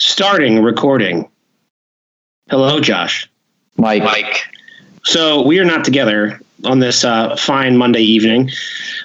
Starting 0.00 0.62
recording. 0.62 1.28
Hello, 2.48 2.80
Josh. 2.80 3.28
Mike. 3.76 4.02
Mike. 4.02 4.44
So 5.04 5.42
we 5.42 5.58
are 5.58 5.64
not 5.66 5.84
together 5.84 6.40
on 6.64 6.78
this 6.78 7.04
uh, 7.04 7.36
fine 7.36 7.76
Monday 7.76 8.00
evening 8.00 8.50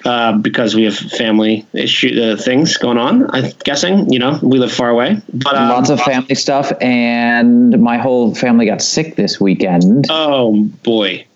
uh, 0.06 0.38
because 0.38 0.74
we 0.74 0.84
have 0.84 0.96
family 0.96 1.66
issue 1.74 2.18
uh, 2.18 2.36
things 2.40 2.78
going 2.78 2.96
on. 2.96 3.28
I'm 3.34 3.52
guessing, 3.64 4.10
you 4.10 4.18
know, 4.18 4.38
we 4.42 4.58
live 4.58 4.72
far 4.72 4.88
away, 4.88 5.20
but 5.34 5.54
um, 5.54 5.68
Lots 5.68 5.90
of 5.90 6.00
family 6.00 6.34
stuff, 6.34 6.72
and 6.80 7.78
my 7.78 7.98
whole 7.98 8.34
family 8.34 8.64
got 8.64 8.80
sick 8.80 9.16
this 9.16 9.38
weekend. 9.38 10.06
oh 10.08 10.64
boy, 10.82 11.26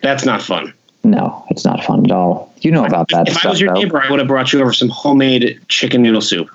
that's 0.00 0.24
not 0.24 0.40
fun. 0.40 0.72
No, 1.04 1.44
it's 1.50 1.66
not 1.66 1.84
fun 1.84 2.06
at 2.06 2.10
all. 2.10 2.54
You 2.62 2.70
know 2.70 2.86
about 2.86 3.08
that 3.10 3.28
if 3.28 3.34
stuff. 3.34 3.44
I 3.44 3.50
was 3.50 3.60
your 3.60 3.74
though. 3.74 3.82
neighbor, 3.82 4.00
I 4.02 4.10
would 4.10 4.18
have 4.18 4.28
brought 4.28 4.54
you 4.54 4.62
over 4.62 4.72
some 4.72 4.88
homemade 4.88 5.60
chicken 5.68 6.00
noodle 6.00 6.22
soup. 6.22 6.50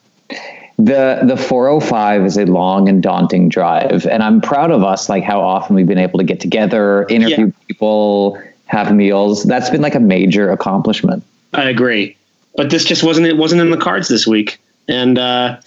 The 0.78 1.22
the 1.24 1.38
405 1.38 2.26
is 2.26 2.38
a 2.38 2.46
long 2.46 2.90
and 2.90 3.02
daunting 3.02 3.48
drive, 3.48 4.06
and 4.06 4.22
I'm 4.22 4.42
proud 4.42 4.72
of 4.72 4.84
us, 4.84 5.08
like 5.08 5.24
how 5.24 5.40
often 5.40 5.76
we've 5.76 5.88
been 5.88 5.98
able 5.98 6.20
to 6.20 6.26
get 6.26 6.40
together, 6.42 7.06
interview 7.10 7.46
Yeah. 7.48 7.52
people, 7.68 8.38
have 8.66 8.94
meals. 8.94 9.44
That's 9.44 9.70
been 9.70 9.82
like 9.82 9.96
a 9.96 10.00
major 10.02 10.52
accomplishment. 10.52 11.24
I 11.54 11.70
agree, 11.70 12.18
but 12.58 12.72
this 12.72 12.84
just 12.84 13.04
wasn't 13.04 13.28
it 13.28 13.38
wasn't 13.38 13.62
in 13.62 13.70
the 13.70 13.78
cards 13.78 14.10
this 14.10 14.28
week, 14.28 14.60
and 14.90 15.18
uh, 15.18 15.58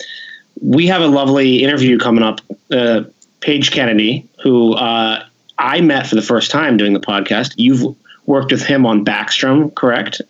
we 0.61 0.87
have 0.89 1.01
a 1.01 1.07
lovely 1.07 1.65
interview 1.65 1.99
coming 1.99 2.23
up. 2.23 2.41
Uh, 2.71 3.05
Page 3.41 3.71
Kennedy, 3.71 4.27
who 4.43 4.75
uh, 4.75 5.25
I 5.59 5.81
met 5.81 6.07
for 6.07 6.17
the 6.17 6.23
first 6.23 6.51
time 6.51 6.77
doing 6.77 6.93
the 6.93 7.01
podcast. 7.01 7.55
You've 7.57 7.97
worked 8.27 8.51
with 8.51 8.63
him 8.63 8.85
on 8.85 9.05
Backstrom, 9.05 9.73
correct? 9.75 10.21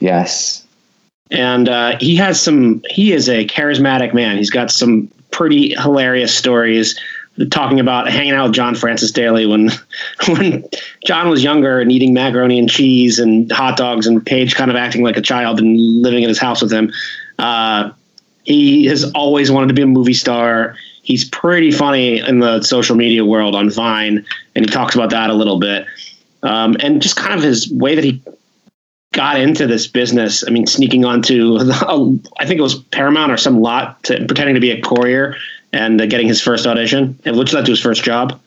Yes. 0.00 0.63
And 1.34 1.68
uh, 1.68 1.98
he 1.98 2.14
has 2.16 2.40
some. 2.40 2.82
He 2.88 3.12
is 3.12 3.28
a 3.28 3.46
charismatic 3.46 4.14
man. 4.14 4.36
He's 4.36 4.50
got 4.50 4.70
some 4.70 5.10
pretty 5.32 5.74
hilarious 5.74 6.34
stories. 6.34 6.98
Talking 7.50 7.80
about 7.80 8.08
hanging 8.08 8.34
out 8.34 8.44
with 8.44 8.54
John 8.54 8.76
Francis 8.76 9.10
Daley 9.10 9.44
when 9.44 9.70
when 10.28 10.64
John 11.04 11.28
was 11.28 11.42
younger 11.42 11.80
and 11.80 11.90
eating 11.90 12.14
macaroni 12.14 12.58
and 12.60 12.70
cheese 12.70 13.18
and 13.18 13.50
hot 13.50 13.76
dogs, 13.76 14.06
and 14.06 14.24
Page 14.24 14.54
kind 14.54 14.70
of 14.70 14.76
acting 14.76 15.02
like 15.02 15.16
a 15.16 15.20
child 15.20 15.58
and 15.58 15.76
living 15.76 16.22
in 16.22 16.28
his 16.28 16.38
house 16.38 16.62
with 16.62 16.72
him. 16.72 16.92
Uh, 17.40 17.90
he 18.44 18.84
has 18.86 19.10
always 19.12 19.50
wanted 19.50 19.66
to 19.68 19.74
be 19.74 19.82
a 19.82 19.86
movie 19.86 20.14
star. 20.14 20.76
He's 21.02 21.28
pretty 21.28 21.72
funny 21.72 22.20
in 22.20 22.38
the 22.38 22.62
social 22.62 22.94
media 22.94 23.24
world 23.24 23.56
on 23.56 23.70
Vine, 23.70 24.24
and 24.54 24.64
he 24.64 24.70
talks 24.70 24.94
about 24.94 25.10
that 25.10 25.30
a 25.30 25.34
little 25.34 25.58
bit. 25.58 25.86
Um, 26.44 26.76
and 26.78 27.02
just 27.02 27.16
kind 27.16 27.34
of 27.34 27.42
his 27.42 27.68
way 27.72 27.96
that 27.96 28.04
he 28.04 28.22
got 29.14 29.40
into 29.40 29.66
this 29.66 29.86
business. 29.86 30.44
I 30.46 30.50
mean, 30.50 30.66
sneaking 30.66 31.04
onto, 31.04 31.58
I 31.60 32.46
think 32.46 32.58
it 32.58 32.62
was 32.62 32.74
Paramount 32.74 33.32
or 33.32 33.38
some 33.38 33.60
lot, 33.60 34.02
to, 34.04 34.26
pretending 34.26 34.54
to 34.56 34.60
be 34.60 34.72
a 34.72 34.82
courier 34.82 35.36
and 35.72 36.00
uh, 36.00 36.06
getting 36.06 36.28
his 36.28 36.42
first 36.42 36.66
audition, 36.66 37.18
which 37.24 37.52
led 37.52 37.64
to 37.64 37.72
his 37.72 37.80
first 37.80 38.04
job. 38.04 38.40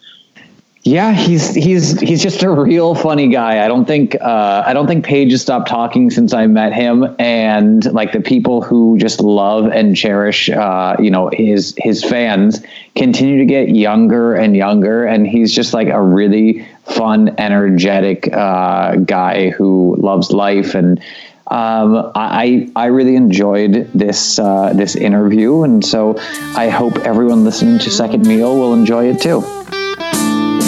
Yeah, 0.88 1.12
he's 1.12 1.54
he's 1.54 2.00
he's 2.00 2.24
just 2.24 2.44
a 2.44 2.50
real 2.50 2.96
funny 2.96 3.28
guy. 3.28 3.66
I 3.66 3.68
don't 3.68 3.84
think 3.84 4.16
uh, 4.16 4.64
I 4.66 4.72
don't 4.72 4.88
think 4.88 5.04
Page 5.04 5.32
has 5.32 5.42
stopped 5.42 5.68
talking 5.68 6.10
since 6.10 6.34
I 6.34 6.48
met 6.48 6.72
him, 6.72 7.14
and 7.20 7.84
like 7.92 8.14
the 8.14 8.22
people 8.22 8.62
who 8.62 8.98
just 8.98 9.20
love 9.20 9.66
and 9.66 9.98
cherish, 9.98 10.50
uh, 10.50 10.96
you 10.98 11.12
know, 11.12 11.30
his 11.34 11.76
his 11.78 12.06
fans 12.06 12.62
continue 12.96 13.38
to 13.38 13.46
get 13.46 13.68
younger 13.68 14.34
and 14.34 14.56
younger, 14.56 15.06
and 15.06 15.28
he's 15.28 15.54
just 15.54 15.74
like 15.74 15.90
a 15.90 16.02
really 16.02 16.66
fun, 16.86 17.36
energetic 17.38 18.32
uh, 18.32 18.96
guy 18.96 19.50
who 19.50 19.98
loves 20.00 20.32
life 20.32 20.74
and. 20.74 21.04
Um, 21.50 22.12
I 22.14 22.70
I 22.76 22.88
really 22.88 23.16
enjoyed 23.16 23.90
this 23.94 24.38
uh, 24.38 24.74
this 24.74 24.98
interview, 24.98 25.64
and 25.64 25.86
so 25.86 26.18
I 26.58 26.68
hope 26.68 26.98
everyone 26.98 27.46
listening 27.46 27.80
to 27.80 27.90
Second 27.90 28.28
Meal 28.28 28.60
will 28.60 28.74
enjoy 28.74 29.06
it 29.06 29.22
too. 29.22 29.46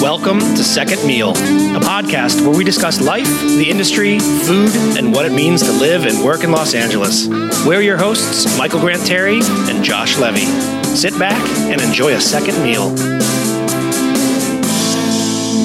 Welcome 0.01 0.39
to 0.39 0.63
Second 0.63 1.05
Meal, 1.05 1.31
a 1.31 1.79
podcast 1.81 2.41
where 2.45 2.55
we 2.57 2.63
discuss 2.63 3.01
life, 3.01 3.27
the 3.41 3.69
industry, 3.69 4.17
food, 4.19 4.71
and 4.97 5.11
what 5.13 5.25
it 5.25 5.33
means 5.33 5.61
to 5.63 5.71
live 5.73 6.05
and 6.05 6.23
work 6.23 6.43
in 6.45 6.51
Los 6.51 6.73
Angeles. 6.73 7.27
We're 7.65 7.81
your 7.81 7.97
hosts, 7.97 8.57
Michael 8.57 8.79
Grant 8.79 9.05
Terry 9.05 9.41
and 9.43 9.83
Josh 9.83 10.17
Levy. 10.17 10.45
Sit 10.95 11.19
back 11.19 11.37
and 11.69 11.81
enjoy 11.81 12.13
a 12.13 12.21
second 12.21 12.63
meal. 12.63 12.89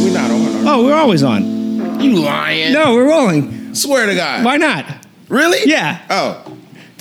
We're 0.02 0.12
not 0.12 0.30
on. 0.30 0.66
Oh, 0.66 0.82
we're 0.84 0.94
always 0.96 1.22
on. 1.22 2.00
You 2.00 2.16
lying? 2.16 2.72
No, 2.72 2.94
we're 2.94 3.08
rolling. 3.08 3.74
Swear 3.74 4.06
to 4.06 4.14
God. 4.16 4.44
Why 4.44 4.56
not? 4.56 5.06
Really? 5.28 5.60
Yeah. 5.70 6.00
Oh. 6.10 6.53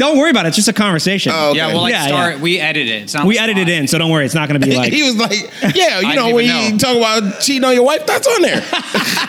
Don't 0.04 0.18
worry 0.18 0.32
about 0.32 0.46
it. 0.46 0.50
It's 0.50 0.58
just 0.58 0.68
a 0.68 0.74
conversation. 0.74 1.32
Oh, 1.34 1.50
okay. 1.52 1.58
Yeah, 1.60 1.68
well, 1.68 1.82
like 1.84 1.94
Yeah, 1.94 2.08
start. 2.08 2.36
yeah. 2.36 2.42
We 2.42 2.60
edit 2.60 2.88
it. 2.88 3.04
It's 3.04 3.14
not 3.14 3.26
we 3.26 3.40
on 3.40 3.46
the 3.48 3.52
edited 3.52 3.68
spot. 3.70 3.82
in, 3.82 3.88
so 3.88 3.98
don't 4.00 4.12
worry. 4.12 4.26
It's 4.26 4.36
not 4.36 4.50
going 4.50 4.60
to 4.60 4.68
be 4.68 4.76
like. 4.82 4.92
he 4.92 5.02
was 5.04 5.16
like, 5.18 5.40
yeah, 5.76 6.00
you 6.02 6.14
know, 6.16 6.34
when 6.36 6.46
even 6.46 6.58
you 6.64 6.72
know. 6.74 6.78
talk 6.78 6.98
about 6.98 7.40
cheating 7.42 7.64
on 7.64 7.74
your 7.74 7.84
wife, 7.86 8.06
that's 8.06 8.28
on 8.28 8.42
there. 8.42 8.60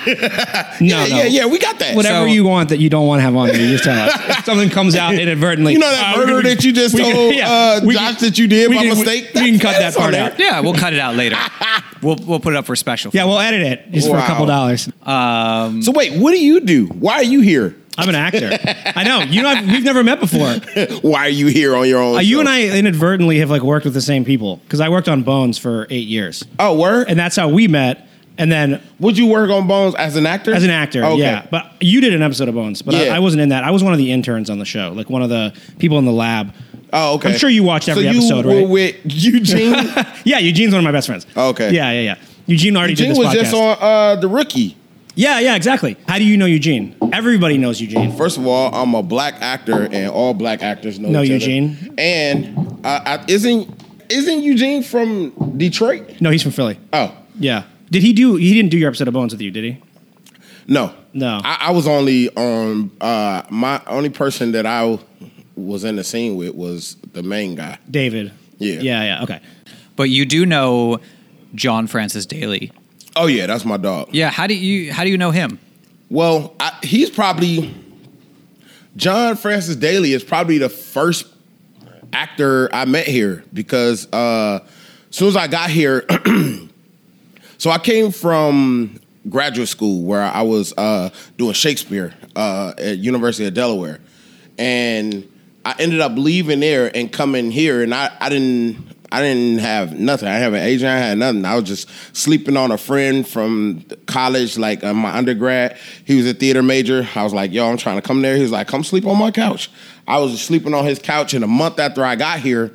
no, 0.07 0.15
yeah, 0.81 1.07
no. 1.07 1.17
yeah, 1.17 1.25
yeah, 1.25 1.47
we 1.47 1.59
got 1.59 1.79
that. 1.79 1.95
Whatever 1.97 2.27
So- 2.27 2.33
you 2.33 2.45
want 2.45 2.69
that 2.71 2.79
you 2.79 2.91
don't 2.91 3.07
want 3.07 3.19
to 3.21 3.23
have 3.23 3.37
on 3.37 3.49
there, 3.49 3.61
you 3.61 3.69
just 3.69 3.85
tell 3.85 4.09
us. 4.09 4.39
If 4.39 4.45
something 4.45 4.69
comes 4.71 4.97
out 4.97 5.15
inadvertently. 5.15 5.75
You 5.75 5.79
know 5.79 5.91
that 5.91 6.15
uh, 6.15 6.19
murder 6.19 6.41
can- 6.43 6.51
that 6.57 6.65
you 6.65 6.73
just 6.73 6.95
we 6.95 7.03
can- 7.03 7.13
told 7.15 7.35
yeah, 7.35 7.51
uh, 7.51 7.81
Josh 7.81 8.17
can- 8.19 8.29
that 8.29 8.39
you 8.39 8.47
did 8.49 8.69
by 8.71 8.77
can- 8.77 8.89
mistake? 8.89 9.31
We, 9.35 9.43
we 9.43 9.51
can 9.53 9.61
cut 9.61 9.79
that 9.79 9.95
part 9.95 10.13
there. 10.13 10.33
out. 10.33 10.39
Yeah, 10.39 10.61
we'll 10.61 10.75
cut 10.75 10.93
it 10.93 10.99
out 11.01 11.15
later. 11.17 11.37
we'll 12.03 12.17
we'll 12.27 12.41
put 12.41 12.55
it 12.55 12.57
up 12.57 12.67
for 12.67 12.77
special. 12.77 13.11
Yeah, 13.15 13.25
we'll 13.25 13.39
edit 13.41 13.63
it 13.63 13.91
just 13.93 14.09
for 14.09 14.17
a 14.17 14.19
Wow. 14.19 14.27
couple 14.27 14.47
dollars. 14.47 14.89
Um, 15.03 15.83
So 15.83 15.93
wait, 15.93 16.19
what 16.21 16.33
do 16.33 16.39
you 16.45 16.61
do? 16.61 16.87
Why 16.87 17.15
are 17.15 17.23
you 17.25 17.41
here? 17.41 17.77
I'm 17.97 18.09
an 18.09 18.15
actor. 18.15 18.51
I 18.97 19.05
know. 19.05 19.21
You 19.21 19.43
know, 19.43 19.55
we've 19.73 19.85
never 19.85 20.03
met 20.03 20.21
before. 20.21 20.47
Uh, 20.49 20.87
Why 21.03 21.27
are 21.27 21.29
you 21.29 21.47
here 21.47 21.77
on 21.77 21.89
your 21.89 22.01
own? 22.03 22.17
you 22.25 22.35
show? 22.37 22.41
and 22.41 22.49
I 22.49 22.63
inadvertently 22.77 23.39
have 23.39 23.51
like 23.51 23.63
worked 23.63 23.85
with 23.85 23.95
the 23.95 24.01
same 24.01 24.25
people 24.25 24.57
because 24.59 24.81
I 24.81 24.89
worked 24.89 25.09
on 25.09 25.23
Bones 25.23 25.59
for 25.59 25.87
eight 25.91 26.07
years, 26.09 26.45
Oh, 26.59 26.79
word. 26.79 27.09
and 27.09 27.19
that's 27.19 27.37
how 27.37 27.49
we 27.49 27.69
met. 27.69 28.09
And 28.37 28.51
then 28.51 28.83
Would 28.99 29.17
you 29.17 29.27
work 29.29 29.49
on 29.51 29.69
Bones 29.69 29.95
as 29.95 30.17
an 30.17 30.27
actor? 30.27 30.53
as 30.53 30.65
an 30.65 30.71
actor, 30.71 31.05
Okay. 31.05 31.19
yeah. 31.21 31.47
But 31.53 31.71
you 31.81 32.01
did 32.01 32.13
an 32.15 32.21
episode 32.23 32.49
of 32.49 32.55
Bones, 32.57 32.83
but 32.83 32.95
I, 32.97 33.05
Yeah. 33.07 33.15
I 33.17 33.21
wasn't 33.21 33.43
in 33.43 33.51
that. 33.51 33.63
I 33.63 33.71
was 33.71 33.85
one 33.85 33.93
of 33.93 33.99
the 33.99 34.11
interns 34.11 34.51
on 34.51 34.59
the 34.59 34.65
show, 34.65 34.93
like 34.93 35.09
one 35.09 35.23
of 35.23 35.29
the 35.29 35.55
people 35.79 35.99
in 36.01 36.05
the 36.05 36.13
lab. 36.13 36.53
Oh, 36.93 37.15
okay. 37.15 37.31
I'm 37.33 37.39
sure 37.39 37.49
you 37.49 37.63
watched 37.63 37.89
every 37.89 38.03
so 38.05 38.09
episode, 38.11 38.45
you 38.45 38.51
were 38.51 38.57
right? 38.63 38.69
with 38.69 38.97
Eugene. 39.05 39.75
Yeah, 40.25 40.39
Eugene's 40.39 40.73
one 40.73 40.79
of 40.81 40.85
my 40.85 40.91
best 40.91 41.07
friends. 41.07 41.27
Okay. 41.37 41.73
Yeah, 41.73 41.93
yeah, 41.93 42.01
yeah. 42.01 42.15
Eugene 42.47 42.77
already 42.77 42.93
Eugene 42.95 43.11
did 43.11 43.19
was 43.19 43.33
this 43.33 43.43
podcast. 43.49 43.51
just 43.51 43.55
on 43.55 43.77
uh, 43.81 44.17
the 44.17 44.29
rookie. 44.29 44.77
Yeah, 45.15 45.39
yeah, 45.39 45.55
exactly. 45.55 45.97
How 46.09 46.19
do 46.19 46.25
you 46.25 46.37
know 46.37 46.47
Eugene? 46.47 46.97
Everybody 47.13 47.57
knows 47.57 47.81
Eugene. 47.81 48.17
First 48.17 48.37
of 48.37 48.47
all, 48.47 48.75
I'm 48.75 48.95
a 48.95 49.03
black 49.03 49.35
actor, 49.41 49.89
and 49.91 50.11
all 50.11 50.35
black 50.35 50.63
actors 50.63 50.99
know 50.99 51.09
Know 51.11 51.23
each 51.23 51.31
other. 51.31 51.35
Eugene. 51.51 51.95
And 51.99 52.81
uh, 52.85 53.01
I, 53.05 53.25
isn't 53.29 53.71
isn't 54.11 54.43
Eugene 54.43 54.83
from 54.83 55.57
Detroit? 55.57 56.21
No, 56.21 56.31
he's 56.31 56.43
from 56.43 56.53
Philly. 56.53 56.79
Oh 56.93 57.15
Yeah. 57.39 57.65
Did 57.91 58.03
he 58.03 58.13
do? 58.13 58.37
He 58.37 58.53
didn't 58.55 58.71
do 58.71 58.79
your 58.79 58.89
episode 58.89 59.09
of 59.09 59.15
Bones 59.15 59.33
with 59.33 59.41
you, 59.41 59.51
did 59.51 59.65
he? 59.65 59.83
no, 60.67 60.95
No. 61.13 61.41
I, 61.45 61.59
I 61.69 61.71
was 61.73 61.87
only 61.87 62.31
on 62.35 62.91
uh, 63.01 63.43
my 63.51 63.81
only 63.87 64.09
person 64.11 64.53
that 64.53 64.67
I 64.67 64.99
was 65.57 65.85
in 65.85 65.97
the 65.97 66.05
scene 66.05 66.37
with 66.37 66.55
was 66.55 66.97
the 67.13 67.23
main 67.23 67.55
guy. 67.55 67.79
David. 67.89 68.33
Yeah. 68.59 68.81
Yeah, 68.81 69.03
yeah. 69.05 69.23
Okay. 69.23 69.41
but 69.97 70.05
you 70.05 70.25
do 70.25 70.45
know 70.47 71.01
John 71.55 71.87
Francis 71.87 72.27
Daley. 72.27 72.73
Oh 73.17 73.27
yeah, 73.27 73.47
that's 73.47 73.65
my 73.65 73.77
dog. 73.77 74.09
Yeah. 74.13 74.31
How 74.31 74.47
do 74.47 74.55
you 74.55 74.93
how 74.93 75.05
do 75.05 75.11
you 75.11 75.19
know 75.19 75.31
him? 75.31 75.59
Well, 76.11 76.55
I, 76.61 76.77
he's 76.83 77.11
probably 77.11 77.75
John 78.97 79.37
Francis 79.37 79.77
Daley 79.77 80.13
is 80.13 80.23
probably 80.23 80.59
the 80.59 80.69
first 80.69 81.27
actor 82.13 82.73
I 82.73 82.85
met 82.85 83.07
here 83.07 83.45
because 83.53 84.11
uh, 84.13 84.61
as 85.09 85.17
soon 85.17 85.29
as 85.29 85.37
I 85.37 85.49
got 85.49 85.71
here, 85.71 86.05
so 87.59 87.71
I 87.71 87.79
came 87.79 88.13
from 88.13 89.01
graduate 89.29 89.69
school 89.69 90.05
where 90.05 90.23
I 90.23 90.43
was 90.43 90.73
uh, 90.77 91.11
doing 91.37 91.55
Shakespeare 91.55 92.15
uh, 92.37 92.75
at 92.79 92.99
University 92.99 93.47
of 93.47 93.55
Delaware, 93.55 93.99
and 94.59 95.29
I 95.65 95.75
ended 95.79 96.01
up 96.01 96.13
leaving 96.17 96.61
there 96.61 96.95
and 96.97 97.11
coming 97.11 97.51
here, 97.51 97.83
and 97.83 97.95
I, 97.95 98.17
I 98.21 98.29
didn't. 98.29 98.94
I 99.15 99.21
didn't 99.21 99.61
have 99.61 99.97
nothing. 99.97 100.27
I 100.27 100.33
didn't 100.33 100.43
have 100.43 100.55
an 100.55 100.63
agent. 100.67 100.91
I 100.91 100.99
had 100.99 101.19
nothing. 101.19 101.45
I 101.45 101.55
was 101.55 101.63
just 101.63 101.89
sleeping 102.17 102.57
on 102.57 102.73
a 102.73 102.79
friend 102.79 103.27
from 103.27 103.85
college, 104.07 104.59
like 104.59 104.83
uh, 104.83 104.93
my 104.93 105.17
undergrad. 105.17 105.79
He 106.05 106.17
was 106.17 106.27
a 106.27 106.35
theater 106.35 106.65
major. 106.65 107.09
I 107.15 107.23
was 107.23 107.33
like, 107.33 107.53
"Yo, 107.53 107.65
I'm 107.65 107.77
trying 107.77 107.95
to 107.95 108.03
come 108.03 108.23
there." 108.23 108.35
He 108.35 108.43
was 108.43 108.51
like, 108.51 108.67
"Come 108.67 108.83
sleep 108.83 109.07
on 109.07 109.17
my 109.17 109.31
couch." 109.31 109.71
I 110.09 110.19
was 110.19 110.43
sleeping 110.43 110.75
on 110.75 110.85
his 110.85 110.99
couch, 110.99 111.33
and 111.33 111.45
a 111.45 111.47
month 111.47 111.79
after 111.79 112.05
I 112.05 112.17
got 112.17 112.41
here, 112.41 112.75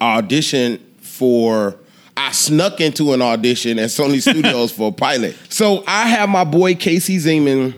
I 0.00 0.22
auditioned 0.22 0.78
for. 1.00 1.74
I 2.16 2.30
snuck 2.30 2.80
into 2.80 3.12
an 3.12 3.22
audition 3.22 3.80
at 3.80 3.88
Sony 3.88 4.20
Studios 4.30 4.70
for 4.70 4.90
a 4.90 4.92
pilot. 4.92 5.36
So 5.48 5.82
I 5.88 6.06
have 6.06 6.28
my 6.28 6.44
boy 6.44 6.76
Casey 6.76 7.16
Zeman, 7.16 7.74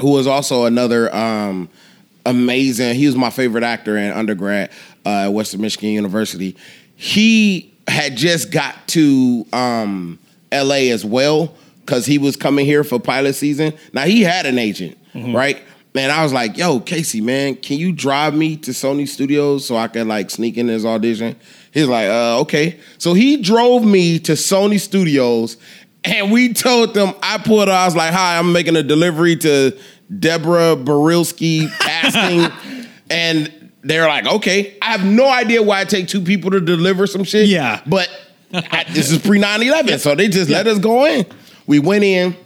who 0.00 0.10
was 0.10 0.26
also 0.26 0.66
another 0.66 1.14
um, 1.14 1.70
amazing. 2.26 2.94
He 2.94 3.06
was 3.06 3.16
my 3.16 3.30
favorite 3.30 3.64
actor 3.64 3.96
in 3.96 4.12
undergrad 4.12 4.70
uh, 5.06 5.26
at 5.26 5.28
Western 5.28 5.60
Michigan 5.60 5.90
University. 5.90 6.56
He 7.00 7.72
had 7.88 8.16
just 8.16 8.50
got 8.50 8.88
to 8.88 9.46
um, 9.52 10.18
L.A. 10.52 10.90
as 10.90 11.04
well 11.04 11.54
because 11.80 12.04
he 12.04 12.18
was 12.18 12.36
coming 12.36 12.66
here 12.66 12.84
for 12.84 13.00
pilot 13.00 13.34
season. 13.34 13.72
Now 13.92 14.02
he 14.02 14.22
had 14.22 14.46
an 14.46 14.58
agent, 14.58 14.98
right? 15.14 15.62
And 15.94 16.12
I 16.12 16.22
was 16.22 16.32
like, 16.32 16.56
"Yo, 16.56 16.78
Casey, 16.78 17.20
man, 17.20 17.56
can 17.56 17.78
you 17.78 17.92
drive 17.92 18.34
me 18.34 18.56
to 18.58 18.72
Sony 18.72 19.08
Studios 19.08 19.66
so 19.66 19.76
I 19.76 19.88
can 19.88 20.08
like 20.08 20.30
sneak 20.30 20.56
in 20.56 20.68
his 20.68 20.84
audition?" 20.84 21.36
He's 21.72 21.86
like, 21.86 22.08
uh, 22.08 22.40
okay. 22.40 22.80
So 22.98 23.14
he 23.14 23.36
drove 23.36 23.84
me 23.84 24.18
to 24.20 24.32
Sony 24.32 24.78
Studios 24.78 25.56
and 26.04 26.32
we 26.32 26.52
told 26.52 26.94
them, 26.94 27.14
I 27.22 27.38
pulled 27.38 27.68
I 27.68 27.84
was 27.84 27.96
like, 27.96 28.12
hi, 28.12 28.38
I'm 28.38 28.52
making 28.52 28.76
a 28.76 28.82
delivery 28.82 29.36
to 29.36 29.76
Deborah 30.18 30.76
Barylski 30.76 31.70
casting. 31.78 32.50
and 33.10 33.59
they're 33.82 34.06
like, 34.06 34.26
okay. 34.26 34.76
I 34.82 34.86
have 34.86 35.04
no 35.04 35.28
idea 35.28 35.62
why 35.62 35.82
it 35.82 35.88
take 35.88 36.08
two 36.08 36.20
people 36.20 36.50
to 36.50 36.60
deliver 36.60 37.06
some 37.06 37.24
shit. 37.24 37.48
Yeah. 37.48 37.80
But 37.86 38.08
I, 38.52 38.84
this 38.90 39.10
is 39.10 39.18
pre 39.18 39.38
9 39.38 39.62
11. 39.62 39.98
So 39.98 40.14
they 40.14 40.28
just 40.28 40.50
let 40.50 40.66
us 40.66 40.78
go 40.78 41.06
in. 41.06 41.26
We 41.66 41.78
went 41.78 42.04
in 42.04 42.36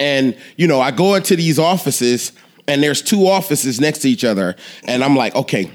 and, 0.00 0.36
you 0.56 0.66
know, 0.66 0.80
I 0.80 0.90
go 0.90 1.14
into 1.14 1.36
these 1.36 1.58
offices 1.58 2.32
and 2.66 2.82
there's 2.82 3.02
two 3.02 3.26
offices 3.26 3.80
next 3.80 4.00
to 4.00 4.08
each 4.08 4.24
other. 4.24 4.56
And 4.84 5.02
I'm 5.02 5.16
like, 5.16 5.34
okay, 5.34 5.70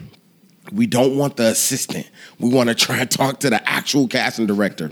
we 0.71 0.85
don't 0.85 1.17
want 1.17 1.37
the 1.37 1.47
assistant. 1.47 2.09
We 2.39 2.49
want 2.49 2.69
to 2.69 2.75
try 2.75 2.99
and 2.99 3.09
talk 3.09 3.39
to 3.41 3.49
the 3.49 3.67
actual 3.69 4.07
casting 4.07 4.45
director. 4.45 4.91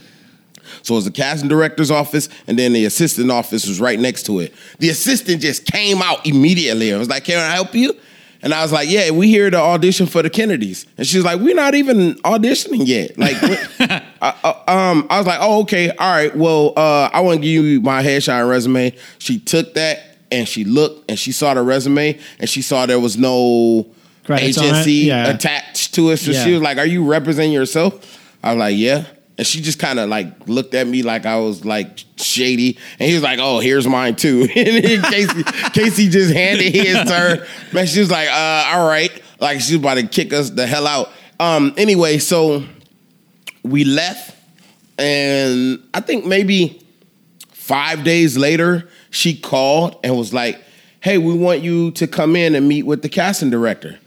So 0.83 0.95
it 0.95 0.97
was 0.97 1.05
the 1.05 1.11
casting 1.11 1.49
director's 1.49 1.91
office, 1.91 2.29
and 2.47 2.57
then 2.57 2.73
the 2.73 2.85
assistant 2.85 3.29
office 3.29 3.67
was 3.67 3.79
right 3.79 3.99
next 3.99 4.23
to 4.27 4.39
it. 4.39 4.53
The 4.79 4.89
assistant 4.89 5.41
just 5.41 5.65
came 5.65 6.01
out 6.01 6.25
immediately. 6.25 6.93
I 6.93 6.97
was 6.97 7.09
like, 7.09 7.25
"Can 7.25 7.37
I 7.37 7.53
help 7.53 7.75
you?" 7.75 7.93
And 8.43 8.53
I 8.53 8.63
was 8.63 8.71
like, 8.71 8.89
"Yeah, 8.89 9.11
we 9.11 9.27
here 9.27 9.49
to 9.49 9.57
audition 9.57 10.07
for 10.07 10.21
the 10.23 10.29
Kennedys." 10.29 10.85
And 10.97 11.05
she's 11.05 11.23
like, 11.23 11.39
"We're 11.39 11.55
not 11.55 11.75
even 11.75 12.15
auditioning 12.23 12.87
yet." 12.87 13.17
Like, 13.17 13.39
what- 13.41 13.69
I, 14.21 14.35
uh, 14.43 14.53
um, 14.71 15.07
I 15.09 15.17
was 15.19 15.27
like, 15.27 15.39
"Oh, 15.41 15.61
okay, 15.61 15.89
all 15.91 16.11
right. 16.11 16.35
Well, 16.35 16.73
uh, 16.75 17.09
I 17.13 17.19
want 17.21 17.41
to 17.41 17.41
give 17.47 17.63
you 17.65 17.81
my 17.81 18.03
headshot 18.03 18.39
and 18.41 18.49
resume." 18.49 18.93
She 19.19 19.39
took 19.39 19.73
that 19.75 20.17
and 20.31 20.47
she 20.47 20.63
looked 20.63 21.09
and 21.09 21.19
she 21.19 21.31
saw 21.31 21.53
the 21.53 21.61
resume 21.61 22.17
and 22.39 22.49
she 22.49 22.61
saw 22.61 22.85
there 22.85 22.99
was 22.99 23.17
no 23.17 23.85
Credits 24.23 24.57
agency 24.57 24.93
Yeah. 24.93 25.27
attached 25.29 25.93
to 25.95 26.09
it. 26.11 26.17
So 26.17 26.31
Yeah. 26.31 26.43
she 26.45 26.53
was 26.53 26.61
like, 26.61 26.77
"Are 26.77 26.85
you 26.85 27.03
representing 27.03 27.51
yourself?" 27.53 27.93
I 28.43 28.53
was 28.53 28.59
like, 28.59 28.75
"Yeah." 28.77 29.05
And 29.37 29.47
she 29.47 29.61
just 29.61 29.79
kind 29.79 29.99
of 29.99 30.09
like 30.09 30.47
looked 30.47 30.73
at 30.75 30.85
me 30.85 31.03
like 31.03 31.25
I 31.25 31.37
was 31.37 31.65
like 31.65 32.03
shady, 32.17 32.77
and 32.99 33.07
he 33.07 33.15
was 33.15 33.23
like, 33.23 33.39
"Oh, 33.41 33.59
here's 33.59 33.87
mine 33.87 34.15
too." 34.15 34.47
and 34.55 34.83
then 34.83 35.01
Casey, 35.03 35.43
Casey 35.73 36.09
just 36.09 36.33
handed 36.33 36.73
his 36.73 36.95
to 36.95 37.13
her. 37.13 37.47
Man, 37.73 37.87
she 37.87 37.99
was 37.99 38.11
like, 38.11 38.29
uh, 38.29 38.73
"All 38.73 38.87
right," 38.87 39.11
like 39.39 39.61
she 39.61 39.75
was 39.75 39.81
about 39.81 39.95
to 39.95 40.07
kick 40.07 40.33
us 40.33 40.49
the 40.49 40.67
hell 40.67 40.85
out. 40.85 41.09
Um, 41.39 41.73
anyway, 41.77 42.19
so 42.19 42.63
we 43.63 43.83
left, 43.83 44.35
and 44.99 45.81
I 45.93 46.01
think 46.01 46.25
maybe 46.25 46.85
five 47.51 48.03
days 48.03 48.37
later, 48.37 48.89
she 49.09 49.35
called 49.35 49.95
and 50.03 50.15
was 50.15 50.33
like, 50.33 50.61
"Hey, 50.99 51.17
we 51.17 51.33
want 51.33 51.61
you 51.61 51.91
to 51.91 52.05
come 52.05 52.35
in 52.35 52.53
and 52.53 52.67
meet 52.67 52.83
with 52.83 53.01
the 53.01 53.09
casting 53.09 53.49
director." 53.49 53.97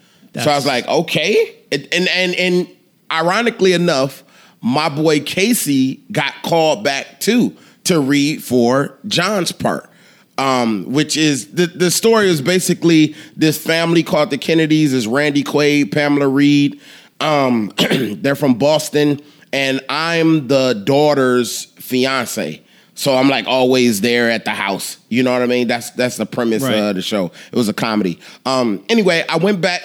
so 0.43 0.51
I 0.51 0.57
was 0.57 0.67
like, 0.67 0.87
"Okay," 0.87 1.57
and 1.73 1.89
and 1.93 2.09
and, 2.09 2.35
and 2.35 2.69
ironically 3.11 3.73
enough, 3.73 4.25
my 4.65 4.89
boy 4.89 5.21
Casey 5.21 5.97
got 6.11 6.33
called 6.43 6.83
back 6.83 7.21
too 7.21 7.55
to 7.85 8.01
read 8.01 8.43
for 8.43 8.99
John's 9.07 9.53
part. 9.53 9.91
Um, 10.37 10.87
which 10.91 11.17
is 11.17 11.53
the, 11.53 11.67
the 11.67 11.93
story 11.93 12.29
is 12.29 12.43
basically 12.43 13.15
this 13.37 13.57
family 13.63 14.03
called 14.03 14.31
the 14.31 14.39
Kennedys 14.39 14.93
is 14.93 15.07
Randy 15.07 15.45
Quaid, 15.45 15.93
Pamela 15.93 16.27
Reed. 16.27 16.81
Um, 17.21 17.71
they're 17.79 18.35
from 18.35 18.55
Boston, 18.55 19.21
and 19.53 19.81
I'm 19.89 20.49
the 20.49 20.83
daughter's 20.85 21.67
fiance. 21.77 22.61
So 22.97 23.17
I'm 23.17 23.29
like 23.29 23.47
always 23.47 24.01
there 24.01 24.29
at 24.31 24.45
the 24.45 24.51
house. 24.53 24.97
You 25.09 25.23
know 25.23 25.33
what 25.33 25.43
I 25.43 25.47
mean? 25.47 25.69
That's 25.69 25.91
that's 25.91 26.17
the 26.17 26.27
premise 26.27 26.63
Right. 26.65 26.75
of 26.75 26.97
the 26.97 27.03
show. 27.03 27.27
It 27.53 27.57
was 27.57 27.69
a 27.69 27.75
comedy. 27.75 28.19
Um, 28.45 28.85
anyway, 28.89 29.25
I 29.29 29.37
went 29.37 29.61
back. 29.61 29.83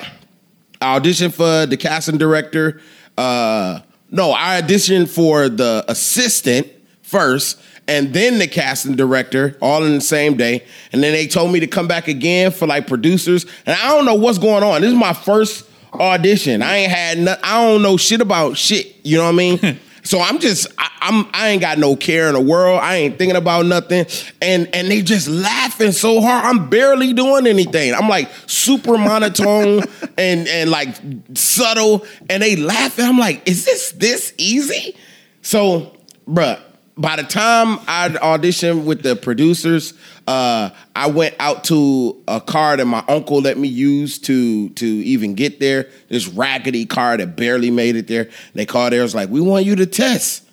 I 0.81 0.97
auditioned 0.99 1.33
for 1.33 1.67
the 1.67 1.77
casting 1.77 2.17
director. 2.17 2.81
Uh, 3.17 3.81
no, 4.11 4.31
I 4.31 4.61
auditioned 4.61 5.09
for 5.09 5.49
the 5.49 5.85
assistant 5.87 6.67
first, 7.01 7.59
and 7.87 8.13
then 8.13 8.39
the 8.39 8.47
casting 8.47 8.95
director, 8.95 9.57
all 9.61 9.83
in 9.83 9.95
the 9.95 10.01
same 10.01 10.37
day. 10.37 10.63
And 10.91 11.01
then 11.01 11.13
they 11.13 11.27
told 11.27 11.51
me 11.51 11.59
to 11.59 11.67
come 11.67 11.87
back 11.87 12.07
again 12.07 12.51
for 12.51 12.67
like 12.67 12.87
producers. 12.87 13.45
And 13.65 13.77
I 13.79 13.95
don't 13.95 14.05
know 14.05 14.15
what's 14.15 14.37
going 14.37 14.63
on. 14.63 14.81
This 14.81 14.91
is 14.91 14.97
my 14.97 15.13
first 15.13 15.67
audition. 15.93 16.61
I 16.61 16.77
ain't 16.77 16.91
had 16.91 17.17
no, 17.19 17.35
I 17.43 17.63
don't 17.63 17.81
know 17.81 17.97
shit 17.97 18.21
about 18.21 18.57
shit. 18.57 18.95
You 19.03 19.17
know 19.17 19.25
what 19.25 19.33
I 19.33 19.35
mean? 19.35 19.79
So 20.03 20.19
I'm 20.19 20.39
just 20.39 20.67
I, 20.77 20.89
I'm 21.01 21.27
I 21.33 21.49
ain't 21.49 21.61
got 21.61 21.77
no 21.77 21.95
care 21.95 22.27
in 22.27 22.33
the 22.33 22.41
world. 22.41 22.79
I 22.81 22.95
ain't 22.97 23.17
thinking 23.17 23.35
about 23.35 23.65
nothing. 23.65 24.05
And 24.41 24.67
and 24.73 24.89
they 24.89 25.01
just 25.01 25.27
laughing 25.27 25.91
so 25.91 26.21
hard. 26.21 26.45
I'm 26.45 26.69
barely 26.69 27.13
doing 27.13 27.47
anything. 27.47 27.93
I'm 27.93 28.09
like 28.09 28.29
super 28.47 28.97
monotone 28.97 29.83
and 30.17 30.47
and 30.47 30.69
like 30.69 30.95
subtle. 31.33 32.05
And 32.29 32.43
they 32.43 32.55
laughing. 32.55 33.05
I'm 33.05 33.17
like, 33.17 33.47
is 33.47 33.65
this 33.65 33.91
this 33.93 34.33
easy? 34.37 34.95
So, 35.41 35.95
bruh, 36.27 36.59
by 36.99 37.15
the 37.15 37.23
time 37.23 37.79
I 37.87 38.09
auditioned 38.09 38.83
with 38.83 39.03
the 39.03 39.15
producers, 39.15 39.93
uh, 40.27 40.69
I 40.93 41.07
went 41.07 41.33
out 41.39 41.63
to 41.65 42.21
a 42.27 42.41
car 42.41 42.75
that 42.75 42.85
my 42.85 43.03
uncle 43.07 43.39
let 43.39 43.57
me 43.57 43.69
use 43.69 44.19
to 44.19 44.69
to 44.69 44.85
even 44.85 45.33
get 45.33 45.61
there. 45.61 45.89
This 46.09 46.27
raggedy 46.27 46.85
car 46.85 47.15
that 47.15 47.37
barely 47.37 47.71
made 47.71 47.95
it 47.95 48.07
there. 48.07 48.29
They 48.53 48.65
called 48.65 48.91
there, 48.91 49.01
was 49.01 49.15
like, 49.15 49.29
"We 49.29 49.39
want 49.39 49.65
you 49.65 49.77
to 49.77 49.85
test," 49.85 50.43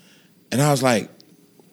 and 0.52 0.62
I 0.62 0.70
was 0.70 0.84
like, 0.84 1.10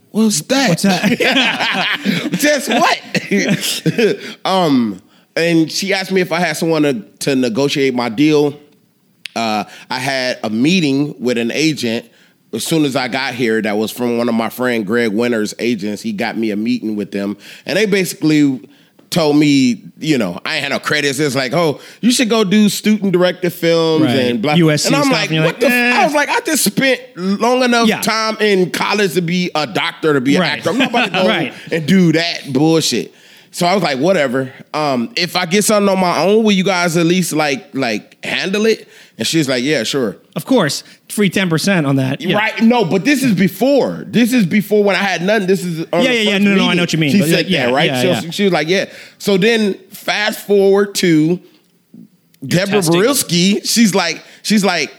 "What's 0.10 0.42
that? 0.42 0.70
What's 0.70 0.84
that? 0.84 2.32
test 2.42 2.70
what?" 2.70 4.46
um, 4.46 5.00
and 5.36 5.72
she 5.72 5.94
asked 5.94 6.12
me 6.12 6.22
if 6.22 6.32
I 6.32 6.40
had 6.40 6.58
someone 6.58 6.82
to, 6.82 6.94
to 7.20 7.36
negotiate 7.36 7.94
my 7.94 8.10
deal. 8.10 8.60
Uh, 9.36 9.66
I 9.90 10.00
had 10.00 10.40
a 10.44 10.50
meeting 10.50 11.20
with 11.20 11.38
an 11.38 11.52
agent 11.52 12.10
as 12.54 12.64
soon 12.64 12.86
as 12.86 12.96
I 12.96 13.08
got 13.08 13.34
here. 13.34 13.62
That 13.62 13.78
was 13.78 13.92
from 13.92 14.18
one 14.18 14.30
of 14.30 14.36
my 14.36 14.50
friend 14.50 14.86
Greg 14.86 15.12
Winter's 15.12 15.54
agents. 15.60 16.02
He 16.02 16.14
got 16.14 16.38
me 16.38 16.52
a 16.52 16.56
meeting 16.56 16.96
with 16.96 17.12
them, 17.12 17.38
and 17.66 17.78
they 17.78 17.86
basically 17.86 18.70
told 19.10 19.38
me, 19.38 19.80
you 20.00 20.18
know, 20.18 20.40
I 20.44 20.56
ain't 20.56 20.64
had 20.64 20.70
no 20.72 20.80
credits. 20.80 21.20
It's 21.20 21.36
like, 21.36 21.54
oh, 21.54 21.80
you 22.02 22.12
should 22.12 22.30
go 22.30 22.44
do 22.44 22.68
student 22.68 23.12
directed 23.12 23.52
films 23.52 24.06
Right. 24.06 24.16
and 24.16 24.42
blah. 24.42 24.56
USC 24.56 24.88
and 24.88 24.96
I'm 24.96 25.04
stuff, 25.04 25.14
like, 25.14 25.30
and 25.30 25.44
what 25.46 25.54
like, 25.54 25.60
the? 25.60 25.68
eh. 25.68 26.02
I 26.02 26.04
was 26.04 26.16
like, 26.16 26.30
I 26.30 26.40
just 26.40 26.64
spent 26.64 27.00
long 27.16 27.62
enough 27.62 27.88
Yeah. 27.88 28.02
time 28.02 28.38
in 28.40 28.72
college 28.72 29.14
to 29.14 29.22
be 29.22 29.52
a 29.54 29.68
doctor 29.68 30.14
to 30.14 30.22
be 30.22 30.34
an 30.36 30.42
Right. 30.42 30.58
actor. 30.58 30.72
I'm 30.72 30.80
not 30.80 30.90
about 30.90 31.06
to 31.06 31.12
go 31.22 31.28
Right. 31.28 31.54
and 31.72 31.86
do 31.86 32.12
that 32.14 32.52
bullshit. 32.52 33.14
So 33.54 33.68
I 33.68 33.76
was 33.76 33.84
like, 33.84 34.00
whatever. 34.00 34.52
Um, 34.74 35.14
if 35.16 35.36
I 35.36 35.46
get 35.46 35.64
something 35.64 35.88
on 35.88 36.00
my 36.00 36.24
own, 36.24 36.44
will 36.44 36.54
you 36.54 36.64
guys 36.64 36.98
at 36.98 37.06
least 37.06 37.34
like 37.34 37.74
like 37.76 38.24
handle 38.26 38.66
it? 38.66 38.88
And 39.16 39.28
she's 39.28 39.48
like, 39.48 39.64
yeah, 39.64 39.84
sure. 39.84 40.18
of 40.36 40.44
course, 40.46 40.84
free 41.08 41.30
ten 41.30 41.50
percent 41.50 41.86
on 41.86 41.98
that. 41.98 42.20
Yeah. 42.20 42.36
Right? 42.36 42.64
No, 42.64 42.84
but 42.84 43.06
this 43.06 43.22
is 43.22 43.36
before. 43.36 44.06
This 44.08 44.34
is 44.34 44.48
before 44.48 44.84
when 44.84 44.96
I 44.96 45.04
had 45.04 45.22
nothing. 45.22 45.48
This 45.48 45.64
is 45.64 45.86
Yeah, 45.94 46.02
yeah, 46.02 46.12
yeah. 46.12 46.32
first 46.32 46.44
No, 46.46 46.56
no, 46.56 46.68
I 46.70 46.74
know 46.74 46.82
what 46.82 46.94
you 46.94 47.00
mean. 47.00 47.12
She 47.12 47.20
But, 47.20 47.30
said 47.30 47.48
yeah, 47.48 47.68
that, 47.68 47.74
right? 47.74 47.86
yeah, 47.92 48.02
so 48.02 48.08
yeah. 48.08 48.32
She, 48.32 48.44
was 48.46 48.54
like, 48.54 48.68
yeah. 48.68 48.92
So 49.20 49.38
then 49.38 49.76
fast 49.90 50.48
forward 50.48 50.96
to 50.96 51.40
Deborah 52.44 52.82
testing. 52.82 52.96
Barylski. 52.96 53.70
She's 53.70 53.94
like, 53.94 54.24
she's 54.42 54.66
like, 54.66 54.92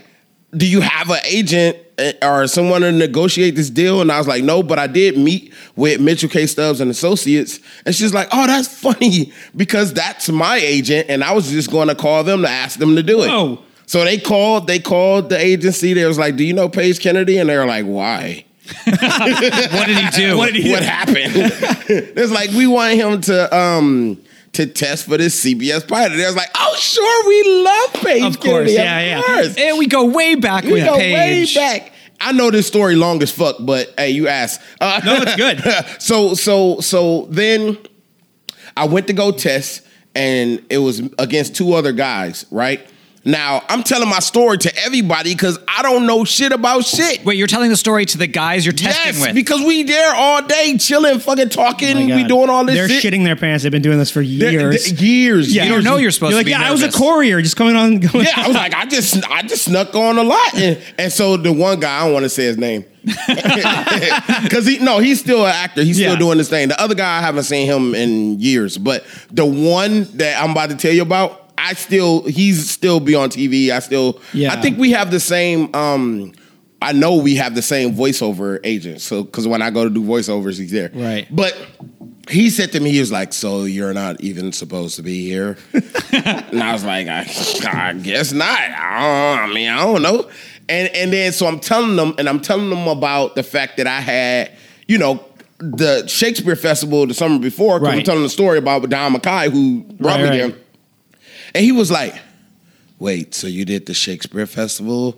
do 0.52 0.64
you 0.68 0.80
have 0.80 1.10
an 1.10 1.18
agent 1.24 1.76
or 2.22 2.46
someone 2.46 2.82
to 2.82 2.92
negotiate 2.92 3.56
this 3.56 3.70
deal? 3.70 4.00
And 4.00 4.10
I 4.10 4.18
was 4.18 4.28
like, 4.28 4.44
no, 4.44 4.62
but 4.62 4.78
I 4.78 4.86
did 4.86 5.16
meet 5.16 5.52
with 5.76 6.00
Mitchell 6.00 6.28
K. 6.28 6.46
Stubbs 6.46 6.80
and 6.80 6.90
Associates. 6.90 7.60
And 7.86 7.94
she's 7.94 8.14
like, 8.14 8.28
oh, 8.32 8.46
that's 8.46 8.68
funny 8.80 9.32
because 9.56 9.92
that's 9.92 10.28
my 10.28 10.56
agent, 10.56 11.08
and 11.08 11.22
I 11.24 11.32
was 11.32 11.50
just 11.50 11.70
going 11.70 11.88
to 11.88 11.94
call 11.94 12.24
them 12.24 12.42
to 12.42 12.48
ask 12.48 12.78
them 12.78 12.96
to 12.96 13.02
do 13.02 13.22
it. 13.22 13.28
Whoa. 13.28 13.58
So 13.86 14.04
they 14.04 14.18
called. 14.18 14.66
They 14.66 14.78
called 14.78 15.28
the 15.28 15.38
agency. 15.38 15.92
They 15.92 16.06
was 16.06 16.18
like, 16.18 16.36
"Do 16.36 16.44
you 16.44 16.54
know 16.54 16.68
Page 16.68 17.00
Kennedy?" 17.00 17.36
And 17.38 17.50
they 17.50 17.56
were 17.56 17.66
like, 17.66 17.84
"Why? 17.84 18.44
What 18.86 19.86
did 19.86 19.98
he 19.98 20.10
do? 20.10 20.38
What 20.38 20.52
did 20.54 20.62
he 20.62 20.70
What 20.70 20.82
happened?" 20.82 21.32
it's 21.86 22.32
like 22.32 22.50
we 22.50 22.66
want 22.66 22.94
him 22.94 23.20
to 23.22 23.54
um 23.54 24.18
to 24.54 24.66
test 24.66 25.06
for 25.06 25.16
this 25.16 25.42
CBS 25.42 25.86
pilot. 25.86 26.16
They 26.16 26.24
was 26.26 26.36
like, 26.36 26.50
"Oh, 26.58 26.74
sure, 26.78 27.28
we 27.28 27.62
love 27.64 27.92
Page 28.04 28.22
Of 28.22 28.40
course, 28.40 28.52
Kennedy. 28.70 28.72
yeah, 28.74 29.00
yeah. 29.00 29.22
Course. 29.22 29.56
And 29.56 29.78
we 29.78 29.86
go 29.86 30.06
way 30.06 30.34
back 30.34 30.64
We 30.64 30.72
with 30.74 30.84
go 30.84 30.96
Page. 30.96 31.54
way 31.56 31.60
back. 31.78 31.92
I 32.20 32.32
know 32.32 32.50
this 32.50 32.66
story 32.66 32.94
long 32.96 33.22
as 33.22 33.30
fuck, 33.30 33.56
but 33.60 33.92
hey, 33.98 34.10
you 34.10 34.28
asked. 34.28 34.60
Uh, 34.80 35.00
No, 35.04 35.16
it's 35.20 35.36
good. 35.36 35.62
so 36.02 36.34
so 36.34 36.80
so 36.80 37.26
then 37.30 37.76
I 38.76 38.86
went 38.86 39.06
to 39.08 39.12
go 39.12 39.30
test, 39.32 39.82
and 40.14 40.64
it 40.70 40.78
was 40.78 41.00
against 41.18 41.54
two 41.56 41.74
other 41.74 41.92
guys, 41.92 42.46
right? 42.50 42.80
Now 43.26 43.62
I'm 43.70 43.82
telling 43.82 44.08
my 44.10 44.18
story 44.18 44.58
to 44.58 44.76
everybody 44.84 45.34
because 45.34 45.58
I 45.66 45.80
don't 45.82 46.06
know 46.06 46.24
shit 46.24 46.52
about 46.52 46.84
shit. 46.84 47.24
Wait, 47.24 47.38
you're 47.38 47.46
telling 47.46 47.70
the 47.70 47.76
story 47.76 48.04
to 48.04 48.18
the 48.18 48.26
guys 48.26 48.66
you're 48.66 48.72
testing 48.74 49.06
with? 49.12 49.16
Yes, 49.16 49.26
with. 49.28 49.34
because 49.34 49.60
we 49.62 49.82
there 49.82 50.14
all 50.14 50.42
day 50.46 50.76
chilling, 50.76 51.18
fucking 51.20 51.48
talking, 51.48 52.12
Oh 52.12 52.16
we 52.16 52.24
doing 52.24 52.50
all 52.50 52.64
this. 52.66 52.74
They're 52.74 52.88
shit. 52.88 53.02
shitting 53.14 53.24
their 53.24 53.36
pants. 53.36 53.62
They've 53.62 53.72
been 53.72 53.80
doing 53.80 53.96
this 53.98 54.10
for 54.10 54.22
They're- 54.22 54.50
years. 54.50 54.84
they're- 54.90 54.98
years. 55.04 55.54
Yeah. 55.54 55.64
you 55.64 55.70
don't 55.72 55.84
know 55.84 55.96
you're 55.96 56.10
supposed 56.10 56.32
You're 56.32 56.42
to 56.42 56.50
like, 56.50 56.58
be 56.58 56.62
yeah, 56.62 56.68
I 56.68 56.70
was 56.70 56.82
a 56.82 56.92
courier, 56.92 57.40
just 57.40 57.56
coming 57.56 57.76
on. 57.76 57.98
Going 58.00 58.26
Yeah, 58.26 58.32
I 58.36 58.46
was 58.46 58.56
like, 58.56 58.74
I 58.74 58.84
just, 58.86 59.24
I 59.30 59.40
just 59.42 59.64
snuck 59.64 59.94
on 59.94 60.18
a 60.18 60.22
lot, 60.22 60.54
and, 60.56 60.78
and 60.98 61.10
so 61.12 61.36
the 61.38 61.52
one 61.52 61.80
guy, 61.80 62.00
I 62.00 62.04
don't 62.04 62.12
want 62.12 62.24
to 62.24 62.28
say 62.28 62.44
his 62.44 62.58
name, 62.58 62.84
because 64.42 64.66
he, 64.66 64.78
no, 64.80 64.98
he's 64.98 65.20
still 65.20 65.46
an 65.46 65.52
actor. 65.54 65.82
He's 65.82 65.96
still 65.96 66.16
doing 66.16 66.38
this 66.38 66.48
thing. 66.50 66.68
The 66.68 66.80
other 66.80 66.94
guy, 66.94 67.18
I 67.18 67.20
haven't 67.20 67.44
seen 67.44 67.66
him 67.66 67.94
in 67.94 68.40
years, 68.40 68.76
but 68.78 69.04
the 69.30 69.46
one 69.46 70.04
that 70.18 70.42
I'm 70.42 70.50
about 70.50 70.70
to 70.70 70.76
tell 70.76 70.92
you 70.92 71.02
about, 71.02 71.43
I 71.58 71.74
still, 71.74 72.22
he's 72.24 72.68
still 72.70 73.00
be 73.00 73.14
on 73.14 73.30
TV. 73.30 73.70
I 73.70 73.78
still, 73.80 74.20
Yeah. 74.32 74.52
I 74.52 74.60
think 74.60 74.78
we 74.78 74.90
have 74.92 75.10
the 75.10 75.20
same 75.20 75.74
um 75.74 76.32
I 76.82 76.92
know 76.92 77.16
we 77.16 77.36
have 77.36 77.54
the 77.54 77.62
same 77.62 77.94
voiceover 77.94 78.58
agent. 78.62 79.00
So 79.00 79.24
because 79.24 79.48
when 79.48 79.62
I 79.62 79.70
go 79.70 79.84
to 79.84 79.90
do 79.90 80.02
voiceovers, 80.02 80.58
he's 80.58 80.70
there. 80.70 80.90
Right. 80.92 81.26
But 81.34 81.56
he 82.28 82.50
said 82.50 82.72
to 82.72 82.80
me, 82.80 82.90
he 82.90 83.00
was 83.00 83.10
like, 83.10 83.32
"So 83.32 83.64
you're 83.64 83.94
not 83.94 84.20
even 84.20 84.52
supposed 84.52 84.96
to 84.96 85.02
be 85.02 85.26
here?" 85.26 85.56
and 86.12 86.62
I 86.62 86.72
was 86.74 86.84
like, 86.84 87.06
"I, 87.08 87.20
I 87.72 87.92
guess 87.94 88.32
not. 88.32 88.48
I, 88.58 89.44
I 89.48 89.54
mean, 89.54 89.70
I 89.70 89.78
don't 89.82 90.02
know." 90.02 90.28
And 90.68 90.88
and 90.94 91.10
then 91.12 91.32
so 91.32 91.46
I'm 91.46 91.58
telling 91.60 91.96
them, 91.96 92.14
and 92.18 92.28
I'm 92.28 92.40
telling 92.40 92.68
them 92.68 92.86
about 92.86 93.34
the 93.34 93.42
fact 93.42 93.78
that 93.78 93.86
I 93.86 94.00
had, 94.00 94.52
you 94.86 94.98
know. 94.98 95.24
The 95.60 96.06
Shakespeare 96.08 96.56
Festival 96.56 97.06
the 97.06 97.14
summer 97.14 97.38
before, 97.38 97.78
because 97.80 97.94
I'm 97.94 98.02
telling 98.02 98.22
the 98.24 98.28
story 98.28 98.58
about 98.58 98.86
Don 98.90 99.12
Mackay 99.12 99.48
who 99.50 99.82
brought 99.84 100.16
Right, 100.20 100.22
me 100.32 100.42
right. 100.42 100.52
there. 100.52 100.63
And 101.54 101.64
he 101.64 101.72
was 101.72 101.90
like, 101.90 102.14
Wait, 102.98 103.34
so 103.34 103.46
you 103.46 103.64
did 103.64 103.86
the 103.86 103.94
Shakespeare 103.94 104.46
Festival 104.46 105.16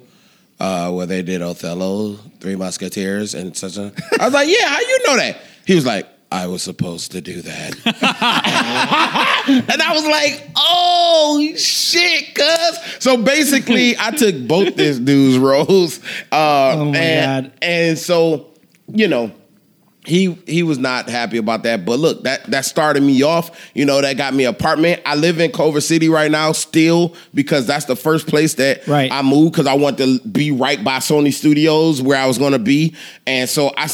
uh, 0.58 0.90
where 0.90 1.06
they 1.06 1.22
did 1.22 1.42
Othello, 1.42 2.14
Three 2.40 2.56
Musketeers, 2.56 3.34
and 3.34 3.56
such 3.56 3.76
a. 3.76 3.92
I 4.20 4.24
was 4.24 4.34
like, 4.34 4.48
Yeah, 4.48 4.68
how 4.68 4.80
you 4.80 4.98
know 5.06 5.16
that? 5.16 5.38
He 5.66 5.74
was 5.74 5.84
like, 5.86 6.06
I 6.32 6.46
was 6.48 6.62
supposed 6.62 7.12
to 7.12 7.20
do 7.20 7.40
that. 7.42 7.76
and 9.70 9.82
I 9.82 9.92
was 9.94 10.06
like, 10.06 10.50
Oh 10.56 11.52
shit, 11.56 12.34
cuz. 12.34 12.78
So 12.98 13.16
basically, 13.16 13.96
I 13.98 14.10
took 14.10 14.46
both 14.46 14.74
this 14.76 14.98
dude's 14.98 15.38
roles. 15.38 16.00
Uh, 16.32 16.74
Oh, 16.76 16.84
my 16.92 16.98
and, 16.98 17.46
God. 17.46 17.58
And 17.62 17.98
so, 17.98 18.48
you 18.88 19.08
know, 19.08 19.30
he 20.06 20.38
he 20.46 20.62
was 20.62 20.78
not 20.78 21.08
happy 21.08 21.36
about 21.36 21.64
that. 21.64 21.84
But 21.84 21.98
look, 21.98 22.22
that 22.22 22.44
that 22.50 22.64
started 22.64 23.02
me 23.02 23.22
off. 23.22 23.70
You 23.74 23.84
know, 23.84 24.00
that 24.00 24.16
got 24.16 24.32
me 24.34 24.44
an 24.44 24.50
apartment. 24.54 25.02
I 25.04 25.14
live 25.16 25.40
in 25.40 25.52
Culver 25.52 25.80
City 25.80 26.08
right 26.08 26.30
now 26.30 26.52
still 26.52 27.14
because 27.34 27.66
that's 27.66 27.84
the 27.86 27.96
first 27.96 28.26
place 28.26 28.54
that 28.54 28.86
Right. 28.86 29.10
I 29.10 29.22
moved 29.22 29.52
because 29.52 29.66
I 29.66 29.74
want 29.74 29.98
to 29.98 30.20
be 30.20 30.50
right 30.52 30.82
by 30.82 30.98
Sony 30.98 31.32
Studios 31.32 32.00
where 32.00 32.18
I 32.18 32.26
was 32.26 32.38
going 32.38 32.52
to 32.52 32.58
be. 32.58 32.94
And 33.26 33.48
so 33.48 33.72
I 33.76 33.88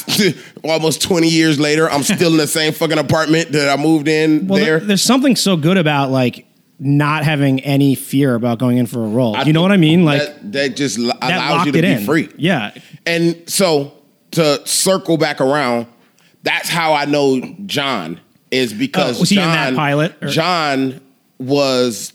almost 0.65 1.03
20 1.03 1.29
years 1.29 1.59
later, 1.59 1.89
I'm 1.91 2.03
still 2.03 2.31
in 2.33 2.37
the 2.39 2.47
same 2.47 2.73
fucking 2.73 2.99
apartment 2.99 3.53
that 3.53 3.69
I 3.69 3.81
moved 3.83 4.09
in 4.09 4.47
Well, 4.47 4.61
there. 4.61 4.79
there, 4.79 4.89
there's 4.89 5.03
something 5.03 5.37
so 5.37 5.57
good 5.57 5.77
about 5.79 6.11
like 6.11 6.47
not 6.79 7.23
having 7.25 7.61
any 7.61 7.95
fear 7.95 8.35
about 8.35 8.59
going 8.59 8.77
in 8.77 8.87
for 8.87 9.05
a 9.05 9.09
role. 9.09 9.37
I 9.37 9.43
you 9.45 9.53
know 9.53 9.63
what 9.63 9.73
I 9.73 9.77
mean? 9.77 10.05
Like 10.05 10.21
that, 10.21 10.53
that 10.53 10.77
just 10.77 10.97
that 10.97 11.17
allows 11.23 11.67
you 11.67 11.73
to 11.73 11.81
be 11.81 11.87
in. 11.87 12.05
free. 12.05 12.29
Yeah. 12.37 12.73
And 13.07 13.49
so 13.49 13.93
to 14.33 14.67
circle 14.67 15.17
back 15.17 15.41
around, 15.41 15.87
that's 16.43 16.69
how 16.69 16.93
I 16.95 17.05
know 17.07 17.41
John 17.67 18.21
is 18.51 18.73
because 18.73 19.17
Oh, 19.19 19.21
was 19.21 19.31
he 19.31 19.37
in 19.37 19.43
John, 19.43 19.55
that 19.55 19.75
pilot, 19.77 20.15
or- 20.23 20.29
John 20.29 21.01
was 21.39 22.13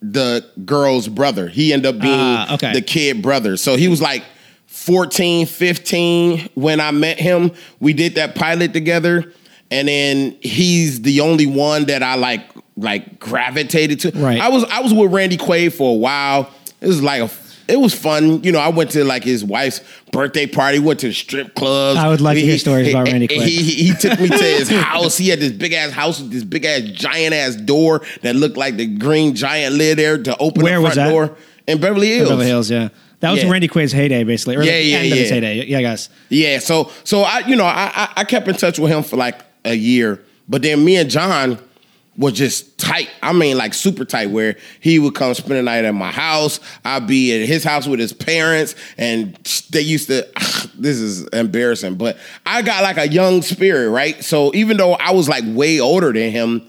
the 0.00 0.44
girl's 0.64 1.08
brother. 1.08 1.48
He 1.48 1.72
ended 1.72 1.94
up 1.94 2.00
being 2.00 2.14
Ah, 2.18 2.54
okay. 2.54 2.72
the 2.72 2.82
kid 2.82 3.20
brother. 3.22 3.56
So 3.56 3.76
he 3.76 3.88
was 3.88 4.00
like 4.00 4.22
14, 4.66 5.46
15 5.46 6.48
when 6.54 6.80
I 6.80 6.90
met 6.92 7.18
him. 7.18 7.52
We 7.80 7.92
did 7.92 8.14
that 8.16 8.34
pilot 8.34 8.72
together. 8.72 9.32
And 9.70 9.88
then 9.88 10.36
he's 10.40 11.02
the 11.02 11.20
only 11.20 11.46
one 11.46 11.86
that 11.86 12.02
I 12.02 12.14
like 12.14 12.42
like 12.76 13.18
gravitated 13.18 14.00
to. 14.00 14.12
Right. 14.12 14.40
I 14.40 14.48
was 14.48 14.64
I 14.64 14.80
was 14.80 14.94
with 14.94 15.12
Randy 15.12 15.36
Quaid 15.36 15.72
for 15.72 15.90
a 15.92 15.98
while. 15.98 16.50
It 16.80 16.86
was 16.86 17.02
like 17.02 17.20
a 17.22 17.28
it 17.68 17.78
was 17.78 17.94
fun. 17.94 18.42
You 18.42 18.52
know, 18.52 18.58
I 18.58 18.68
went 18.68 18.90
to 18.92 19.04
like 19.04 19.22
his 19.24 19.44
wife's 19.44 19.80
birthday 20.10 20.46
party, 20.46 20.78
went 20.78 21.00
to 21.00 21.12
strip 21.12 21.54
clubs. 21.54 21.98
I 21.98 22.08
would 22.08 22.20
like 22.20 22.36
to 22.36 22.40
hear 22.40 22.58
stories 22.58 22.88
about 22.88 23.06
Randy 23.08 23.26
he, 23.30 23.38
Quaid. 23.40 23.46
He, 23.46 23.62
he 23.88 23.92
took 23.94 24.18
me 24.18 24.28
to 24.28 24.34
his 24.36 24.68
house. 24.70 25.18
He 25.18 25.28
had 25.28 25.38
this 25.40 25.52
big 25.52 25.72
ass 25.74 25.90
house 25.92 26.20
with 26.20 26.30
this 26.32 26.44
big 26.44 26.64
ass 26.64 26.80
giant 26.82 27.34
ass 27.34 27.56
door 27.56 28.02
that 28.22 28.34
looked 28.36 28.56
like 28.56 28.76
the 28.76 28.86
green 28.86 29.34
giant 29.34 29.74
lid 29.76 29.98
there 29.98 30.22
to 30.22 30.36
open 30.38 30.62
Where 30.62 30.76
the 30.76 30.80
was 30.82 30.94
front 30.94 31.08
that? 31.08 31.12
door 31.12 31.36
in 31.66 31.80
Beverly 31.80 32.08
Hills. 32.08 32.28
Beverly 32.30 32.46
Hills, 32.46 32.70
yeah. 32.70 32.88
That 33.20 33.32
was 33.32 33.42
Yeah. 33.42 33.50
Randy 33.50 33.68
Quaid's 33.68 33.92
heyday, 33.92 34.22
basically. 34.24 34.56
Or 34.56 34.62
Yeah, 34.62 34.78
the 34.78 34.82
yeah, 34.84 34.96
end 34.98 35.12
of 35.12 35.18
his 35.18 35.30
heyday. 35.30 35.66
Yeah, 35.66 35.82
guys. 35.82 36.08
Yeah, 36.28 36.60
so 36.60 36.90
so 37.04 37.22
I 37.22 37.40
you 37.40 37.56
know 37.56 37.64
I, 37.64 37.90
I 37.94 38.12
I 38.18 38.24
kept 38.24 38.46
in 38.48 38.54
touch 38.54 38.78
with 38.78 38.90
him 38.92 39.02
for 39.02 39.16
like 39.16 39.40
a 39.64 39.74
year, 39.74 40.22
but 40.48 40.62
then 40.62 40.84
me 40.84 40.96
and 40.96 41.10
John 41.10 41.58
was 42.18 42.32
just 42.34 42.76
tight. 42.78 43.08
I 43.22 43.32
mean, 43.32 43.56
like 43.56 43.72
super 43.72 44.04
tight. 44.04 44.26
Where 44.30 44.56
he 44.80 44.98
would 44.98 45.14
come 45.14 45.32
spend 45.34 45.52
the 45.52 45.62
night 45.62 45.84
at 45.84 45.94
my 45.94 46.10
house. 46.10 46.58
I'd 46.84 47.06
be 47.06 47.40
at 47.40 47.48
his 47.48 47.62
house 47.64 47.86
with 47.86 48.00
his 48.00 48.12
parents, 48.12 48.74
and 48.98 49.34
they 49.70 49.80
used 49.80 50.08
to. 50.08 50.26
This 50.78 50.98
is 50.98 51.26
embarrassing, 51.28 51.96
but 51.96 52.18
I 52.46 52.62
got 52.62 52.82
like 52.84 52.98
a 52.98 53.08
young 53.08 53.42
spirit, 53.42 53.90
right? 53.90 54.22
So 54.22 54.54
even 54.54 54.76
though 54.76 54.92
I 54.94 55.10
was 55.12 55.28
like 55.28 55.42
way 55.46 55.80
older 55.80 56.12
than 56.12 56.30
him. 56.30 56.66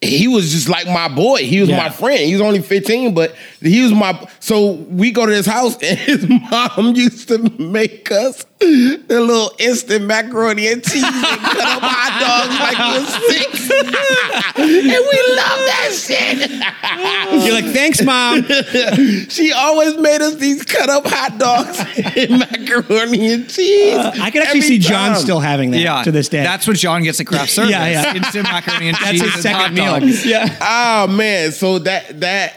He 0.00 0.28
was 0.28 0.52
just 0.52 0.68
like 0.68 0.86
my 0.86 1.08
boy. 1.08 1.38
He 1.38 1.58
was 1.60 1.68
Yeah. 1.70 1.78
my 1.78 1.90
friend. 1.90 2.20
He 2.20 2.32
was 2.32 2.40
only 2.40 2.60
15, 2.62 3.14
but 3.14 3.34
he 3.60 3.82
was 3.82 3.92
my. 3.92 4.28
So 4.38 4.72
we 4.72 5.10
go 5.10 5.26
to 5.26 5.32
his 5.34 5.44
house, 5.46 5.76
and 5.82 5.98
his 5.98 6.24
mom 6.28 6.94
used 6.94 7.26
to 7.28 7.38
make 7.60 8.12
us 8.12 8.44
the 8.60 9.20
little 9.20 9.52
instant 9.58 10.04
macaroni 10.04 10.66
and 10.68 10.82
cheese 10.82 11.04
and 11.04 11.14
cut 11.14 11.58
up 11.58 11.80
hot 11.82 12.18
dogs 12.20 12.58
like 12.58 12.78
we 12.78 12.98
was 12.98 13.08
six. 13.28 13.70
and 14.58 14.84
we 14.88 15.18
love 15.36 15.60
that 15.68 15.90
shit. 15.94 16.50
You're 17.44 17.54
like, 17.54 17.72
thanks, 17.72 18.02
mom. 18.02 18.42
she 19.28 19.52
always 19.52 19.96
made 19.98 20.20
us 20.20 20.36
these 20.36 20.64
cut 20.64 20.90
up 20.90 21.06
hot 21.06 21.38
dogs 21.38 21.78
and 22.16 22.40
macaroni 22.40 23.32
and 23.32 23.48
cheese. 23.48 23.94
Uh, 23.94 24.12
I 24.20 24.30
can 24.30 24.42
actually 24.42 24.58
Every 24.58 24.60
see 24.62 24.78
John 24.78 25.14
still 25.16 25.40
having 25.40 25.70
that 25.70 25.78
Yeah, 25.80 26.02
to 26.02 26.10
this 26.10 26.28
day. 26.28 26.42
That's 26.42 26.66
what 26.66 26.76
John 26.76 27.02
gets 27.04 27.20
at 27.20 27.26
craft 27.26 27.50
service. 27.50 27.70
Yeah, 27.70 27.86
yeah. 27.86 28.14
Instant 28.16 28.44
macaroni 28.44 28.88
and 28.88 28.96
That's 28.96 29.10
cheese 29.10 29.22
his 29.22 29.34
and 29.34 29.42
second 29.42 29.60
hot 29.60 29.72
meal. 29.72 30.00
dogs. 30.00 30.26
Yeah. 30.26 30.56
Oh 30.60 31.06
man, 31.12 31.52
so 31.52 31.78
that 31.80 32.20
that 32.20 32.54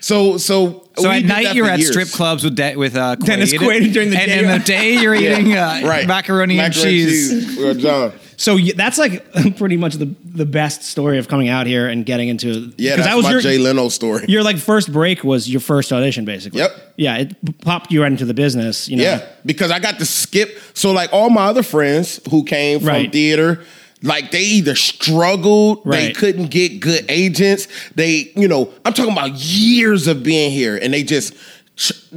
so 0.00 0.36
so 0.38 0.87
So 1.02 1.08
we 1.10 1.16
at 1.16 1.24
night 1.24 1.54
you're 1.54 1.66
at 1.68 1.78
years. 1.78 1.90
strip 1.90 2.08
clubs 2.10 2.44
with 2.44 2.56
De- 2.56 2.76
with 2.76 2.96
uh, 2.96 3.16
Quaid. 3.16 3.24
Dennis 3.26 3.52
Quaid 3.52 3.92
during 3.92 4.10
the 4.10 4.16
day. 4.16 4.22
and 4.22 4.30
day. 4.30 4.38
in 4.38 4.58
the 4.58 4.64
day 4.64 5.02
you're 5.02 5.14
eating 5.24 5.52
uh, 5.56 5.80
right 5.84 6.06
macaroni, 6.06 6.58
and 6.60 6.72
cheese. 6.74 7.56
with 7.56 7.80
John. 7.80 8.12
So 8.36 8.54
y- 8.54 8.70
that's 8.76 8.98
like 8.98 9.24
pretty 9.56 9.76
much 9.76 9.94
the 9.94 10.14
the 10.24 10.46
best 10.46 10.82
story 10.84 11.18
of 11.18 11.26
coming 11.28 11.48
out 11.48 11.66
here 11.66 11.88
and 11.88 12.06
getting 12.06 12.28
into. 12.28 12.72
Yeah, 12.76 12.96
'cause 12.96 13.04
that's 13.04 13.08
that 13.08 13.16
was 13.16 13.24
my 13.24 13.30
your, 13.32 13.40
Jay 13.40 13.58
Leno 13.58 13.88
story. 13.88 14.24
your 14.28 14.42
like 14.44 14.58
first 14.58 14.92
break 14.92 15.24
was 15.24 15.48
your 15.50 15.60
first 15.60 15.92
audition, 15.92 16.24
basically. 16.24 16.60
Yep. 16.60 16.70
Yeah, 16.96 17.16
it 17.18 17.60
popped 17.62 17.90
you 17.90 18.02
right 18.02 18.12
into 18.12 18.24
the 18.24 18.34
business. 18.34 18.88
You 18.88 18.96
know. 18.98 19.02
Yeah, 19.04 19.26
because 19.44 19.70
I 19.72 19.78
got 19.80 19.98
to 19.98 20.04
skip. 20.06 20.56
So 20.74 20.92
like 20.92 21.12
all 21.12 21.30
my 21.30 21.46
other 21.46 21.62
friends 21.64 22.20
who 22.30 22.44
came 22.44 22.78
from 22.78 22.88
Right. 22.88 23.12
theater, 23.12 23.64
like 24.02 24.30
they 24.30 24.42
either 24.42 24.74
struggled, 24.74 25.84
they 25.84 26.12
couldn't 26.12 26.50
get 26.50 26.80
good 26.80 27.04
agents. 27.08 27.68
They, 27.94 28.32
you 28.36 28.48
know, 28.48 28.72
I'm 28.84 28.92
talking 28.92 29.12
about 29.12 29.32
years 29.32 30.06
of 30.06 30.22
being 30.22 30.50
here, 30.50 30.76
and 30.76 30.92
they 30.92 31.02
just. 31.02 31.34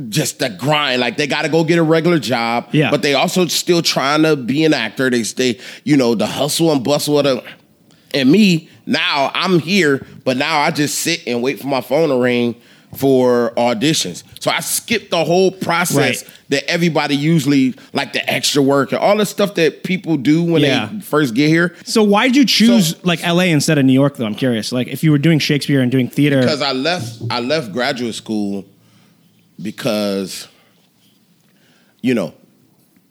Just 0.09 0.39
the 0.39 0.49
grind, 0.49 1.01
like 1.01 1.17
they 1.17 1.27
got 1.27 1.43
to 1.43 1.49
go 1.49 1.63
get 1.63 1.77
a 1.77 1.83
regular 1.83 2.17
job, 2.17 2.69
Yeah. 2.71 2.89
But 2.89 3.03
they 3.03 3.13
also 3.13 3.45
still 3.45 3.83
trying 3.83 4.23
to 4.23 4.35
be 4.35 4.65
an 4.65 4.73
actor. 4.73 5.07
They 5.11 5.21
stay, 5.21 5.59
you 5.83 5.95
know, 5.97 6.15
the 6.15 6.25
hustle 6.25 6.71
and 6.71 6.83
bustle 6.83 7.19
of 7.19 7.25
the. 7.25 7.43
And 8.11 8.31
me 8.31 8.69
now, 8.87 9.29
I'm 9.35 9.59
here, 9.59 10.03
but 10.23 10.35
now 10.37 10.61
I 10.61 10.71
just 10.71 10.97
sit 10.97 11.27
and 11.27 11.43
wait 11.43 11.59
for 11.59 11.67
my 11.67 11.81
phone 11.81 12.09
to 12.09 12.15
ring 12.15 12.55
for 12.95 13.53
auditions. 13.55 14.23
So 14.39 14.51
I 14.51 14.59
skipped 14.59 15.11
the 15.11 15.23
whole 15.23 15.51
process 15.51 16.23
Right. 16.23 16.31
that 16.49 16.69
everybody 16.69 17.15
usually 17.15 17.73
like 17.93 18.11
the 18.13 18.29
extra 18.29 18.61
work 18.61 18.91
and 18.91 18.99
all 18.99 19.15
the 19.17 19.25
stuff 19.25 19.55
that 19.55 19.83
people 19.83 20.17
do 20.17 20.43
when 20.43 20.61
Yeah. 20.61 20.89
they 20.91 20.99
first 20.99 21.33
get 21.33 21.47
here. 21.47 21.73
So 21.85 22.03
why 22.03 22.27
did 22.27 22.35
you 22.35 22.45
choose 22.45 22.89
So- 22.89 22.97
like 23.03 23.23
L.A. 23.25 23.49
instead 23.49 23.77
of 23.77 23.85
New 23.85 23.93
York? 23.93 24.17
Though 24.17 24.25
I'm 24.25 24.35
curious. 24.35 24.71
Like 24.73 24.87
if 24.89 25.03
you 25.03 25.11
were 25.11 25.17
doing 25.17 25.39
Shakespeare 25.39 25.79
and 25.79 25.89
doing 25.91 26.09
theater, 26.09 26.41
Because 26.41 26.61
I 26.61 26.73
left, 26.73 27.21
I 27.29 27.39
left 27.39 27.71
graduate 27.71 28.15
school 28.15 28.65
because, 29.61 30.47
you 32.01 32.13
know, 32.13 32.33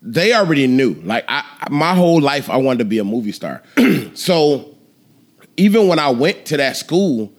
they 0.03 0.35
already 0.35 0.67
knew. 0.67 0.95
Like 1.05 1.25
I, 1.29 1.43
my 1.71 1.95
whole 1.95 2.21
life, 2.21 2.51
I 2.51 2.57
wanted 2.57 2.79
to 2.81 2.85
be 2.87 2.99
a 2.99 3.05
movie 3.05 3.33
star. 3.33 3.63
so 4.15 4.75
even 5.57 5.89
when 5.89 5.99
I 5.99 6.11
went 6.11 6.47
to 6.47 6.57
that 6.57 6.77
school, 6.77 7.33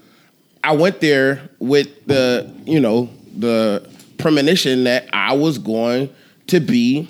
I 0.64 0.76
went 0.76 1.02
there 1.02 1.50
with 1.60 2.06
the, 2.06 2.54
you 2.66 2.80
know, 2.80 3.10
the 3.36 3.88
premonition 4.18 4.84
that 4.84 5.10
I 5.12 5.34
was 5.34 5.58
going 5.58 6.14
to 6.48 6.60
be 6.60 7.10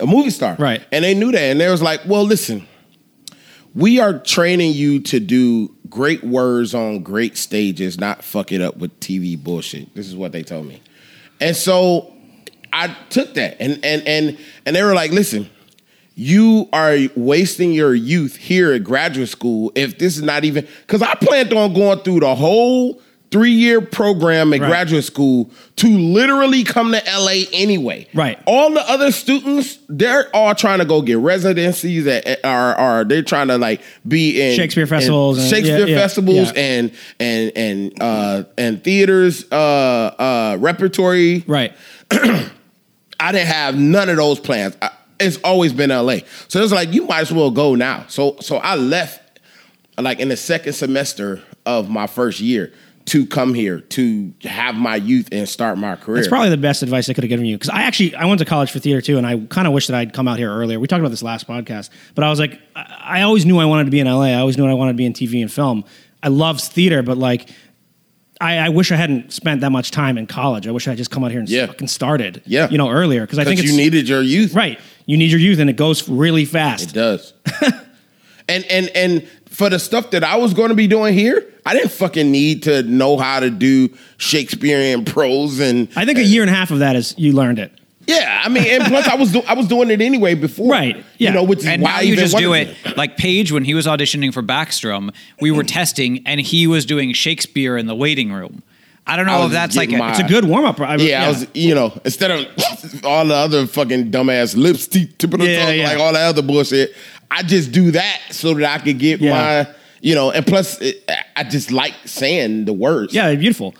a 0.00 0.06
movie 0.06 0.30
star. 0.30 0.56
Right. 0.58 0.84
And 0.92 1.04
they 1.04 1.14
knew 1.14 1.32
that. 1.32 1.40
And 1.40 1.60
they 1.60 1.70
was 1.70 1.82
like, 1.82 2.00
well, 2.06 2.24
listen, 2.24 2.66
we 3.74 4.00
are 4.00 4.18
training 4.18 4.74
you 4.74 5.00
to 5.00 5.20
do 5.20 5.74
great 5.88 6.22
words 6.24 6.74
on 6.74 7.02
great 7.02 7.36
stages, 7.36 7.98
not 7.98 8.24
fuck 8.24 8.52
it 8.52 8.60
up 8.60 8.76
with 8.76 8.98
TV 9.00 9.42
bullshit. 9.42 9.94
This 9.94 10.08
is 10.08 10.16
what 10.16 10.32
they 10.32 10.42
told 10.42 10.66
me. 10.66 10.82
And 11.40 11.56
so 11.56 12.12
I 12.72 12.96
took 13.10 13.34
that 13.34 13.56
and 13.60 13.84
and 13.84 14.06
and 14.06 14.38
and 14.64 14.76
they 14.76 14.82
were 14.82 14.94
like, 14.94 15.10
listen, 15.10 15.50
you 16.14 16.68
are 16.72 16.96
wasting 17.16 17.72
your 17.72 17.94
youth 17.94 18.36
here 18.36 18.72
at 18.72 18.84
graduate 18.84 19.28
school 19.28 19.72
if 19.74 19.98
this 19.98 20.16
is 20.16 20.22
not 20.22 20.44
even 20.44 20.66
because 20.86 21.02
I 21.02 21.14
planned 21.14 21.52
on 21.52 21.72
going 21.72 22.00
through 22.00 22.20
the 22.20 22.34
whole 22.34 23.00
three-year 23.30 23.80
program 23.80 24.52
at 24.52 24.60
Right. 24.60 24.68
graduate 24.68 25.04
school 25.04 25.50
to 25.76 25.88
literally 25.88 26.64
come 26.64 26.92
to 26.92 27.02
LA 27.18 27.44
anyway. 27.54 28.06
Right. 28.12 28.38
All 28.46 28.70
the 28.74 28.86
other 28.86 29.10
students, 29.10 29.78
they're 29.88 30.28
all 30.36 30.54
trying 30.54 30.80
to 30.80 30.84
go 30.84 31.00
get 31.00 31.16
residencies 31.16 32.06
at, 32.06 32.44
are 32.44 32.74
are 32.74 33.04
they're 33.04 33.22
trying 33.22 33.48
to 33.48 33.56
like 33.56 33.80
be 34.06 34.38
in 34.38 34.54
Shakespeare 34.56 34.86
festivals 34.86 35.38
and- 35.38 35.48
Shakespeare 35.48 35.78
yeah, 35.78 35.86
yeah, 35.86 35.98
festivals 35.98 36.52
yeah. 36.52 36.60
and 36.62 36.92
and 37.18 37.52
and 37.56 38.02
uh 38.02 38.42
and 38.58 38.84
theaters 38.84 39.46
uh 39.50 39.54
uh 39.56 40.56
repertory 40.60 41.42
right? 41.46 41.72
I 43.18 43.30
didn't 43.32 43.46
have 43.48 43.78
none 43.78 44.08
of 44.10 44.16
those 44.16 44.40
plans. 44.40 44.76
I, 44.82 44.90
it's 45.22 45.38
always 45.38 45.72
been 45.72 45.90
LA. 45.90 46.18
So 46.48 46.58
it 46.58 46.62
was 46.62 46.72
like 46.72 46.92
you 46.92 47.06
might 47.06 47.20
as 47.20 47.32
well 47.32 47.50
go 47.50 47.74
now. 47.74 48.04
So 48.08 48.36
so 48.40 48.56
I 48.56 48.76
left 48.76 49.40
like 49.98 50.20
in 50.20 50.28
the 50.28 50.36
second 50.36 50.72
semester 50.72 51.42
of 51.66 51.88
my 51.88 52.06
first 52.06 52.40
year 52.40 52.72
to 53.04 53.26
come 53.26 53.52
here 53.52 53.80
to 53.80 54.32
have 54.42 54.76
my 54.76 54.96
youth 54.96 55.28
and 55.32 55.48
start 55.48 55.76
my 55.76 55.96
career. 55.96 56.18
It's 56.18 56.28
probably 56.28 56.50
the 56.50 56.56
best 56.56 56.82
advice 56.82 57.08
I 57.08 57.14
could 57.14 57.24
have 57.24 57.28
given 57.28 57.46
you 57.46 57.56
because 57.56 57.70
I 57.70 57.82
actually 57.82 58.14
I 58.14 58.26
went 58.26 58.38
to 58.38 58.44
college 58.44 58.70
for 58.70 58.78
theater 58.78 59.00
too, 59.00 59.18
and 59.18 59.26
I 59.26 59.38
kind 59.46 59.66
of 59.66 59.72
wish 59.72 59.88
that 59.88 59.96
I'd 59.96 60.12
come 60.12 60.28
out 60.28 60.38
here 60.38 60.52
earlier. 60.52 60.78
We 60.78 60.86
talked 60.86 61.00
about 61.00 61.10
this 61.10 61.22
last 61.22 61.46
podcast, 61.48 61.90
but 62.14 62.24
I 62.24 62.30
was 62.30 62.38
like, 62.38 62.60
I, 62.76 63.18
I 63.18 63.22
always 63.22 63.44
knew 63.44 63.58
I 63.58 63.64
wanted 63.64 63.84
to 63.86 63.90
be 63.90 64.00
in 64.00 64.06
LA. 64.06 64.26
I 64.26 64.34
always 64.34 64.56
knew 64.56 64.66
I 64.66 64.74
wanted 64.74 64.92
to 64.92 64.96
be 64.96 65.06
in 65.06 65.12
TV 65.12 65.40
and 65.42 65.52
film. 65.52 65.84
I 66.22 66.28
loved 66.28 66.60
theater, 66.60 67.02
but 67.02 67.18
like, 67.18 67.48
I, 68.42 68.58
I 68.58 68.68
wish 68.70 68.90
I 68.92 68.96
hadn't 68.96 69.32
spent 69.32 69.60
that 69.60 69.70
much 69.70 69.90
time 69.92 70.18
in 70.18 70.26
college. 70.26 70.66
I 70.66 70.70
wish 70.72 70.86
I 70.88 70.90
had 70.90 70.98
just 70.98 71.10
come 71.10 71.22
out 71.24 71.30
here 71.30 71.40
and 71.40 71.48
Yeah. 71.48 71.66
fucking 71.66 71.88
started. 71.88 72.42
Yeah. 72.44 72.68
you 72.70 72.76
know, 72.78 72.90
earlier 72.90 73.22
because 73.22 73.38
I 73.38 73.44
think 73.44 73.60
it's 73.60 73.70
you 73.70 73.76
needed 73.76 74.08
your 74.08 74.20
youth. 74.22 74.54
right. 74.54 74.78
You 75.06 75.16
need 75.16 75.30
your 75.30 75.40
youth, 75.40 75.58
and 75.58 75.68
it 75.70 75.76
goes 75.76 76.08
really 76.08 76.44
fast. 76.44 76.90
It 76.90 76.94
does. 76.94 77.32
and 78.48 78.64
and 78.70 78.88
and 78.94 79.28
for 79.46 79.68
the 79.68 79.78
stuff 79.78 80.10
that 80.12 80.24
I 80.24 80.36
was 80.36 80.54
going 80.54 80.68
to 80.70 80.74
be 80.74 80.86
doing 80.86 81.12
here, 81.14 81.44
I 81.66 81.74
didn't 81.74 81.90
fucking 81.92 82.30
need 82.30 82.62
to 82.64 82.82
know 82.84 83.16
how 83.18 83.40
to 83.40 83.50
do 83.50 83.90
Shakespearean 84.16 85.04
prose 85.04 85.60
and 85.60 85.88
I 85.96 86.04
think 86.04 86.18
a 86.18 86.24
year 86.24 86.42
and 86.42 86.50
a 86.50 86.54
half 86.54 86.70
of 86.70 86.78
that 86.80 86.96
is 86.96 87.14
you 87.18 87.32
learned 87.32 87.58
it. 87.58 87.72
Yeah. 88.06 88.42
I 88.44 88.48
mean, 88.48 88.64
and 88.66 88.84
plus 88.84 89.06
I 89.06 89.14
was 89.14 89.32
do, 89.32 89.42
I 89.46 89.54
was 89.54 89.68
doing 89.68 89.90
it 89.90 90.00
anyway 90.00 90.34
before, 90.34 90.70
Right, 90.70 90.96
yeah. 91.18 91.30
You 91.30 91.34
know, 91.34 91.44
which 91.44 91.60
is 91.60 91.66
And 91.66 91.82
why 91.82 91.90
now 91.90 92.00
you 92.00 92.16
just 92.16 92.36
do 92.36 92.52
it 92.54 92.74
like 92.96 93.16
Page 93.16 93.52
when 93.52 93.64
he 93.64 93.74
was 93.74 93.86
auditioning 93.86 94.32
for 94.32 94.42
Backstrom. 94.42 95.14
We 95.40 95.50
were 95.50 95.62
mm. 95.62 95.68
testing, 95.72 96.22
and 96.26 96.40
he 96.40 96.66
was 96.66 96.84
doing 96.84 97.12
Shakespeare 97.12 97.76
in 97.76 97.86
the 97.86 97.94
waiting 97.94 98.32
room. 98.32 98.62
I 99.06 99.16
don't 99.16 99.26
know 99.26 99.42
I 99.42 99.46
if 99.46 99.52
that's 99.52 99.76
like 99.76 99.88
getting 99.88 100.04
a, 100.04 100.10
It's 100.10 100.20
a 100.20 100.24
good 100.24 100.44
warm 100.44 100.64
up. 100.64 100.78
Yeah, 101.00 101.24
I 101.24 101.28
was, 101.28 101.46
you 101.54 101.74
know, 101.74 101.98
instead 102.04 102.30
of 102.30 102.46
all 103.04 103.26
the 103.26 103.34
other 103.34 103.66
fucking 103.66 104.10
dumbass 104.12 104.56
lips, 104.56 104.86
teeth, 104.86 105.16
tip 105.18 105.34
of 105.34 105.40
the 105.40 105.48
Yeah, 105.48 105.64
tongue, 105.66 105.76
yeah. 105.76 105.88
like 105.88 105.98
all 105.98 106.12
the 106.12 106.20
other 106.20 106.42
bullshit, 106.42 106.94
I 107.30 107.42
just 107.42 107.72
do 107.72 107.90
that 107.92 108.20
so 108.30 108.54
that 108.54 108.80
I 108.80 108.84
could 108.84 108.98
get 108.98 109.20
Yeah. 109.20 109.32
my, 109.66 109.74
you 110.00 110.14
know, 110.14 110.30
and 110.30 110.46
plus 110.46 110.80
it, 110.80 111.08
I 111.36 111.42
just 111.44 111.72
like 111.72 111.94
saying 112.04 112.66
the 112.66 112.72
words. 112.72 113.12
yeah, 113.12 113.34
beautiful. 113.34 113.74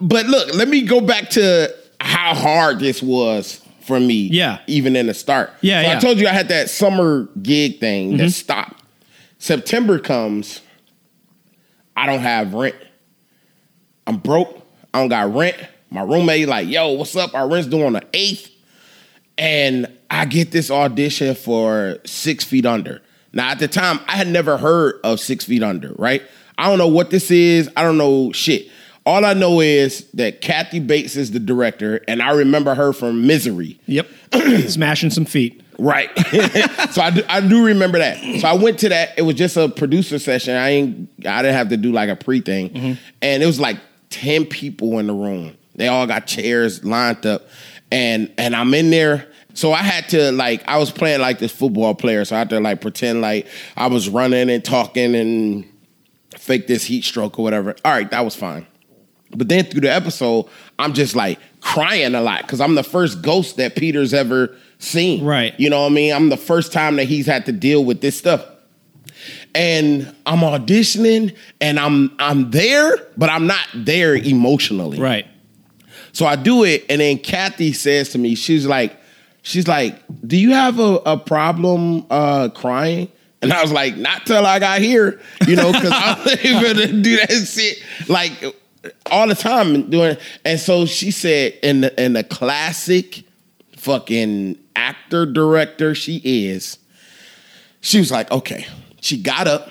But 0.00 0.26
look, 0.26 0.54
let 0.54 0.68
me 0.68 0.82
go 0.82 1.00
back 1.00 1.30
to 1.30 1.74
how 2.00 2.34
hard 2.34 2.78
this 2.80 3.02
was 3.02 3.62
for 3.82 3.98
me. 3.98 4.28
Yeah. 4.28 4.60
Even 4.66 4.96
in 4.96 5.06
the 5.06 5.14
start. 5.14 5.50
Yeah, 5.60 5.82
So 5.82 5.88
yeah. 5.88 5.96
I 5.96 6.00
told 6.00 6.18
you 6.18 6.28
I 6.28 6.32
had 6.32 6.48
that 6.48 6.70
summer 6.70 7.28
gig 7.42 7.80
thing 7.80 8.10
Mm-hmm. 8.10 8.18
that 8.18 8.30
stopped. 8.30 8.82
September 9.38 9.98
comes, 9.98 10.60
I 11.96 12.06
don't 12.06 12.20
have 12.20 12.54
rent. 12.54 12.74
I'm 14.06 14.18
broke. 14.18 14.62
I 14.92 15.00
don't 15.00 15.08
got 15.08 15.32
rent. 15.34 15.56
My 15.90 16.02
roommate 16.02 16.48
like, 16.48 16.68
yo, 16.68 16.90
what's 16.92 17.14
up? 17.16 17.34
Our 17.34 17.48
rent's 17.48 17.68
due 17.68 17.84
on 17.84 17.92
the 17.94 18.04
eighth. 18.12 18.50
And 19.36 19.86
I 20.10 20.24
get 20.24 20.50
this 20.50 20.70
audition 20.70 21.34
for 21.34 21.98
Six 22.04 22.44
Feet 22.44 22.66
Under. 22.66 23.00
Now, 23.32 23.50
at 23.50 23.58
the 23.58 23.68
time, 23.68 24.00
I 24.08 24.12
had 24.16 24.26
never 24.28 24.56
heard 24.56 25.00
of 25.04 25.20
Six 25.20 25.44
Feet 25.44 25.62
Under, 25.62 25.92
right? 25.94 26.22
I 26.56 26.68
don't 26.68 26.78
know 26.78 26.88
what 26.88 27.10
this 27.10 27.30
is. 27.30 27.70
I 27.76 27.82
don't 27.82 27.98
know 27.98 28.32
shit. 28.32 28.68
All 29.08 29.24
I 29.24 29.32
know 29.32 29.62
is 29.62 30.06
that 30.12 30.42
Kathy 30.42 30.80
Bates 30.80 31.16
is 31.16 31.30
the 31.30 31.40
director, 31.40 32.04
and 32.06 32.20
I 32.20 32.32
remember 32.32 32.74
her 32.74 32.92
from 32.92 33.26
Misery. 33.26 33.80
Yep, 33.86 34.06
smashing 34.68 35.08
some 35.08 35.24
feet. 35.24 35.62
Right. 35.78 36.10
so 36.90 37.00
I 37.00 37.10
do, 37.14 37.22
I 37.26 37.40
do 37.40 37.64
remember 37.64 37.96
that. 38.00 38.18
So 38.38 38.46
I 38.46 38.52
went 38.52 38.80
to 38.80 38.90
that. 38.90 39.14
It 39.16 39.22
was 39.22 39.34
just 39.34 39.56
a 39.56 39.70
producer 39.70 40.18
session. 40.18 40.56
I 40.56 40.68
ain't 40.68 41.10
I 41.24 41.40
didn't 41.40 41.54
have 41.54 41.70
to 41.70 41.78
do 41.78 41.90
like 41.90 42.10
a 42.10 42.16
pre 42.16 42.42
thing. 42.42 42.68
Mm-hmm. 42.68 42.92
And 43.22 43.42
it 43.42 43.46
was 43.46 43.58
like 43.58 43.78
10 44.10 44.44
people 44.44 44.98
in 44.98 45.06
the 45.06 45.14
room. 45.14 45.56
They 45.76 45.88
all 45.88 46.06
got 46.06 46.26
chairs 46.26 46.84
lined 46.84 47.24
up. 47.24 47.48
And 47.90 48.30
and 48.36 48.54
I'm 48.54 48.74
in 48.74 48.90
there. 48.90 49.26
So 49.54 49.72
I 49.72 49.78
had 49.78 50.06
to 50.10 50.32
like 50.32 50.62
I 50.68 50.76
was 50.76 50.90
playing 50.90 51.22
like 51.22 51.38
this 51.38 51.52
football 51.52 51.94
player. 51.94 52.26
So 52.26 52.36
I 52.36 52.40
had 52.40 52.50
to 52.50 52.60
like 52.60 52.82
pretend 52.82 53.22
like 53.22 53.46
I 53.74 53.86
was 53.86 54.10
running 54.10 54.50
and 54.50 54.62
talking 54.62 55.14
and 55.14 55.64
fake 56.36 56.66
this 56.66 56.84
heat 56.84 57.04
stroke 57.04 57.38
or 57.38 57.42
whatever. 57.42 57.74
All 57.86 57.92
right, 57.92 58.10
that 58.10 58.22
was 58.22 58.36
fine. 58.36 58.66
But 59.30 59.48
then 59.48 59.64
through 59.64 59.82
the 59.82 59.92
episode, 59.92 60.46
I'm 60.78 60.94
just 60.94 61.14
like 61.14 61.38
crying 61.60 62.14
a 62.14 62.20
lot 62.20 62.42
because 62.42 62.60
I'm 62.60 62.74
the 62.74 62.82
first 62.82 63.22
ghost 63.22 63.56
that 63.56 63.76
Peter's 63.76 64.14
ever 64.14 64.56
seen. 64.78 65.24
Right. 65.24 65.58
You 65.58 65.70
know 65.70 65.82
what 65.82 65.92
I 65.92 65.94
mean? 65.94 66.14
I'm 66.14 66.28
the 66.28 66.36
first 66.36 66.72
time 66.72 66.96
that 66.96 67.04
he's 67.04 67.26
had 67.26 67.46
to 67.46 67.52
deal 67.52 67.84
with 67.84 68.00
this 68.00 68.16
stuff. 68.16 68.44
And 69.54 70.14
I'm 70.24 70.38
auditioning 70.38 71.36
and 71.60 71.78
I'm 71.80 72.14
I'm 72.18 72.50
there, 72.50 72.96
but 73.16 73.28
I'm 73.28 73.46
not 73.46 73.66
there 73.74 74.14
emotionally. 74.14 74.98
Right. 74.98 75.26
So 76.12 76.26
I 76.26 76.36
do 76.36 76.64
it, 76.64 76.84
and 76.88 77.00
then 77.00 77.18
Kathy 77.18 77.72
says 77.72 78.10
to 78.10 78.18
me, 78.18 78.34
she's 78.34 78.66
like, 78.66 78.98
she's 79.42 79.68
like, 79.68 79.94
do 80.26 80.36
you 80.36 80.52
have 80.52 80.80
a, 80.80 81.00
a 81.06 81.16
problem 81.16 82.06
uh, 82.10 82.48
crying? 82.48 83.10
And 83.40 83.52
I 83.52 83.62
was 83.62 83.70
like, 83.70 83.96
not 83.96 84.26
till 84.26 84.44
I 84.44 84.58
got 84.58 84.80
here, 84.80 85.20
you 85.46 85.54
know, 85.54 85.70
because 85.70 85.92
I'm 85.92 86.28
able 86.42 86.74
to 86.80 87.02
do 87.02 87.16
that 87.18 87.46
shit 87.46 87.78
like 88.08 88.32
all 89.10 89.28
the 89.28 89.34
time 89.34 89.90
doing. 89.90 90.16
And 90.44 90.58
so 90.58 90.86
she 90.86 91.10
said, 91.10 91.58
in 91.62 91.82
the, 91.82 92.02
in 92.02 92.12
the 92.14 92.24
classic 92.24 93.24
fucking 93.76 94.58
actor 94.76 95.26
director 95.26 95.94
she 95.94 96.20
is, 96.24 96.78
she 97.80 97.98
was 97.98 98.10
like, 98.10 98.30
okay. 98.30 98.66
She 99.00 99.16
got 99.16 99.46
up. 99.46 99.70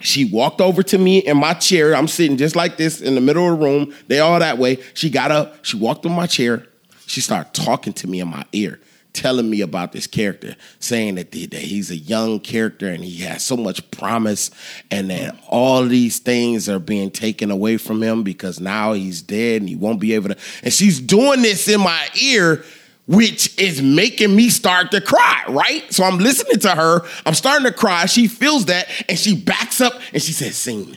She 0.00 0.24
walked 0.24 0.60
over 0.60 0.82
to 0.84 0.98
me 0.98 1.18
in 1.18 1.36
my 1.36 1.54
chair. 1.54 1.94
I'm 1.94 2.08
sitting 2.08 2.36
just 2.36 2.56
like 2.56 2.76
this 2.76 3.00
in 3.00 3.14
the 3.14 3.20
middle 3.20 3.52
of 3.52 3.58
the 3.58 3.64
room. 3.64 3.94
They 4.08 4.20
all 4.20 4.38
that 4.38 4.58
way. 4.58 4.78
She 4.94 5.10
got 5.10 5.30
up. 5.30 5.64
She 5.64 5.76
walked 5.76 6.02
to 6.02 6.08
my 6.08 6.26
chair. 6.26 6.66
She 7.06 7.20
started 7.20 7.54
talking 7.54 7.92
to 7.94 8.08
me 8.08 8.20
in 8.20 8.28
my 8.28 8.44
ear, 8.52 8.80
telling 9.16 9.50
me 9.50 9.62
about 9.62 9.92
this 9.92 10.06
character, 10.06 10.54
saying 10.78 11.16
that, 11.16 11.32
that 11.32 11.54
he's 11.54 11.90
a 11.90 11.96
young 11.96 12.38
character 12.38 12.86
and 12.86 13.02
he 13.02 13.24
has 13.24 13.44
so 13.44 13.56
much 13.56 13.90
promise, 13.90 14.50
and 14.90 15.10
that 15.10 15.36
all 15.48 15.84
these 15.84 16.18
things 16.18 16.68
are 16.68 16.78
being 16.78 17.10
taken 17.10 17.50
away 17.50 17.78
from 17.78 18.02
him 18.02 18.22
because 18.22 18.60
now 18.60 18.92
he's 18.92 19.22
dead 19.22 19.62
and 19.62 19.68
he 19.68 19.74
won't 19.74 19.98
be 19.98 20.12
able 20.14 20.28
to. 20.28 20.36
And 20.62 20.72
she's 20.72 21.00
doing 21.00 21.42
this 21.42 21.66
in 21.68 21.80
my 21.80 22.08
ear 22.22 22.64
which 23.08 23.56
is 23.56 23.80
making 23.80 24.34
me 24.34 24.48
start 24.48 24.90
to 24.90 25.00
cry, 25.00 25.44
right? 25.48 25.84
So 25.92 26.02
I'm 26.02 26.18
listening 26.18 26.58
to 26.60 26.70
her, 26.70 27.02
I'm 27.24 27.34
starting 27.34 27.64
to 27.66 27.72
cry. 27.72 28.06
She 28.06 28.26
feels 28.26 28.66
that 28.66 28.88
and 29.08 29.16
she 29.16 29.36
backs 29.36 29.80
up 29.80 29.94
and 30.12 30.20
she 30.20 30.32
says, 30.32 30.56
Sing. 30.56 30.96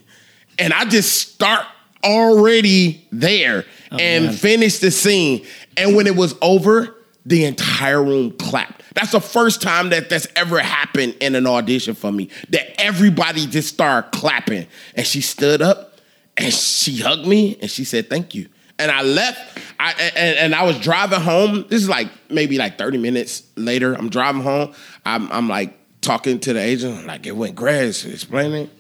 And 0.58 0.73
I 0.73 0.86
just 0.86 1.34
start 1.34 1.65
already 2.03 3.08
there 3.12 3.65
oh, 3.91 3.97
and 3.97 4.25
man. 4.25 4.34
finish 4.34 4.79
the 4.79 4.91
scene. 4.91 5.45
And 5.77 5.95
when 5.95 6.08
it 6.08 6.15
was 6.15 6.36
over, 6.41 6.95
the 7.30 7.46
entire 7.46 8.04
room 8.04 8.32
clapped. 8.32 8.82
That's 8.96 9.12
the 9.12 9.22
first 9.22 9.62
time 9.62 9.92
that 9.92 10.10
that's 10.10 10.28
ever 10.36 10.58
happened 10.60 11.15
in 11.22 11.36
an 11.36 11.46
audition 11.46 11.94
for 11.94 12.12
me. 12.12 12.30
That 12.50 12.82
everybody 12.82 13.46
just 13.46 13.70
started 13.72 14.10
clapping. 14.12 14.65
And 14.96 15.06
she 15.06 15.22
stood 15.22 15.62
up 15.62 16.00
and 16.38 16.52
she 16.52 16.98
hugged 16.98 17.28
me 17.28 17.56
and 17.62 17.70
she 17.70 17.84
said, 17.84 18.10
Thank 18.10 18.34
you. 18.34 18.50
And 18.80 18.89
I 18.89 19.04
left. 19.04 19.60
I 19.80 19.92
and, 20.15 20.38
and 20.39 20.56
I 20.56 20.63
was 20.63 20.80
driving 20.80 21.22
home. 21.22 21.65
This 21.70 21.84
is 21.84 21.89
like 21.89 22.08
maybe 22.32 22.58
like 22.58 22.80
30 22.80 22.98
minutes 22.98 23.44
later. 23.56 23.94
I'm 23.94 24.10
driving 24.10 24.42
home. 24.42 24.74
I'm, 25.06 25.32
I'm 25.32 25.48
like 25.48 25.78
talking 26.02 26.39
to 26.39 26.54
the 26.54 26.60
agent, 26.62 27.06
like 27.06 27.28
it 27.28 27.36
went 27.36 27.56
great, 27.56 27.89
explaining. 28.06 28.72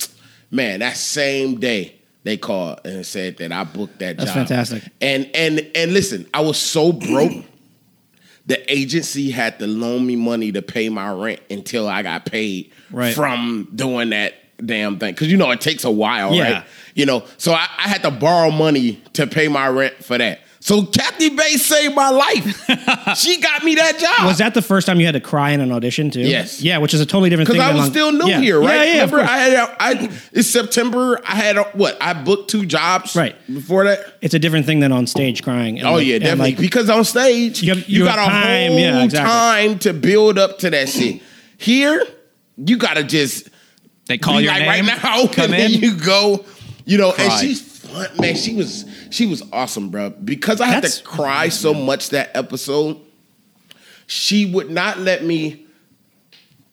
Man, 0.49 0.79
that 0.79 0.97
same 0.97 1.59
day 1.59 1.99
they 2.23 2.37
called 2.37 2.79
and 2.83 3.05
said 3.05 3.37
that 3.37 3.51
I 3.51 3.63
booked 3.63 3.99
that 3.99 4.17
That's 4.17 4.31
job. 4.31 4.47
fantastic. 4.47 4.83
And 5.01 5.29
and 5.35 5.69
and 5.75 5.93
listen, 5.93 6.27
I 6.33 6.41
was 6.41 6.57
so 6.57 6.91
broke. 6.91 7.45
The 8.49 8.71
agency 8.71 9.29
had 9.31 9.59
to 9.59 9.67
loan 9.67 10.05
me 10.05 10.15
money 10.15 10.51
to 10.51 10.61
pay 10.61 10.89
my 10.89 11.11
rent 11.13 11.39
until 11.49 11.87
I 11.87 12.01
got 12.03 12.25
paid 12.25 12.71
Right. 12.91 13.13
from 13.15 13.69
doing 13.73 14.09
that 14.09 14.33
damn 14.65 14.97
thing. 14.99 15.15
Cause 15.15 15.27
you 15.29 15.37
know 15.37 15.49
it 15.51 15.61
takes 15.61 15.83
a 15.85 15.91
while, 15.91 16.33
Yeah. 16.33 16.51
right? 16.51 16.63
You 16.95 17.05
know, 17.05 17.23
so 17.37 17.53
I, 17.53 17.67
I 17.77 17.87
had 17.87 18.01
to 18.03 18.11
borrow 18.11 18.51
money 18.51 19.01
to 19.13 19.25
pay 19.27 19.47
my 19.47 19.67
rent 19.69 20.03
for 20.03 20.17
that. 20.17 20.41
So 20.61 20.83
Kathy 20.85 21.29
Bates 21.29 21.65
saved 21.65 21.95
my 21.95 22.09
life. 22.09 22.65
she 23.17 23.39
got 23.39 23.63
me 23.63 23.75
that 23.75 23.97
job. 23.97 24.27
Was 24.27 24.39
that 24.39 24.53
the 24.53 24.61
first 24.61 24.85
time 24.87 24.99
you 24.99 25.05
had 25.05 25.13
to 25.13 25.21
cry 25.21 25.51
in 25.51 25.61
an 25.61 25.71
audition 25.71 26.11
too? 26.11 26.19
Yes. 26.19 26.61
Yeah, 26.61 26.79
which 26.79 26.93
is 26.93 26.99
a 26.99 27.05
totally 27.05 27.29
different 27.29 27.47
thing. 27.49 27.57
Because 27.57 27.71
I 27.71 27.73
was 27.73 27.85
on- 27.85 27.91
still 27.91 28.11
new 28.11 28.27
Yeah. 28.27 28.41
here, 28.41 28.59
right? 28.59 28.75
Yeah, 28.75 28.83
yeah. 28.83 28.91
Remember. 29.05 29.19
I 29.21 29.37
had 29.37 29.75
I 29.79 30.19
it's 30.33 30.49
September. 30.49 31.21
I 31.25 31.35
had 31.35 31.57
what? 31.73 31.97
I 32.01 32.11
booked 32.13 32.49
two 32.49 32.65
jobs 32.65 33.15
Right. 33.15 33.35
before 33.47 33.85
that. 33.85 33.99
it's 34.21 34.33
a 34.33 34.39
different 34.39 34.65
thing 34.65 34.81
than 34.81 34.91
on 34.91 35.07
stage 35.07 35.43
crying. 35.43 35.81
Oh 35.81 35.93
like- 35.93 36.05
yeah, 36.07 36.19
definitely. 36.19 36.51
like, 36.51 36.59
because 36.59 36.89
on 36.89 37.05
stage, 37.05 37.61
You 37.63 37.69
you, 37.73 37.75
have- 37.79 37.89
you 37.89 38.03
got 38.03 38.19
a 38.19 38.29
time, 38.29 38.71
whole 38.71 38.79
yeah, 38.81 39.03
exactly. 39.03 39.29
time 39.31 39.79
to 39.79 39.93
build 39.93 40.37
up 40.37 40.59
to 40.59 40.69
that 40.71 40.89
shit. 40.89 41.21
Here, 41.57 42.03
you 42.57 42.75
gotta 42.77 43.03
just 43.05 43.47
They 44.07 44.17
call 44.17 44.41
your 44.41 44.51
like 44.51 44.61
name. 44.63 44.87
right 44.87 45.01
now, 45.03 45.27
Come 45.31 45.45
and 45.45 45.53
then 45.53 45.71
in. 45.71 45.79
you 45.81 45.95
go. 45.95 46.43
You 46.85 46.97
know, 46.97 47.13
and 47.17 47.31
she's 47.39 47.61
man. 48.19 48.35
She 48.35 48.55
was 48.55 48.85
she 49.09 49.25
was 49.25 49.43
awesome, 49.53 49.89
bro. 49.89 50.09
Because 50.11 50.61
I 50.61 50.65
had 50.67 50.75
That's- 50.83 50.99
to 50.99 51.03
cry 51.03 51.49
so 51.49 51.73
much 51.73 52.09
that 52.09 52.31
episode. 52.35 52.97
She 54.07 54.45
would 54.51 54.69
not 54.71 54.99
let 54.99 55.23
me. 55.23 55.65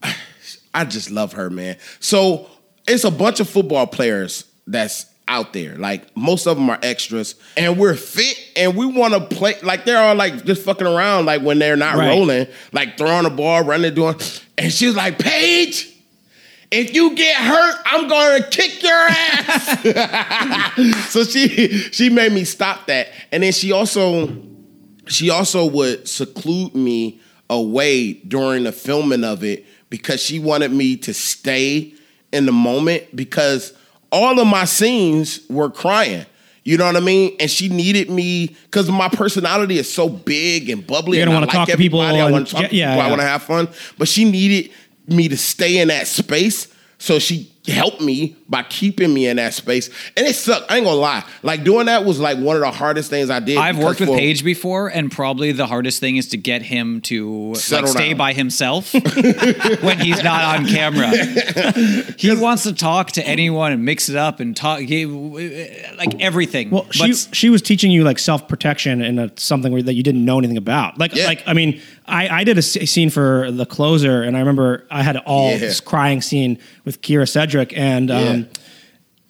I 0.74 0.84
just 0.84 1.10
love 1.10 1.32
her, 1.34 1.50
man. 1.50 1.76
So 2.00 2.48
it's 2.86 3.04
a 3.04 3.10
bunch 3.10 3.40
of 3.40 3.48
football 3.48 3.86
players 3.86 4.44
that's 4.66 5.06
out 5.28 5.52
there. 5.52 5.74
Like 5.76 6.16
most 6.16 6.46
of 6.46 6.56
them 6.56 6.70
are 6.70 6.78
extras, 6.82 7.34
and 7.56 7.78
we're 7.78 7.94
fit, 7.94 8.38
and 8.56 8.76
we 8.76 8.86
want 8.86 9.14
to 9.14 9.20
play. 9.36 9.54
Like 9.62 9.84
they're 9.84 9.98
all 9.98 10.14
like 10.14 10.44
just 10.44 10.62
fucking 10.62 10.86
around, 10.86 11.26
like 11.26 11.42
when 11.42 11.58
they're 11.58 11.76
not 11.76 11.96
Right. 11.96 12.08
rolling, 12.08 12.46
like 12.72 12.96
throwing 12.96 13.24
the 13.24 13.30
ball, 13.30 13.62
running, 13.64 13.94
doing. 13.94 14.14
And 14.58 14.72
she 14.72 14.86
was 14.86 14.96
like, 14.96 15.18
Page. 15.18 15.92
If 16.70 16.94
you 16.94 17.14
get 17.14 17.36
hurt, 17.36 17.76
I'm 17.86 18.08
gonna 18.08 18.42
kick 18.48 18.82
your 18.82 18.92
ass. 18.92 19.82
so 21.12 21.24
she 21.24 21.68
she 21.68 22.10
made 22.10 22.32
me 22.32 22.44
stop 22.44 22.86
that, 22.86 23.08
and 23.30 23.42
then 23.42 23.52
she 23.52 23.72
also 23.72 24.32
she 25.06 25.30
also 25.30 25.66
would 25.66 26.08
seclude 26.08 26.74
me 26.74 27.20
away 27.48 28.14
during 28.14 28.64
the 28.64 28.72
filming 28.72 29.22
of 29.22 29.44
it 29.44 29.64
because 29.90 30.20
she 30.20 30.38
wanted 30.38 30.72
me 30.72 30.96
to 30.96 31.14
stay 31.14 31.94
in 32.32 32.46
the 32.46 32.52
moment 32.52 33.14
because 33.14 33.72
all 34.10 34.40
of 34.40 34.46
my 34.46 34.64
scenes 34.64 35.40
were 35.48 35.70
crying. 35.70 36.26
You 36.64 36.76
know 36.76 36.86
what 36.86 36.96
I 36.96 37.00
mean? 37.00 37.36
And 37.38 37.48
she 37.48 37.68
needed 37.68 38.10
me 38.10 38.48
because 38.64 38.90
my 38.90 39.08
personality 39.08 39.78
is 39.78 39.92
so 39.92 40.08
big 40.08 40.68
and 40.68 40.84
bubbly. 40.84 41.18
You 41.18 41.24
don't 41.24 41.34
wanna 41.34 41.46
like 41.46 41.54
talk 41.54 41.68
to 41.68 41.76
people. 41.76 42.00
I 42.00 42.28
want 42.28 42.48
to 42.48 42.52
talk 42.52 42.62
yeah, 42.62 42.66
to 42.66 42.70
people. 42.72 42.78
yeah, 42.78 43.04
I 43.04 43.08
want 43.08 43.20
to 43.20 43.26
have 43.26 43.44
fun. 43.44 43.68
But 43.96 44.08
she 44.08 44.28
needed 44.28 44.72
me 45.08 45.28
to 45.28 45.36
stay 45.36 45.78
in 45.78 45.88
that 45.88 46.06
space. 46.06 46.68
So 46.98 47.18
she 47.18 47.52
helped 47.68 48.00
me 48.00 48.36
by 48.48 48.62
keeping 48.62 49.12
me 49.12 49.26
in 49.26 49.36
that 49.36 49.52
space. 49.52 49.90
And 50.16 50.24
it 50.26 50.34
sucked. 50.34 50.70
I 50.70 50.76
ain't 50.76 50.86
gonna 50.86 50.96
lie. 50.96 51.24
Like 51.42 51.62
doing 51.64 51.86
that 51.86 52.04
was 52.06 52.18
like 52.18 52.38
one 52.38 52.54
of 52.56 52.62
the 52.62 52.70
hardest 52.70 53.10
things 53.10 53.28
I 53.28 53.40
did. 53.40 53.58
I've 53.58 53.76
worked 53.78 54.00
with 54.00 54.08
for- 54.08 54.16
Page 54.16 54.42
before, 54.44 54.88
and 54.88 55.10
probably 55.12 55.52
the 55.52 55.66
hardest 55.66 56.00
thing 56.00 56.16
is 56.16 56.28
to 56.28 56.36
get 56.38 56.62
him 56.62 57.00
to 57.02 57.48
like, 57.52 57.86
stay 57.88 58.08
down. 58.10 58.16
by 58.16 58.32
himself 58.32 58.94
when 59.82 59.98
he's 59.98 60.22
not 60.22 60.58
on 60.58 60.66
camera. 60.66 61.10
he 62.18 62.34
wants 62.34 62.62
to 62.62 62.72
talk 62.72 63.12
to 63.12 63.26
anyone 63.26 63.72
and 63.72 63.84
mix 63.84 64.08
it 64.08 64.16
up 64.16 64.40
and 64.40 64.56
talk 64.56 64.80
he- 64.80 65.04
like 65.04 66.18
everything. 66.20 66.70
Well, 66.70 66.86
she 66.92 67.08
But 67.10 67.28
she 67.32 67.50
was 67.50 67.60
teaching 67.62 67.90
you 67.90 68.04
like 68.04 68.18
self 68.18 68.48
protection 68.48 69.02
and 69.02 69.20
uh, 69.20 69.28
something 69.36 69.84
that 69.84 69.94
you 69.94 70.02
didn't 70.02 70.24
know 70.24 70.38
anything 70.38 70.56
about. 70.56 70.98
Like 70.98 71.14
Yeah. 71.14 71.26
like 71.26 71.42
I 71.46 71.52
mean, 71.52 71.82
I 72.08 72.28
I 72.40 72.44
did 72.44 72.58
a 72.58 72.62
scene 72.62 73.10
for 73.10 73.50
the 73.50 73.66
closer, 73.66 74.22
and 74.22 74.36
I 74.36 74.40
remember 74.40 74.86
I 74.90 75.02
had 75.02 75.16
all 75.18 75.50
Yeah. 75.52 75.58
this 75.58 75.80
crying 75.80 76.20
scene 76.22 76.58
with 76.84 77.02
Kyra 77.02 77.28
Sedgwick, 77.28 77.72
and 77.76 78.10
um, 78.10 78.22
Yeah. 78.22 78.42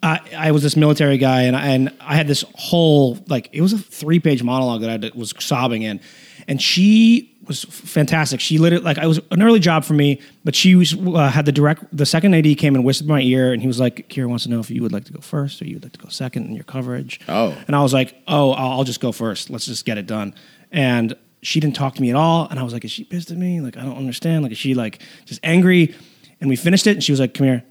I 0.03 0.21
I 0.37 0.51
was 0.53 0.62
this 0.62 0.77
military 0.77 1.19
guy, 1.19 1.43
and 1.43 1.57
I, 1.57 1.67
and 1.69 1.93
I 2.01 2.15
had 2.17 2.29
this 2.29 2.45
whole 2.55 3.19
like 3.29 3.49
it 3.53 3.62
was 3.62 3.73
a 3.73 3.79
three 3.79 4.21
page 4.21 4.43
monologue 4.43 4.83
that 4.83 4.91
I 4.91 4.97
did, 4.99 5.15
was 5.15 5.33
sobbing 5.39 5.83
in, 5.83 6.01
and 6.47 6.61
she 6.61 7.33
was 7.47 7.62
fantastic. 7.65 8.41
She 8.41 8.59
lit 8.59 8.73
it 8.73 8.83
like 8.85 8.99
I 8.99 9.07
was 9.07 9.21
an 9.31 9.41
early 9.43 9.61
job 9.61 9.85
for 9.85 9.95
me, 9.95 10.21
but 10.45 10.55
she 10.55 10.75
was 10.75 10.95
uh, 10.95 11.31
had 11.31 11.47
the 11.47 11.53
direct. 11.53 11.85
The 11.97 12.05
second 12.07 12.35
AD 12.35 12.59
came 12.59 12.75
and 12.75 12.85
whispered 12.85 13.05
in 13.05 13.09
my 13.09 13.21
ear, 13.23 13.53
and 13.53 13.62
he 13.62 13.69
was 13.69 13.81
like, 13.81 14.09
"Kyra 14.11 14.27
wants 14.29 14.45
to 14.45 14.51
know 14.51 14.61
if 14.61 14.71
you 14.71 14.83
would 14.83 14.93
like 14.93 15.05
to 15.05 15.12
go 15.12 15.21
first 15.21 15.62
or 15.62 15.65
you 15.67 15.77
would 15.77 15.85
like 15.85 15.93
to 15.95 15.99
go 16.01 16.09
second 16.11 16.47
in 16.47 16.55
your 16.55 16.65
coverage." 16.65 17.21
Oh. 17.29 17.57
and 17.67 17.75
I 17.75 17.83
was 17.83 17.95
like, 17.95 18.15
"Oh, 18.29 18.51
I'll, 18.53 18.73
I'll 18.73 18.85
just 18.85 19.01
go 19.01 19.12
first. 19.12 19.49
Let's 19.49 19.65
just 19.67 19.85
get 19.87 19.97
it 19.97 20.07
done." 20.07 20.35
And 20.73 21.15
she 21.42 21.61
didn't 21.61 21.77
talk 21.77 21.94
to 21.94 22.03
me 22.03 22.11
at 22.11 22.16
all, 22.16 22.49
and 22.49 22.59
I 22.59 22.62
was 22.62 22.72
like, 22.72 22.85
"Is 22.85 22.90
she 22.90 23.05
pissed 23.05 23.31
at 23.31 23.37
me? 23.37 23.61
Like 23.61 23.77
I 23.77 23.83
don't 23.83 23.96
understand. 23.96 24.42
Like 24.42 24.53
is 24.53 24.59
she 24.59 24.75
like 24.75 25.01
just 25.27 25.40
angry?" 25.42 25.94
And 26.40 26.51
we 26.51 26.57
finished 26.57 26.87
it, 26.87 26.92
and 26.92 27.03
she 27.05 27.12
was 27.12 27.20
like, 27.20 27.35
"Come 27.35 27.46
here." 27.46 27.62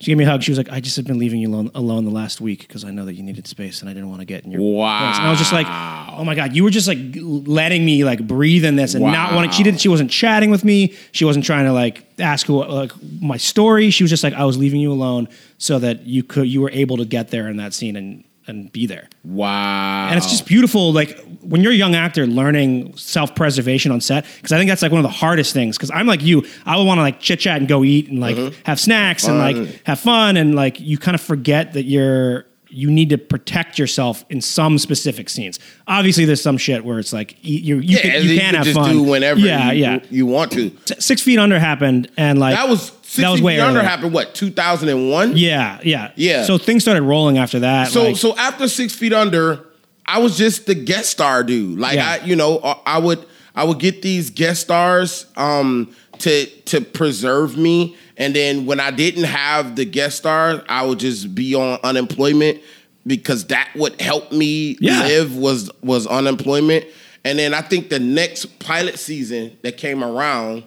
She 0.00 0.10
gave 0.10 0.16
me 0.16 0.24
a 0.24 0.28
hug. 0.28 0.42
She 0.42 0.50
was 0.50 0.56
like, 0.56 0.70
"I 0.70 0.80
just 0.80 0.96
have 0.96 1.06
been 1.06 1.18
leaving 1.18 1.40
you 1.40 1.48
alone, 1.50 1.70
alone 1.74 2.06
the 2.06 2.10
last 2.10 2.40
week 2.40 2.60
because 2.60 2.84
I 2.86 2.90
know 2.90 3.04
that 3.04 3.12
you 3.16 3.22
needed 3.22 3.46
space 3.46 3.82
and 3.82 3.90
I 3.90 3.92
didn't 3.92 4.08
want 4.08 4.20
to 4.20 4.24
get 4.24 4.44
in 4.46 4.50
your 4.50 4.62
Wow. 4.62 4.98
place." 4.98 5.18
And 5.18 5.26
I 5.26 5.30
was 5.30 5.38
just 5.38 5.52
like, 5.52 5.66
"Oh 5.68 6.24
my 6.24 6.34
god, 6.34 6.56
you 6.56 6.64
were 6.64 6.70
just 6.70 6.88
like 6.88 6.98
letting 7.14 7.84
me 7.84 8.02
like 8.04 8.26
breathe 8.26 8.64
in 8.64 8.76
this 8.76 8.94
and 8.94 9.04
not 9.04 9.34
wanting." 9.34 9.50
She 9.50 9.62
didn't. 9.62 9.80
She 9.80 9.88
wasn't 9.88 10.10
chatting 10.10 10.50
with 10.50 10.64
me. 10.64 10.94
She 11.12 11.26
wasn't 11.26 11.44
trying 11.44 11.66
to 11.66 11.72
like 11.74 12.06
ask 12.18 12.46
who, 12.46 12.64
like 12.64 12.92
my 13.20 13.36
story. 13.36 13.90
She 13.90 14.02
was 14.02 14.08
just 14.10 14.24
like, 14.24 14.32
"I 14.32 14.44
was 14.44 14.56
leaving 14.56 14.80
you 14.80 14.90
alone 14.90 15.28
so 15.58 15.78
that 15.80 16.06
you 16.06 16.22
could 16.22 16.48
you 16.48 16.62
were 16.62 16.70
able 16.70 16.96
to 16.96 17.04
get 17.04 17.28
there 17.28 17.48
in 17.48 17.58
that 17.58 17.74
scene 17.74 17.96
and 17.96 18.24
and 18.50 18.70
be 18.70 18.86
there." 18.86 19.08
Wow. 19.24 20.08
And 20.08 20.18
it's 20.18 20.30
just 20.30 20.46
beautiful, 20.46 20.92
like 20.92 21.18
when 21.40 21.62
you're 21.62 21.72
a 21.72 21.76
young 21.76 21.94
actor 21.94 22.26
learning 22.26 22.96
self 22.96 23.34
preservation 23.34 23.92
on 23.92 24.00
set, 24.00 24.26
because 24.36 24.52
I 24.52 24.58
think 24.58 24.68
that's 24.68 24.82
like 24.82 24.92
one 24.92 24.98
of 24.98 25.10
the 25.10 25.16
hardest 25.16 25.54
things. 25.54 25.78
Because 25.78 25.90
I'm 25.90 26.06
like 26.06 26.22
you, 26.22 26.46
I 26.66 26.76
would 26.76 26.86
want 26.86 26.98
to 26.98 27.02
like 27.02 27.20
chit 27.20 27.40
chat 27.40 27.58
and 27.58 27.68
go 27.68 27.84
eat 27.84 28.08
and 28.08 28.20
like 28.20 28.36
mm-hmm. 28.36 28.54
have 28.64 28.78
snacks 28.78 29.26
and 29.26 29.38
like 29.38 29.84
have 29.84 30.00
fun, 30.00 30.36
and 30.36 30.54
like 30.54 30.78
you 30.80 30.98
kind 30.98 31.14
of 31.14 31.20
forget 31.20 31.72
that 31.72 31.84
you're 31.84 32.44
you 32.70 32.90
need 32.90 33.10
to 33.10 33.18
protect 33.18 33.78
yourself 33.78 34.24
in 34.30 34.40
some 34.40 34.78
specific 34.78 35.28
scenes. 35.28 35.58
Obviously, 35.86 36.24
there's 36.24 36.40
some 36.42 36.56
shit 36.58 36.84
where 36.84 36.98
it's 36.98 37.12
like 37.12 37.36
you 37.42 37.76
you, 37.76 37.96
yeah, 37.96 38.00
can, 38.02 38.22
you 38.24 38.38
can 38.38 38.54
have 38.54 38.64
just 38.64 38.76
fun 38.76 38.90
do 38.92 39.02
whenever 39.02 39.40
Yeah, 39.40 39.72
you, 39.72 39.82
yeah. 39.82 39.98
you 40.10 40.26
want 40.26 40.52
to. 40.52 40.70
Six 41.00 41.22
Feet 41.22 41.38
Under 41.38 41.58
happened, 41.58 42.10
and 42.16 42.38
like 42.38 42.54
That 42.56 42.68
was 42.68 42.92
60 43.02 43.22
that 43.22 43.30
was 43.30 43.42
way 43.42 43.56
Feet 43.56 43.60
Under 43.62 43.78
earlier. 43.80 43.88
happened 43.88 44.12
what 44.12 44.34
2001. 44.34 45.36
Yeah, 45.36 45.80
yeah, 45.82 46.12
Yeah. 46.16 46.44
So 46.44 46.58
things 46.58 46.82
started 46.82 47.02
rolling 47.02 47.38
after 47.38 47.58
that. 47.60 47.88
So 47.88 48.04
like- 48.08 48.16
so 48.16 48.36
after 48.36 48.68
Six 48.68 48.94
Feet 48.94 49.12
Under, 49.12 49.66
I 50.06 50.18
was 50.18 50.36
just 50.38 50.66
the 50.66 50.74
guest 50.74 51.10
star 51.10 51.42
dude. 51.44 51.78
Like 51.78 51.96
Yeah. 51.96 52.18
I, 52.22 52.24
you 52.24 52.36
know, 52.36 52.60
I- 52.62 52.78
I 52.86 52.98
would 52.98 53.24
I 53.54 53.64
would 53.64 53.78
get 53.80 54.00
these 54.02 54.30
guest 54.30 54.60
stars 54.62 55.26
um, 55.36 55.92
to 56.20 56.46
to 56.66 56.80
preserve 56.80 57.56
me, 57.56 57.96
and 58.20 58.34
then 58.36 58.66
when 58.66 58.78
I 58.78 58.92
didn't 58.92 59.24
have 59.24 59.74
the 59.74 59.84
guest 59.84 60.18
star, 60.18 60.62
I 60.68 60.84
would 60.86 61.00
just 61.00 61.34
be 61.34 61.54
on 61.56 61.80
unemployment 61.82 62.60
because 63.06 63.46
that 63.46 63.68
would 63.74 64.00
help 64.00 64.30
me 64.30 64.76
Yeah. 64.80 65.00
live 65.02 65.34
was 65.36 65.70
was 65.82 66.06
unemployment. 66.06 66.84
And 67.24 67.38
then 67.38 67.52
I 67.52 67.60
think 67.62 67.88
the 67.90 67.98
next 67.98 68.60
pilot 68.60 68.98
season 68.98 69.56
that 69.62 69.76
came 69.76 70.04
around, 70.04 70.62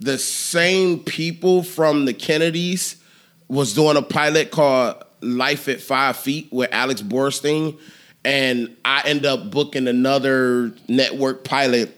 the 0.00 0.18
same 0.18 1.00
people 1.00 1.62
from 1.62 2.04
the 2.04 2.12
Kennedys 2.12 2.96
was 3.48 3.72
doing 3.74 3.96
a 3.96 4.02
pilot 4.02 4.50
called 4.50 5.02
Life 5.20 5.68
at 5.68 5.80
Five 5.80 6.16
Feet 6.16 6.48
with 6.52 6.68
Alex 6.72 7.02
Borstein. 7.02 7.76
And 8.24 8.76
I 8.84 9.02
end 9.06 9.24
up 9.24 9.50
booking 9.50 9.88
another 9.88 10.72
network 10.86 11.44
pilot 11.44 11.96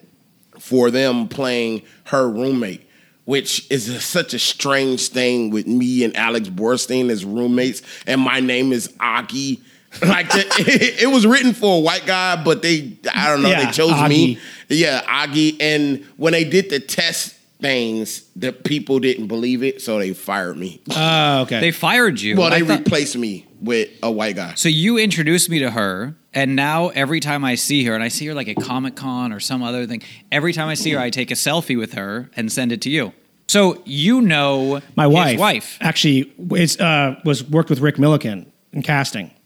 for 0.59 0.91
them 0.91 1.29
playing 1.29 1.83
her 2.05 2.29
roommate, 2.29 2.87
which 3.31 3.65
is 3.71 3.89
a- 3.89 4.01
such 4.01 4.35
a 4.35 4.39
strange 4.41 5.09
thing 5.09 5.51
with 5.51 5.67
me 5.67 6.03
and 6.05 6.17
Alex 6.17 6.49
Borstein 6.49 7.11
as 7.11 7.25
roommates. 7.25 7.81
And 8.07 8.21
my 8.21 8.41
name 8.41 8.73
is 8.73 8.93
Aki. 8.99 9.61
Like 10.03 10.27
it, 10.35 10.47
it 11.03 11.09
was 11.11 11.27
written 11.27 11.53
for 11.53 11.79
a 11.79 11.81
white 11.81 12.07
guy, 12.07 12.41
but 12.45 12.63
they 12.63 12.97
I 13.13 13.29
don't 13.29 13.43
know 13.43 13.49
Yeah, 13.51 13.65
they 13.67 13.73
chose 13.73 13.91
Augie. 13.93 14.09
me. 14.09 14.39
Yeah, 14.69 15.03
Augie. 15.03 15.57
And 15.61 16.05
when 16.17 16.33
they 16.33 16.45
did 16.45 16.71
the 16.71 16.79
test 16.79 17.35
things, 17.61 18.23
the 18.37 18.53
people 18.53 19.01
didn't 19.01 19.27
believe 19.27 19.63
it, 19.65 19.83
so 19.83 19.99
they 19.99 20.13
fired 20.13 20.57
me. 20.57 20.81
Oh, 20.95 21.41
okay. 21.43 21.59
they 21.61 21.73
fired 21.73 22.21
you. 22.21 22.37
well, 22.37 22.53
I 22.53 22.61
they 22.61 22.67
thought- 22.67 22.79
replaced 22.81 23.17
me 23.17 23.47
with 23.61 23.89
a 24.03 24.11
white 24.13 24.37
guy. 24.37 24.55
So 24.55 24.69
you 24.69 24.97
introduced 24.97 25.51
me 25.51 25.59
to 25.59 25.71
her, 25.73 26.15
and 26.33 26.55
now 26.57 26.89
every 26.91 27.19
time 27.21 27.45
I 27.45 27.57
see 27.57 27.85
her, 27.87 27.95
and 27.95 28.03
I 28.03 28.09
see 28.09 28.27
her 28.27 28.35
like 28.35 28.47
at 28.49 28.57
Comic 28.63 28.95
Con 28.95 29.33
or 29.33 29.41
some 29.41 29.61
other 29.63 29.87
thing, 29.87 30.03
every 30.31 30.53
time 30.53 30.69
I 30.69 30.75
see 30.75 30.93
her, 30.93 31.01
I 31.01 31.11
take 31.11 31.31
a 31.33 31.35
selfie 31.35 31.77
with 31.77 31.95
her 31.95 32.31
and 32.37 32.51
send 32.53 32.71
it 32.73 32.81
to 32.83 32.91
you. 32.91 33.13
So 33.51 33.83
you 33.85 34.21
know 34.21 34.81
my 34.95 35.07
his 35.07 35.13
wife, 35.13 35.39
wife. 35.41 35.79
actually 35.81 36.33
is, 36.53 36.79
uh, 36.79 37.17
was 37.25 37.43
worked 37.43 37.69
with 37.69 37.81
Rick 37.81 37.97
Millikan 37.97 38.47
in 38.73 38.83
casting. 38.83 39.31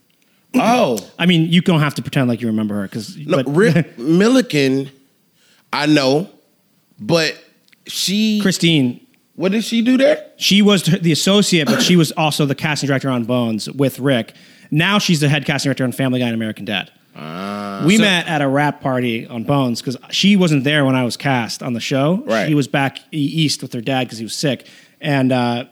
Oh, 0.57 0.99
I 1.19 1.27
mean, 1.27 1.51
you 1.51 1.61
don't 1.63 1.81
have 1.81 1.97
to 1.97 2.03
pretend 2.03 2.29
like 2.29 2.41
you 2.41 2.47
remember 2.47 2.77
her 2.77 2.83
because 2.83 3.17
no, 3.17 3.43
Rick 3.43 3.97
Millikan, 3.97 4.89
I 5.73 5.87
know, 5.87 6.31
but 7.01 7.37
she. 7.89 8.41
Christine, 8.41 9.05
what 9.35 9.51
did 9.51 9.65
she 9.65 9.83
do 9.83 9.97
there? 9.97 10.25
she 10.37 10.63
was 10.63 10.85
the 10.85 11.11
associate, 11.11 11.67
but 11.67 11.83
she 11.83 11.97
was 11.97 12.13
also 12.13 12.47
the 12.47 12.55
casting 12.55 12.87
director 12.87 13.11
on 13.11 13.25
Bones 13.25 13.69
with 13.69 13.99
Rick. 13.99 14.35
Now 14.71 15.01
she's 15.01 15.19
the 15.19 15.29
head 15.29 15.45
casting 15.45 15.71
director 15.71 15.83
on 15.83 15.91
Family 15.91 16.21
Guy 16.21 16.27
and 16.27 16.35
American 16.37 16.65
Dad. 16.65 16.93
Ah. 17.17 17.85
we 17.87 17.99
met 17.99 18.27
at 18.27 18.43
a 18.43 18.49
wrap 18.49 18.81
party 18.81 19.27
on 19.27 19.45
Bones 19.45 19.81
because 19.81 19.97
she 20.11 20.37
wasn't 20.37 20.65
there 20.65 20.85
when 20.85 20.95
I 20.97 21.05
was 21.05 21.17
cast 21.17 21.63
on 21.63 21.73
the 21.73 21.81
show. 21.81 22.23
Right. 22.27 22.49
She 22.49 22.55
was 22.55 22.67
back 22.69 22.99
east 23.13 23.63
with 23.63 23.73
her 23.73 23.81
dad 23.81 24.05
because 24.05 24.19
he 24.19 24.25
was 24.25 24.35
sick, 24.35 24.67
and 25.01 25.31
uh, 25.33 25.65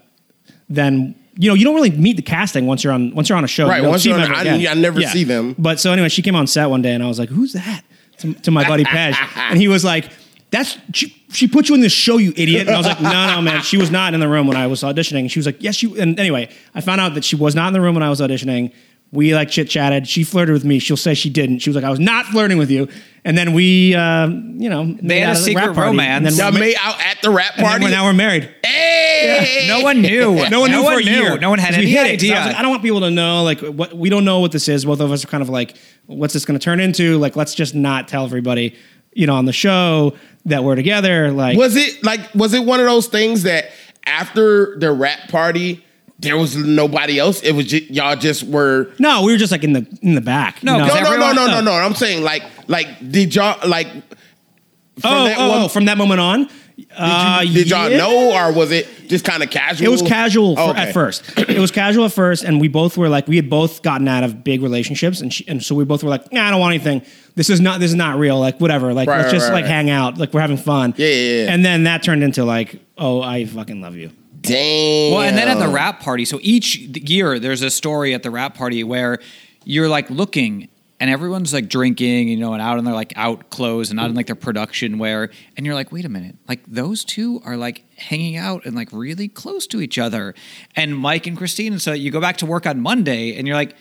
then 0.69 1.15
you 1.37 1.49
know 1.49 1.55
you 1.55 1.65
don't 1.65 1.75
really 1.75 1.91
meet 1.91 2.17
the 2.17 2.23
casting 2.23 2.67
once 2.67 2.85
you're 2.85 2.93
on 2.93 3.15
once 3.15 3.29
you're 3.29 3.39
on 3.39 3.45
a 3.45 3.49
show. 3.49 3.69
Right, 3.69 3.83
once 3.83 4.05
you're 4.05 4.19
on- 4.19 4.33
I- 4.33 4.67
I 4.69 4.75
never 4.75 5.01
see 5.03 5.25
them. 5.25 5.55
But 5.59 5.81
so 5.81 5.93
anyway, 5.93 6.09
she 6.09 6.23
came 6.23 6.37
on 6.37 6.47
set 6.47 6.67
one 6.67 6.83
day, 6.83 6.93
and 6.93 7.03
I 7.03 7.09
was 7.09 7.19
like, 7.19 7.29
"Who's 7.29 7.53
that?" 7.55 7.83
To, 8.19 8.35
to 8.35 8.51
my 8.51 8.67
buddy 8.69 8.85
Pej, 8.85 9.17
and 9.37 9.59
he 9.59 9.69
was 9.69 9.85
like. 9.85 10.11
That's 10.51 10.77
she, 10.93 11.17
she 11.31 11.49
put 11.49 11.71
you 11.71 11.75
in 11.75 11.81
this 11.81 11.95
show, 11.95 12.19
you 12.19 12.35
idiot. 12.37 12.67
And 12.67 12.77
I 12.77 12.77
was 12.77 12.87
like, 12.87 13.01
no, 13.01 13.11
no, 13.37 13.41
man. 13.41 13.63
She 13.63 13.79
was 13.79 13.91
not 13.91 14.13
in 14.13 14.21
the 14.21 14.29
room 14.29 14.47
when 14.47 14.55
I 14.59 14.67
was 14.67 14.83
auditioning. 14.83 15.21
And 15.21 15.33
she 15.33 15.39
was 15.39 15.47
like, 15.47 15.63
yes, 15.63 15.83
you. 15.83 15.99
And 15.99 16.21
anyway, 16.21 16.51
I 16.75 16.83
found 16.83 17.01
out 17.01 17.15
that 17.15 17.25
she 17.25 17.37
was 17.37 17.55
not 17.55 17.69
in 17.69 17.73
the 17.73 17.81
room 17.81 17.95
when 17.95 18.03
I 18.03 18.11
was 18.11 18.21
auditioning. 18.21 18.71
We 19.13 19.35
like 19.35 19.51
chit 19.51 19.69
chatted. 19.69 20.09
She 20.09 20.25
flirted 20.25 20.55
with 20.55 20.65
me. 20.65 20.79
She'll 20.79 20.97
say 20.97 21.13
she 21.13 21.29
didn't. 21.29 21.59
She 21.59 21.69
was 21.69 21.75
like, 21.77 21.85
I 21.85 21.91
was 21.91 22.01
not 22.01 22.25
flirting 22.27 22.57
with 22.57 22.71
you. 22.71 22.89
And 23.27 23.37
then 23.37 23.53
we, 23.53 23.95
uh, 23.95 24.27
you 24.29 24.71
know, 24.71 24.85
made 24.85 25.21
had 25.21 25.37
a 25.37 25.39
secret 25.39 25.67
wrap 25.69 25.77
romance. 25.77 26.27
And 26.29 26.37
then, 26.37 26.55
we're, 26.55 26.61
made 26.61 26.77
out 26.83 26.99
at 26.99 27.21
the 27.21 27.31
wrap 27.31 27.53
and 27.57 27.65
then 27.65 27.71
party. 27.71 27.85
we're, 27.85 27.91
now 27.91 28.07
we're 28.07 28.15
married. 28.15 28.53
hey, 28.65 29.67
No 29.69 29.81
one 29.83 30.01
knew. 30.01 30.35
No 30.51 30.61
one 30.61 30.71
knew 30.71 30.83
for 30.83 30.99
a 30.99 31.05
knew. 31.05 31.11
year. 31.11 31.39
No 31.39 31.51
one 31.51 31.59
had 31.59 31.75
'Cause 31.75 31.85
we 31.85 31.97
any 31.97 32.09
hid 32.09 32.15
idea. 32.15 32.35
I, 32.35 32.39
was 32.39 32.47
like, 32.49 32.57
I 32.57 32.63
don't 32.63 32.71
want 32.71 32.83
people 32.83 33.01
to 33.01 33.11
know. 33.11 33.43
Like, 33.45 33.61
what 33.61 33.93
we 33.95 34.09
don't 34.09 34.25
know 34.25 34.41
what 34.41 34.51
this 34.51 34.67
is. 34.67 34.87
Both 34.87 35.01
of 35.01 35.13
us 35.13 35.25
are 35.25 35.29
kind 35.29 35.43
of 35.43 35.51
like, 35.51 35.77
what's 36.07 36.33
this 36.33 36.47
going 36.47 36.59
to 36.59 36.65
turn 36.65 36.81
into? 36.81 37.19
Like, 37.19 37.37
let's 37.37 37.55
just 37.55 37.75
not 37.75 38.09
tell 38.09 38.25
everybody, 38.25 38.75
you 39.13 39.27
know, 39.27 39.35
on 39.35 39.45
the 39.45 39.53
show 39.53 40.15
that 40.47 40.65
we're 40.65 40.75
together. 40.75 41.31
Like, 41.31 41.59
Was 41.59 41.77
it 41.77 42.03
like 42.03 42.35
was 42.35 42.55
it 42.55 42.65
one 42.65 42.81
of 42.81 42.87
those 42.87 43.09
things 43.09 43.43
that 43.43 43.67
after 44.07 44.77
the 44.79 44.91
wrap 44.91 45.29
party 45.29 45.85
there 46.23 46.39
was 46.39 46.57
nobody 46.57 47.19
else. 47.19 47.43
It 47.43 47.53
was 47.53 47.67
just, 47.67 47.91
y'all 47.91 48.17
just 48.17 48.43
were. 48.45 48.91
No, 48.99 49.23
we 49.23 49.33
were 49.33 49.39
just 49.39 49.53
like 49.53 49.65
in 49.65 49.73
the 49.75 49.87
in 50.03 50.15
the 50.15 50.21
back. 50.21 50.63
No, 50.63 50.73
you 50.73 50.79
know? 50.79 50.87
No, 50.87 50.95
no, 50.95 51.01
no, 51.03 51.07
everyone- 51.11 51.37
no, 51.37 51.47
no, 51.47 51.61
no. 51.61 51.73
I'm 51.73 51.95
saying 51.95 52.23
like, 52.23 52.43
like, 52.69 52.89
did 53.11 53.35
y'all 53.35 53.59
like? 53.69 53.89
From 53.89 55.11
Oh, 55.11 55.25
that 55.25 55.39
oh, 55.39 55.49
one- 55.49 55.63
oh, 55.63 55.69
from 55.69 55.85
that 55.87 55.99
moment 55.99 56.21
on. 56.21 56.49
did, 56.77 56.87
uh, 56.97 57.41
you, 57.45 57.55
did 57.55 57.71
y'all 57.71 57.91
yeah. 57.91 57.97
know, 57.99 58.33
or 58.35 58.53
was 58.53 58.71
it 58.71 58.87
just 59.09 59.25
kind 59.25 59.43
of 59.43 59.51
casual? 59.51 59.87
It 59.87 59.91
was 59.91 60.03
casual 60.03 60.57
for, 60.57 60.63
Okay. 60.71 60.83
at 60.89 60.93
first. 60.95 61.23
It 61.39 61.59
was 61.59 61.71
casual 61.71 62.05
at 62.05 62.13
first, 62.13 62.45
and 62.45 62.61
we 62.61 62.69
both 62.69 62.97
were 62.99 63.09
like, 63.09 63.27
we 63.27 63.37
had 63.37 63.49
both 63.51 63.83
gotten 63.83 64.07
out 64.07 64.23
of 64.23 64.45
big 64.45 64.63
relationships, 64.63 65.21
and 65.21 65.33
she, 65.33 65.47
and 65.49 65.63
so 65.63 65.75
we 65.75 65.85
both 65.85 66.03
were 66.05 66.11
like, 66.11 66.31
nah, 66.33 66.47
I 66.47 66.51
don't 66.51 66.61
want 66.61 66.75
anything. 66.75 67.03
This 67.35 67.49
is 67.49 67.61
not 67.61 67.81
this 67.81 67.91
is 67.91 67.95
not 67.95 68.19
real. 68.19 68.39
Like 68.39 68.61
whatever. 68.61 68.93
Like 68.93 69.09
Right, 69.09 69.19
let's 69.19 69.27
right, 69.29 69.33
just 69.33 69.49
right, 69.49 69.55
like 69.55 69.65
right. 69.65 69.71
hang 69.71 69.89
out. 69.91 70.19
Like 70.19 70.35
we're 70.35 70.41
having 70.43 70.59
fun. 70.59 70.93
Yeah, 70.99 71.09
yeah, 71.09 71.45
yeah. 71.45 71.53
And 71.55 71.65
then 71.65 71.85
that 71.85 72.03
turned 72.03 72.23
into 72.23 72.45
like, 72.45 72.81
oh, 72.99 73.23
I 73.23 73.47
fucking 73.47 73.81
love 73.81 73.97
you. 73.97 74.11
Damn. 74.43 75.13
Well, 75.13 75.23
and 75.23 75.37
then 75.37 75.49
at 75.49 75.59
the 75.59 75.69
wrap 75.69 76.01
party, 76.01 76.25
so 76.25 76.39
each 76.43 76.77
year 76.77 77.39
there's 77.39 77.63
a 77.63 77.71
story 77.71 78.13
at 78.15 78.23
the 78.23 78.31
wrap 78.31 78.57
party 78.57 78.85
where 78.85 79.19
you're 79.65 79.89
like 79.89 80.11
looking 80.11 80.69
and 81.03 81.11
everyone's 81.11 81.53
like 81.53 81.69
drinking, 81.69 82.29
you 82.29 82.37
know, 82.37 82.53
and 82.53 82.63
out 82.63 82.79
in 82.79 82.85
their 82.85 82.95
like 82.95 83.13
out 83.17 83.51
clothes 83.51 83.91
and 83.91 83.99
out 83.99 84.09
in 84.09 84.15
like 84.15 84.27
their 84.27 84.37
production 84.37 84.99
wear. 84.99 85.31
And 85.57 85.67
you're 85.67 85.75
like, 85.75 85.91
wait 85.91 86.05
a 86.05 86.09
minute, 86.09 86.37
like 86.49 86.65
those 86.67 87.05
two 87.05 87.41
are 87.45 87.57
like 87.57 87.85
hanging 87.97 88.37
out 88.37 88.65
and 88.67 88.77
like 88.77 88.89
really 88.93 89.27
close 89.27 89.67
to 89.69 89.81
each 89.81 89.99
other. 89.99 90.33
And 90.77 90.97
Mike 90.97 91.27
and 91.27 91.37
Christine, 91.37 91.73
and 91.73 91.83
so 91.83 91.93
you 91.93 92.11
go 92.11 92.21
back 92.21 92.37
to 92.39 92.47
work 92.47 92.67
on 92.67 92.81
Monday 92.81 93.37
and 93.37 93.49
you're 93.49 93.57
like, 93.57 93.75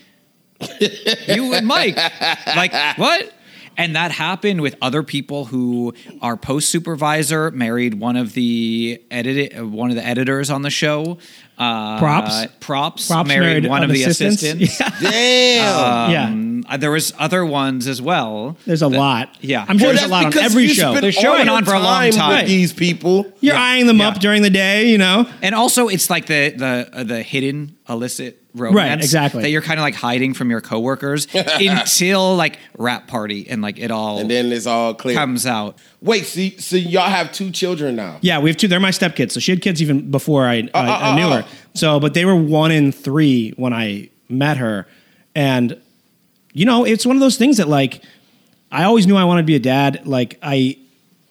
you 1.27 1.53
and 1.53 1.67
Mike, 1.67 1.95
like 2.55 2.73
what? 2.97 3.31
And 3.77 3.95
that 3.95 4.11
happened 4.11 4.61
with 4.61 4.75
other 4.81 5.03
people 5.03 5.45
who 5.45 5.93
our 6.21 6.37
post 6.37 6.69
supervisor 6.69 7.51
married 7.51 7.95
one 7.95 8.15
of 8.15 8.33
the 8.33 9.01
edit 9.09 9.65
one 9.65 9.89
of 9.89 9.95
the 9.95 10.05
editors 10.05 10.49
on 10.49 10.61
the 10.61 10.69
show. 10.69 11.17
Uh, 11.57 11.99
Props? 11.99 12.47
props, 12.59 13.07
Props 13.07 13.27
married, 13.27 13.45
married 13.45 13.65
one 13.67 13.83
an 13.83 13.89
of 13.91 13.95
the 13.95 14.03
assistants? 14.03 14.41
assistants. 14.41 14.99
Damn. 15.01 16.11
yeah. 16.11 16.25
Um, 16.25 16.63
uh, 16.67 16.77
there 16.77 16.89
was 16.91 17.13
other 17.19 17.45
ones 17.45 17.87
as 17.87 18.01
well. 18.01 18.57
There's 18.65 18.81
a 18.81 18.89
that- 18.89 18.97
lot. 18.97 19.37
Yeah. 19.41 19.65
I'm 19.67 19.77
sure 19.77 19.89
Well, 19.89 19.95
there's 19.95 19.99
a 20.05 20.09
that's 20.09 20.11
lot 20.11 20.25
on 20.25 20.31
because 20.31 20.45
every 20.51 20.63
you 20.63 20.73
show. 20.73 20.91
spend 20.91 21.05
The 21.05 21.11
show 21.11 21.31
all 21.31 21.37
went 21.37 21.49
on 21.49 21.65
for 21.65 21.73
a 21.75 21.79
long 21.79 22.05
with 22.07 22.15
time. 22.15 22.45
these 22.47 22.73
people. 22.73 23.31
You're 23.41 23.55
eyeing 23.55 23.85
them 23.87 24.01
up 24.01 24.19
during 24.19 24.41
the 24.41 24.49
day, 24.49 24.89
you 24.89 24.97
know. 24.97 25.27
And 25.43 25.53
also, 25.53 25.87
it's 25.87 26.09
like 26.09 26.25
the 26.25 26.53
the 26.55 26.89
uh, 26.93 27.03
the 27.03 27.21
hidden 27.21 27.77
illicit 27.89 28.37
romance 28.53 28.75
right, 28.75 28.97
exactly. 28.99 29.41
that 29.43 29.49
you're 29.49 29.61
kind 29.61 29.79
of 29.79 29.83
like 29.83 29.95
hiding 29.95 30.33
from 30.33 30.49
your 30.49 30.59
coworkers 30.61 31.25
until 31.33 32.35
like 32.35 32.59
wrap 32.77 33.07
party 33.07 33.47
and 33.49 33.61
like 33.61 33.79
it 33.79 33.91
all 33.91 34.19
And 34.19 34.29
then 34.29 34.51
it's 34.51 34.65
all 34.67 34.93
clear. 34.93 35.15
comes 35.15 35.45
out. 35.45 35.77
Wait, 36.03 36.25
see, 36.25 36.57
so 36.57 36.75
y'all 36.75 37.09
have 37.09 37.31
two 37.31 37.51
children 37.51 37.95
now. 37.95 38.17
Yeah, 38.21 38.39
we 38.39 38.49
have 38.49 38.57
two. 38.57 38.67
They're 38.67 38.79
my 38.79 38.89
stepkids. 38.89 39.33
So 39.33 39.39
she 39.39 39.51
had 39.51 39.61
kids 39.61 39.81
even 39.83 40.09
before 40.09 40.47
I, 40.47 40.67
I, 40.73 40.89
uh, 40.89 40.99
I 40.99 41.15
knew 41.15 41.27
uh. 41.27 41.41
her. 41.41 41.49
So, 41.75 41.99
but 41.99 42.15
they 42.15 42.25
were 42.25 42.35
one 42.35 42.71
and 42.71 42.93
three 42.93 43.51
when 43.51 43.71
I 43.71 44.09
met 44.27 44.57
her, 44.57 44.87
and 45.35 45.79
you 46.53 46.65
know, 46.65 46.85
it's 46.85 47.05
one 47.05 47.15
of 47.15 47.19
those 47.19 47.37
things 47.37 47.57
that 47.57 47.67
like 47.67 48.03
I 48.71 48.83
always 48.83 49.05
knew 49.05 49.15
I 49.15 49.25
wanted 49.25 49.43
to 49.43 49.45
be 49.45 49.55
a 49.55 49.59
dad. 49.59 50.07
Like 50.07 50.39
I, 50.41 50.77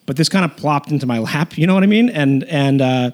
but 0.07 0.17
this 0.17 0.29
kind 0.29 0.45
of 0.45 0.57
plopped 0.57 0.93
into 0.93 1.07
my 1.07 1.19
lap. 1.31 1.59
You 1.59 1.67
know 1.67 1.75
what 1.75 1.83
I 1.83 1.87
mean? 1.87 2.09
And 2.09 2.45
and 2.45 2.81
uh, 2.81 3.11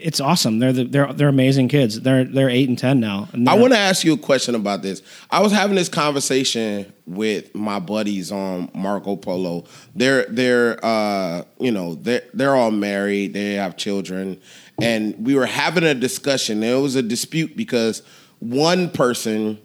it's 0.00 0.20
awesome. 0.20 0.58
They're 0.58 0.72
the, 0.72 0.84
they're 0.84 1.12
they're 1.12 1.28
amazing 1.28 1.68
kids. 1.68 2.00
They're 2.00 2.24
they're 2.24 2.50
eight 2.50 2.68
and 2.68 2.78
ten 2.78 3.00
now. 3.00 3.28
And 3.32 3.48
I 3.48 3.54
want 3.54 3.72
to 3.72 3.78
ask 3.78 4.04
you 4.04 4.14
a 4.14 4.18
question 4.18 4.54
about 4.54 4.82
this. 4.82 5.02
I 5.30 5.40
was 5.40 5.52
having 5.52 5.76
this 5.76 5.88
conversation 5.88 6.92
with 7.06 7.54
my 7.54 7.78
buddies 7.78 8.30
on 8.32 8.70
Marco 8.74 9.16
Polo. 9.16 9.64
They're 9.94 10.26
they're 10.26 10.84
uh, 10.84 11.44
you 11.58 11.72
know 11.72 11.94
they're 11.94 12.22
they're 12.34 12.54
all 12.54 12.70
married. 12.70 13.34
They 13.34 13.54
have 13.54 13.76
children, 13.76 14.40
and 14.80 15.14
we 15.24 15.34
were 15.34 15.46
having 15.46 15.84
a 15.84 15.94
discussion. 15.94 16.60
There 16.60 16.78
was 16.80 16.96
a 16.96 17.02
dispute 17.02 17.56
because 17.56 18.02
one 18.38 18.90
person 18.90 19.58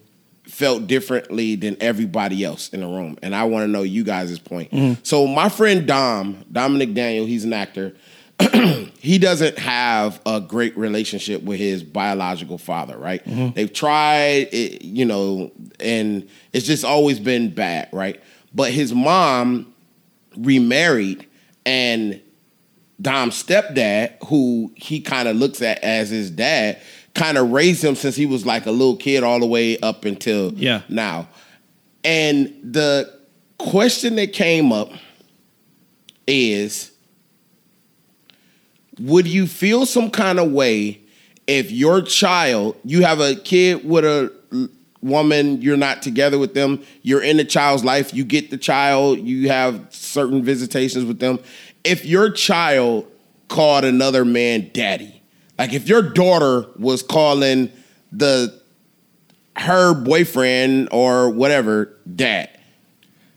felt 0.44 0.86
differently 0.86 1.56
than 1.56 1.76
everybody 1.80 2.44
else 2.44 2.68
in 2.68 2.80
the 2.80 2.86
room, 2.86 3.18
and 3.22 3.34
I 3.34 3.44
want 3.44 3.64
to 3.64 3.68
know 3.68 3.82
you 3.82 4.04
guys' 4.04 4.38
point. 4.38 5.06
So 5.06 5.26
my 5.26 5.48
friend 5.48 5.86
Dom 5.86 6.44
Dominic 6.50 6.94
Daniel, 6.94 7.26
he's 7.26 7.44
an 7.44 7.52
actor 7.52 7.94
he 9.00 9.18
doesn't 9.18 9.58
have 9.58 10.20
a 10.26 10.40
great 10.40 10.76
relationship 10.76 11.42
with 11.42 11.58
his 11.58 11.82
biological 11.82 12.58
father, 12.58 12.96
right? 12.98 13.24
Mm-hmm. 13.24 13.54
They've 13.54 13.72
tried, 13.72 14.48
it, 14.52 14.82
you 14.84 15.04
know, 15.04 15.52
and 15.80 16.28
it's 16.52 16.66
just 16.66 16.84
always 16.84 17.18
been 17.20 17.54
bad, 17.54 17.88
right? 17.92 18.20
But 18.54 18.72
his 18.72 18.92
mom 18.92 19.72
remarried, 20.36 21.26
and 21.66 22.20
Dom's 23.00 23.42
stepdad, 23.42 24.14
who 24.26 24.72
he 24.76 25.00
kind 25.00 25.28
of 25.28 25.36
looks 25.36 25.62
at 25.62 25.78
as 25.82 26.10
his 26.10 26.30
dad, 26.30 26.80
kind 27.14 27.38
of 27.38 27.50
raised 27.50 27.84
him 27.84 27.94
since 27.94 28.16
he 28.16 28.26
was 28.26 28.44
like 28.44 28.66
a 28.66 28.70
little 28.70 28.96
kid 28.96 29.22
all 29.22 29.38
the 29.38 29.46
way 29.46 29.78
up 29.78 30.04
until 30.04 30.52
Yeah. 30.54 30.82
now. 30.88 31.28
And 32.02 32.52
the 32.62 33.12
question 33.58 34.16
that 34.16 34.32
came 34.32 34.72
up 34.72 34.90
is 36.26 36.90
would 38.98 39.26
you 39.26 39.46
feel 39.46 39.86
some 39.86 40.10
kind 40.10 40.38
of 40.38 40.52
way 40.52 41.00
if 41.46 41.70
your 41.70 42.02
child, 42.02 42.76
you 42.84 43.02
have 43.02 43.20
a 43.20 43.34
kid 43.34 43.84
with 43.84 44.04
a 44.04 44.32
woman, 45.02 45.60
you're 45.60 45.76
not 45.76 46.02
together 46.02 46.38
with 46.38 46.54
them, 46.54 46.82
you're 47.02 47.22
in 47.22 47.36
the 47.36 47.44
child's 47.44 47.84
life, 47.84 48.14
you 48.14 48.24
get 48.24 48.50
the 48.50 48.56
child, 48.56 49.18
you 49.18 49.48
have 49.48 49.86
certain 49.90 50.42
visitations 50.42 51.04
with 51.04 51.18
them. 51.18 51.38
If 51.84 52.06
your 52.06 52.30
child 52.30 53.06
called 53.48 53.84
another 53.84 54.24
man 54.24 54.70
daddy, 54.72 55.22
like 55.58 55.74
if 55.74 55.88
your 55.88 56.02
daughter 56.02 56.66
was 56.78 57.02
calling 57.02 57.70
the 58.10 58.60
her 59.56 59.94
boyfriend 59.94 60.88
or 60.90 61.30
whatever 61.30 61.94
dad, 62.14 62.53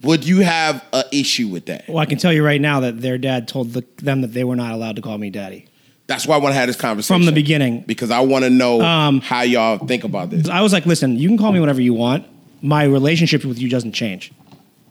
would 0.04 0.26
you 0.26 0.40
have 0.40 0.84
an 0.94 1.04
issue 1.12 1.48
with 1.48 1.66
that? 1.68 1.88
Well, 1.88 1.98
I 2.00 2.06
can 2.06 2.18
tell 2.18 2.32
you 2.32 2.44
right 2.46 2.62
now 2.62 2.82
that 2.82 3.02
their 3.02 3.18
dad 3.18 3.48
told 3.48 3.74
the, 3.74 3.84
them 3.98 4.22
that 4.22 4.34
they 4.34 4.44
were 4.44 4.56
not 4.56 4.72
allowed 4.74 4.96
to 4.98 5.02
call 5.02 5.18
me 5.18 5.30
daddy 5.30 5.66
That's 6.08 6.28
why 6.28 6.36
I 6.36 6.40
want 6.40 6.54
to 6.54 6.60
have 6.60 6.68
this 6.68 6.76
conversation 6.78 7.16
from 7.22 7.26
the 7.26 7.32
beginning. 7.32 7.82
because 7.88 8.12
I 8.12 8.20
want 8.20 8.44
to 8.46 8.50
know 8.50 8.82
Um, 8.82 9.22
how 9.22 9.42
y'all 9.42 9.78
think 9.80 10.04
about 10.04 10.30
this. 10.30 10.48
I 10.50 10.62
was 10.62 10.72
like, 10.74 10.86
listen, 10.86 11.18
you 11.18 11.28
can 11.28 11.38
call 11.38 11.52
me 11.52 11.60
whatever 11.60 11.82
you 11.82 11.94
want. 11.94 12.26
My 12.62 12.84
relationship 12.84 13.44
with 13.46 13.60
you 13.60 13.70
doesn't 13.70 13.94
change. 13.94 14.32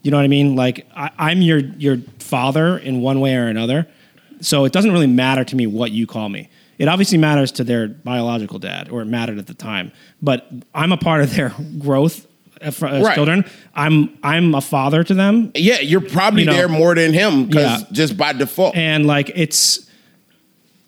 You 0.02 0.10
know 0.10 0.18
what 0.18 0.24
I 0.24 0.28
mean? 0.28 0.54
Like 0.56 0.86
I, 0.94 1.10
I'm 1.18 1.42
your 1.42 1.58
your 1.58 1.98
father 2.20 2.78
in 2.78 3.00
one 3.00 3.18
way 3.20 3.34
or 3.34 3.46
another, 3.48 3.88
so 4.40 4.64
it 4.64 4.72
doesn't 4.72 4.92
really 4.92 5.08
matter 5.08 5.42
to 5.44 5.56
me 5.56 5.66
what 5.66 5.90
you 5.90 6.06
call 6.06 6.28
me. 6.28 6.48
It 6.78 6.86
obviously 6.88 7.18
matters 7.18 7.50
to 7.52 7.64
their 7.64 7.88
biological 7.88 8.58
dad, 8.60 8.88
or 8.88 9.02
it 9.02 9.06
mattered 9.06 9.38
at 9.38 9.46
the 9.48 9.54
time. 9.54 9.90
But 10.22 10.46
I'm 10.74 10.92
a 10.92 10.96
part 10.96 11.22
of 11.22 11.34
their 11.34 11.54
growth 11.78 12.26
Uh, 12.60 12.66
as 12.66 12.82
as 12.82 13.02
uh, 13.02 13.04
Right. 13.04 13.14
children. 13.14 13.44
I'm 13.74 14.16
I'm 14.22 14.54
a 14.54 14.60
father 14.60 15.04
to 15.04 15.14
them, 15.14 15.52
Yeah, 15.54 15.80
you're 15.80 16.00
probably 16.00 16.42
You 16.42 16.46
know, 16.46 16.52
there 16.54 16.68
more 16.68 16.94
than 16.94 17.12
him 17.12 17.46
because 17.46 17.82
Yeah. 17.82 17.86
just 17.92 18.16
by 18.16 18.32
default. 18.32 18.76
and 18.76 19.06
like 19.06 19.30
it's 19.34 19.88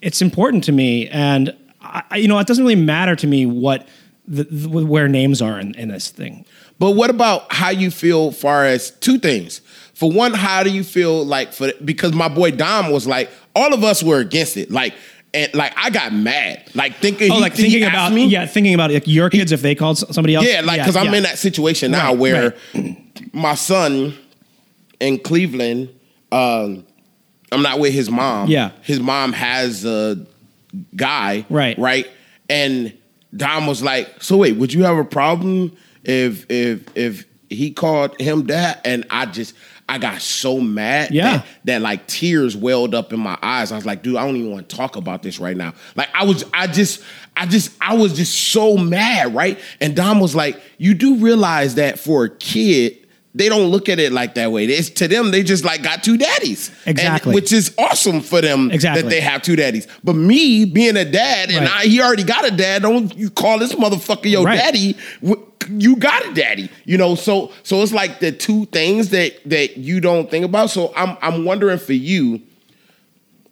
it's 0.00 0.22
important 0.22 0.64
to 0.64 0.72
me 0.72 1.08
and 1.08 1.54
I, 1.80 2.02
I- 2.10 2.16
you 2.18 2.28
know 2.28 2.38
it 2.38 2.46
doesn't 2.46 2.62
really 2.64 2.76
matter 2.80 3.16
to 3.16 3.26
me 3.26 3.46
what 3.46 3.86
the, 4.26 4.44
the, 4.44 4.68
where 4.84 5.08
names 5.08 5.40
are 5.42 5.58
in, 5.58 5.74
in 5.74 5.88
this 5.88 6.10
thing 6.10 6.44
But 6.78 6.92
what 6.92 7.10
about 7.10 7.52
how 7.52 7.70
you 7.70 7.90
feel 7.90 8.30
far 8.30 8.64
as 8.66 8.90
two 9.00 9.18
things? 9.18 9.60
For 9.94 10.12
one, 10.12 10.32
how 10.34 10.62
do 10.62 10.70
you 10.70 10.84
feel 10.84 11.24
like 11.26 11.52
for 11.52 11.72
because 11.84 12.12
my 12.12 12.28
boy 12.28 12.52
Dom 12.52 12.92
was 12.92 13.04
like, 13.06 13.30
all 13.56 13.74
of 13.74 13.82
us 13.82 14.00
were 14.00 14.20
against 14.20 14.56
it. 14.56 14.70
Like 14.70 14.94
and 15.34 15.52
like 15.54 15.72
I 15.76 15.90
got 15.90 16.12
mad. 16.12 16.70
Like 16.74 16.96
thinking 16.96 17.30
oh 17.30 17.36
he, 17.36 17.40
like 17.40 17.54
thinking 17.54 17.84
about 17.84 18.12
me. 18.12 18.26
yeah 18.26 18.46
thinking 18.46 18.74
about 18.74 18.90
like 18.90 19.06
your 19.06 19.28
kids 19.30 19.52
if 19.52 19.62
they 19.62 19.74
called 19.74 19.98
somebody 19.98 20.34
else 20.34 20.46
Yeah, 20.46 20.62
like 20.62 20.80
because 20.80 20.96
I'm 20.96 21.06
yeah. 21.06 21.14
in 21.16 21.22
that 21.24 21.38
situation 21.38 21.90
now 21.90 22.08
Right, 22.14 22.18
where 22.18 22.54
my 23.32 23.54
son 23.54 24.14
in 25.00 25.18
Cleveland, 25.18 25.90
um, 26.32 26.84
I'm 27.52 27.62
not 27.62 27.78
with 27.78 27.92
his 27.92 28.10
mom. 28.10 28.48
Yeah. 28.48 28.70
his 28.82 29.00
mom 29.00 29.32
has 29.32 29.84
a 29.84 30.26
guy. 30.96 31.46
Right. 31.48 31.78
right, 31.78 32.08
and 32.50 32.96
Dom 33.36 33.66
was 33.66 33.82
like, 33.82 34.22
"So 34.22 34.36
wait, 34.38 34.56
would 34.56 34.72
you 34.72 34.84
have 34.84 34.96
a 34.98 35.04
problem 35.04 35.76
if 36.04 36.46
if 36.50 36.84
if 36.96 37.26
he 37.50 37.70
called 37.70 38.18
him 38.20 38.46
that?" 38.46 38.80
And 38.86 39.04
I 39.10 39.26
just. 39.26 39.54
I 39.88 39.98
got 39.98 40.20
so 40.20 40.60
mad 40.60 41.10
Yeah. 41.12 41.38
that, 41.38 41.46
that 41.64 41.80
like 41.82 42.06
tears 42.06 42.54
welled 42.56 42.94
up 42.94 43.12
in 43.12 43.20
my 43.20 43.38
eyes. 43.42 43.72
I 43.72 43.76
was 43.76 43.86
like, 43.86 44.02
dude, 44.02 44.16
I 44.16 44.24
don't 44.26 44.36
even 44.36 44.50
want 44.52 44.68
to 44.68 44.76
talk 44.76 44.96
about 44.96 45.22
this 45.22 45.38
right 45.38 45.56
now. 45.56 45.72
Like 45.96 46.08
I 46.14 46.24
was, 46.24 46.44
I 46.52 46.66
just, 46.66 47.02
I 47.36 47.46
just, 47.46 47.72
I 47.80 47.94
was 47.96 48.14
just 48.14 48.34
so 48.52 48.76
mad, 48.76 49.34
right? 49.34 49.58
And 49.80 49.96
Dom 49.96 50.20
was 50.20 50.34
like, 50.34 50.60
you 50.76 50.92
do 50.94 51.16
realize 51.16 51.76
that 51.76 51.98
for 51.98 52.24
a 52.24 52.30
kid, 52.30 52.98
they 53.38 53.48
don't 53.48 53.68
look 53.68 53.88
at 53.88 53.98
it 53.98 54.12
like 54.12 54.34
that 54.34 54.52
way. 54.52 54.66
It's 54.66 54.90
to 54.90 55.08
them, 55.08 55.30
they 55.30 55.42
just 55.42 55.64
like 55.64 55.82
got 55.82 56.02
two 56.02 56.18
daddies. 56.18 56.70
And- 56.84 56.98
Exactly. 56.98 57.34
which 57.34 57.52
is 57.52 57.72
awesome 57.78 58.20
for 58.20 58.40
them 58.40 58.70
Exactly. 58.70 59.02
that 59.02 59.08
they 59.08 59.20
have 59.20 59.42
two 59.42 59.56
daddies. 59.56 59.86
But 60.04 60.14
me 60.14 60.64
being 60.64 60.96
a 60.96 61.04
dad 61.04 61.50
and 61.50 61.64
Right. 61.66 61.84
I, 61.84 61.84
he 61.84 62.00
already 62.02 62.24
got 62.24 62.46
a 62.46 62.50
dad, 62.50 62.82
don't 62.82 63.16
you 63.16 63.30
call 63.30 63.58
this 63.58 63.72
motherfucker 63.74 64.30
your 64.30 64.44
Right. 64.44 64.58
daddy? 64.58 64.96
You 65.70 65.96
got 65.96 66.26
a 66.26 66.34
daddy, 66.34 66.70
you 66.84 66.96
know. 66.98 67.14
So, 67.14 67.52
so 67.62 67.82
it's 67.82 67.92
like 67.92 68.20
the 68.20 68.32
two 68.32 68.64
things 68.66 69.10
that 69.10 69.34
that 69.46 69.76
you 69.76 70.00
don't 70.00 70.30
think 70.30 70.44
about. 70.44 70.70
So 70.70 70.92
I'm 70.96 71.16
I'm 71.20 71.44
wondering 71.44 71.78
for 71.78 71.92
you, 71.92 72.40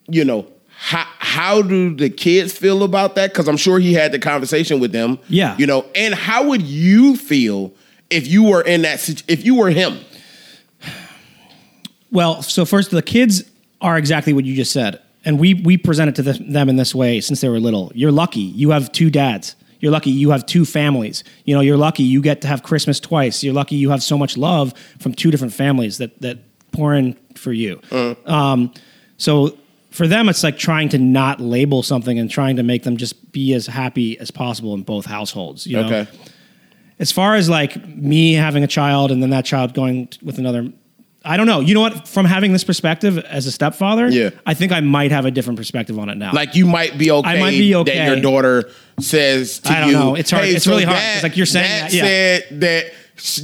you 0.09 0.25
know, 0.25 0.47
how 0.69 1.07
how 1.19 1.63
do 1.63 1.95
the 1.95 2.09
kids 2.09 2.53
feel 2.53 2.83
about 2.83 3.15
that? 3.17 3.33
Because 3.33 3.49
I'm 3.49 3.57
sure 3.57 3.79
he 3.79 3.93
had 3.93 4.13
the 4.13 4.19
conversation 4.19 4.81
with 4.81 4.93
them. 4.93 5.19
Yeah. 5.29 5.55
you 5.59 5.67
know. 5.67 5.85
And 5.95 6.15
how 6.15 6.45
would 6.49 6.63
you 6.63 7.17
feel 7.17 7.73
if 8.11 8.27
you 8.27 8.45
were 8.45 8.63
in 8.63 8.83
that? 8.83 9.25
If 9.29 9.45
you 9.45 9.55
were 9.55 9.71
him? 9.71 9.99
Well, 12.11 12.43
so 12.43 12.65
first, 12.65 12.91
the 12.91 13.03
kids 13.03 13.45
are 13.81 13.99
exactly 13.99 14.33
what 14.33 14.45
you 14.45 14.55
just 14.55 14.73
said, 14.73 15.01
and 15.25 15.39
we 15.39 15.55
we 15.55 15.77
present 15.77 16.09
it 16.09 16.23
to 16.23 16.33
them 16.33 16.69
in 16.69 16.77
this 16.77 16.95
way 16.95 17.21
since 17.21 17.41
they 17.41 17.49
were 17.49 17.61
little. 17.61 17.93
You're 17.95 18.13
lucky 18.13 18.41
you 18.41 18.71
have 18.71 18.93
two 18.93 19.11
dads. 19.11 19.57
You're 19.81 19.93
lucky 19.93 20.11
you 20.11 20.31
have 20.31 20.47
two 20.47 20.65
families. 20.65 21.23
You 21.45 21.55
know, 21.55 21.61
you're 21.61 21.77
lucky 21.77 22.03
you 22.03 22.23
get 22.23 22.41
to 22.41 22.49
have 22.49 22.63
Christmas 22.63 22.99
twice. 22.99 23.45
You're 23.45 23.55
lucky 23.55 23.77
you 23.77 23.91
have 23.91 24.03
so 24.03 24.17
much 24.17 24.37
love 24.37 24.73
from 24.99 25.13
two 25.13 25.31
different 25.31 25.53
families 25.53 25.99
that 25.99 26.21
that 26.23 26.39
pour 26.73 26.95
in 26.95 27.15
for 27.35 27.53
you. 27.53 27.81
Um, 28.27 28.73
so 29.19 29.57
for 29.91 30.07
them, 30.07 30.29
it's 30.29 30.43
like 30.43 30.59
trying 30.59 30.91
to 30.91 30.99
not 30.99 31.41
label 31.41 31.83
something 31.83 32.19
and 32.19 32.31
trying 32.31 32.57
to 32.57 32.63
make 32.63 32.83
them 32.83 32.97
just 32.97 33.33
be 33.33 33.55
as 33.55 33.67
happy 33.67 34.19
as 34.19 34.31
possible 34.31 34.75
in 34.75 34.83
both 34.83 35.07
households. 35.07 35.67
You 35.67 35.81
know? 35.81 35.87
Okay. 35.87 36.11
As 36.99 37.13
far 37.13 37.35
as 37.35 37.49
like 37.49 37.87
me 37.89 38.33
having 38.35 38.65
a 38.65 38.67
child 38.67 39.11
and 39.11 39.23
then 39.23 39.31
that 39.31 39.45
child 39.45 39.75
going 39.75 40.09
with 40.23 40.39
another 40.39 40.71
i 41.25 41.37
don't 41.37 41.47
know 41.47 41.61
you 41.61 41.75
know 41.75 41.81
what 41.81 42.07
from 42.09 42.25
having 42.25 42.53
this 42.53 42.65
perspective 42.65 43.19
as 43.19 43.47
a 43.47 43.53
stepfather 43.53 44.09
Yeah. 44.09 44.31
i 44.47 44.55
think 44.55 44.73
i 44.73 44.81
might 44.81 45.11
have 45.11 45.25
a 45.27 45.31
different 45.31 45.59
perspective 45.59 45.99
on 45.99 46.09
it 46.09 46.17
now 46.17 46.33
Like 46.33 46.55
you 46.55 46.67
might 46.67 46.97
be 46.99 47.11
okay. 47.11 47.29
I 47.29 47.41
might 47.41 47.51
be 47.51 47.73
that 47.73 47.79
okay. 47.81 48.07
your 48.07 48.21
daughter 48.21 48.71
says 49.01 49.59
to 49.61 49.73
I 49.73 49.81
don't 49.81 49.89
you. 49.91 49.95
know. 49.95 50.15
It's 50.15 50.31
hard- 50.31 50.45
"Hey, 50.45 50.55
it's 50.55 50.67
really 50.67 50.85
hard, 50.85 50.99
'cause, 50.99 51.23
like, 51.23 51.37
you're 51.37 51.45
saying 51.47 51.69
that, 51.83 51.93
yeah. 51.93 52.03
said 52.03 52.61
that 52.61 52.85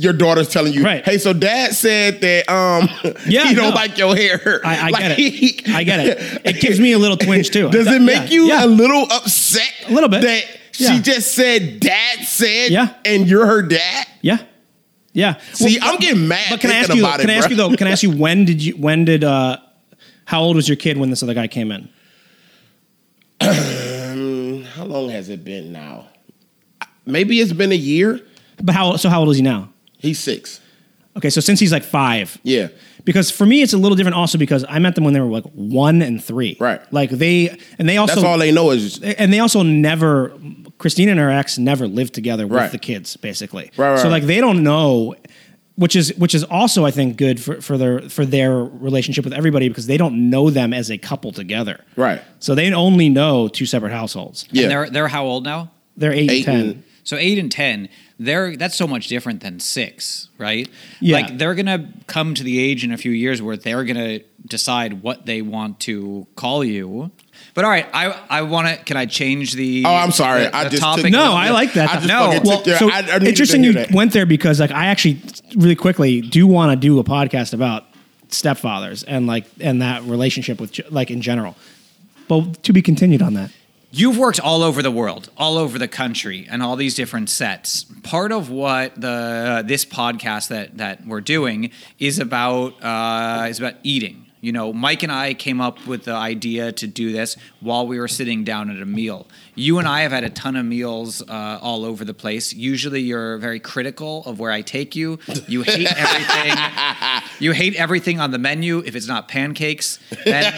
your 0.02 0.12
daughter's 0.14 0.48
telling 0.48 0.72
you, 0.72 0.82
Right. 0.84 1.04
hey, 1.04 1.18
so 1.18 1.32
dad 1.34 1.74
said 1.74 2.20
that 2.22 2.48
um 2.50 2.88
Yeah, 3.26 3.46
he 3.48 3.54
don't 3.54 3.70
no. 3.70 3.74
like 3.74 3.98
your 3.98 4.14
hair. 4.16 4.60
I, 4.64 4.86
I 4.86 4.88
Like, 4.90 5.02
get 5.02 5.18
it. 5.18 5.68
I 5.68 5.82
get 5.84 6.00
it. 6.06 6.40
It 6.44 6.60
gives 6.60 6.78
me 6.80 6.92
a 6.92 6.98
little 6.98 7.16
twinge 7.18 7.50
too. 7.50 7.68
Does 7.70 7.86
it 7.86 8.00
make 8.00 8.28
Yeah, 8.30 8.34
you 8.36 8.44
yeah. 8.46 8.64
a 8.64 8.66
little 8.66 9.06
upset? 9.10 9.70
A 9.88 9.92
little 9.92 10.08
bit. 10.08 10.22
That 10.22 10.44
Yeah. 10.78 10.96
she 10.96 11.02
just 11.02 11.34
said 11.34 11.80
dad 11.80 12.20
said 12.24 12.70
Yeah. 12.70 12.94
and 13.04 13.28
you're 13.28 13.46
her 13.46 13.62
dad? 13.62 14.06
Yeah, 14.22 14.38
yeah. 15.12 15.38
See, 15.52 15.78
I'm 15.80 15.98
getting 15.98 16.26
mad 16.28 16.46
But 16.50 16.60
can 16.60 16.70
I 16.70 16.74
ask 16.76 16.94
you? 16.94 17.02
Can 17.02 17.20
it, 17.28 17.30
I 17.30 17.34
ask 17.34 17.48
bro. 17.48 17.50
you 17.50 17.56
though? 17.56 17.76
Can 17.76 17.86
I 17.86 17.90
ask 17.90 18.02
you 18.02 18.10
when 18.16 18.44
did 18.44 18.62
you? 18.62 18.76
When 18.76 19.04
did? 19.04 19.24
uh 19.24 19.58
How 20.24 20.40
old 20.42 20.56
was 20.56 20.68
your 20.68 20.76
kid 20.76 20.96
when 20.98 21.10
this 21.10 21.22
other 21.22 21.34
guy 21.34 21.46
came 21.48 21.70
in? 21.72 21.88
How 23.40 24.84
long 24.84 25.10
has 25.10 25.28
it 25.28 25.44
been 25.44 25.72
now? 25.72 26.08
Maybe 27.04 27.40
it's 27.40 27.52
been 27.52 27.72
a 27.72 27.76
year. 27.76 28.20
But 28.62 28.74
how? 28.74 28.96
So 28.96 29.08
how 29.08 29.20
old 29.20 29.30
is 29.30 29.36
he 29.36 29.42
now? 29.42 29.70
He's 29.98 30.18
six. 30.20 30.60
Okay, 31.16 31.30
so 31.30 31.40
since 31.40 31.60
he's 31.60 31.72
like 31.72 31.82
five, 31.82 32.38
Yeah. 32.42 32.68
because 33.04 33.30
for 33.30 33.44
me 33.44 33.60
it's 33.62 33.72
a 33.74 33.76
little 33.76 33.96
different 33.96 34.16
also 34.16 34.38
because 34.38 34.64
I 34.68 34.78
met 34.78 34.94
them 34.94 35.04
when 35.04 35.12
they 35.12 35.20
were 35.20 35.26
like 35.26 35.44
one 35.52 36.00
and 36.00 36.22
three. 36.22 36.56
Right. 36.58 36.80
Like 36.92 37.10
they 37.10 37.58
and 37.78 37.88
they 37.88 37.96
also 37.98 38.14
That's 38.14 38.24
all 38.26 38.38
they 38.38 38.50
know 38.52 38.70
is 38.70 39.02
and 39.02 39.32
they 39.32 39.40
also 39.40 39.62
never 39.62 40.32
Christina 40.82 41.12
and 41.12 41.20
her 41.20 41.30
ex 41.30 41.56
never 41.58 41.86
lived 41.86 42.12
together 42.12 42.44
with 42.46 42.56
Right. 42.58 42.72
the 42.72 42.78
kids 42.78 43.16
basically. 43.16 43.70
Right, 43.76 43.92
right, 43.92 43.98
so 44.00 44.08
like 44.08 44.24
they 44.24 44.40
don't 44.40 44.62
know 44.62 45.14
which 45.76 45.96
is 45.96 46.12
which 46.18 46.34
is 46.34 46.44
also 46.44 46.84
I 46.84 46.90
think 46.90 47.16
good 47.16 47.40
for, 47.40 47.60
for 47.62 47.78
their 47.78 48.00
for 48.10 48.26
their 48.26 48.52
relationship 48.88 49.24
with 49.24 49.32
everybody 49.32 49.68
because 49.68 49.86
they 49.86 49.96
don't 49.96 50.28
know 50.28 50.50
them 50.50 50.74
as 50.74 50.90
a 50.90 50.98
couple 50.98 51.30
together. 51.32 51.82
Right. 51.96 52.20
So 52.40 52.54
they 52.54 52.70
only 52.74 53.08
know 53.08 53.48
two 53.48 53.64
separate 53.64 53.92
households. 53.92 54.46
Yeah. 54.50 54.62
And 54.64 54.70
they're 54.72 54.90
they're 54.90 55.08
how 55.08 55.24
old 55.24 55.44
now? 55.44 55.70
They're 55.96 56.12
eight, 56.12 56.30
Eight 56.30 56.46
and 56.48 56.56
ten. 56.58 56.60
and- 56.70 56.82
So 57.04 57.16
eight 57.16 57.38
and 57.38 57.50
ten, 57.50 57.88
they're 58.18 58.56
that's 58.56 58.76
so 58.76 58.86
much 58.86 59.08
different 59.08 59.40
than 59.40 59.60
six, 59.60 60.28
right? 60.36 60.68
Yeah. 61.00 61.16
Like 61.16 61.38
they're 61.38 61.54
gonna 61.54 61.90
come 62.06 62.34
to 62.34 62.42
the 62.42 62.58
age 62.58 62.84
in 62.84 62.92
a 62.92 62.96
few 62.98 63.12
years 63.12 63.40
where 63.40 63.56
they're 63.56 63.84
gonna 63.84 64.20
decide 64.46 65.02
what 65.02 65.26
they 65.26 65.42
want 65.42 65.78
to 65.80 66.26
call 66.36 66.62
you. 66.64 67.10
But 67.54 67.64
all 67.64 67.70
right, 67.70 67.86
I 67.92 68.18
I 68.30 68.42
want 68.42 68.68
to. 68.68 68.76
Can 68.84 68.96
I 68.96 69.04
change 69.06 69.52
the? 69.52 69.84
Oh, 69.86 69.94
I'm 69.94 70.10
sorry. 70.10 70.44
the- 70.44 70.56
I 70.56 70.64
the 70.64 70.70
just 70.70 70.82
topic. 70.82 71.04
took- 71.04 71.12
No, 71.12 71.34
I 71.34 71.50
like 71.50 71.74
that. 71.74 71.90
I 71.90 71.94
just 71.96 72.08
No. 72.08 72.40
Well, 72.44 72.58
took 72.58 72.66
your- 72.66 72.78
so 72.78 72.90
I- 72.90 73.00
I 73.12 73.16
interesting 73.18 73.62
you 73.62 73.72
hear 73.72 73.84
that. 73.86 73.94
went 73.94 74.12
there 74.12 74.24
because 74.26 74.58
like 74.58 74.70
I 74.70 74.86
actually 74.86 75.20
really 75.56 75.74
quickly 75.76 76.20
do 76.22 76.46
want 76.46 76.72
to 76.72 76.76
do 76.76 76.98
a 76.98 77.04
podcast 77.04 77.52
about 77.52 77.84
stepfathers 78.30 79.04
and 79.06 79.26
like 79.26 79.44
and 79.60 79.82
that 79.82 80.02
relationship 80.04 80.60
with 80.60 80.80
like 80.90 81.10
in 81.10 81.20
general. 81.20 81.56
But 82.28 82.62
to 82.62 82.72
be 82.72 82.80
continued 82.82 83.20
on 83.22 83.34
that. 83.34 83.50
You've 83.94 84.16
worked 84.16 84.40
all 84.40 84.62
over 84.62 84.80
the 84.80 84.90
world, 84.90 85.28
all 85.36 85.58
over 85.58 85.78
the 85.78 85.86
country, 85.88 86.46
and 86.50 86.62
all 86.62 86.76
these 86.76 86.94
different 86.94 87.28
sets. 87.28 87.84
Part 88.02 88.32
of 88.32 88.48
what 88.48 88.98
the 88.98 89.62
this 89.66 89.84
podcast 89.84 90.48
that 90.48 90.78
that 90.78 91.06
we're 91.06 91.20
doing 91.20 91.70
is 91.98 92.18
about 92.18 92.82
uh, 92.82 93.44
is 93.50 93.58
about 93.58 93.74
eating. 93.82 94.21
You 94.42 94.50
know, 94.50 94.72
Mike 94.72 95.04
and 95.04 95.12
I 95.12 95.34
came 95.34 95.60
up 95.60 95.86
with 95.86 96.02
the 96.02 96.14
idea 96.14 96.72
to 96.72 96.88
do 96.88 97.12
this 97.12 97.36
while 97.60 97.86
we 97.86 98.00
were 98.00 98.08
sitting 98.08 98.42
down 98.42 98.70
at 98.70 98.82
a 98.82 98.84
meal. 98.84 99.28
You 99.54 99.78
and 99.78 99.86
I 99.86 100.00
have 100.00 100.10
had 100.10 100.24
a 100.24 100.30
ton 100.30 100.56
of 100.56 100.66
meals 100.66 101.22
uh, 101.22 101.60
all 101.62 101.84
over 101.84 102.04
the 102.04 102.12
place. 102.12 102.52
Usually, 102.52 103.00
you're 103.00 103.38
very 103.38 103.60
critical 103.60 104.24
of 104.26 104.40
where 104.40 104.50
I 104.50 104.62
take 104.62 104.96
you. 104.96 105.20
You 105.46 105.62
hate 105.62 105.86
everything. 105.96 106.58
you 107.38 107.52
hate 107.52 107.76
everything 107.76 108.18
on 108.18 108.32
the 108.32 108.38
menu 108.38 108.82
if 108.84 108.96
it's 108.96 109.06
not 109.06 109.28
pancakes. 109.28 110.00
Then 110.24 110.52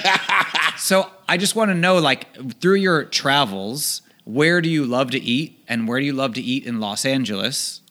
so 0.79 1.11
I 1.29 1.37
just 1.37 1.55
want 1.55 1.71
to 1.71 1.75
know, 1.75 1.99
like, 1.99 2.61
through 2.63 2.77
your 2.77 3.05
travels, 3.05 4.01
where 4.25 4.63
do 4.63 4.71
you 4.71 4.87
love 4.87 5.11
to 5.11 5.21
eat, 5.21 5.63
and 5.69 5.87
where 5.87 6.01
do 6.01 6.07
you 6.07 6.15
love 6.15 6.33
to 6.35 6.41
eat 6.41 6.65
in 6.65 6.81
Los 6.81 7.05
Angeles? 7.05 7.83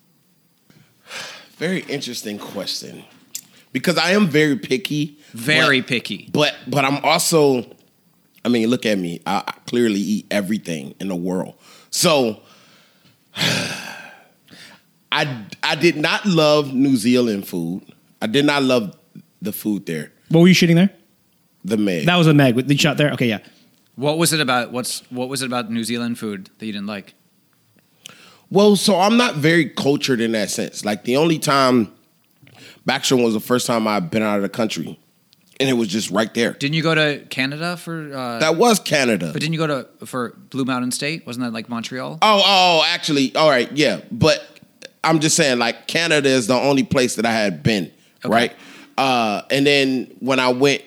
Very 1.57 1.81
interesting 1.81 2.39
question. 2.39 3.03
Because 3.73 3.97
I 3.97 4.11
am 4.11 4.27
very 4.27 4.55
picky. 4.55 5.17
Very 5.33 5.81
but, 5.81 5.89
picky. 5.89 6.29
But 6.31 6.55
but 6.67 6.85
I'm 6.85 7.03
also 7.03 7.65
I 8.45 8.49
mean, 8.49 8.69
look 8.69 8.85
at 8.85 8.97
me. 8.97 9.21
I, 9.25 9.43
I 9.47 9.51
clearly 9.65 9.99
eat 9.99 10.27
everything 10.29 10.95
in 10.99 11.07
the 11.07 11.15
world. 11.15 11.55
So 11.89 12.41
I 13.35 15.45
I 15.61 15.75
did 15.75 15.97
not 15.97 16.25
love 16.25 16.73
New 16.73 16.95
Zealand 16.95 17.47
food. 17.47 17.83
I 18.21 18.27
did 18.27 18.45
not 18.45 18.63
love 18.63 18.95
the 19.41 19.51
food 19.51 19.85
there. 19.85 20.11
What 20.29 20.41
were 20.41 20.47
you 20.47 20.53
shooting 20.53 20.75
there? 20.75 20.91
The 21.65 21.77
Meg. 21.77 22.05
That 22.05 22.17
was 22.17 22.27
a 22.27 22.33
Meg. 22.33 22.55
The 22.55 22.77
shot 22.77 22.97
there. 22.97 23.11
Okay, 23.11 23.27
yeah. 23.27 23.39
What 23.95 24.17
was 24.17 24.33
it 24.33 24.39
about? 24.39 24.71
What's 24.71 24.99
what 25.11 25.29
was 25.29 25.41
it 25.41 25.45
about 25.45 25.71
New 25.71 25.83
Zealand 25.83 26.19
food 26.19 26.49
that 26.57 26.65
you 26.65 26.73
didn't 26.73 26.87
like? 26.87 27.13
Well, 28.49 28.75
so 28.75 28.99
I'm 28.99 29.17
not 29.17 29.35
very 29.35 29.69
cultured 29.69 30.21
in 30.21 30.33
that 30.33 30.51
sense. 30.51 30.85
Like 30.85 31.05
the 31.05 31.17
only 31.17 31.39
time 31.39 31.91
Backstrom 32.87 33.23
was 33.23 33.33
the 33.33 33.39
first 33.39 33.65
time 33.67 33.87
I've 33.87 34.11
been 34.11 34.21
out 34.23 34.35
of 34.37 34.41
the 34.41 34.49
country, 34.49 34.99
and 35.59 35.69
it 35.69 35.73
was 35.73 35.87
just 35.87 36.09
right 36.11 36.33
there. 36.33 36.53
Didn't 36.53 36.75
you 36.75 36.83
go 36.83 36.93
to 36.95 37.25
Canada 37.29 37.77
for? 37.77 38.13
Uh, 38.13 38.39
That 38.39 38.57
was 38.57 38.79
Canada. 38.79 39.29
but 39.31 39.41
didn't 39.41 39.53
you 39.53 39.59
go 39.59 39.67
to 39.67 40.05
for 40.05 40.35
Blue 40.49 40.65
Mountain 40.65 40.91
State? 40.91 41.25
Wasn't 41.25 41.43
that 41.45 41.53
like 41.53 41.69
Montreal? 41.69 42.19
Oh, 42.21 42.41
oh, 42.45 42.83
actually, 42.87 43.35
all 43.35 43.49
right, 43.49 43.71
yeah. 43.71 44.01
But 44.11 44.45
I'm 45.03 45.19
just 45.19 45.35
saying, 45.35 45.59
like, 45.59 45.87
Canada 45.87 46.29
is 46.29 46.47
the 46.47 46.55
only 46.55 46.83
place 46.83 47.15
that 47.15 47.25
I 47.25 47.31
had 47.33 47.63
been, 47.63 47.91
right? 48.25 48.53
Uh, 48.97 49.41
and 49.49 49.65
then 49.65 50.15
when 50.19 50.39
I 50.39 50.49
went 50.49 50.81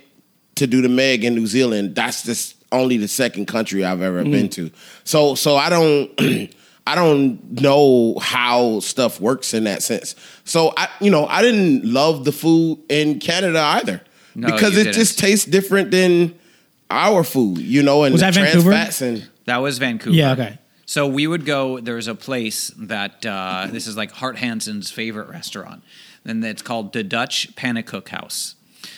to 0.56 0.66
do 0.66 0.80
the 0.82 0.88
Meg 0.88 1.24
in 1.24 1.34
New 1.34 1.46
Zealand, 1.46 1.94
that's 1.94 2.22
just 2.24 2.56
only 2.72 2.96
the 2.98 3.08
second 3.08 3.46
country 3.46 3.84
I've 3.84 4.02
ever 4.02 4.22
been 4.22 4.48
to. 4.50 4.70
So, 5.04 5.34
so 5.34 5.56
I 5.56 5.70
don't. 5.70 6.52
I 6.86 6.94
don't 6.94 7.60
know 7.60 8.18
how 8.20 8.80
stuff 8.80 9.20
works 9.20 9.52
in 9.54 9.64
that 9.64 9.82
sense. 9.82 10.14
So 10.44 10.72
I, 10.76 10.88
you 11.00 11.10
know, 11.10 11.26
I 11.26 11.42
didn't 11.42 11.84
love 11.84 12.24
the 12.24 12.32
food 12.32 12.78
in 12.88 13.18
Canada 13.18 13.58
either 13.60 14.00
No, 14.34 14.46
because 14.52 14.74
you 14.74 14.80
it 14.80 14.84
didn't. 14.84 14.94
just 14.94 15.18
tastes 15.18 15.44
different 15.46 15.90
than 15.90 16.38
our 16.88 17.24
food, 17.24 17.58
you 17.58 17.82
know, 17.82 18.04
and 18.04 18.12
Was 18.12 18.20
the 18.20 18.26
that 18.26 18.34
trans 18.34 18.48
Vancouver? 18.54 18.70
fats 18.72 19.00
and 19.02 19.28
That 19.46 19.56
was 19.58 19.78
Vancouver. 19.78 20.14
Yeah, 20.16 20.32
okay. 20.32 20.58
So 20.88 21.08
we 21.08 21.26
would 21.26 21.44
go. 21.44 21.80
There's 21.80 22.06
a 22.06 22.14
place 22.14 22.68
that 22.78 23.26
uh, 23.26 23.66
this 23.72 23.88
is 23.88 23.96
like 23.96 24.12
Hart 24.12 24.36
Hanson's 24.36 24.88
favorite 24.88 25.28
restaurant, 25.28 25.82
and 26.24 26.44
it's 26.44 26.62
called 26.62 26.92
the 26.92 27.02
Dutch 27.02 27.48
Pannenkoek 27.56 28.08
House. 28.10 28.54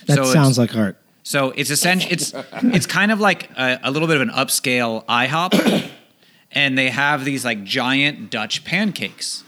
That 0.07 0.17
So 0.17 0.21
it's- 0.21 0.33
sounds 0.35 0.59
like 0.59 0.71
Hart. 0.71 0.99
So 1.23 1.51
it's 1.57 1.71
essentially 1.71 2.13
it's 2.13 2.35
it's 2.63 2.87
kind 2.87 3.11
of 3.13 3.21
like 3.21 3.51
a, 3.57 3.81
a 3.85 3.91
little 3.91 4.07
bit 4.09 4.17
of 4.17 4.23
an 4.23 4.31
upscale 4.31 5.05
IHOP, 5.07 5.89
and 6.59 6.77
they 6.77 6.91
have 6.91 7.25
these 7.25 7.45
like 7.45 7.63
giant 7.63 8.31
Dutch 8.31 8.65
pancakes, 8.65 9.45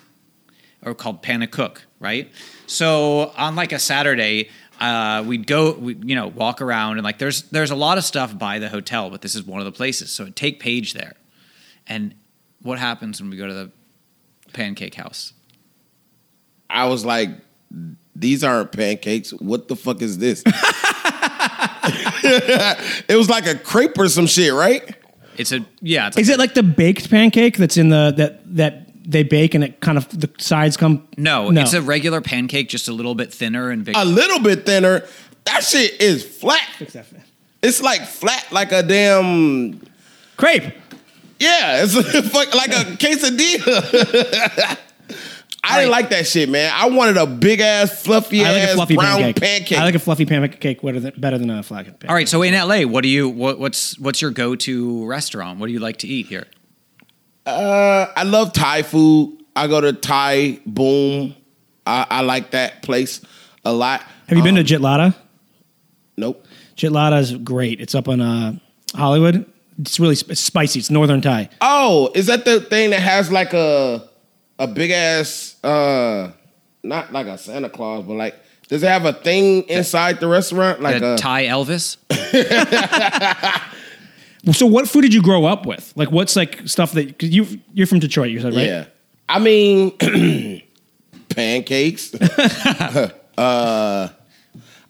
or 0.80 0.94
called 0.94 1.24
pannenkoek, 1.24 1.78
right? 1.98 2.30
So 2.66 3.32
on 3.36 3.56
like 3.56 3.72
a 3.72 3.80
Saturday, 3.80 4.48
uh, 4.80 5.24
we'd 5.26 5.48
go, 5.48 5.72
we, 5.72 5.96
you 5.96 6.14
know, 6.14 6.28
walk 6.28 6.62
around 6.62 6.98
and 6.98 7.04
like 7.04 7.18
there's 7.18 7.42
there's 7.50 7.72
a 7.72 7.76
lot 7.76 7.98
of 7.98 8.04
stuff 8.04 8.38
by 8.38 8.60
the 8.60 8.68
hotel, 8.68 9.10
but 9.10 9.22
this 9.22 9.34
is 9.34 9.42
one 9.42 9.60
of 9.60 9.64
the 9.64 9.72
places. 9.72 10.12
So 10.12 10.30
take 10.30 10.60
Page 10.60 10.92
there, 10.92 11.14
and 11.88 12.14
what 12.62 12.78
happens 12.78 13.20
when 13.20 13.28
we 13.28 13.36
go 13.36 13.48
to 13.48 13.54
the 13.54 13.72
pancake 14.52 14.94
house? 14.94 15.32
I 16.70 16.86
was 16.86 17.04
like, 17.04 17.30
these 18.14 18.44
aren't 18.44 18.70
pancakes. 18.70 19.32
What 19.32 19.66
the 19.66 19.74
fuck 19.74 20.00
is 20.00 20.18
this? 20.18 20.44
it 22.22 23.16
was 23.16 23.28
like 23.28 23.48
a 23.48 23.56
crepe 23.56 23.98
or 23.98 24.08
some 24.08 24.28
shit, 24.28 24.52
right? 24.52 24.94
It's 25.36 25.52
a 25.52 25.64
yeah. 25.80 26.08
It's 26.08 26.18
Is 26.18 26.28
it 26.28 26.38
like 26.38 26.54
the 26.54 26.62
baked 26.62 27.10
pancake 27.10 27.56
that's 27.56 27.76
in 27.76 27.88
the 27.88 28.12
that 28.16 28.56
that 28.56 28.86
they 29.10 29.22
bake 29.22 29.54
and 29.54 29.64
it 29.64 29.80
kind 29.80 29.96
of 29.98 30.08
the 30.18 30.30
sides 30.38 30.76
come? 30.76 31.06
no, 31.16 31.50
No. 31.50 31.62
it's 31.62 31.72
a 31.72 31.80
regular 31.82 32.20
pancake, 32.20 32.68
just 32.68 32.88
a 32.88 32.92
little 32.92 33.14
bit 33.14 33.32
thinner 33.32 33.70
and 33.70 33.84
big. 33.84 33.96
A 33.96 34.04
little 34.04 34.38
bit 34.40 34.66
thinner. 34.66 35.04
That 35.44 35.64
shit 35.64 36.00
is 36.00 36.22
flat. 36.24 36.68
It's 37.62 37.80
like 37.82 38.02
flat, 38.06 38.46
like 38.52 38.72
a 38.72 38.82
damn, 38.82 39.80
Crepe. 40.36 40.74
Yeah, 41.38 41.82
it's 41.82 41.94
like 42.54 42.68
a 42.68 42.96
quesadilla. 42.96 44.78
I 45.62 45.78
didn't 45.80 45.90
like 45.90 46.10
that 46.10 46.26
shit, 46.26 46.48
man. 46.48 46.72
I 46.74 46.88
wanted 46.88 47.16
a 47.18 47.26
big 47.26 47.60
ass, 47.60 48.02
fluffy 48.02 48.44
I 48.44 48.52
like 48.52 48.62
ass 48.62 48.70
a 48.72 48.74
fluffy 48.76 48.94
brown 48.96 49.18
pancake. 49.20 49.42
pancake. 49.42 49.78
I 49.78 49.84
like 49.84 49.94
a 49.94 49.98
fluffy 49.98 50.24
pancake 50.26 50.80
better 50.82 51.00
than, 51.00 51.12
better 51.18 51.38
than 51.38 51.50
a 51.50 51.62
flat 51.62 51.84
pancake. 51.86 52.08
All 52.08 52.14
right, 52.14 52.28
so 52.28 52.42
in 52.42 52.54
LA, 52.54 52.82
what 52.82 53.02
do 53.02 53.08
you 53.08 53.28
what, 53.28 53.58
what's 53.58 53.98
what's 53.98 54.22
your 54.22 54.30
go 54.30 54.56
to 54.56 55.06
restaurant? 55.06 55.58
What 55.60 55.66
do 55.66 55.72
you 55.72 55.78
like 55.80 55.98
to 55.98 56.08
eat 56.08 56.26
here? 56.26 56.46
Uh, 57.46 58.06
I 58.16 58.22
love 58.24 58.52
Thai 58.52 58.82
food. 58.82 59.38
I 59.56 59.66
go 59.66 59.80
to 59.80 59.92
Thai 59.92 60.60
Boom. 60.66 61.34
I, 61.86 62.06
I 62.08 62.20
like 62.22 62.52
that 62.52 62.82
place 62.82 63.20
a 63.64 63.72
lot. 63.72 64.02
Have 64.28 64.38
you 64.38 64.44
been 64.44 64.56
Um, 64.56 64.64
to 64.64 64.74
Jitlada? 64.78 65.14
Nope. 66.16 66.46
Jitlada 66.76 67.18
is 67.20 67.32
great. 67.36 67.80
It's 67.80 67.94
up 67.94 68.08
on 68.08 68.20
uh, 68.20 68.54
Hollywood. 68.94 69.44
It's 69.78 69.98
really 69.98 70.14
sp- 70.16 70.30
it's 70.32 70.40
spicy. 70.40 70.78
It's 70.78 70.90
northern 70.90 71.20
Thai. 71.20 71.48
Oh, 71.60 72.10
is 72.14 72.26
that 72.26 72.44
the 72.44 72.60
thing 72.60 72.90
that 72.90 73.00
has 73.00 73.32
like 73.32 73.52
a 73.54 74.06
a 74.60 74.68
big 74.68 74.92
ass 74.92 75.56
uh 75.64 76.30
not 76.84 77.12
like 77.12 77.26
a 77.26 77.36
Santa 77.36 77.68
Claus, 77.68 78.04
but 78.04 78.14
like 78.14 78.36
does 78.68 78.84
it 78.84 78.88
have 78.88 79.04
a 79.04 79.12
thing 79.12 79.62
inside 79.64 80.20
the 80.20 80.28
restaurant? 80.28 80.80
Like 80.80 81.00
The 81.00 81.14
a 81.14 81.18
Thai 81.18 81.46
Elvis? 81.46 81.96
So, 84.52 84.64
what 84.64 84.88
food 84.88 85.02
did 85.02 85.12
you 85.12 85.20
grow 85.22 85.44
up 85.44 85.66
with? 85.66 85.92
Like, 85.96 86.10
what's 86.10 86.34
like 86.34 86.66
stuff 86.66 86.92
that 86.92 87.18
cause 87.18 87.28
you 87.28 87.60
you're 87.74 87.86
from 87.86 87.98
Detroit? 87.98 88.30
You 88.30 88.40
said 88.40 88.54
right? 88.54 88.66
Yeah. 88.66 88.86
I 89.28 89.38
mean 89.38 89.92
pancakes. 91.28 92.14
uh 93.38 94.08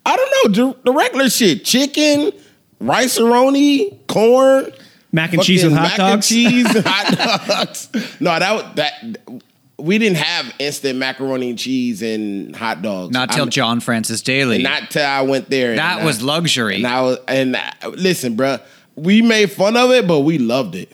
I 0.07 0.16
don't 0.16 0.57
know, 0.57 0.73
the, 0.73 0.79
the 0.85 0.93
regular 0.93 1.29
shit. 1.29 1.64
Chicken, 1.64 2.33
Rice-A-Roni, 2.81 4.07
corn, 4.07 4.73
Mac 5.12 5.33
and 5.35 5.43
cheese 5.43 5.64
with 5.64 5.75
fucking 5.75 5.89
hot 5.89 5.99
mac 5.99 6.12
dogs. 6.12 6.31
and 6.31 6.51
cheese, 6.51 6.66
hot 6.87 7.49
dogs. 7.49 7.89
No, 8.21 8.39
that 8.39 8.77
that 8.77 9.43
we 9.81 9.99
didn't 9.99 10.18
have 10.18 10.53
instant 10.59 10.99
macaroni 10.99 11.51
and 11.51 11.59
cheese 11.59 12.03
and 12.03 12.55
hot 12.55 12.83
dogs. 12.83 13.12
Not 13.12 13.31
till 13.31 13.41
I'm- 13.43 13.51
John 13.51 13.81
Francis 13.81 14.20
Daley. 14.22 14.62
Not 14.62 14.91
till 14.91 15.05
I 15.07 15.22
went 15.22 15.51
there. 15.51 15.76
that 15.76 15.99
and 15.99 16.07
was 16.07 16.22
I, 16.22 16.26
luxury. 16.26 16.76
And 16.76 16.87
I 16.87 17.01
was, 17.03 17.18
and 17.28 17.57
I, 17.57 17.72
listen, 17.89 18.37
bruh, 18.37 18.61
we 18.97 19.22
made 19.22 19.51
fun 19.53 19.76
of 19.76 19.91
it, 19.91 20.07
but 20.07 20.20
we 20.20 20.39
loved 20.39 20.74
it. 20.74 20.91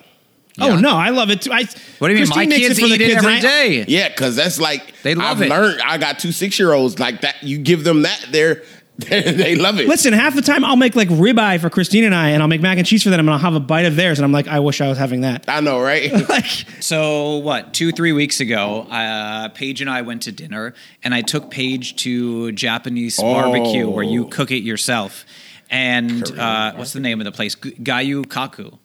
Oh 0.58 0.78
no, 0.78 0.96
I 0.96 1.10
love 1.10 1.28
it 1.30 1.42
too. 1.42 1.52
I, 1.52 1.64
what 1.98 2.08
do 2.08 2.14
you 2.14 2.20
mean? 2.20 2.28
My 2.30 2.46
makes 2.46 2.56
kids 2.66 2.80
for 2.80 2.86
the 2.88 2.94
eat 2.94 3.00
it 3.02 3.04
kids, 3.08 3.16
every 3.18 3.36
and 3.36 3.46
I- 3.46 3.48
day. 3.48 3.84
Yeah, 3.88 4.08
because 4.08 4.36
that's 4.36 4.58
like 4.58 4.94
They 5.02 5.14
love 5.14 5.36
I've 5.36 5.42
it. 5.42 5.50
learned. 5.50 5.82
I 5.82 5.98
got 5.98 6.18
two 6.18 6.32
six 6.32 6.58
year 6.58 6.72
olds 6.72 6.98
like 6.98 7.20
that. 7.20 7.42
You 7.42 7.58
give 7.58 7.84
them 7.84 8.02
that, 8.02 8.24
they're, 8.30 8.62
they 8.98 9.20
they 9.32 9.54
love 9.56 9.78
it. 9.78 9.88
Listen, 9.88 10.12
half 10.12 10.34
the 10.34 10.42
time 10.42 10.64
I'll 10.64 10.76
make 10.76 10.96
like 10.96 11.08
ribeye 11.08 11.60
for 11.60 11.68
Christine 11.70 12.04
and 12.04 12.14
I, 12.14 12.30
and 12.30 12.42
I'll 12.42 12.48
make 12.48 12.60
mac 12.60 12.78
and 12.78 12.86
cheese 12.86 13.02
for 13.02 13.10
them, 13.10 13.20
and 13.20 13.30
I'll 13.30 13.38
have 13.38 13.54
a 13.54 13.60
bite 13.60 13.86
of 13.86 13.96
theirs, 13.96 14.18
and 14.18 14.24
I'm 14.24 14.32
like, 14.32 14.48
I 14.48 14.60
wish 14.60 14.80
I 14.80 14.88
was 14.88 14.98
having 14.98 15.20
that. 15.22 15.44
I 15.48 15.60
know, 15.60 15.80
right? 15.80 16.10
Like, 16.28 16.46
So 16.80 17.36
what? 17.38 17.72
Two, 17.74 17.92
three 17.92 18.12
weeks 18.12 18.40
ago, 18.40 18.86
uh, 18.90 19.48
Page 19.50 19.80
and 19.80 19.88
I 19.90 20.02
went 20.02 20.22
to 20.22 20.32
dinner, 20.32 20.74
and 21.04 21.14
I 21.14 21.20
took 21.22 21.50
Page 21.50 21.96
to 21.96 22.52
Japanese 22.52 23.18
barbecue 23.20 23.88
where 23.88 24.04
you 24.04 24.26
cook 24.26 24.50
it 24.50 24.62
yourself. 24.62 25.24
And 25.70 26.22
uh, 26.38 26.74
what's 26.74 26.92
the 26.92 27.00
name 27.00 27.20
of 27.20 27.24
the 27.24 27.32
place? 27.32 27.54
G- 27.54 27.72
Gyu-Kaku 27.72 28.78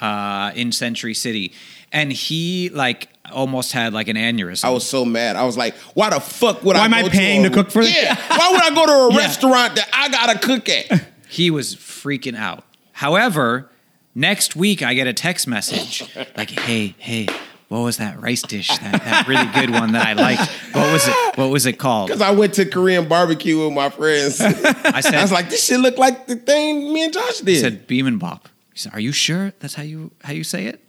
uh, 0.00 0.52
in 0.54 0.72
Century 0.72 1.14
City. 1.14 1.52
And 1.92 2.12
he 2.12 2.68
like 2.70 3.08
almost 3.32 3.72
had 3.72 3.92
like 3.92 4.08
an 4.08 4.16
aneurysm. 4.16 4.64
I 4.64 4.70
was 4.70 4.86
so 4.88 5.04
mad. 5.04 5.36
I 5.36 5.44
was 5.44 5.56
like, 5.56 5.74
why 5.94 6.10
the 6.10 6.20
fuck 6.20 6.62
would 6.64 6.76
Why 6.76 6.82
I? 6.82 6.82
Why 6.82 6.84
am 6.86 6.94
I 6.94 7.02
go 7.02 7.08
paying 7.10 7.44
a- 7.46 7.48
to 7.48 7.54
cook 7.54 7.70
for 7.70 7.82
this? 7.82 7.94
Yeah. 7.96 8.14
Why 8.36 8.50
would 8.52 8.62
I 8.62 8.74
go 8.74 8.86
to 8.86 8.92
a 8.92 9.12
Yeah. 9.18 9.18
restaurant 9.26 9.76
that 9.76 9.88
I 9.92 10.08
gotta 10.08 10.38
cook 10.38 10.68
at? 10.68 11.04
he 11.28 11.50
was 11.50 11.74
freaking 11.76 12.36
out. 12.36 12.64
However, 12.92 13.70
next 14.14 14.56
week 14.56 14.82
I 14.82 14.94
get 14.94 15.06
a 15.06 15.12
text 15.12 15.46
message 15.46 16.02
like, 16.36 16.50
"Hey, 16.50 16.94
hey, 16.98 17.28
what 17.68 17.80
was 17.80 17.98
that 17.98 18.20
rice 18.20 18.42
dish? 18.42 18.68
That, 18.78 19.02
that 19.04 19.28
really 19.28 19.46
good 19.46 19.70
one 19.70 19.92
that 19.92 20.06
I 20.06 20.12
liked. 20.14 20.50
What 20.74 20.92
was 20.92 21.06
it? 21.06 21.14
What 21.36 21.50
was 21.50 21.66
it 21.66 21.74
called?" 21.78 22.08
Because 22.08 22.22
I 22.22 22.30
went 22.32 22.54
to 22.54 22.64
Korean 22.66 23.06
barbecue 23.08 23.62
with 23.64 23.72
my 23.74 23.90
friends. 23.90 24.40
I 24.40 25.00
said, 25.00 25.14
I 25.14 25.22
was 25.22 25.32
like, 25.32 25.50
this 25.50 25.64
shit 25.64 25.80
look 25.80 25.98
like 25.98 26.26
the 26.26 26.36
thing 26.36 26.92
me 26.92 27.04
and 27.04 27.12
Josh 27.12 27.38
did. 27.38 27.48
He 27.48 27.56
said 27.60 27.86
beam 27.86 28.06
and 28.06 28.18
bop. 28.18 28.48
He 28.72 28.78
said, 28.78 28.92
"Are 28.94 29.00
you 29.00 29.12
sure 29.12 29.52
that's 29.60 29.74
how 29.74 29.82
you 29.82 30.10
how 30.24 30.32
you 30.32 30.44
say 30.44 30.66
it?" 30.66 30.82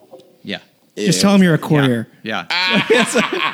Yeah. 0.97 1.05
just 1.05 1.21
tell 1.21 1.31
them 1.31 1.43
you're 1.43 1.53
a 1.53 1.59
courier. 1.59 2.07
Yeah. 2.23 2.47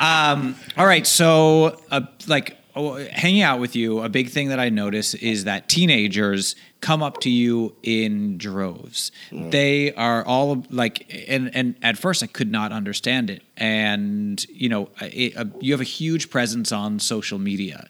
um, 0.00 0.56
all 0.76 0.86
right. 0.86 1.06
So, 1.06 1.78
uh, 1.90 2.02
like, 2.26 2.56
oh, 2.74 2.94
hanging 3.10 3.42
out 3.42 3.60
with 3.60 3.76
you, 3.76 4.00
a 4.00 4.08
big 4.08 4.30
thing 4.30 4.48
that 4.48 4.58
I 4.58 4.70
notice 4.70 5.14
is 5.14 5.44
that 5.44 5.68
teenagers 5.68 6.56
come 6.80 7.02
up 7.02 7.20
to 7.20 7.30
you 7.30 7.76
in 7.82 8.38
droves. 8.38 9.12
They 9.30 9.92
are 9.94 10.24
all 10.24 10.64
like, 10.70 11.06
and 11.28 11.54
and 11.54 11.76
at 11.82 11.98
first 11.98 12.22
I 12.22 12.26
could 12.26 12.50
not 12.50 12.72
understand 12.72 13.30
it. 13.30 13.42
And 13.56 14.44
you 14.48 14.68
know, 14.68 14.88
it, 15.00 15.36
uh, 15.36 15.44
you 15.60 15.72
have 15.72 15.80
a 15.80 15.84
huge 15.84 16.30
presence 16.30 16.72
on 16.72 16.98
social 16.98 17.38
media. 17.38 17.88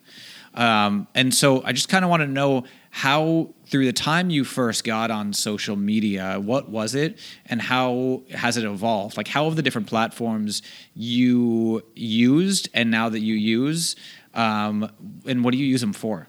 Um, 0.54 1.08
and 1.14 1.34
so 1.34 1.62
I 1.64 1.72
just 1.72 1.88
kind 1.88 2.04
of 2.04 2.10
want 2.10 2.22
to 2.22 2.28
know 2.28 2.64
how, 2.96 3.48
through 3.66 3.86
the 3.86 3.92
time 3.92 4.30
you 4.30 4.44
first 4.44 4.84
got 4.84 5.10
on 5.10 5.32
social 5.32 5.74
media, 5.74 6.38
what 6.38 6.68
was 6.68 6.94
it 6.94 7.18
and 7.46 7.60
how 7.60 8.22
has 8.30 8.56
it 8.56 8.62
evolved? 8.62 9.16
Like, 9.16 9.26
how 9.26 9.46
have 9.46 9.56
the 9.56 9.62
different 9.62 9.88
platforms 9.88 10.62
you 10.94 11.82
used 11.96 12.68
and 12.72 12.92
now 12.92 13.08
that 13.08 13.18
you 13.18 13.34
use, 13.34 13.96
um, 14.32 14.88
and 15.26 15.42
what 15.42 15.50
do 15.50 15.58
you 15.58 15.66
use 15.66 15.80
them 15.80 15.92
for? 15.92 16.28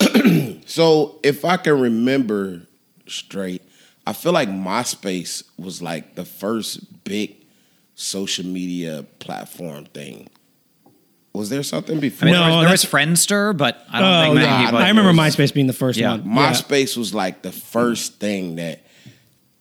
So 0.66 1.20
if 1.22 1.44
I 1.44 1.56
can 1.56 1.80
remember 1.80 2.62
straight, 3.06 3.62
I 4.06 4.12
feel 4.12 4.32
like 4.32 4.48
MySpace 4.48 5.44
was 5.56 5.80
like 5.80 6.16
the 6.16 6.24
first 6.24 7.04
big 7.04 7.36
social 7.94 8.44
media 8.44 9.04
platform 9.20 9.84
thing. 9.84 10.30
Was 11.34 11.50
there 11.50 11.64
something 11.64 11.96
I 11.98 12.00
before? 12.00 12.26
mean, 12.26 12.34
No, 12.34 12.42
there, 12.46 12.56
was, 12.58 12.64
there 12.64 12.70
was 12.70 12.84
Friendster, 13.08 13.56
but 13.56 13.84
I 13.92 13.98
don't 14.00 14.08
Oh, 14.08 14.22
think 14.22 14.34
many 14.36 14.46
yeah. 14.46 14.64
people. 14.66 14.78
I 14.78 14.88
remember 14.88 15.10
was- 15.20 15.34
MySpace 15.36 15.52
being 15.52 15.66
the 15.66 15.72
first 15.72 15.98
Yeah. 15.98 16.12
one. 16.12 16.22
MySpace 16.24 16.96
was 16.96 17.12
like 17.12 17.42
the 17.42 17.50
first 17.50 18.20
thing 18.20 18.56
that, 18.56 18.84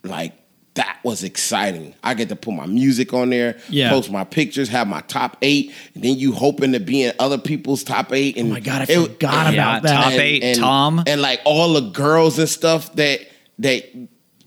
like, 0.03 0.34
that 0.76 0.97
was 1.03 1.24
exciting. 1.24 1.93
I 2.03 2.13
get 2.13 2.30
to 2.30 2.36
put 2.36 2.53
my 2.53 2.65
music 2.67 3.13
on 3.13 3.30
there, 3.32 3.57
Yeah. 3.69 3.89
post 3.89 4.11
my 4.11 4.24
pictures, 4.24 4.69
have 4.69 4.88
my 4.88 5.01
top 5.01 5.38
eight, 5.41 5.71
and 5.95 6.03
then 6.03 6.17
you 6.17 6.32
hoping 6.32 6.74
to 6.74 6.80
be 6.80 7.03
in 7.03 7.13
other 7.19 7.38
people's 7.39 7.84
top 7.84 8.11
eight. 8.13 8.38
And 8.38 8.49
Oh 8.49 8.53
my 8.53 8.59
god, 8.59 8.82
I 8.88 8.91
it- 8.93 8.99
forgot 8.99 9.53
Yeah, 9.53 9.59
about 9.78 9.84
that. 9.84 10.03
top 10.03 10.13
eight. 10.13 10.55
Tom. 10.57 11.03
and 11.07 11.21
like 11.21 11.41
all 11.43 11.74
the 11.74 11.82
girls 11.82 12.38
and 12.39 12.47
stuff 12.49 12.95
that 12.95 13.19
that 13.59 13.84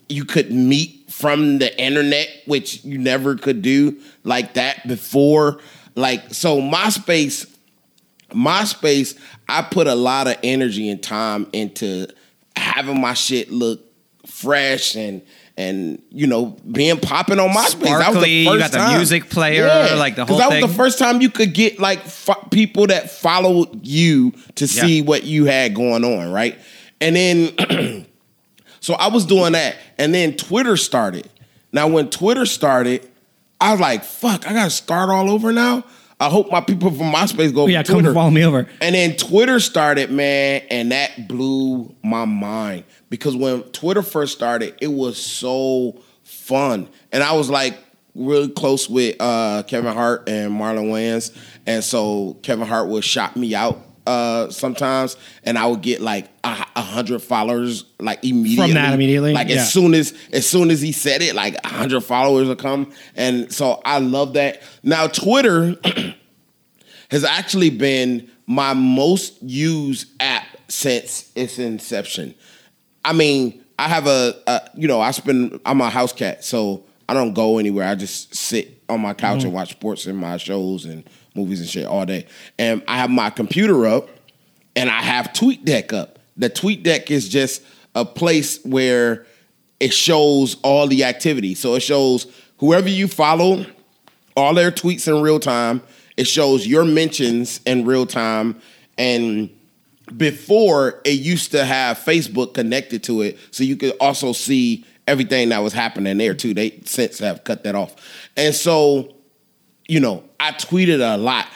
you 0.08 0.24
could 0.24 0.50
meet 0.52 1.04
from 1.08 1.58
the 1.58 1.76
internet, 1.80 2.28
which 2.46 2.84
you 2.84 2.98
never 2.98 3.34
could 3.36 3.62
do 3.62 3.96
like 4.24 4.54
that 4.54 4.86
before. 4.88 5.58
Like 5.96 6.34
so, 6.34 6.60
MySpace, 6.60 7.46
MySpace, 8.30 9.18
I 9.48 9.62
put 9.62 9.86
a 9.86 9.94
lot 9.94 10.26
of 10.28 10.36
energy 10.42 10.88
and 10.90 11.02
time 11.02 11.48
into 11.52 12.06
having 12.54 13.00
my 13.00 13.14
shit 13.14 13.50
look 13.50 13.80
fresh 14.26 14.96
and 14.96 15.22
and 15.56 16.02
you 16.10 16.26
know 16.26 16.56
being 16.70 16.98
popping 17.00 17.38
on 17.38 17.48
MySpace. 17.48 17.54
That 17.54 17.98
was 17.98 18.02
Sparkly, 18.02 18.20
the 18.44 18.50
you 18.52 18.58
got 18.58 18.72
the 18.72 18.78
time. 18.78 18.96
music 18.98 19.30
player, 19.30 19.96
like 19.96 20.16
the 20.16 20.26
whole 20.26 20.36
that 20.38 20.50
was 20.50 20.70
the 20.70 20.76
first 20.76 20.98
time 20.98 21.20
you 21.22 21.30
could 21.30 21.54
get 21.54 21.78
like 21.78 22.02
fo- 22.02 22.46
people 22.50 22.88
that 22.88 23.10
followed 23.10 23.86
you 23.86 24.32
to 24.56 24.68
see 24.68 24.98
Yeah. 24.98 25.04
what 25.04 25.24
you 25.24 25.46
had 25.46 25.74
going 25.74 26.04
on, 26.04 26.30
right? 26.30 26.58
And 27.00 27.14
then, 27.16 28.06
so 28.80 28.94
I 28.94 29.08
was 29.08 29.24
doing 29.26 29.52
that, 29.52 29.76
and 29.98 30.14
then 30.14 30.34
Twitter 30.36 30.76
started. 30.76 31.28
Now, 31.72 31.88
when 31.88 32.08
Twitter 32.10 32.46
started, 32.46 33.06
I 33.60 33.72
was 33.72 33.80
like, 33.80 34.04
"Fuck, 34.04 34.46
I 34.48 34.52
gotta 34.52 34.70
start 34.70 35.10
all 35.10 35.30
over 35.30 35.52
now." 35.52 35.84
I 36.18 36.30
hope 36.30 36.50
my 36.50 36.62
people 36.62 36.90
from 36.90 37.12
MySpace 37.12 37.54
go. 37.54 37.66
yeah, 37.66 37.82
come 37.82 38.02
follow 38.14 38.30
me 38.30 38.42
over. 38.42 38.66
And 38.80 38.94
then 38.94 39.16
Twitter 39.16 39.60
started, 39.60 40.10
man, 40.10 40.62
and 40.70 40.90
that 40.90 41.28
blew 41.28 41.94
my 42.02 42.24
mind 42.24 42.84
because 43.10 43.36
when 43.36 43.62
Twitter 43.64 44.00
first 44.00 44.34
started, 44.34 44.74
it 44.80 44.88
was 44.88 45.18
so 45.18 46.00
fun, 46.22 46.88
and 47.12 47.22
I 47.22 47.32
was 47.32 47.50
like 47.50 47.76
really 48.14 48.48
close 48.48 48.88
with 48.88 49.16
uh, 49.20 49.62
Kevin 49.64 49.92
Hart 49.92 50.26
and 50.26 50.52
Marlon 50.52 50.90
Wayans, 50.90 51.36
and 51.66 51.84
so 51.84 52.38
Kevin 52.42 52.66
Hart 52.66 52.88
would 52.88 53.04
shout 53.04 53.36
me 53.36 53.54
out 53.54 53.78
uh, 54.06 54.50
sometimes, 54.50 55.16
and 55.42 55.58
I 55.58 55.66
would 55.66 55.82
get 55.82 56.00
like 56.00 56.26
a, 56.44 56.64
a 56.76 56.80
hundred 56.82 57.20
followers 57.22 57.84
like 57.98 58.24
immediately 58.24 58.68
from 58.68 58.74
that 58.74 58.94
immediately? 58.94 59.32
like 59.32 59.48
Yeah. 59.48 59.56
as 59.56 59.72
soon 59.72 59.94
as 59.94 60.14
as 60.32 60.48
soon 60.48 60.70
as 60.70 60.80
he 60.80 60.92
said 60.92 61.22
it, 61.22 61.34
like 61.34 61.56
a 61.64 61.68
hundred 61.68 62.00
followers 62.02 62.48
would 62.48 62.58
come, 62.58 62.92
and 63.14 63.52
so 63.52 63.80
I 63.84 63.98
love 63.98 64.34
that. 64.34 64.62
Now 64.82 65.06
Twitter 65.08 65.76
has 67.10 67.24
actually 67.24 67.70
been 67.70 68.30
my 68.46 68.74
most 68.74 69.42
used 69.42 70.08
app 70.20 70.44
since 70.68 71.30
its 71.34 71.58
inception. 71.58 72.34
I 73.04 73.12
mean, 73.12 73.62
I 73.78 73.88
have 73.88 74.06
a, 74.06 74.34
a 74.46 74.70
you 74.74 74.88
know, 74.88 75.00
I 75.00 75.10
spend 75.10 75.60
I'm 75.66 75.80
a 75.80 75.90
house 75.90 76.12
cat, 76.12 76.44
so 76.44 76.84
I 77.08 77.14
don't 77.14 77.34
go 77.34 77.58
anywhere. 77.58 77.86
I 77.88 77.94
just 77.94 78.34
sit 78.34 78.82
on 78.88 79.00
my 79.00 79.14
couch 79.14 79.44
and 79.44 79.52
watch 79.52 79.70
sports 79.70 80.06
and 80.06 80.16
my 80.18 80.36
shows 80.36 80.84
and 80.84 81.08
movies 81.36 81.60
and 81.60 81.68
shit 81.68 81.86
all 81.86 82.06
day. 82.06 82.26
And 82.58 82.82
I 82.88 82.98
have 82.98 83.10
my 83.10 83.30
computer 83.30 83.86
up 83.86 84.08
and 84.74 84.90
I 84.90 85.02
have 85.02 85.28
TweetDeck 85.28 85.92
up. 85.92 86.18
The 86.36 86.50
TweetDeck 86.50 87.10
is 87.10 87.28
just 87.28 87.62
a 87.94 88.04
place 88.04 88.62
where 88.64 89.26
it 89.80 89.92
shows 89.92 90.56
all 90.62 90.86
the 90.86 91.04
activity. 91.04 91.54
So 91.54 91.74
it 91.74 91.80
shows 91.80 92.26
whoever 92.58 92.88
you 92.88 93.08
follow, 93.08 93.64
all 94.36 94.54
their 94.54 94.70
tweets 94.70 95.08
in 95.08 95.22
real 95.22 95.40
time. 95.40 95.82
It 96.16 96.26
shows 96.26 96.66
your 96.66 96.84
mentions 96.84 97.60
in 97.66 97.84
real 97.84 98.06
time. 98.06 98.60
And 98.98 99.50
before 100.16 101.00
it 101.04 101.18
used 101.20 101.50
to 101.52 101.64
have 101.64 101.98
Facebook 101.98 102.54
connected 102.54 103.02
to 103.04 103.22
it, 103.22 103.38
so 103.50 103.64
you 103.64 103.76
could 103.76 103.94
also 104.00 104.32
see 104.32 104.84
everything 105.06 105.50
that 105.50 105.58
was 105.58 105.72
happening 105.72 106.18
there 106.18 106.34
too. 106.34 106.54
They 106.54 106.80
since 106.84 107.18
have 107.18 107.44
cut 107.44 107.64
that 107.64 107.74
off. 107.74 107.96
And 108.36 108.54
so, 108.54 109.15
you 109.88 110.00
know, 110.00 110.24
I 110.40 110.52
tweeted 110.52 111.00
a 111.00 111.16
lot. 111.16 111.46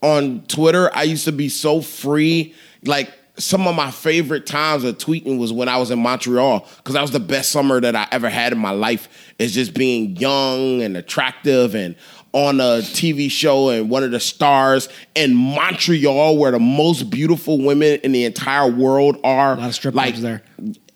On 0.00 0.42
Twitter, 0.42 0.94
I 0.94 1.02
used 1.02 1.24
to 1.24 1.32
be 1.32 1.48
so 1.48 1.80
free. 1.80 2.54
Like 2.84 3.12
some 3.36 3.66
of 3.66 3.74
my 3.74 3.90
favorite 3.90 4.46
times 4.46 4.84
of 4.84 4.98
tweeting 4.98 5.38
was 5.38 5.52
when 5.52 5.68
I 5.68 5.76
was 5.78 5.90
in 5.90 5.98
Montreal 5.98 6.66
because 6.76 6.94
that 6.94 7.02
was 7.02 7.10
the 7.10 7.20
best 7.20 7.50
summer 7.50 7.80
that 7.80 7.96
I 7.96 8.06
ever 8.12 8.28
had 8.28 8.52
in 8.52 8.58
my 8.58 8.70
life. 8.70 9.08
Is 9.38 9.54
just 9.54 9.74
being 9.74 10.16
young 10.16 10.82
and 10.82 10.96
attractive 10.96 11.74
and 11.74 11.96
on 12.32 12.60
a 12.60 12.80
TV 12.82 13.30
show 13.30 13.70
and 13.70 13.88
one 13.88 14.04
of 14.04 14.10
the 14.10 14.20
stars 14.20 14.88
in 15.14 15.34
Montreal, 15.34 16.36
where 16.36 16.52
the 16.52 16.58
most 16.58 17.10
beautiful 17.10 17.58
women 17.58 18.00
in 18.04 18.12
the 18.12 18.24
entire 18.24 18.70
world 18.70 19.18
are. 19.24 19.54
A 19.54 19.56
lot 19.56 19.68
of 19.68 19.74
strip 19.74 19.94
like, 19.94 20.16
there. 20.16 20.42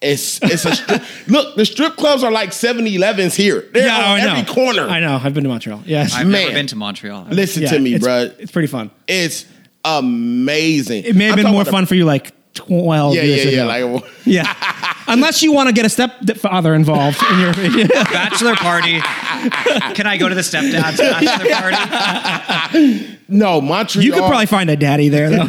It's 0.03 0.43
it's 0.43 0.65
a 0.65 0.75
strip, 0.75 1.03
look. 1.29 1.55
The 1.57 1.65
strip 1.65 1.97
clubs 1.97 2.25
are 2.25 2.31
like 2.33 2.51
7-Elevens 2.51 3.35
here. 3.35 3.65
They're 3.73 3.87
Yeah, 3.87 3.97
on 3.97 4.21
I 4.21 4.25
know. 4.25 4.31
every 4.35 4.53
corner. 4.53 4.89
I 4.89 5.01
know. 5.01 5.21
I've 5.23 5.33
been 5.35 5.45
to 5.45 5.49
Montreal. 5.49 5.83
Yes. 5.87 6.13
I've 6.15 6.27
Man. 6.27 6.43
never 6.43 6.55
been 6.55 6.67
to 6.69 6.77
Montreal. 6.77 7.27
Listen 7.31 7.63
Yeah, 7.63 7.71
to 7.71 7.79
me, 7.79 7.95
it's, 7.95 8.05
bruh. 8.07 8.35
It's 8.39 8.51
pretty 8.53 8.69
fun. 8.69 8.91
It's 9.07 9.47
amazing. 9.85 11.05
It 11.05 11.15
may 11.17 11.25
have 11.27 11.33
I'm 11.33 11.37
been 11.37 11.45
talking 11.45 11.53
more 11.55 11.63
about 11.63 11.71
fun 11.73 11.87
for 11.87 11.95
you 11.95 12.05
like 12.05 12.33
12 12.55 13.15
yeah, 13.15 13.23
years 13.23 13.45
yeah, 13.47 13.51
yeah. 13.67 13.75
ago. 13.77 13.93
Like, 13.95 14.05
yeah. 14.27 14.95
Unless 15.09 15.43
you 15.43 15.53
want 15.53 15.69
to 15.69 15.75
get 15.75 15.87
a 15.87 15.89
stepfather 15.89 16.75
involved 16.75 17.23
in 17.33 17.39
your 17.41 17.53
Bachelor 17.89 18.55
party. 18.57 19.01
Can 19.95 20.07
I 20.07 20.17
go 20.19 20.29
to 20.29 20.35
the 20.35 20.43
stepdad's 20.43 20.99
bachelor 20.99 21.51
party? 22.71 23.19
no, 23.29 23.61
Montreal. 23.61 24.05
You 24.05 24.13
could 24.13 24.21
probably 24.27 24.47
find 24.47 24.69
a 24.71 24.77
daddy 24.77 25.09
there 25.09 25.31
though. 25.31 25.47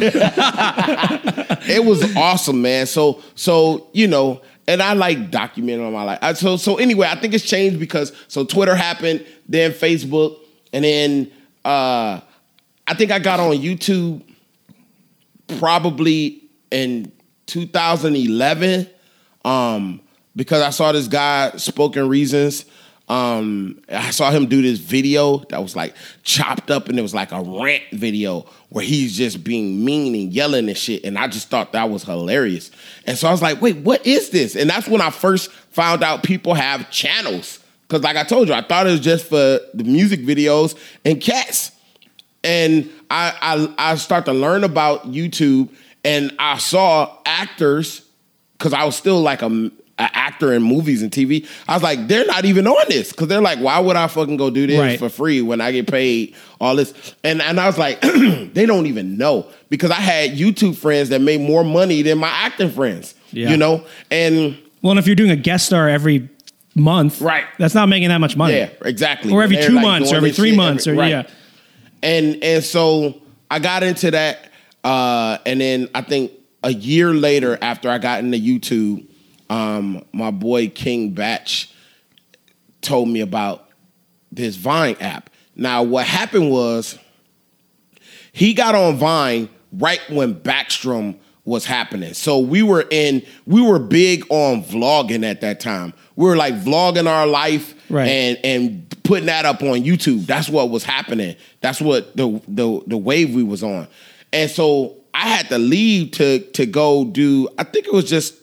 It 1.68 1.84
was 1.84 2.16
awesome, 2.16 2.62
man. 2.62 2.86
So 2.86 3.22
so 3.34 3.88
you 3.92 4.06
know, 4.06 4.42
and 4.66 4.82
I 4.82 4.94
like 4.94 5.30
documenting 5.30 5.92
my 5.92 6.02
life. 6.02 6.18
I, 6.22 6.32
so 6.34 6.56
so 6.56 6.76
anyway, 6.76 7.08
I 7.10 7.16
think 7.16 7.34
it's 7.34 7.44
changed 7.44 7.78
because 7.78 8.12
so 8.28 8.44
Twitter 8.44 8.74
happened, 8.74 9.26
then 9.48 9.72
Facebook, 9.72 10.38
and 10.72 10.84
then 10.84 11.32
uh 11.64 12.20
I 12.86 12.94
think 12.94 13.10
I 13.10 13.18
got 13.18 13.40
on 13.40 13.56
YouTube 13.56 14.22
probably 15.58 16.42
in 16.70 17.12
2011 17.46 18.88
um 19.44 20.00
because 20.36 20.62
I 20.62 20.70
saw 20.70 20.92
this 20.92 21.08
guy 21.08 21.52
spoken 21.56 22.08
reasons 22.08 22.64
um 23.08 23.80
I 23.88 24.10
saw 24.10 24.30
him 24.30 24.46
do 24.46 24.62
this 24.62 24.78
video 24.78 25.38
that 25.50 25.62
was 25.62 25.76
like 25.76 25.94
chopped 26.22 26.70
up 26.70 26.88
and 26.88 26.98
it 26.98 27.02
was 27.02 27.14
like 27.14 27.32
a 27.32 27.42
rant 27.42 27.82
video 27.92 28.46
where 28.70 28.84
he's 28.84 29.16
just 29.16 29.44
being 29.44 29.84
mean 29.84 30.14
and 30.14 30.32
yelling 30.32 30.68
and 30.68 30.78
shit 30.78 31.04
and 31.04 31.18
I 31.18 31.28
just 31.28 31.50
thought 31.50 31.72
that 31.72 31.90
was 31.90 32.04
hilarious. 32.04 32.70
And 33.06 33.18
so 33.18 33.28
I 33.28 33.30
was 33.30 33.42
like, 33.42 33.60
"Wait, 33.60 33.76
what 33.76 34.06
is 34.06 34.30
this?" 34.30 34.56
And 34.56 34.70
that's 34.70 34.88
when 34.88 35.00
I 35.02 35.10
first 35.10 35.50
found 35.50 36.02
out 36.02 36.22
people 36.22 36.54
have 36.54 36.90
channels 36.90 37.58
cuz 37.88 38.02
like 38.02 38.16
I 38.16 38.24
told 38.24 38.48
you, 38.48 38.54
I 38.54 38.62
thought 38.62 38.86
it 38.86 38.90
was 38.90 39.00
just 39.00 39.26
for 39.26 39.60
the 39.74 39.84
music 39.84 40.20
videos 40.20 40.74
and 41.04 41.20
cats 41.20 41.72
and 42.44 42.90
I, 43.10 43.34
I 43.78 43.92
I 43.92 43.94
start 43.96 44.26
to 44.26 44.32
learn 44.32 44.62
about 44.62 45.10
YouTube, 45.10 45.70
and 46.04 46.32
I 46.38 46.58
saw 46.58 47.16
actors 47.24 48.02
because 48.52 48.72
I 48.72 48.84
was 48.84 48.94
still 48.94 49.20
like 49.20 49.42
a, 49.42 49.70
a 49.98 50.10
actor 50.12 50.52
in 50.52 50.62
movies 50.62 51.02
and 51.02 51.10
TV. 51.12 51.46
I 51.68 51.74
was 51.74 51.82
like, 51.82 52.08
they're 52.08 52.26
not 52.26 52.44
even 52.44 52.66
on 52.66 52.84
this 52.88 53.12
because 53.12 53.28
they're 53.28 53.40
like, 53.40 53.60
why 53.60 53.78
would 53.78 53.94
I 53.96 54.08
fucking 54.08 54.36
go 54.36 54.50
do 54.50 54.66
this 54.66 54.78
Right. 54.78 54.98
for 54.98 55.08
free 55.08 55.40
when 55.40 55.60
I 55.60 55.70
get 55.70 55.86
paid 55.86 56.34
all 56.60 56.74
this? 56.76 57.14
And 57.22 57.40
and 57.40 57.60
I 57.60 57.66
was 57.66 57.78
like, 57.78 58.00
they 58.00 58.66
don't 58.66 58.86
even 58.86 59.16
know 59.16 59.46
because 59.70 59.90
I 59.92 60.00
had 60.00 60.32
YouTube 60.32 60.76
friends 60.76 61.10
that 61.10 61.20
made 61.20 61.40
more 61.40 61.62
money 61.64 62.02
than 62.02 62.18
my 62.18 62.28
acting 62.28 62.70
friends. 62.70 63.14
Yeah. 63.30 63.50
You 63.50 63.56
know, 63.56 63.84
and 64.10 64.58
well, 64.82 64.90
and 64.92 64.98
if 64.98 65.06
you're 65.06 65.16
doing 65.16 65.30
a 65.30 65.36
guest 65.36 65.66
star 65.66 65.88
every 65.88 66.28
month, 66.74 67.20
Right. 67.20 67.44
That's 67.58 67.74
not 67.74 67.88
making 67.88 68.08
that 68.08 68.18
much 68.18 68.36
money. 68.36 68.54
yeah, 68.56 68.70
exactly. 68.84 69.32
Or 69.32 69.42
every 69.44 69.56
two 69.58 69.74
like, 69.74 69.82
months, 69.82 70.12
or 70.12 70.16
every 70.16 70.32
three 70.32 70.50
shit 70.50 70.56
months, 70.56 70.86
every- 70.88 70.98
or 70.98 71.02
right. 71.02 71.08
yeah. 71.10 71.22
and 72.02 72.42
and 72.42 72.64
so 72.64 73.20
I 73.50 73.60
got 73.60 73.82
into 73.84 74.10
that, 74.10 74.50
uh, 74.82 75.38
and 75.46 75.60
then 75.60 75.88
I 75.94 76.00
think 76.02 76.32
a 76.64 76.72
year 76.72 77.12
later, 77.14 77.56
after 77.62 77.88
I 77.88 77.98
got 77.98 78.20
into 78.24 78.38
YouTube, 78.38 79.06
um, 79.50 80.04
my 80.12 80.30
boy 80.30 80.68
King 80.68 81.10
Bach 81.10 81.48
told 82.80 83.08
me 83.08 83.20
about 83.20 83.68
this 84.32 84.56
Vine 84.56 84.96
app. 85.00 85.30
Now, 85.56 85.82
what 85.82 86.06
happened 86.06 86.50
was 86.50 86.98
he 88.32 88.54
got 88.54 88.74
on 88.74 88.96
Vine 88.96 89.48
right 89.72 90.00
when 90.10 90.34
Backstrom 90.34 91.16
was 91.44 91.64
happening. 91.66 92.14
So 92.14 92.38
we 92.38 92.62
were 92.62 92.84
in, 92.90 93.22
we 93.46 93.60
were 93.62 93.78
big 93.78 94.24
on 94.30 94.64
vlogging 94.64 95.24
at 95.28 95.42
that 95.42 95.60
time. 95.60 95.92
We 96.16 96.26
were 96.26 96.36
like 96.36 96.54
vlogging 96.54 97.06
our 97.08 97.26
life 97.26 97.74
Right. 97.90 98.08
and 98.08 98.38
and 98.42 99.02
putting 99.04 99.26
that 99.26 99.44
up 99.44 99.62
on 99.62 99.82
YouTube. 99.84 100.24
That's 100.26 100.48
what 100.48 100.70
was 100.70 100.82
happening. 100.84 101.36
That's 101.60 101.80
what 101.82 102.16
the 102.16 102.40
the 102.48 102.80
the 102.86 102.96
wave 102.96 103.34
we 103.34 103.42
was 103.42 103.62
on. 103.62 103.86
And 104.32 104.50
so 104.50 104.96
I 105.12 105.28
had 105.28 105.48
to 105.50 105.58
leave 105.58 106.12
to 106.12 106.38
to 106.38 106.64
go 106.66 107.04
do. 107.04 107.48
I 107.58 107.64
think 107.64 107.86
it 107.86 107.92
was 107.92 108.08
just 108.08 108.34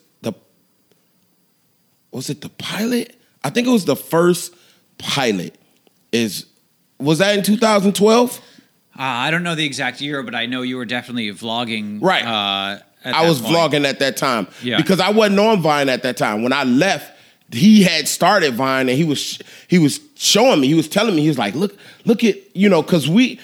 was 2.12 2.30
it 2.30 2.41
the 2.41 2.49
pilot? 2.49 3.16
I 3.43 3.49
think 3.49 3.68
it 3.68 3.72
was 3.72 3.86
the 3.86 3.95
first 3.95 4.53
pilot. 4.97 5.55
Is 6.12 6.45
was 6.99 7.20
that 7.20 7.38
in 7.38 7.43
2012? 7.43 8.38
Uh, 8.38 8.41
I 9.01 9.32
don't 9.32 9.43
know 9.43 9.55
the 9.55 9.66
exact 9.66 10.01
year, 10.01 10.22
but 10.22 10.36
I 10.36 10.45
know 10.45 10.62
you 10.62 10.78
were 10.78 10.86
definitely 10.86 11.30
vlogging. 11.32 11.99
Right. 12.01 12.24
Uh, 12.26 12.80
at 13.03 13.16
I 13.16 13.28
was 13.28 13.41
point. 13.41 13.55
vlogging 13.55 13.86
at 13.86 13.99
that 13.99 14.18
time 14.18 14.47
Yeah. 14.62 14.78
because 14.78 14.99
I 14.99 15.09
wasn't 15.12 15.39
on 15.39 15.62
Vine 15.62 15.89
at 15.89 16.03
that 16.03 16.18
time. 16.18 16.43
When 16.43 16.53
I 16.53 16.64
left, 16.66 17.12
he 17.51 17.82
had 17.84 18.07
started 18.07 18.53
Vine 18.53 18.89
and 18.89 18.97
he 18.97 19.03
was 19.03 19.39
he 19.68 19.80
was 19.80 19.99
showing 20.16 20.59
me. 20.62 20.68
He 20.68 20.74
was 20.76 20.88
telling 20.88 21.16
me 21.16 21.22
he 21.24 21.28
was 21.30 21.38
like, 21.39 21.55
"Look, 21.55 21.76
look 22.05 22.24
at 22.24 22.36
you 22.55 22.70
know," 22.70 22.82
because 22.84 23.09
we 23.09 23.39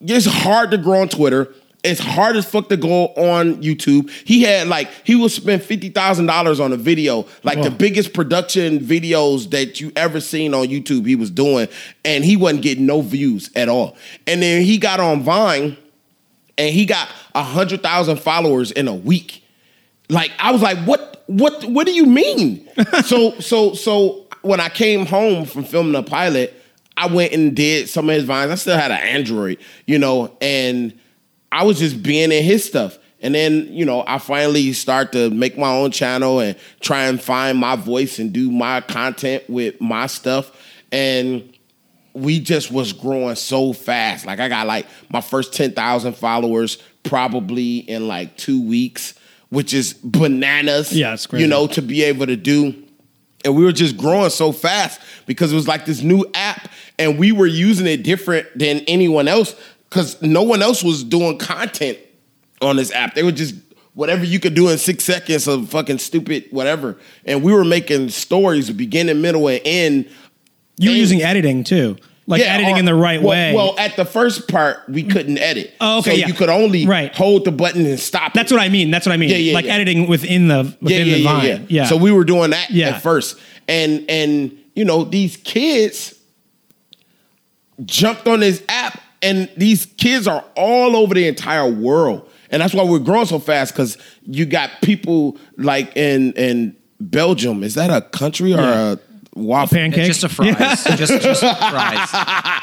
it's 0.00 0.26
hard 0.26 0.70
to 0.70 0.78
grow 0.78 1.00
on 1.02 1.08
Twitter. 1.08 1.52
It's 1.84 2.00
hard 2.00 2.36
as 2.36 2.46
fuck 2.46 2.68
to 2.70 2.76
go 2.76 3.08
on 3.08 3.62
YouTube. 3.62 4.10
He 4.26 4.42
had 4.42 4.68
like 4.68 4.88
he 5.04 5.14
would 5.14 5.30
spend 5.30 5.62
fifty 5.62 5.90
thousand 5.90 6.26
dollars 6.26 6.58
on 6.58 6.72
a 6.72 6.76
video, 6.76 7.26
like 7.42 7.62
the 7.62 7.70
biggest 7.70 8.14
production 8.14 8.80
videos 8.80 9.50
that 9.50 9.80
you 9.80 9.92
ever 9.94 10.20
seen 10.20 10.54
on 10.54 10.68
YouTube. 10.68 11.06
He 11.06 11.14
was 11.14 11.30
doing, 11.30 11.68
and 12.04 12.24
he 12.24 12.36
wasn't 12.36 12.62
getting 12.62 12.86
no 12.86 13.02
views 13.02 13.50
at 13.54 13.68
all. 13.68 13.96
And 14.26 14.42
then 14.42 14.64
he 14.64 14.78
got 14.78 14.98
on 14.98 15.22
Vine 15.22 15.76
and 16.58 16.74
he 16.74 16.86
got 16.86 17.08
a 17.34 17.42
hundred 17.42 17.82
thousand 17.82 18.18
followers 18.18 18.70
in 18.70 18.88
a 18.88 18.94
week. 18.94 19.44
Like 20.08 20.32
I 20.38 20.52
was 20.52 20.62
like, 20.62 20.78
what, 20.78 21.24
what, 21.26 21.64
what 21.64 21.86
do 21.86 21.92
you 21.92 22.06
mean? 22.06 22.68
so, 23.04 23.38
so, 23.40 23.74
so 23.74 24.26
when 24.42 24.60
I 24.60 24.68
came 24.68 25.06
home 25.06 25.44
from 25.44 25.64
filming 25.64 25.94
a 25.94 26.02
pilot, 26.02 26.54
I 26.96 27.06
went 27.06 27.32
and 27.32 27.56
did 27.56 27.88
some 27.88 28.08
of 28.08 28.14
his 28.14 28.24
vines. 28.24 28.52
I 28.52 28.54
still 28.54 28.76
had 28.76 28.90
an 28.90 29.00
Android, 29.00 29.58
you 29.86 29.98
know, 29.98 30.36
and 30.40 30.98
I 31.54 31.62
was 31.62 31.78
just 31.78 32.02
being 32.02 32.32
in 32.32 32.42
his 32.42 32.64
stuff. 32.64 32.98
And 33.20 33.32
then, 33.32 33.72
you 33.72 33.84
know, 33.84 34.02
I 34.06 34.18
finally 34.18 34.72
start 34.72 35.12
to 35.12 35.30
make 35.30 35.56
my 35.56 35.72
own 35.72 35.92
channel 35.92 36.40
and 36.40 36.56
try 36.80 37.04
and 37.04 37.22
find 37.22 37.56
my 37.56 37.76
voice 37.76 38.18
and 38.18 38.32
do 38.32 38.50
my 38.50 38.80
content 38.80 39.48
with 39.48 39.80
my 39.80 40.08
stuff. 40.08 40.50
And 40.90 41.56
we 42.12 42.40
just 42.40 42.72
was 42.72 42.92
growing 42.92 43.36
so 43.36 43.72
fast. 43.72 44.26
Like 44.26 44.40
I 44.40 44.48
got 44.48 44.66
like 44.66 44.86
my 45.10 45.20
first 45.20 45.54
10,000 45.54 46.16
followers 46.16 46.78
probably 47.04 47.78
in 47.78 48.08
like 48.08 48.36
2 48.36 48.66
weeks, 48.66 49.14
which 49.48 49.72
is 49.72 49.94
bananas. 49.94 50.92
Yeah, 50.92 51.14
it's 51.14 51.28
crazy. 51.28 51.44
You 51.44 51.48
know, 51.48 51.68
to 51.68 51.82
be 51.82 52.02
able 52.02 52.26
to 52.26 52.36
do 52.36 52.84
and 53.44 53.54
we 53.54 53.62
were 53.62 53.72
just 53.72 53.96
growing 53.96 54.30
so 54.30 54.52
fast 54.52 55.00
because 55.26 55.52
it 55.52 55.54
was 55.54 55.68
like 55.68 55.84
this 55.84 56.02
new 56.02 56.24
app 56.34 56.68
and 56.98 57.18
we 57.18 57.30
were 57.30 57.46
using 57.46 57.86
it 57.86 58.02
different 58.02 58.46
than 58.58 58.78
anyone 58.88 59.28
else 59.28 59.54
cuz 59.94 60.20
no 60.20 60.42
one 60.42 60.60
else 60.60 60.82
was 60.82 61.02
doing 61.04 61.38
content 61.38 61.98
on 62.60 62.76
this 62.76 62.92
app. 62.92 63.14
They 63.14 63.22
were 63.22 63.32
just 63.32 63.54
whatever 63.94 64.24
you 64.24 64.40
could 64.40 64.54
do 64.54 64.68
in 64.68 64.76
6 64.76 65.04
seconds 65.04 65.46
of 65.46 65.68
fucking 65.68 65.98
stupid 65.98 66.46
whatever. 66.50 66.96
And 67.24 67.42
we 67.42 67.52
were 67.52 67.64
making 67.64 68.08
stories 68.08 68.68
beginning, 68.70 69.20
middle 69.22 69.48
and 69.48 69.60
end 69.64 70.06
You 70.78 70.90
were 70.90 70.96
using 70.96 71.22
editing 71.22 71.62
too, 71.62 71.96
like 72.26 72.40
yeah, 72.40 72.54
editing 72.54 72.74
or- 72.74 72.78
in 72.80 72.84
the 72.86 72.94
right 72.94 73.22
well, 73.22 73.30
way. 73.30 73.54
Well, 73.54 73.76
at 73.78 73.94
the 73.94 74.04
first 74.04 74.48
part, 74.48 74.78
we 74.88 75.04
mm. 75.04 75.10
couldn't 75.12 75.38
edit. 75.38 75.72
Oh, 75.80 75.98
okay, 75.98 76.10
So 76.10 76.16
yeah. 76.16 76.26
you 76.26 76.34
could 76.34 76.48
only 76.48 76.86
Right. 76.86 77.14
hold 77.14 77.44
the 77.44 77.52
button 77.52 77.86
and 77.86 78.00
stop. 78.00 78.32
That's 78.34 78.50
it. 78.50 78.54
what 78.56 78.64
I 78.64 78.68
mean. 78.68 78.90
That's 78.90 79.06
what 79.06 79.12
I 79.12 79.16
mean. 79.16 79.30
Yeah, 79.30 79.36
yeah, 79.36 79.54
like 79.54 79.66
yeah. 79.66 79.74
editing 79.74 80.08
within 80.08 80.48
the 80.48 80.76
within 80.80 81.06
yeah, 81.06 81.14
the 81.14 81.20
yeah, 81.20 81.32
vine. 81.32 81.46
yeah, 81.46 81.58
Yeah. 81.68 81.86
So 81.86 81.96
we 81.96 82.10
were 82.10 82.24
doing 82.24 82.50
that 82.50 82.74
at 82.74 83.00
first, 83.00 83.36
and 83.68 84.04
and 84.08 84.50
you 84.74 84.84
know 84.84 85.04
these 85.04 85.36
kids 85.36 86.14
jumped 87.84 88.26
on 88.26 88.40
this 88.40 88.62
app, 88.68 89.00
and 89.24 89.50
these 89.56 89.86
kids 89.86 90.28
are 90.28 90.44
all 90.56 90.94
over 90.96 91.14
the 91.14 91.26
entire 91.26 91.68
world, 91.70 92.28
and 92.50 92.62
that's 92.62 92.74
why 92.74 92.84
we're 92.84 92.98
growing 93.00 93.26
so 93.26 93.38
fast 93.40 93.72
because 93.74 93.98
you 94.26 94.46
got 94.46 94.70
people 94.82 95.36
like 95.56 95.96
in 95.96 96.32
in 96.34 96.76
Belgium. 97.00 97.62
Is 97.64 97.74
that 97.74 97.90
a 97.90 98.00
country 98.02 98.52
or 98.52 98.58
Yeah. 98.58 98.92
a 98.92 98.98
waffle? 99.34 99.76
Pancake. 99.76 100.06
Just 100.06 100.22
a 100.24 100.28
fries. 100.28 100.56
just, 100.56 101.20
just 101.22 101.40
fries. 101.40 102.08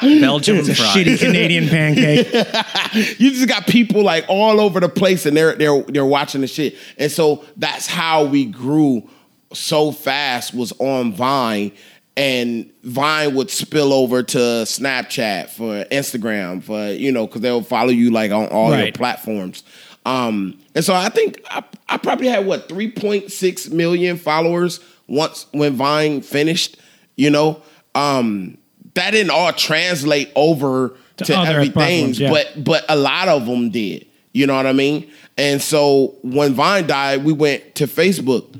Belgium 0.00 0.56
It's 0.56 0.68
a 0.68 0.74
fries. 0.74 0.88
shitty 0.96 1.18
Canadian 1.18 1.68
pancake. 1.68 2.26
you 3.20 3.30
just 3.30 3.46
got 3.48 3.66
people 3.66 4.02
like 4.02 4.24
all 4.28 4.60
over 4.60 4.80
the 4.80 4.88
place 4.88 5.26
and 5.26 5.36
they're 5.36 5.54
they're 5.54 5.82
they're 5.82 6.06
watching 6.06 6.40
the 6.40 6.46
shit. 6.46 6.76
And 6.98 7.10
so 7.12 7.44
that's 7.56 7.86
how 7.86 8.24
we 8.24 8.46
grew 8.46 9.08
so 9.52 9.92
fast 9.92 10.54
was 10.54 10.72
on 10.78 11.12
Vine 11.12 11.72
and 12.16 12.70
Vine 12.82 13.34
would 13.34 13.50
spill 13.50 13.92
over 13.92 14.22
to 14.22 14.38
Snapchat 14.38 15.48
for 15.48 15.84
Instagram 15.90 16.62
for 16.62 16.88
you 16.92 17.10
know 17.12 17.26
cuz 17.26 17.40
they'll 17.42 17.62
follow 17.62 17.90
you 17.90 18.10
like 18.10 18.30
on 18.30 18.48
all 18.48 18.76
your 18.76 18.92
platforms. 18.92 19.62
Um 20.04 20.58
and 20.74 20.84
so 20.84 20.94
I 20.94 21.08
think 21.08 21.40
I, 21.50 21.62
I 21.88 21.96
probably 21.96 22.28
had 22.28 22.46
what 22.46 22.68
3.6 22.68 23.70
million 23.70 24.16
followers 24.16 24.80
once 25.06 25.46
when 25.52 25.74
Vine 25.74 26.20
finished, 26.20 26.76
you 27.16 27.30
know. 27.30 27.62
Um 27.94 28.58
that 28.94 29.12
didn't 29.12 29.30
all 29.30 29.52
translate 29.52 30.30
over 30.36 30.96
To 31.18 31.24
to, 31.24 31.38
other 31.38 31.50
everything, 31.60 32.14
yeah. 32.14 32.30
but 32.30 32.62
but 32.62 32.84
a 32.88 32.96
lot 32.96 33.28
of 33.28 33.46
them 33.46 33.70
did. 33.70 34.06
You 34.32 34.46
know 34.46 34.54
what 34.54 34.66
I 34.66 34.72
mean? 34.72 35.10
And 35.36 35.62
so 35.62 36.16
when 36.22 36.54
Vine 36.54 36.86
died, 36.86 37.24
we 37.24 37.32
went 37.32 37.74
to 37.76 37.86
Facebook 37.86 38.58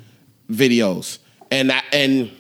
videos, 0.51 1.19
and 1.51 1.71
that 1.71 1.85
and 1.93 2.31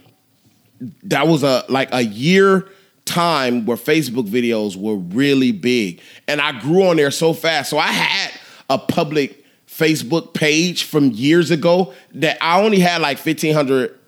that 1.04 1.26
was 1.26 1.42
a 1.42 1.64
like 1.68 1.88
a 1.92 2.02
year 2.02 2.68
time 3.04 3.66
where 3.66 3.76
Facebook 3.76 4.28
videos 4.28 4.76
were 4.76 4.96
really 4.96 5.52
big, 5.52 6.00
and 6.28 6.40
I 6.40 6.58
grew 6.60 6.84
on 6.84 6.96
there 6.96 7.10
so 7.10 7.32
fast. 7.32 7.70
So 7.70 7.78
I 7.78 7.88
had 7.88 8.32
a 8.70 8.78
public 8.78 9.44
Facebook 9.66 10.34
page 10.34 10.84
from 10.84 11.10
years 11.10 11.50
ago 11.50 11.94
that 12.14 12.38
I 12.40 12.60
only 12.62 12.78
had 12.78 13.00
like 13.00 13.18
fifteen 13.18 13.54
hundred 13.54 13.98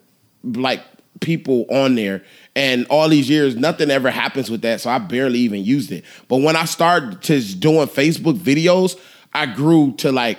like 0.43 0.83
people 1.21 1.67
on 1.71 1.95
there. 1.95 2.23
And 2.57 2.87
all 2.87 3.09
these 3.09 3.29
years, 3.29 3.57
nothing 3.57 3.91
ever 3.91 4.11
happens 4.11 4.51
with 4.51 4.63
that. 4.63 4.81
So 4.81 4.91
I 4.91 4.99
barely 4.99 5.41
even 5.41 5.65
used 5.65 5.91
it. 5.91 6.05
But 6.29 6.37
when 6.37 6.55
I 6.55 6.67
started 6.67 7.21
to 7.23 7.41
doing 7.57 7.89
Facebook 7.89 8.39
videos, 8.39 8.99
I 9.33 9.47
grew 9.47 9.93
to 9.99 10.13
like 10.13 10.39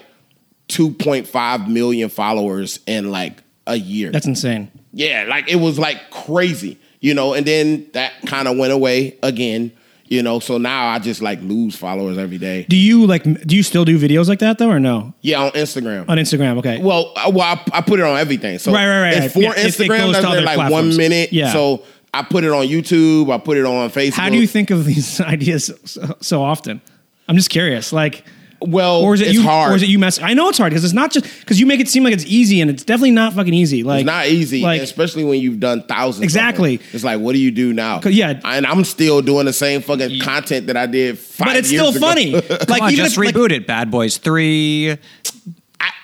2.5 0.70 1.68
million 1.68 2.10
followers 2.10 2.80
in 2.88 3.12
like 3.12 3.44
a 3.68 3.76
year. 3.76 4.12
That's 4.12 4.28
insane. 4.28 4.72
Yeah, 4.96 5.26
like 5.28 5.48
it 5.52 5.58
was 5.58 5.78
like 5.78 6.10
crazy, 6.10 6.80
you 7.02 7.14
know, 7.14 7.34
and 7.34 7.46
then 7.46 7.86
that 7.94 8.14
kind 8.26 8.48
of 8.48 8.58
went 8.58 8.72
away 8.74 9.18
again, 9.22 9.72
you 10.08 10.24
know. 10.24 10.40
So 10.40 10.58
now 10.58 10.88
I 10.88 11.00
just 11.00 11.22
like 11.22 11.42
lose 11.42 11.76
followers 11.76 12.18
every 12.18 12.38
day. 12.38 12.66
Do 12.70 12.78
you 12.78 13.06
like? 13.06 13.24
Do 13.24 13.56
you 13.56 13.62
still 13.64 13.84
do 13.86 14.00
videos 14.00 14.28
like 14.30 14.40
that 14.40 14.58
though, 14.58 14.70
or 14.72 14.80
no? 14.80 15.14
Yeah, 15.22 15.42
on 15.44 15.52
Instagram. 15.52 16.08
On 16.10 16.18
Instagram, 16.18 16.58
okay. 16.60 16.82
Well, 16.82 17.12
I, 17.18 17.28
well, 17.30 17.42
I, 17.46 17.62
I 17.78 17.82
put 17.82 18.00
it 18.00 18.04
on 18.06 18.18
everything. 18.18 18.58
So 18.58 18.72
Right, 18.72 18.88
right, 18.88 19.02
right, 19.02 19.24
It's 19.26 19.34
for 19.34 19.42
Yeah, 19.42 19.54
Instagram. 19.54 20.14
that's 20.14 20.24
like 20.26 20.56
platforms. 20.56 20.72
one 20.72 20.98
minute. 20.98 21.34
Yeah. 21.34 21.52
So 21.52 21.84
I 22.14 22.24
put 22.24 22.46
it 22.46 22.52
on 22.52 22.66
YouTube. 22.66 23.30
I 23.34 23.38
put 23.38 23.58
it 23.58 23.66
on 23.66 23.90
Facebook. 23.90 24.14
How 24.14 24.30
do 24.30 24.38
you 24.38 24.48
think 24.48 24.72
of 24.72 24.86
these 24.86 25.20
ideas 25.36 25.72
so, 25.84 26.16
so 26.22 26.42
often? 26.42 26.82
I'm 27.28 27.36
just 27.36 27.50
curious. 27.50 27.92
Like, 27.92 28.24
Well, 28.62 29.02
or 29.02 29.14
is 29.14 29.22
it 29.22 29.28
it's 29.28 29.34
you? 29.36 29.44
hard. 29.44 29.72
Or 29.74 29.76
is 29.76 29.84
it 29.84 29.90
you 29.90 30.00
mess? 30.00 30.20
I 30.22 30.34
know 30.34 30.50
it's 30.50 30.58
hard 30.58 30.72
because 30.72 30.84
it's 30.84 30.94
not 30.94 31.12
just 31.12 31.26
because 31.42 31.60
you 31.60 31.66
make 31.66 31.80
it 31.80 31.88
seem 31.90 32.04
like 32.04 32.14
it's 32.14 32.26
easy 32.26 32.62
and 32.62 32.72
it's 32.72 32.84
definitely 32.84 33.12
not 33.12 33.34
fucking 33.34 33.54
easy. 33.54 33.84
Like, 33.84 34.02
It's 34.02 34.06
not 34.06 34.28
easy, 34.28 34.62
Like, 34.62 34.82
especially 34.82 35.24
when 35.24 35.40
you've 35.42 35.60
done 35.60 35.84
thousands. 35.84 36.20
of 36.20 36.24
Exactly. 36.24 36.78
them. 36.78 36.88
It's 36.94 37.04
like, 37.04 37.20
what 37.20 37.34
do 37.34 37.40
you 37.40 37.52
do 37.52 37.74
now? 37.74 38.00
yeah. 38.06 38.40
and 38.44 38.66
I'm 38.66 38.84
still 38.86 39.22
doing 39.22 39.46
the 39.46 39.54
same 39.54 39.82
fucking 39.82 40.20
content 40.22 40.68
that 40.68 40.78
I 40.78 40.86
did 40.88 41.20
five 41.20 41.48
but 41.48 41.56
it's 41.58 41.72
years 41.72 41.82
still 41.90 41.96
ago. 41.98 42.08
funny. 42.08 42.32
like, 42.50 42.60
Come 42.68 42.82
on, 42.82 42.92
even 42.92 43.06
just 43.06 43.18
if, 43.18 43.36
like- 43.36 43.52
it. 43.52 43.68
Bad 43.68 43.92
Boys 43.92 44.18
3. 44.18 44.92
I, 44.92 44.98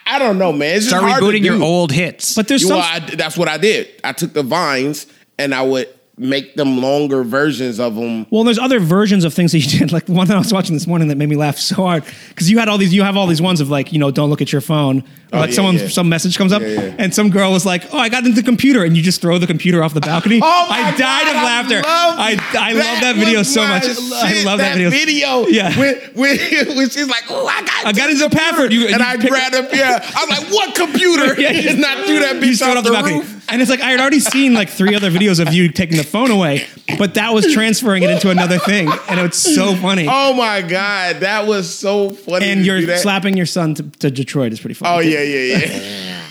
I 0.06 0.20
don't 0.20 0.38
know, 0.38 0.52
man. 0.52 0.76
It's 0.76 0.86
just 0.86 0.90
Start 0.90 1.04
hard 1.10 1.22
to 1.24 1.26
rebooting 1.30 1.44
your 1.44 1.64
old 1.64 1.92
hits. 1.92 2.36
but 2.36 2.48
there's 2.48 2.62
You 2.62 2.68
some. 2.68 2.78
know, 2.80 2.84
I, 2.84 3.00
that's 3.00 3.38
what 3.38 3.48
I 3.48 3.58
did. 3.58 3.88
I 4.04 4.12
took 4.12 4.34
the 4.34 4.44
vines 4.44 5.08
and 5.40 5.56
I 5.56 5.62
would 5.64 5.88
make 6.22 6.56
them 6.56 6.80
longer 6.82 7.24
versions 7.24 7.80
of 7.80 7.96
them. 7.96 8.28
Well, 8.30 8.44
there's 8.44 8.60
other 8.60 8.80
versions 8.80 9.26
of 9.26 9.34
things 9.34 9.52
that 9.52 9.60
you 9.60 9.80
did. 9.80 9.92
Like 9.92 10.06
the 10.06 10.14
one 10.14 10.28
that 10.28 10.36
I 10.36 10.40
was 10.40 10.54
watching 10.54 10.74
this 10.76 10.88
morning 10.88 11.08
that 11.10 11.18
made 11.18 11.30
me 11.30 11.36
laugh 11.36 11.58
so 11.58 11.76
hard 11.76 12.04
because 12.30 12.50
you 12.50 12.60
had 12.60 12.70
all 12.70 12.78
these. 12.78 12.94
You 12.94 13.04
have 13.04 13.18
all 13.18 13.28
these 13.28 13.42
ones 13.42 13.60
of 13.60 13.70
like, 13.70 13.92
you 13.92 14.00
know, 14.00 14.12
don't 14.12 14.30
look 14.30 14.42
at 14.42 14.52
your 14.52 14.62
phone. 14.62 15.04
Oh, 15.34 15.40
like 15.40 15.50
yeah, 15.52 15.56
someone, 15.56 15.76
yeah. 15.78 15.88
some 15.88 16.10
message 16.10 16.38
comes 16.38 16.52
up, 16.52 16.62
Yeah, 16.62 16.94
and 17.00 17.16
some 17.16 17.30
girl 17.30 17.54
was 17.54 17.66
like, 17.66 17.94
"Oh, 17.94 17.98
I 17.98 18.10
got 18.10 18.26
into 18.26 18.36
the 18.36 18.44
computer," 18.44 18.84
and 18.84 18.98
you 18.98 19.02
just 19.02 19.22
throw 19.22 19.38
the 19.38 19.48
computer 19.48 19.82
off 19.82 19.94
the 19.94 20.02
balcony. 20.02 20.42
Oh 20.44 20.66
my 20.70 20.80
I 20.80 20.92
died 20.92 21.24
God, 21.24 21.36
of 21.36 21.44
laughter. 21.44 21.82
I 21.86 22.36
I 22.60 22.74
love 22.74 23.02
that 23.02 23.16
video 23.16 23.42
so 23.44 23.62
much. 23.66 23.84
I 23.86 24.44
love 24.46 24.60
that, 24.60 24.74
video. 24.76 24.90
video. 24.90 25.48
Yeah. 25.48 25.78
When, 25.80 25.96
when, 26.16 26.38
when 26.76 26.90
she's 26.90 27.08
like, 27.08 27.24
oh, 27.30 27.48
I 27.48 27.62
got, 27.62 27.86
I 27.86 27.92
got 27.94 28.10
into 28.10 28.30
Pafford. 28.30 28.74
You, 28.74 28.88
and 28.88 28.98
you 28.98 29.06
I 29.06 29.16
grabbed 29.16 29.56
up. 29.56 29.70
Yeah, 29.74 30.00
I'm 30.16 30.28
like, 30.28 30.52
what 30.52 30.76
computer? 30.76 31.40
Yeah, 31.40 31.52
you 31.52 31.62
just 31.62 31.78
not 31.78 32.06
do 32.06 32.20
that 32.20 32.36
You 32.44 32.56
throw 32.56 32.68
it 32.68 32.72
off 32.72 32.78
off 32.80 32.84
the 32.84 32.90
the 32.90 32.96
balcony. 32.96 33.20
roof. 33.20 33.41
And 33.52 33.62
it's 33.62 33.70
like 33.70 33.82
I 33.82 33.92
had 33.92 34.00
already 34.00 34.22
seen 34.22 34.54
like 34.54 34.70
three 34.70 34.96
other 34.96 35.12
videos 35.12 35.46
of 35.46 35.54
you 35.54 35.70
taking 35.70 35.98
the 35.98 36.04
phone 36.04 36.32
away, 36.32 36.66
but 36.98 37.16
that 37.16 37.34
was 37.34 37.54
transferring 37.54 38.04
it 38.04 38.10
into 38.10 38.30
another 38.30 38.58
thing, 38.58 38.90
and 39.10 39.20
it's 39.20 39.38
so 39.38 39.76
funny. 39.76 40.08
Oh 40.10 40.34
my 40.34 40.62
god, 40.62 41.18
that 41.18 41.46
was 41.46 41.74
so 41.74 42.12
funny. 42.12 42.50
and 42.50 42.66
you're 42.66 42.98
slapping 42.98 43.36
your 43.36 43.46
son 43.46 43.76
to, 43.76 43.84
to 43.84 44.10
Detroit 44.10 44.54
is 44.54 44.62
pretty 44.62 44.76
funny. 44.76 44.96
Oh 44.96 45.02
too. 45.02 45.10
yeah, 45.10 45.22
yeah, 45.22 45.58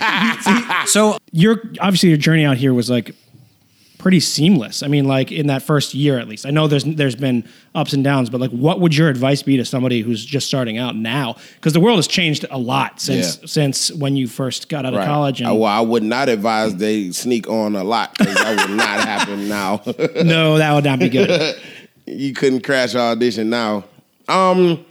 yeah. 0.01 0.85
so 0.87 1.18
your 1.31 1.62
obviously 1.81 2.09
your 2.09 2.18
journey 2.18 2.45
out 2.45 2.57
here 2.57 2.73
was 2.73 2.89
like 2.89 3.14
pretty 4.01 4.18
seamless. 4.18 4.82
I 4.82 4.86
mean, 4.88 5.05
like 5.05 5.30
in 5.30 5.48
that 5.48 5.62
first 5.62 5.92
year 5.94 6.18
at 6.18 6.26
least. 6.26 6.46
I 6.46 6.51
know 6.51 6.66
there's 6.66 6.84
there's 6.84 7.14
been 7.14 7.46
ups 7.74 7.92
and 7.92 8.03
downs, 8.03 8.30
but 8.30 8.40
like, 8.40 8.51
what 8.51 8.80
would 8.80 8.96
your 8.96 9.09
advice 9.11 9.42
be 9.42 9.59
to 9.59 9.64
somebody 9.64 10.01
who's 10.01 10.24
just 10.24 10.46
starting 10.46 10.78
out 10.78 10.96
now? 10.96 11.36
Because 11.57 11.74
the 11.74 11.80
world 11.80 11.98
has 11.98 12.07
changed 12.09 12.46
a 12.51 12.57
lot 12.59 12.98
since 13.01 13.38
Yeah. 13.40 13.46
since 13.46 13.92
when 13.92 14.16
you 14.16 14.26
first 14.26 14.68
got 14.70 14.86
out 14.86 14.94
of 14.94 15.05
college. 15.05 15.42
And 15.42 15.51
well, 15.61 15.64
I 15.70 15.80
would 15.80 16.03
not 16.03 16.28
advise 16.30 16.74
they 16.76 17.11
sneak 17.12 17.48
on 17.48 17.76
a 17.76 17.84
lot 17.84 18.16
because 18.16 18.34
that 18.34 18.68
would 18.68 18.76
not 18.76 19.01
happen 19.07 19.48
now. 19.48 19.82
no, 20.24 20.57
that 20.59 20.74
would 20.74 20.84
not 20.84 20.98
be 20.98 21.11
good. 21.11 21.57
you 22.07 22.32
couldn't 22.32 22.62
crash 22.62 22.94
audition 22.94 23.51
now. 23.51 23.84
Um, 24.28 24.84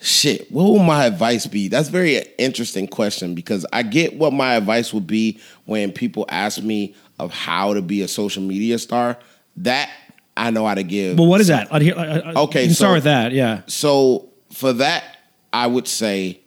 shit. 0.00 0.50
What 0.52 0.70
would 0.72 0.82
my 0.82 1.06
advice 1.06 1.46
be? 1.46 1.68
That's 1.68 1.88
very 1.88 2.18
interesting 2.38 2.86
question 2.86 3.34
because 3.34 3.66
I 3.72 3.82
get 3.82 4.14
what 4.14 4.32
my 4.32 4.54
advice 4.54 4.92
would 4.92 5.06
be 5.06 5.40
when 5.64 5.92
people 5.92 6.26
ask 6.28 6.62
me 6.62 6.94
of 7.18 7.32
how 7.32 7.74
to 7.74 7.82
be 7.82 8.02
a 8.02 8.08
social 8.08 8.42
media 8.42 8.78
star. 8.78 9.18
That 9.58 9.90
I 10.36 10.50
know 10.50 10.66
how 10.66 10.74
to 10.74 10.82
give. 10.82 11.16
But 11.16 11.24
what 11.24 11.40
is 11.40 11.48
that? 11.48 11.72
I'd 11.72 11.82
hear, 11.82 11.94
I, 11.96 12.04
I, 12.04 12.32
Okay, 12.42 12.62
you 12.62 12.68
can 12.68 12.74
start 12.74 12.94
with 12.94 13.04
that. 13.04 13.32
Yeah. 13.32 13.62
So 13.66 14.30
for 14.52 14.72
that, 14.74 15.04
I 15.52 15.66
would 15.66 15.86
say 15.86 16.40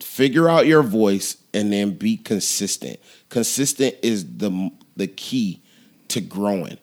figure 0.00 0.48
out 0.48 0.66
your 0.66 0.82
voice 0.82 1.36
and 1.52 1.72
then 1.72 1.92
be 1.92 2.16
consistent. 2.16 3.00
Consistent 3.28 3.96
is 4.02 4.36
the 4.36 4.70
the 4.96 5.08
key 5.08 5.60
to 6.08 6.20
growing. 6.20 6.78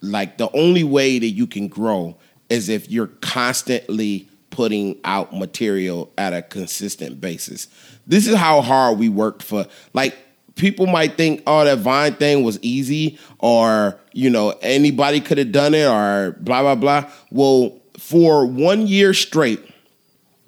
Like 0.00 0.38
the 0.38 0.50
only 0.52 0.84
way 0.84 1.18
that 1.18 1.26
you 1.26 1.46
can 1.46 1.66
grow 1.66 2.16
is 2.48 2.68
if 2.68 2.88
you're 2.88 3.08
constantly 3.08 4.28
putting 4.50 4.98
out 5.04 5.34
material 5.34 6.12
at 6.16 6.32
a 6.32 6.42
consistent 6.42 7.20
basis. 7.20 7.66
This 8.06 8.26
is 8.26 8.36
how 8.36 8.60
hard 8.60 8.98
we 8.98 9.08
worked 9.08 9.42
for 9.42 9.66
like 9.92 10.16
people 10.58 10.86
might 10.86 11.16
think 11.16 11.42
oh 11.46 11.64
that 11.64 11.78
Vine 11.78 12.14
thing 12.14 12.42
was 12.42 12.58
easy 12.60 13.18
or 13.38 13.98
you 14.12 14.28
know 14.28 14.50
anybody 14.60 15.20
could 15.20 15.38
have 15.38 15.52
done 15.52 15.72
it 15.74 15.86
or 15.86 16.36
blah 16.40 16.60
blah 16.62 16.74
blah. 16.74 17.10
Well, 17.30 17.78
for 17.98 18.46
1 18.46 18.86
year 18.86 19.14
straight 19.14 19.60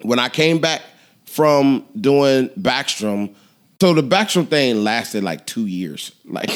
when 0.03 0.19
I 0.19 0.29
came 0.29 0.59
back 0.59 0.81
from 1.25 1.85
doing 1.99 2.49
Backstrom, 2.59 3.33
so 3.81 3.93
the 3.93 4.03
Backstrom 4.03 4.47
thing 4.47 4.83
lasted 4.83 5.23
like 5.23 5.45
two 5.47 5.65
years. 5.65 6.11
Like, 6.25 6.49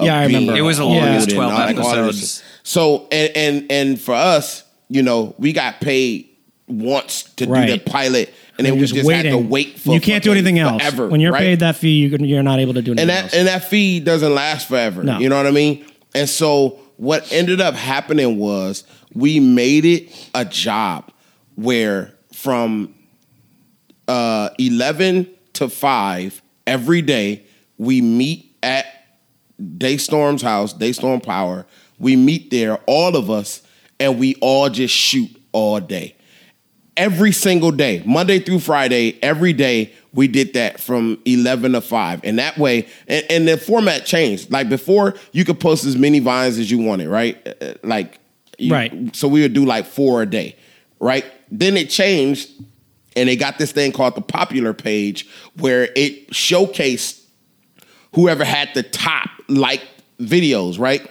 Yeah, 0.00 0.18
I 0.18 0.24
remember. 0.26 0.56
It 0.56 0.62
was 0.62 0.78
a 0.78 0.82
on 0.82 0.88
longest 0.96 1.28
and 1.28 1.36
12 1.36 1.52
all 1.52 1.58
that- 1.58 1.78
all 1.78 1.92
episodes. 1.92 2.36
shit. 2.38 2.44
So 2.64 3.08
and 3.12 3.30
and 3.36 3.66
and 3.70 4.00
for 4.00 4.14
us, 4.14 4.64
you 4.88 5.02
know, 5.02 5.34
we 5.38 5.52
got 5.52 5.80
paid 5.80 6.28
once 6.68 7.24
to 7.36 7.46
do 7.46 7.52
Right. 7.52 7.68
the 7.70 7.78
pilot, 7.78 8.32
and 8.66 8.74
then 8.74 8.80
we 8.80 8.86
just 8.86 9.10
had 9.10 9.22
to 9.24 9.38
wait 9.38 9.78
for 9.78 9.94
you 9.94 10.00
can't 10.00 10.22
do 10.22 10.32
anything 10.32 10.58
else. 10.58 10.82
forever, 10.82 11.08
when 11.08 11.20
you're 11.20 11.32
right? 11.32 11.40
paid 11.40 11.60
that 11.60 11.76
fee, 11.76 12.06
you're, 12.06 12.20
you're 12.20 12.42
not 12.42 12.60
able 12.60 12.74
to 12.74 12.82
do 12.82 12.92
anything 12.92 13.02
and 13.02 13.10
that 13.10 13.24
else. 13.24 13.34
and 13.34 13.48
that 13.48 13.64
fee 13.64 14.00
doesn't 14.00 14.34
last 14.34 14.68
forever. 14.68 15.02
No. 15.02 15.18
You 15.18 15.28
know 15.28 15.36
what 15.36 15.46
I 15.46 15.50
mean? 15.50 15.84
And 16.14 16.28
so 16.28 16.80
what 16.96 17.32
ended 17.32 17.60
up 17.60 17.74
happening 17.74 18.38
was 18.38 18.84
we 19.14 19.40
made 19.40 19.84
it 19.84 20.30
a 20.34 20.44
job 20.44 21.10
where 21.56 22.14
from 22.32 22.94
uh, 24.08 24.50
eleven 24.58 25.28
to 25.54 25.68
five 25.68 26.42
every 26.66 27.02
day 27.02 27.44
we 27.78 28.00
meet 28.00 28.54
at 28.62 28.86
DeStorm's 29.60 30.42
house, 30.42 30.74
DeStorm 30.74 31.22
Power. 31.22 31.66
We 31.98 32.16
meet 32.16 32.50
there, 32.50 32.78
all 32.86 33.16
of 33.16 33.30
us, 33.30 33.62
and 34.00 34.18
we 34.18 34.34
all 34.40 34.68
just 34.68 34.94
shoot 34.94 35.30
all 35.52 35.78
day 35.78 36.16
every 36.96 37.32
single 37.32 37.70
day, 37.72 38.02
Monday 38.04 38.38
through 38.38 38.58
Friday, 38.60 39.18
every 39.22 39.52
day 39.52 39.92
we 40.12 40.28
did 40.28 40.52
that 40.54 40.80
from 40.80 41.18
11 41.24 41.72
to 41.72 41.80
5. 41.80 42.20
And 42.24 42.38
that 42.38 42.58
way, 42.58 42.86
and, 43.08 43.24
and 43.30 43.48
the 43.48 43.56
format 43.56 44.04
changed. 44.04 44.50
Like 44.50 44.68
before, 44.68 45.14
you 45.32 45.44
could 45.44 45.58
post 45.58 45.84
as 45.84 45.96
many 45.96 46.18
vines 46.18 46.58
as 46.58 46.70
you 46.70 46.78
wanted, 46.78 47.08
right? 47.08 47.36
Uh, 47.62 47.74
Like, 47.82 48.18
you- 48.58 48.72
Right. 48.72 49.16
So 49.16 49.26
we 49.28 49.40
would 49.42 49.54
do 49.54 49.64
like 49.64 49.86
four 49.86 50.22
a 50.22 50.26
day, 50.26 50.56
right? 51.00 51.24
Then 51.50 51.76
it 51.76 51.88
changed 51.90 52.50
and 53.16 53.28
they 53.28 53.36
got 53.36 53.58
this 53.58 53.72
thing 53.72 53.92
called 53.92 54.14
the 54.14 54.20
popular 54.22 54.72
page 54.74 55.26
where 55.58 55.88
it 55.96 56.30
showcased 56.30 57.20
whoever 58.14 58.44
had 58.44 58.68
the 58.74 58.82
top 58.82 59.28
like 59.48 59.82
videos, 60.20 60.78
right? 60.78 61.06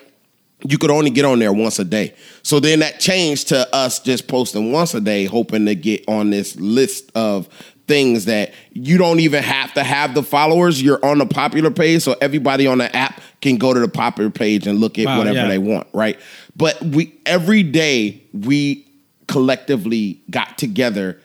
You 0.64 0.78
could 0.78 0.92
only 0.92 1.10
get 1.10 1.26
on 1.26 1.40
there 1.40 1.54
once 1.54 1.80
a 1.80 1.86
day. 1.86 2.14
So 2.44 2.60
then 2.60 2.80
that 2.80 3.00
changed 3.00 3.50
to 3.50 3.74
us 3.76 4.00
just 4.00 4.28
posting 4.28 4.72
once 4.72 4.94
a 4.94 5.02
day, 5.02 5.26
hoping 5.26 5.66
to 5.66 5.76
get 5.76 6.04
on 6.08 6.30
this 6.30 6.56
list 6.56 7.12
of 7.16 7.50
things 7.88 8.26
that 8.26 8.54
you 8.72 8.98
don't 8.98 9.20
even 9.20 9.44
have 9.44 9.74
to 9.74 9.84
have 9.84 10.14
the 10.14 10.24
followers. 10.24 10.82
You're 10.82 11.04
on 11.06 11.18
the 11.18 11.26
popular 11.26 11.72
page, 11.72 12.04
so 12.04 12.16
everybody 12.22 12.68
on 12.68 12.78
the 12.78 12.96
app 12.96 13.22
can 13.42 13.58
go 13.58 13.74
to 13.74 13.80
the 13.80 13.88
popular 13.88 14.30
page 14.30 14.68
and 14.68 14.80
look 14.80 14.98
at 14.98 15.06
Wow, 15.06 15.18
whatever 15.18 15.40
yeah. 15.40 15.48
they 15.48 15.58
want, 15.58 15.88
right? 15.94 16.20
But 16.56 16.82
we 16.82 17.20
every 17.26 17.64
day 17.64 18.24
we 18.34 18.88
collectively 19.28 20.22
got 20.30 20.58
together 20.58 21.20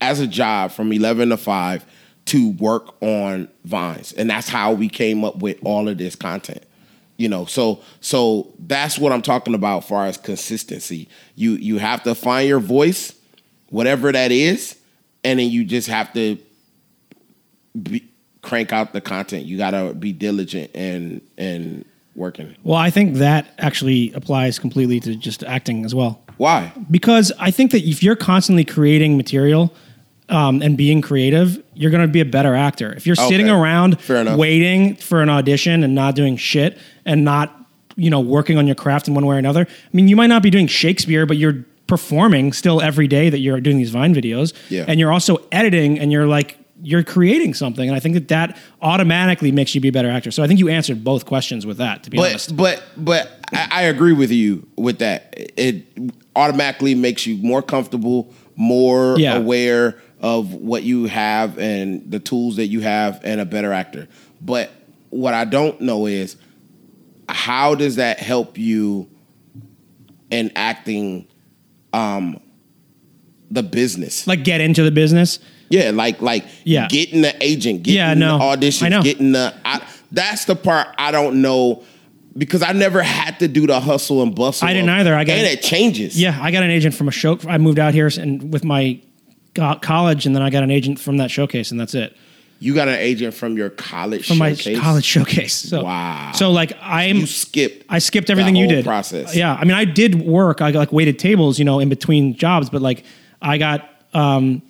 as 0.00 0.20
a 0.20 0.26
job 0.26 0.72
from 0.72 0.92
11 0.92 1.28
to 1.30 1.36
5 1.36 1.84
to 2.26 2.50
work 2.52 2.94
on 3.02 3.48
vines 3.64 4.12
and 4.12 4.30
that's 4.30 4.48
how 4.48 4.72
we 4.72 4.88
came 4.88 5.24
up 5.24 5.38
with 5.42 5.58
all 5.64 5.88
of 5.88 5.98
this 5.98 6.14
content 6.16 6.62
you 7.20 7.28
know 7.28 7.44
so 7.44 7.82
so 8.00 8.52
that's 8.60 8.98
what 8.98 9.12
i'm 9.12 9.22
talking 9.22 9.54
about 9.54 9.82
as 9.82 9.88
far 9.88 10.06
as 10.06 10.16
consistency. 10.16 11.08
You 11.34 11.52
you 11.52 11.78
have 11.78 12.02
to 12.04 12.14
find 12.14 12.48
your 12.48 12.60
voice 12.60 13.14
whatever 13.68 14.10
that 14.10 14.32
is 14.32 14.76
and 15.24 15.38
then 15.38 15.50
you 15.50 15.64
just 15.64 15.88
have 15.88 16.12
to 16.14 16.38
be, 17.80 18.08
crank 18.42 18.72
out 18.72 18.92
the 18.92 19.00
content. 19.00 19.44
You 19.44 19.58
got 19.58 19.72
to 19.72 19.94
be 19.94 20.12
diligent 20.12 20.70
and 20.74 21.20
and 21.36 21.84
working. 22.14 22.56
Well, 22.62 22.78
I 22.78 22.90
think 22.90 23.16
that 23.16 23.54
actually 23.58 24.12
applies 24.12 24.58
completely 24.58 25.00
to 25.00 25.14
just 25.14 25.44
acting 25.44 25.84
as 25.84 25.94
well. 25.94 26.22
why? 26.36 26.72
Because 26.90 27.32
I 27.38 27.50
think 27.50 27.70
that 27.72 27.82
if 27.82 28.02
you're 28.02 28.16
constantly 28.16 28.64
creating 28.64 29.16
material 29.16 29.72
um, 30.28 30.62
and 30.62 30.76
being 30.76 31.02
creative, 31.02 31.62
you're 31.74 31.90
going 31.90 32.06
to 32.06 32.12
be 32.12 32.20
a 32.20 32.24
better 32.24 32.54
actor. 32.54 32.92
If 32.92 33.06
you're 33.06 33.16
sitting 33.16 33.48
around 33.48 33.98
waiting 34.08 34.96
for 34.96 35.22
an 35.22 35.28
audition 35.28 35.82
and 35.82 35.94
not 35.94 36.14
doing 36.14 36.36
shit 36.36 36.78
and 37.10 37.24
not 37.24 37.54
you 37.96 38.08
know 38.08 38.20
working 38.20 38.56
on 38.56 38.66
your 38.66 38.76
craft 38.76 39.08
in 39.08 39.14
one 39.14 39.26
way 39.26 39.34
or 39.36 39.38
another, 39.38 39.66
I 39.68 39.90
mean, 39.92 40.08
you 40.08 40.16
might 40.16 40.28
not 40.28 40.42
be 40.42 40.50
doing 40.50 40.66
Shakespeare, 40.68 41.26
but 41.26 41.36
you're 41.36 41.64
performing 41.86 42.52
still 42.52 42.80
every 42.80 43.08
day 43.08 43.28
that 43.30 43.40
you're 43.40 43.60
doing 43.60 43.76
these 43.78 43.90
Vine 43.90 44.14
videos, 44.14 44.52
Yeah. 44.70 44.84
and 44.86 45.00
you're 45.00 45.12
also 45.12 45.38
editing 45.50 45.98
and 45.98 46.12
you're 46.12 46.26
like 46.26 46.56
you're 46.82 47.02
creating 47.02 47.52
something, 47.52 47.86
and 47.90 47.94
I 47.94 48.00
think 48.00 48.14
that 48.14 48.28
that 48.28 48.56
automatically 48.80 49.52
makes 49.52 49.74
you 49.74 49.82
be 49.82 49.88
a 49.88 49.92
better 49.92 50.08
actor. 50.08 50.30
So 50.30 50.42
I 50.42 50.46
think 50.46 50.60
you 50.60 50.68
answered 50.70 51.04
both 51.04 51.26
questions 51.26 51.66
with 51.66 51.76
that. 51.76 52.04
To 52.04 52.10
be 52.10 52.16
but 52.16 52.30
honest, 52.30 52.56
but 52.56 52.82
but 52.96 53.28
I, 53.52 53.68
I 53.70 53.82
agree 53.82 54.14
with 54.14 54.30
you 54.30 54.66
with 54.76 54.98
that. 55.00 55.34
It 55.36 55.84
automatically 56.36 56.94
makes 56.94 57.26
you 57.26 57.36
more 57.42 57.60
comfortable, 57.60 58.32
more 58.56 59.16
Yeah. 59.18 59.36
aware 59.36 59.96
of 60.22 60.54
what 60.54 60.82
you 60.84 61.04
have 61.06 61.58
and 61.58 62.08
the 62.10 62.18
tools 62.20 62.56
that 62.56 62.66
you 62.68 62.80
have, 62.80 63.20
and 63.24 63.40
a 63.40 63.44
better 63.44 63.72
actor. 63.72 64.06
But 64.40 64.70
what 65.10 65.34
I 65.34 65.44
don't 65.44 65.80
know 65.82 66.06
is 66.06 66.36
how 67.34 67.74
does 67.74 67.96
that 67.96 68.18
help 68.20 68.58
you 68.58 69.08
in 70.30 70.52
acting, 70.56 71.26
um, 71.92 72.40
the 73.50 73.62
business? 73.62 74.26
like 74.26 74.44
get 74.44 74.60
into 74.60 74.82
the 74.82 74.90
business. 74.90 75.38
Yeah, 75.70 75.90
like 75.90 76.20
like 76.20 76.44
Yeah. 76.64 76.88
getting 76.88 77.22
the 77.22 77.34
agent, 77.44 77.84
getting 77.84 77.98
Yeah, 77.98 78.14
no, 78.14 78.38
the 78.38 78.40
know. 78.90 79.02
getting 79.02 79.32
the. 79.32 79.54
I, 79.64 79.80
that's 80.12 80.44
the 80.44 80.56
part 80.56 80.88
I 80.98 81.10
don't 81.12 81.40
know 81.42 81.84
because 82.36 82.62
I 82.62 82.72
never 82.72 83.02
had 83.02 83.38
to 83.40 83.48
do 83.48 83.66
the 83.66 83.78
hustle 83.80 84.22
and 84.22 84.34
bustle. 84.34 84.66
I 84.68 84.72
didn't 84.72 84.88
of- 84.88 84.96
either. 84.98 85.14
I 85.14 85.24
got- 85.24 85.38
and 85.38 85.46
it 85.46 85.62
changes. 85.62 86.20
Yeah, 86.20 86.38
I 86.40 86.50
got 86.50 86.62
an 86.62 86.70
agent 86.70 86.94
from 86.94 87.08
a 87.08 87.12
show. 87.12 87.38
I 87.46 87.58
moved 87.58 87.78
out 87.78 87.94
here 87.94 88.08
and 88.18 88.52
with 88.52 88.64
my 88.64 89.00
college, 89.54 90.26
and 90.26 90.34
then 90.34 90.42
I 90.42 90.50
got 90.50 90.62
an 90.62 90.70
agent 90.70 90.98
from 91.00 91.16
that 91.18 91.30
showcase, 91.30 91.70
and 91.70 91.78
that's 91.80 91.94
it. 91.94 92.16
You 92.62 92.74
got 92.74 92.88
an 92.88 92.94
agent 92.96 93.32
from 93.34 93.56
your 93.56 93.70
college 93.70 94.26
From 94.28 94.36
showcase? 94.36 94.66
my 94.76 94.82
college 94.82 95.04
showcase. 95.04 95.54
So, 95.54 95.82
Wow. 95.84 96.32
So 96.34 96.50
like 96.50 96.72
I'm, 96.82 97.16
You 97.16 97.26
skipped. 97.26 97.86
I 97.88 97.98
skipped 97.98 98.28
everything 98.30 98.54
you 98.54 98.68
did. 98.68 98.84
Process. 98.84 99.34
Yeah, 99.34 99.54
I 99.54 99.64
mean, 99.64 99.72
I 99.74 99.84
did 99.86 100.20
work. 100.22 100.60
I 100.60 100.70
got 100.70 100.78
like 100.78 100.92
waited 100.92 101.18
tables, 101.18 101.58
you 101.58 101.64
know, 101.64 101.80
in 101.80 101.88
between 101.88 102.36
jobs, 102.36 102.68
but 102.70 102.82
like 102.82 103.04
I 103.40 103.56
got 103.58 103.88
um, 104.14 104.60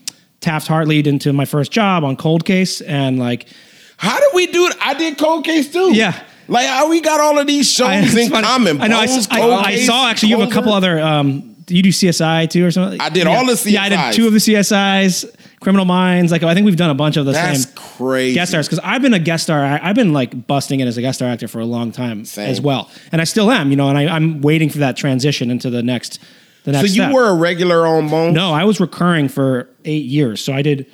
Taft 0.40 0.68
Hartley 0.68 1.00
into 1.06 1.32
my 1.32 1.44
first 1.44 1.72
job 1.72 2.04
on 2.04 2.16
Cold 2.16 2.44
Case, 2.44 2.80
and 2.80 3.18
like 3.18 3.48
How 3.96 4.18
did 4.20 4.28
we 4.34 4.46
do 4.46 4.66
it? 4.68 4.76
I 4.80 4.94
did 4.94 5.18
Cold 5.18 5.44
Case 5.44 5.72
too. 5.72 5.92
Yeah. 5.92 6.18
Like 6.46 6.66
how 6.66 6.88
we 6.88 7.00
got 7.00 7.20
all 7.20 7.38
of 7.38 7.46
these 7.46 7.70
shows 7.72 7.88
I, 7.88 7.96
in 7.96 8.30
funny. 8.30 8.46
common. 8.46 8.80
I 8.80 8.86
know. 8.86 8.98
I, 8.98 9.06
Bones, 9.06 9.28
I, 9.30 9.40
Cold 9.40 9.52
I 9.66 9.76
saw 9.76 10.08
actually 10.08 10.28
you 10.30 10.38
have 10.40 10.48
a 10.48 10.52
couple 10.52 10.72
other. 10.72 10.98
Um, 11.00 11.56
you 11.68 11.82
do 11.82 11.90
CSI 11.90 12.48
too 12.50 12.66
or 12.66 12.70
something? 12.72 13.00
I 13.00 13.08
did 13.10 13.26
Yeah. 13.26 13.36
all 13.36 13.46
the 13.46 13.52
CSIs. 13.52 13.70
Yeah, 13.72 13.82
I 13.82 13.88
did 14.10 14.16
two 14.16 14.26
of 14.26 14.32
the 14.32 14.38
CSIs, 14.40 15.24
Criminal 15.60 15.84
Minds. 15.84 16.32
Like 16.32 16.42
I 16.42 16.54
think 16.54 16.64
we've 16.64 16.76
done 16.76 16.90
a 16.90 16.94
bunch 16.94 17.16
of 17.16 17.26
the 17.26 17.32
That's 17.32 17.64
same 17.64 17.74
crazy. 17.76 18.34
guest 18.34 18.50
stars 18.50 18.66
because 18.66 18.80
I've 18.82 19.02
been 19.02 19.14
a 19.14 19.18
guest 19.18 19.44
star. 19.44 19.62
I, 19.62 19.78
I've 19.82 19.94
been 19.94 20.12
like 20.12 20.46
busting 20.46 20.80
it 20.80 20.86
as 20.86 20.96
a 20.96 21.02
guest 21.02 21.18
star 21.18 21.28
actor 21.28 21.48
for 21.48 21.60
a 21.60 21.66
long 21.66 21.92
time 21.92 22.24
Same. 22.24 22.48
as 22.50 22.60
well, 22.60 22.90
and 23.12 23.20
I 23.20 23.24
still 23.24 23.50
am. 23.50 23.70
You 23.70 23.76
know, 23.76 23.88
and 23.88 23.98
I, 23.98 24.06
I'm 24.06 24.40
waiting 24.40 24.70
for 24.70 24.78
that 24.78 24.96
transition 24.96 25.50
into 25.50 25.70
the 25.70 25.82
next. 25.82 26.18
The 26.64 26.72
next. 26.72 26.88
So 26.88 26.94
you 26.94 27.02
step. 27.02 27.14
were 27.14 27.28
a 27.28 27.34
regular 27.34 27.86
on 27.86 28.08
Bones. 28.08 28.34
No, 28.34 28.52
I 28.52 28.64
was 28.64 28.80
recurring 28.80 29.28
for 29.28 29.68
eight 29.84 30.04
years. 30.04 30.42
So 30.42 30.52
I 30.52 30.62
did 30.62 30.86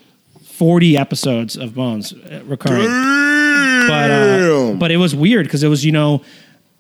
40 0.45 0.97
episodes 0.97 1.57
of 1.57 1.75
Bones 1.75 2.12
uh, 2.12 2.43
recurring. 2.47 2.87
But, 3.89 4.11
uh, 4.11 4.75
but 4.79 4.91
it 4.91 4.97
was 4.97 5.14
weird 5.14 5.47
because 5.47 5.62
it 5.62 5.69
was, 5.69 5.85
you 5.85 5.93
know, 5.93 6.23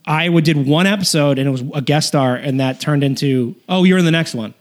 I 0.06 0.28
would 0.28 0.44
did 0.44 0.66
one 0.66 0.86
episode 0.86 1.38
and 1.38 1.46
it 1.48 1.50
was 1.50 1.62
a 1.74 1.82
guest 1.82 2.08
star, 2.08 2.36
and 2.36 2.58
that 2.60 2.80
turned 2.80 3.04
into, 3.04 3.54
oh, 3.68 3.84
you're 3.84 3.98
in 3.98 4.04
the 4.04 4.10
next 4.10 4.34
one. 4.34 4.54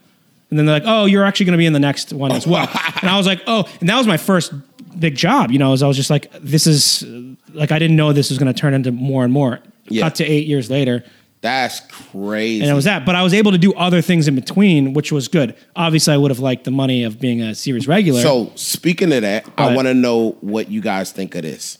And 0.50 0.58
then 0.58 0.66
they're 0.66 0.76
like, 0.76 0.84
oh, 0.86 1.06
you're 1.06 1.24
actually 1.24 1.46
going 1.46 1.54
to 1.54 1.58
be 1.58 1.66
in 1.66 1.72
the 1.72 1.80
next 1.80 2.12
one 2.12 2.30
as 2.30 2.46
well. 2.46 2.68
and 3.00 3.10
I 3.10 3.16
was 3.16 3.26
like, 3.26 3.42
oh, 3.46 3.68
and 3.80 3.88
that 3.88 3.96
was 3.96 4.06
my 4.06 4.16
first 4.16 4.52
big 4.98 5.16
job, 5.16 5.50
you 5.50 5.58
know, 5.58 5.72
as 5.72 5.82
I 5.82 5.88
was 5.88 5.96
just 5.96 6.10
like, 6.10 6.30
this 6.40 6.66
is 6.66 7.04
like, 7.52 7.72
I 7.72 7.78
didn't 7.78 7.96
know 7.96 8.12
this 8.12 8.30
was 8.30 8.38
going 8.38 8.52
to 8.52 8.58
turn 8.58 8.72
into 8.72 8.92
more 8.92 9.24
and 9.24 9.32
more. 9.32 9.60
Yeah. 9.88 10.02
Cut 10.02 10.16
to 10.16 10.24
eight 10.24 10.46
years 10.46 10.68
later 10.68 11.04
That's 11.42 11.80
crazy. 11.80 12.60
and 12.62 12.70
it 12.70 12.74
was 12.74 12.86
that. 12.86 13.06
But 13.06 13.14
I 13.14 13.22
was 13.22 13.34
able 13.34 13.52
to 13.52 13.58
do 13.58 13.72
other 13.74 14.02
things 14.02 14.26
in 14.26 14.34
between, 14.34 14.94
which 14.94 15.12
was 15.12 15.28
good. 15.28 15.54
Obviously, 15.76 16.14
I 16.14 16.16
would 16.16 16.30
have 16.30 16.40
liked 16.40 16.64
the 16.64 16.72
money 16.72 17.04
of 17.04 17.20
being 17.20 17.40
a 17.40 17.54
series 17.54 17.86
regular. 17.86 18.20
So 18.20 18.50
speaking 18.56 19.12
of 19.12 19.22
that, 19.22 19.48
I 19.56 19.74
want 19.74 19.86
to 19.86 19.94
know 19.94 20.32
what 20.40 20.70
you 20.70 20.80
guys 20.80 21.12
think 21.12 21.34
of 21.36 21.42
this. 21.42 21.78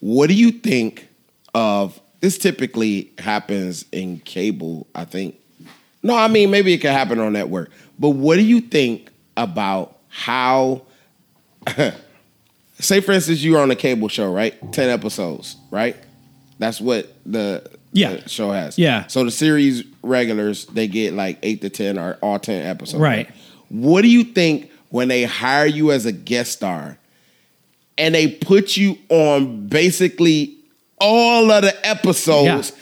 What 0.00 0.28
do 0.28 0.34
you 0.34 0.50
think 0.50 1.08
of 1.54 2.00
this? 2.20 2.38
Typically 2.38 3.12
happens 3.18 3.84
in 3.92 4.18
cable, 4.20 4.86
I 4.94 5.04
think. 5.04 5.36
No, 6.02 6.16
I 6.16 6.28
mean 6.28 6.50
maybe 6.50 6.74
it 6.74 6.78
could 6.78 6.90
happen 6.90 7.18
on 7.18 7.32
network. 7.32 7.70
But 7.98 8.10
what 8.10 8.36
do 8.36 8.42
you 8.42 8.60
think 8.60 9.10
about 9.36 9.98
how? 10.08 10.82
say, 12.78 13.00
for 13.00 13.12
instance, 13.12 13.42
you're 13.42 13.60
on 13.60 13.70
a 13.70 13.76
cable 13.76 14.08
show, 14.08 14.32
right? 14.32 14.54
Ten 14.72 14.90
episodes, 14.90 15.56
right? 15.70 15.96
That's 16.58 16.80
what 16.80 17.12
the, 17.26 17.68
Yeah. 17.92 18.14
the 18.16 18.28
show 18.28 18.50
has. 18.50 18.78
Yeah. 18.78 19.06
So 19.06 19.24
the 19.24 19.30
series 19.30 19.84
regulars 20.02 20.66
they 20.66 20.86
get 20.88 21.14
like 21.14 21.38
eight 21.42 21.60
to 21.62 21.70
ten 21.70 21.98
or 21.98 22.18
all 22.22 22.38
ten 22.38 22.64
episodes. 22.66 23.00
Right. 23.00 23.28
What 23.68 24.02
do 24.02 24.08
you 24.08 24.24
think 24.24 24.70
when 24.90 25.08
they 25.08 25.24
hire 25.24 25.66
you 25.66 25.90
as 25.92 26.06
a 26.06 26.12
guest 26.12 26.52
star 26.52 26.98
and 27.98 28.14
they 28.14 28.28
put 28.28 28.76
you 28.76 28.98
on 29.08 29.66
basically 29.68 30.56
all 31.00 31.50
of 31.50 31.62
the 31.62 31.86
episodes 31.86 32.72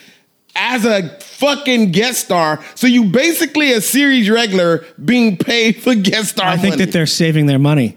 as 0.54 0.84
a 0.84 1.08
fucking 1.20 1.92
guest 1.92 2.20
star? 2.26 2.62
So 2.74 2.86
you 2.86 3.04
basically 3.04 3.72
a 3.72 3.80
series 3.80 4.28
regular 4.30 4.84
being 5.04 5.36
paid 5.36 5.82
for 5.82 5.94
guest 5.94 6.30
star 6.30 6.46
I 6.48 6.56
think 6.56 6.72
money. 6.74 6.84
that 6.84 6.92
they're 6.92 7.06
saving 7.06 7.46
their 7.46 7.58
money. 7.58 7.96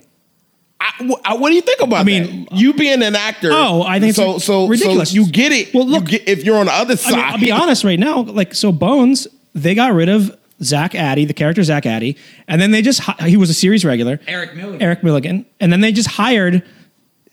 I- 0.79 1.15
I- 1.23 1.35
what 1.35 1.49
do 1.49 1.55
you 1.55 1.61
think 1.61 1.79
about 1.81 2.01
I 2.01 2.03
mean- 2.03 2.47
that? 2.49 2.57
You 2.57 2.73
being 2.73 3.01
an 3.01 3.15
actor. 3.15 3.49
Oh, 3.51 3.81
I 3.83 3.99
think 3.99 4.13
so. 4.15 4.37
So 4.37 4.67
ridiculous. 4.67 5.09
So 5.09 5.15
you 5.15 5.27
get 5.31 5.51
it. 5.51 5.73
Well, 5.73 5.85
You 5.85 5.91
look- 5.91 6.05
get- 6.09 6.27
if 6.27 6.43
you're 6.43 6.57
on 6.57 6.67
the 6.67 6.73
other 6.73 6.93
I 6.93 6.95
side, 6.97 7.11
mean, 7.15 7.19
I'll 7.25 7.37
be 7.39 7.51
honest 7.51 7.83
right 7.83 7.99
now. 7.99 8.21
Like, 8.21 8.53
so 8.53 8.71
Bones, 8.71 9.27
they 9.55 9.73
got 9.73 9.93
rid 9.93 10.09
of 10.09 10.35
Zach 10.63 10.93
Addy, 10.95 11.25
the 11.25 11.33
character 11.33 11.63
Zach 11.63 11.85
Addy, 11.85 12.15
and 12.47 12.61
then 12.61 12.71
they 12.71 12.81
just 12.81 13.01
he 13.21 13.35
was 13.37 13.49
a 13.49 13.53
series 13.53 13.83
regular. 13.83 14.19
Eric 14.27 14.53
Millegan. 14.53 14.81
Eric 14.81 15.01
Millegan, 15.01 15.45
and 15.59 15.71
then 15.73 15.81
they 15.81 15.91
just 15.91 16.09
hired, 16.11 16.61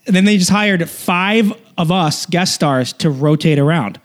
and 0.07 0.17
then 0.17 0.25
they 0.25 0.39
just 0.39 0.51
hired 0.51 0.89
five 0.89 1.53
of 1.79 1.93
us 1.93 2.27
guest 2.27 2.55
stars 2.55 2.93
to 2.95 3.11
rotate 3.11 3.59
around, 3.59 4.01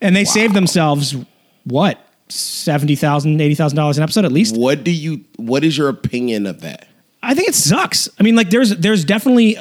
and 0.00 0.14
they 0.14 0.24
saved 0.24 0.54
themselves 0.54 1.16
what 1.64 1.98
seventy 2.28 2.96
thousand, 2.96 3.40
eighty 3.40 3.54
thousand 3.54 3.76
dollars 3.76 3.96
an 3.98 4.02
episode 4.02 4.24
at 4.24 4.32
least. 4.32 4.56
what 4.56 4.84
do 4.84 4.90
you? 4.90 5.24
What 5.36 5.64
is 5.64 5.76
your 5.76 5.88
opinion 5.88 6.46
of 6.46 6.60
that? 6.62 6.88
I 7.22 7.34
think 7.34 7.48
it 7.48 7.54
sucks. 7.54 8.08
I 8.18 8.22
mean, 8.22 8.36
like 8.36 8.50
there's 8.50 8.76
there's 8.76 9.04
definitely 9.04 9.56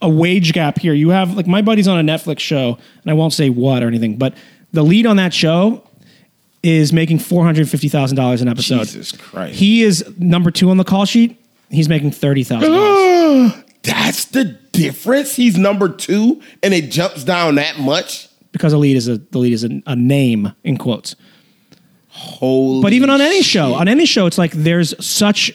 a 0.00 0.08
wage 0.08 0.52
gap 0.52 0.78
here. 0.78 0.94
You 0.94 1.10
have 1.10 1.34
like 1.34 1.46
my 1.46 1.62
buddy's 1.62 1.88
on 1.88 1.98
a 1.98 2.12
Netflix 2.12 2.40
show, 2.40 2.78
and 3.02 3.10
I 3.10 3.14
won't 3.14 3.32
say 3.32 3.50
what 3.50 3.82
or 3.82 3.86
anything, 3.86 4.16
but 4.16 4.34
the 4.72 4.82
lead 4.82 5.06
on 5.06 5.16
that 5.16 5.32
show 5.32 5.82
is 6.62 6.92
making 6.92 7.20
four 7.20 7.44
hundred 7.44 7.68
fifty 7.68 7.88
thousand 7.88 8.16
dollars 8.16 8.42
an 8.42 8.48
episode. 8.48 8.86
Jesus 8.86 9.12
Christ. 9.12 9.54
He 9.54 9.82
is 9.82 10.04
number 10.18 10.50
two 10.50 10.70
on 10.70 10.76
the 10.76 10.84
call 10.84 11.04
sheet. 11.04 11.40
He's 11.70 11.88
making 11.88 12.12
thirty 12.12 12.42
thousand 12.44 12.72
dollars 12.72 13.52
That's 13.82 14.26
the 14.26 14.44
difference. 14.72 15.36
He's 15.36 15.56
number 15.56 15.88
two, 15.88 16.42
and 16.62 16.74
it 16.74 16.90
jumps 16.90 17.24
down 17.24 17.54
that 17.54 17.78
much. 17.78 18.27
Because 18.52 18.74
lead 18.74 18.96
is 18.96 19.08
a 19.08 19.18
the 19.18 19.38
lead 19.38 19.52
is 19.52 19.64
a, 19.64 19.82
a 19.86 19.96
name 19.96 20.52
in 20.64 20.76
quotes. 20.76 21.16
Holy! 22.08 22.82
But 22.82 22.92
even 22.92 23.10
on 23.10 23.20
any 23.20 23.42
shit. 23.42 23.46
show, 23.46 23.74
on 23.74 23.88
any 23.88 24.06
show, 24.06 24.26
it's 24.26 24.38
like 24.38 24.52
there's 24.52 24.94
such 25.04 25.52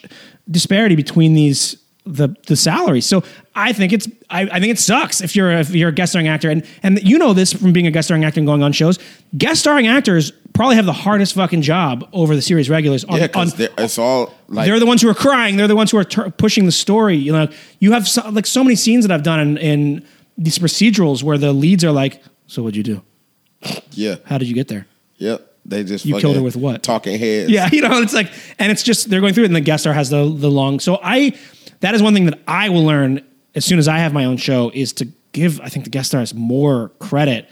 disparity 0.49 0.95
between 0.95 1.33
these 1.33 1.77
the 2.05 2.35
the 2.47 2.55
salary. 2.55 3.01
So 3.01 3.23
I 3.55 3.73
think 3.73 3.93
it's 3.93 4.07
I, 4.29 4.41
I 4.43 4.59
think 4.59 4.71
it 4.71 4.79
sucks 4.79 5.21
if 5.21 5.35
you're 5.35 5.51
if 5.51 5.71
you're 5.71 5.89
a 5.89 5.93
guest 5.93 6.11
starring 6.11 6.27
actor 6.27 6.49
and 6.49 6.65
and 6.81 7.01
you 7.01 7.17
know 7.17 7.33
this 7.33 7.53
from 7.53 7.73
being 7.73 7.87
a 7.87 7.91
guest 7.91 8.07
starring 8.07 8.25
actor 8.25 8.39
and 8.39 8.47
going 8.47 8.63
on 8.63 8.73
shows. 8.73 8.99
Guest 9.37 9.61
starring 9.61 9.87
actors 9.87 10.31
probably 10.53 10.75
have 10.75 10.85
the 10.85 10.93
hardest 10.93 11.33
fucking 11.33 11.61
job 11.61 12.07
over 12.13 12.35
the 12.35 12.41
series 12.41 12.69
regulars. 12.69 13.03
On, 13.05 13.17
Yeah, 13.17 13.27
on, 13.35 13.49
because 13.49 13.69
it's 13.77 13.97
all 13.97 14.33
like 14.47 14.67
they're 14.67 14.79
the 14.79 14.85
ones 14.85 15.01
who 15.01 15.09
are 15.09 15.15
crying. 15.15 15.57
They're 15.57 15.67
the 15.67 15.75
ones 15.75 15.91
who 15.91 15.97
are 15.97 16.03
tur 16.03 16.29
pushing 16.29 16.65
the 16.65 16.71
story. 16.71 17.15
You 17.15 17.31
know, 17.31 17.47
you 17.79 17.93
have 17.93 18.07
so, 18.07 18.29
like 18.29 18.45
so 18.45 18.63
many 18.63 18.75
scenes 18.75 19.07
that 19.07 19.13
I've 19.13 19.23
done 19.23 19.39
in, 19.39 19.57
in 19.57 20.05
these 20.37 20.59
procedurals 20.59 21.23
where 21.23 21.37
the 21.37 21.53
leads 21.53 21.83
are 21.83 21.91
like, 21.91 22.21
"So 22.47 22.63
what'd 22.63 22.75
you 22.75 22.83
do? 22.83 23.01
yeah, 23.91 24.15
How 24.25 24.37
did 24.37 24.47
you 24.47 24.55
get 24.55 24.67
there?" 24.67 24.87
yep. 25.17 25.49
They 25.65 25.83
just 25.83 26.05
You 26.05 26.19
killed 26.19 26.35
her 26.35 26.41
with 26.41 26.57
what? 26.57 26.83
Talking 26.83 27.17
heads. 27.17 27.49
Yeah, 27.49 27.69
you 27.71 27.81
know, 27.81 28.01
it's 28.01 28.13
like, 28.13 28.29
and 28.59 28.69
it's 28.71 28.83
just 28.83 29.09
they're 29.09 29.21
going 29.21 29.33
through 29.33 29.45
it, 29.45 29.47
and 29.47 29.55
the 29.55 29.61
guest 29.61 29.83
star 29.83 29.93
has 29.93 30.09
the 30.09 30.25
the 30.25 30.51
long. 30.51 30.79
So 30.79 30.99
I, 31.01 31.33
that 31.79 31.95
is 31.95 32.01
one 32.03 32.13
thing 32.13 32.25
that 32.25 32.39
I 32.47 32.69
will 32.69 32.83
learn 32.83 33.21
as 33.55 33.63
soon 33.63 33.79
as 33.79 33.87
I 33.87 33.99
have 33.99 34.13
my 34.13 34.25
own 34.25 34.37
show 34.37 34.71
is 34.73 34.91
to 34.93 35.07
give 35.31 35.61
I 35.61 35.69
think 35.69 35.85
the 35.85 35.89
guest 35.89 36.09
stars 36.09 36.33
more 36.33 36.89
credit 36.99 37.49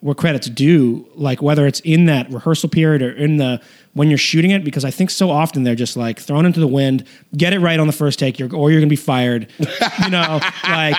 where 0.00 0.16
credit's 0.16 0.48
due, 0.48 1.06
like 1.14 1.40
whether 1.42 1.64
it's 1.64 1.78
in 1.80 2.06
that 2.06 2.28
rehearsal 2.32 2.68
period 2.68 3.02
or 3.02 3.12
in 3.12 3.36
the 3.36 3.60
when 3.92 4.08
you're 4.08 4.18
shooting 4.18 4.50
it, 4.50 4.64
because 4.64 4.84
I 4.84 4.90
think 4.90 5.10
so 5.10 5.30
often 5.30 5.62
they're 5.62 5.76
just 5.76 5.96
like 5.96 6.18
thrown 6.18 6.44
into 6.44 6.58
the 6.58 6.66
wind, 6.66 7.04
get 7.36 7.52
it 7.52 7.60
right 7.60 7.78
on 7.78 7.86
the 7.86 7.92
first 7.92 8.18
take, 8.18 8.38
you're, 8.38 8.52
or 8.54 8.70
you're 8.70 8.80
gonna 8.80 8.88
be 8.88 8.96
fired. 8.96 9.46
you 9.58 10.10
know, 10.10 10.40
like 10.64 10.96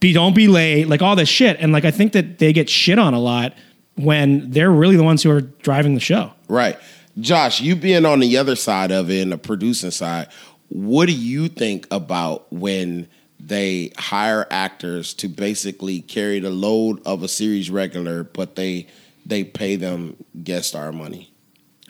be 0.00 0.12
don't 0.12 0.34
be 0.34 0.48
late, 0.48 0.88
like 0.88 1.02
all 1.02 1.16
this 1.16 1.28
shit, 1.28 1.56
and 1.60 1.72
like 1.72 1.84
I 1.84 1.90
think 1.90 2.12
that 2.12 2.38
they 2.38 2.52
get 2.52 2.68
shit 2.68 2.98
on 2.98 3.14
a 3.14 3.20
lot 3.20 3.54
when 3.96 4.50
they're 4.50 4.70
really 4.70 4.96
the 4.96 5.02
ones 5.02 5.22
who 5.22 5.30
are 5.30 5.40
driving 5.40 5.94
the 5.94 6.00
show. 6.00 6.32
Right. 6.48 6.78
Josh, 7.20 7.60
you 7.60 7.74
being 7.74 8.06
on 8.06 8.20
the 8.20 8.36
other 8.36 8.54
side 8.54 8.92
of 8.92 9.10
it 9.10 9.22
and 9.22 9.32
the 9.32 9.38
producing 9.38 9.90
side, 9.90 10.28
what 10.68 11.06
do 11.06 11.12
you 11.12 11.48
think 11.48 11.86
about 11.90 12.52
when 12.52 13.08
they 13.40 13.92
hire 13.96 14.46
actors 14.50 15.14
to 15.14 15.28
basically 15.28 16.00
carry 16.00 16.38
the 16.38 16.50
load 16.50 17.00
of 17.06 17.22
a 17.22 17.28
series 17.28 17.70
regular, 17.70 18.24
but 18.24 18.56
they 18.56 18.86
they 19.26 19.44
pay 19.44 19.76
them 19.76 20.16
guest 20.42 20.68
star 20.68 20.92
money? 20.92 21.32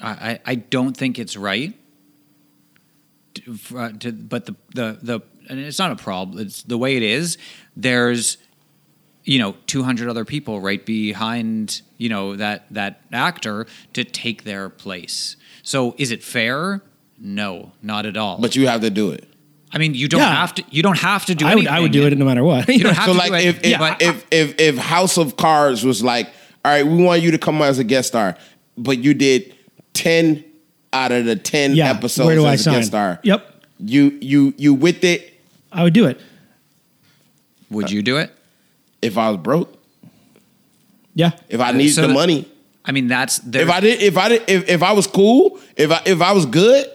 I, 0.00 0.10
I 0.10 0.40
I 0.46 0.54
don't 0.54 0.96
think 0.96 1.18
it's 1.18 1.36
right. 1.36 1.74
To, 3.34 3.58
uh, 3.76 3.92
to, 4.00 4.12
but 4.12 4.46
the, 4.46 4.56
the 4.74 4.98
the 5.02 5.20
and 5.48 5.58
it's 5.58 5.78
not 5.78 5.90
a 5.92 5.96
problem. 5.96 6.38
It's 6.38 6.62
the 6.62 6.78
way 6.78 6.96
it 6.96 7.02
is. 7.02 7.38
There's 7.76 8.38
you 9.24 9.38
know 9.38 9.54
200 9.66 10.08
other 10.08 10.24
people 10.24 10.60
right 10.60 10.84
behind 10.84 11.82
you 11.98 12.08
know 12.08 12.36
that 12.36 12.66
that 12.72 13.00
actor 13.12 13.66
to 13.94 14.04
take 14.04 14.44
their 14.44 14.68
place. 14.68 15.36
So 15.62 15.94
is 15.98 16.10
it 16.10 16.22
fair? 16.22 16.82
No, 17.18 17.72
not 17.82 18.06
at 18.06 18.16
all. 18.16 18.38
But 18.40 18.54
you 18.56 18.68
have 18.68 18.80
to 18.82 18.90
do 18.90 19.10
it. 19.10 19.24
I 19.72 19.76
mean, 19.78 19.92
you 19.94 20.08
don't 20.08 20.20
Yeah. 20.20 20.34
have 20.34 20.54
to. 20.54 20.64
You 20.70 20.82
don't 20.82 20.98
have 20.98 21.26
to 21.26 21.34
do. 21.34 21.46
I 21.46 21.54
would 21.54 21.66
I 21.66 21.80
would 21.80 21.92
do 21.92 22.00
anything. 22.00 22.18
it 22.18 22.20
no 22.20 22.24
matter 22.24 22.44
what. 22.44 22.68
You 22.68 22.84
don't 22.84 22.94
have 22.94 23.06
So 23.06 23.12
to 23.12 23.18
like 23.18 23.30
do 23.32 23.36
it. 23.36 23.44
if 23.46 23.64
if, 23.64 23.78
but- 23.78 24.00
if 24.00 24.26
if 24.30 24.54
if 24.60 24.76
House 24.78 25.18
of 25.18 25.36
Cards 25.36 25.84
was 25.84 26.02
like, 26.02 26.26
all 26.64 26.72
right, 26.72 26.86
we 26.86 27.02
want 27.02 27.20
you 27.22 27.30
to 27.32 27.38
come 27.38 27.60
as 27.60 27.78
a 27.78 27.84
guest 27.84 28.08
star, 28.08 28.36
but 28.78 28.98
you 28.98 29.12
did 29.14 29.54
ten 29.92 30.42
out 30.92 31.12
of 31.12 31.26
the 31.26 31.36
ten 31.36 31.74
Yeah, 31.74 31.90
episodes 31.90 32.26
where 32.26 32.36
do 32.36 32.46
as 32.46 32.60
a 32.60 32.62
sign? 32.64 32.74
guest 32.74 32.88
star. 32.88 33.20
Yep. 33.24 33.64
You 33.80 34.16
you 34.22 34.54
you 34.56 34.72
with 34.74 35.04
it 35.04 35.34
I 35.72 35.82
would 35.82 35.92
do 35.92 36.06
it. 36.06 36.20
would 37.70 37.90
you 37.90 38.02
do 38.02 38.16
it? 38.18 38.30
if 39.00 39.16
I 39.16 39.30
was 39.30 39.38
broke, 39.38 39.72
Yeah. 41.14 41.30
if 41.48 41.60
I 41.60 41.70
needed 41.72 41.94
So 41.94 42.02
the 42.02 42.08
the- 42.08 42.14
money. 42.14 42.46
I 42.84 42.90
mean, 42.92 43.06
that's 43.06 43.38
there. 43.40 43.62
If 43.62 43.70
I 43.70 43.80
did, 43.80 44.02
if 44.02 44.16
I 44.16 44.28
did, 44.30 44.42
if, 44.48 44.68
if 44.68 44.82
I 44.82 44.92
was 44.92 45.06
cool, 45.06 45.60
if 45.76 45.90
I 45.90 46.00
if 46.06 46.20
I 46.22 46.32
was 46.32 46.46
good, 46.46 46.86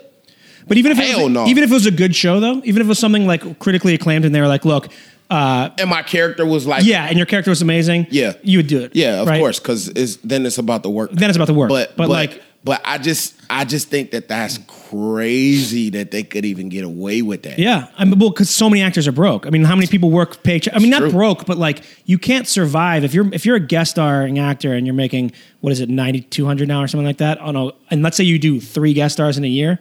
But 0.67 0.77
even 0.77 0.91
if 0.91 0.99
it 0.99 1.05
Hell 1.07 1.23
was, 1.25 1.29
no. 1.33 1.45
even 1.47 1.63
if 1.63 1.69
it 1.71 1.73
was 1.73 1.85
a 1.85 1.91
good 1.91 2.15
show 2.15 2.39
though, 2.39 2.61
even 2.65 2.81
if 2.81 2.87
it 2.87 2.89
was 2.89 2.99
something 2.99 3.27
like 3.27 3.59
critically 3.59 3.93
acclaimed 3.93 4.25
and 4.25 4.33
they 4.33 4.41
were 4.41 4.47
like, 4.47 4.65
look, 4.65 4.87
uh, 5.29 5.69
and 5.77 5.89
my 5.89 6.01
character 6.01 6.45
was 6.45 6.65
like, 6.65 6.83
yeah, 6.83 7.05
and 7.05 7.15
your 7.17 7.25
character 7.27 7.51
was 7.51 7.61
amazing, 7.61 8.07
Yeah. 8.09 8.33
you 8.43 8.57
would 8.59 8.67
do 8.67 8.81
it. 8.81 8.95
yeah, 8.95 9.21
of 9.21 9.27
right? 9.27 9.39
course, 9.39 9.59
because 9.59 9.87
it's 9.89 10.15
then 10.17 10.45
it's 10.45 10.57
about 10.57 10.81
the 10.83 10.89
work. 10.89 11.11
Then 11.11 11.29
it's 11.29 11.37
about 11.37 11.47
the 11.47 11.53
work. 11.53 11.69
but 11.69 11.89
But, 11.95 12.07
but 12.07 12.09
like- 12.09 12.41
but 12.63 12.81
I 12.85 12.97
just 12.97 13.35
I 13.49 13.65
just 13.65 13.89
think 13.89 14.11
that 14.11 14.27
that's 14.27 14.57
crazy 14.67 15.89
that 15.91 16.11
they 16.11 16.23
could 16.23 16.45
even 16.45 16.69
get 16.69 16.83
away 16.83 17.21
with 17.21 17.43
that. 17.43 17.59
Yeah, 17.59 17.89
I 17.97 18.05
mean, 18.05 18.17
well, 18.19 18.29
because 18.29 18.49
so 18.49 18.69
many 18.69 18.81
actors 18.81 19.07
are 19.07 19.11
broke. 19.11 19.45
I 19.45 19.49
mean, 19.49 19.63
how 19.63 19.75
many 19.75 19.87
people 19.87 20.11
work 20.11 20.43
paycheck? 20.43 20.73
I 20.73 20.79
mean, 20.79 20.89
not 20.89 20.99
true. 20.99 21.11
broke, 21.11 21.45
but 21.45 21.57
like 21.57 21.83
you 22.05 22.17
can't 22.17 22.47
survive 22.47 23.03
if 23.03 23.13
you're 23.13 23.31
if 23.33 23.45
you're 23.45 23.57
a 23.57 23.59
guest 23.59 23.91
starring 23.91 24.39
actor 24.39 24.73
and 24.73 24.87
you're 24.87 24.95
making 24.95 25.33
what 25.61 25.73
is 25.73 25.81
it 25.81 25.89
ninety 25.89 26.21
two 26.21 26.45
hundred 26.45 26.67
now 26.69 26.81
or 26.81 26.87
something 26.87 27.05
like 27.05 27.17
that 27.17 27.37
on 27.39 27.55
a 27.55 27.71
and 27.89 28.01
let's 28.01 28.15
say 28.15 28.23
you 28.23 28.39
do 28.39 28.59
three 28.61 28.93
guest 28.93 29.13
stars 29.13 29.37
in 29.37 29.43
a 29.43 29.47
year, 29.47 29.79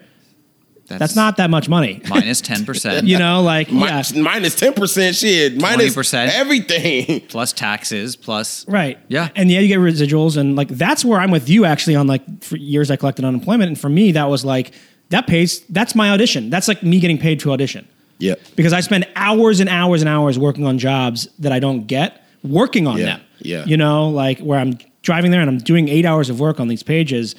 that's 0.87 1.17
not 1.17 1.37
that 1.39 1.49
much 1.51 1.69
money. 1.69 2.03
minus 2.09 2.41
ten 2.51 2.65
percent. 2.65 3.07
you 3.07 3.19
know, 3.19 3.43
like 3.43 3.69
yeah, 3.69 3.75
Minus, 3.79 4.15
minus 4.15 4.55
ten 4.55 4.75
percent 4.75 5.17
shit, 5.17 5.61
minus 5.61 5.95
20%. 5.97 6.29
everything. 6.29 7.21
plus 7.29 7.53
taxes 7.53 8.17
plus 8.17 8.67
Right. 8.69 8.99
Yeah. 9.09 9.29
And 9.37 9.51
yeah, 9.51 9.61
you 9.61 9.69
get 9.69 9.79
residuals, 9.79 10.37
and 10.37 10.57
like 10.57 10.69
that's 10.69 11.05
where 11.05 11.21
I'm 11.21 11.31
with 11.31 11.49
you 11.49 11.65
actually 11.65 11.97
on 11.97 12.07
like 12.07 12.43
for 12.45 12.57
years 12.57 12.91
I 12.91 12.97
collected 12.97 13.25
unemployment, 13.25 13.69
and 13.69 13.79
for 13.81 13.89
me 13.89 14.13
that 14.13 14.29
was 14.29 14.45
like 14.45 14.73
that 15.11 15.27
pays. 15.27 15.61
That's 15.67 15.95
my 15.95 16.11
audition. 16.11 16.51
That's 16.51 16.69
like 16.69 16.83
me 16.83 16.99
getting 17.01 17.19
paid 17.19 17.41
to 17.41 17.53
audition 17.53 17.87
Yeah, 18.19 18.35
because 18.57 18.73
I 18.73 18.81
spend 18.81 19.07
hours 19.17 19.61
and 19.61 19.69
hours 19.69 20.01
and 20.03 20.09
hours 20.09 20.39
working 20.39 20.67
on 20.67 20.79
jobs 20.79 21.29
that 21.39 21.53
I 21.53 21.59
don't 21.59 21.87
get 21.87 22.25
working 22.43 22.87
on 22.87 22.99
Yeah, 22.99 23.05
them. 23.05 23.21
yeah. 23.41 23.65
You 23.67 23.77
know, 23.77 24.09
like 24.09 24.39
where 24.41 24.59
I'm 24.59 24.79
driving 25.03 25.31
there 25.31 25.41
and 25.41 25.49
I'm 25.51 25.59
doing 25.59 25.89
eight 25.89 26.05
hours 26.07 26.29
of 26.31 26.41
work 26.41 26.61
on 26.61 26.69
these 26.69 26.83
pages, 26.83 27.35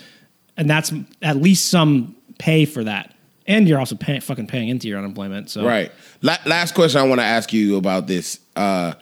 and 0.58 0.70
that's 0.70 0.92
at 1.22 1.38
least 1.38 1.70
some 1.70 2.16
pay 2.40 2.66
for 2.66 2.84
that. 2.84 3.13
And 3.46 3.68
you're 3.68 3.80
also 3.80 3.96
pay, 3.96 4.20
fucking 4.20 4.48
paying 4.48 4.70
into 4.70 4.88
your 4.88 4.98
unemployment. 4.98 5.50
So 5.50 5.66
right. 5.66 5.92
La- 6.22 6.38
last 6.46 6.74
question 6.74 7.02
I 7.02 7.04
want 7.04 7.20
to 7.20 7.26
ask 7.26 7.52
you 7.52 7.78
about 7.78 8.08
this: 8.08 8.40
uh, 8.56 8.94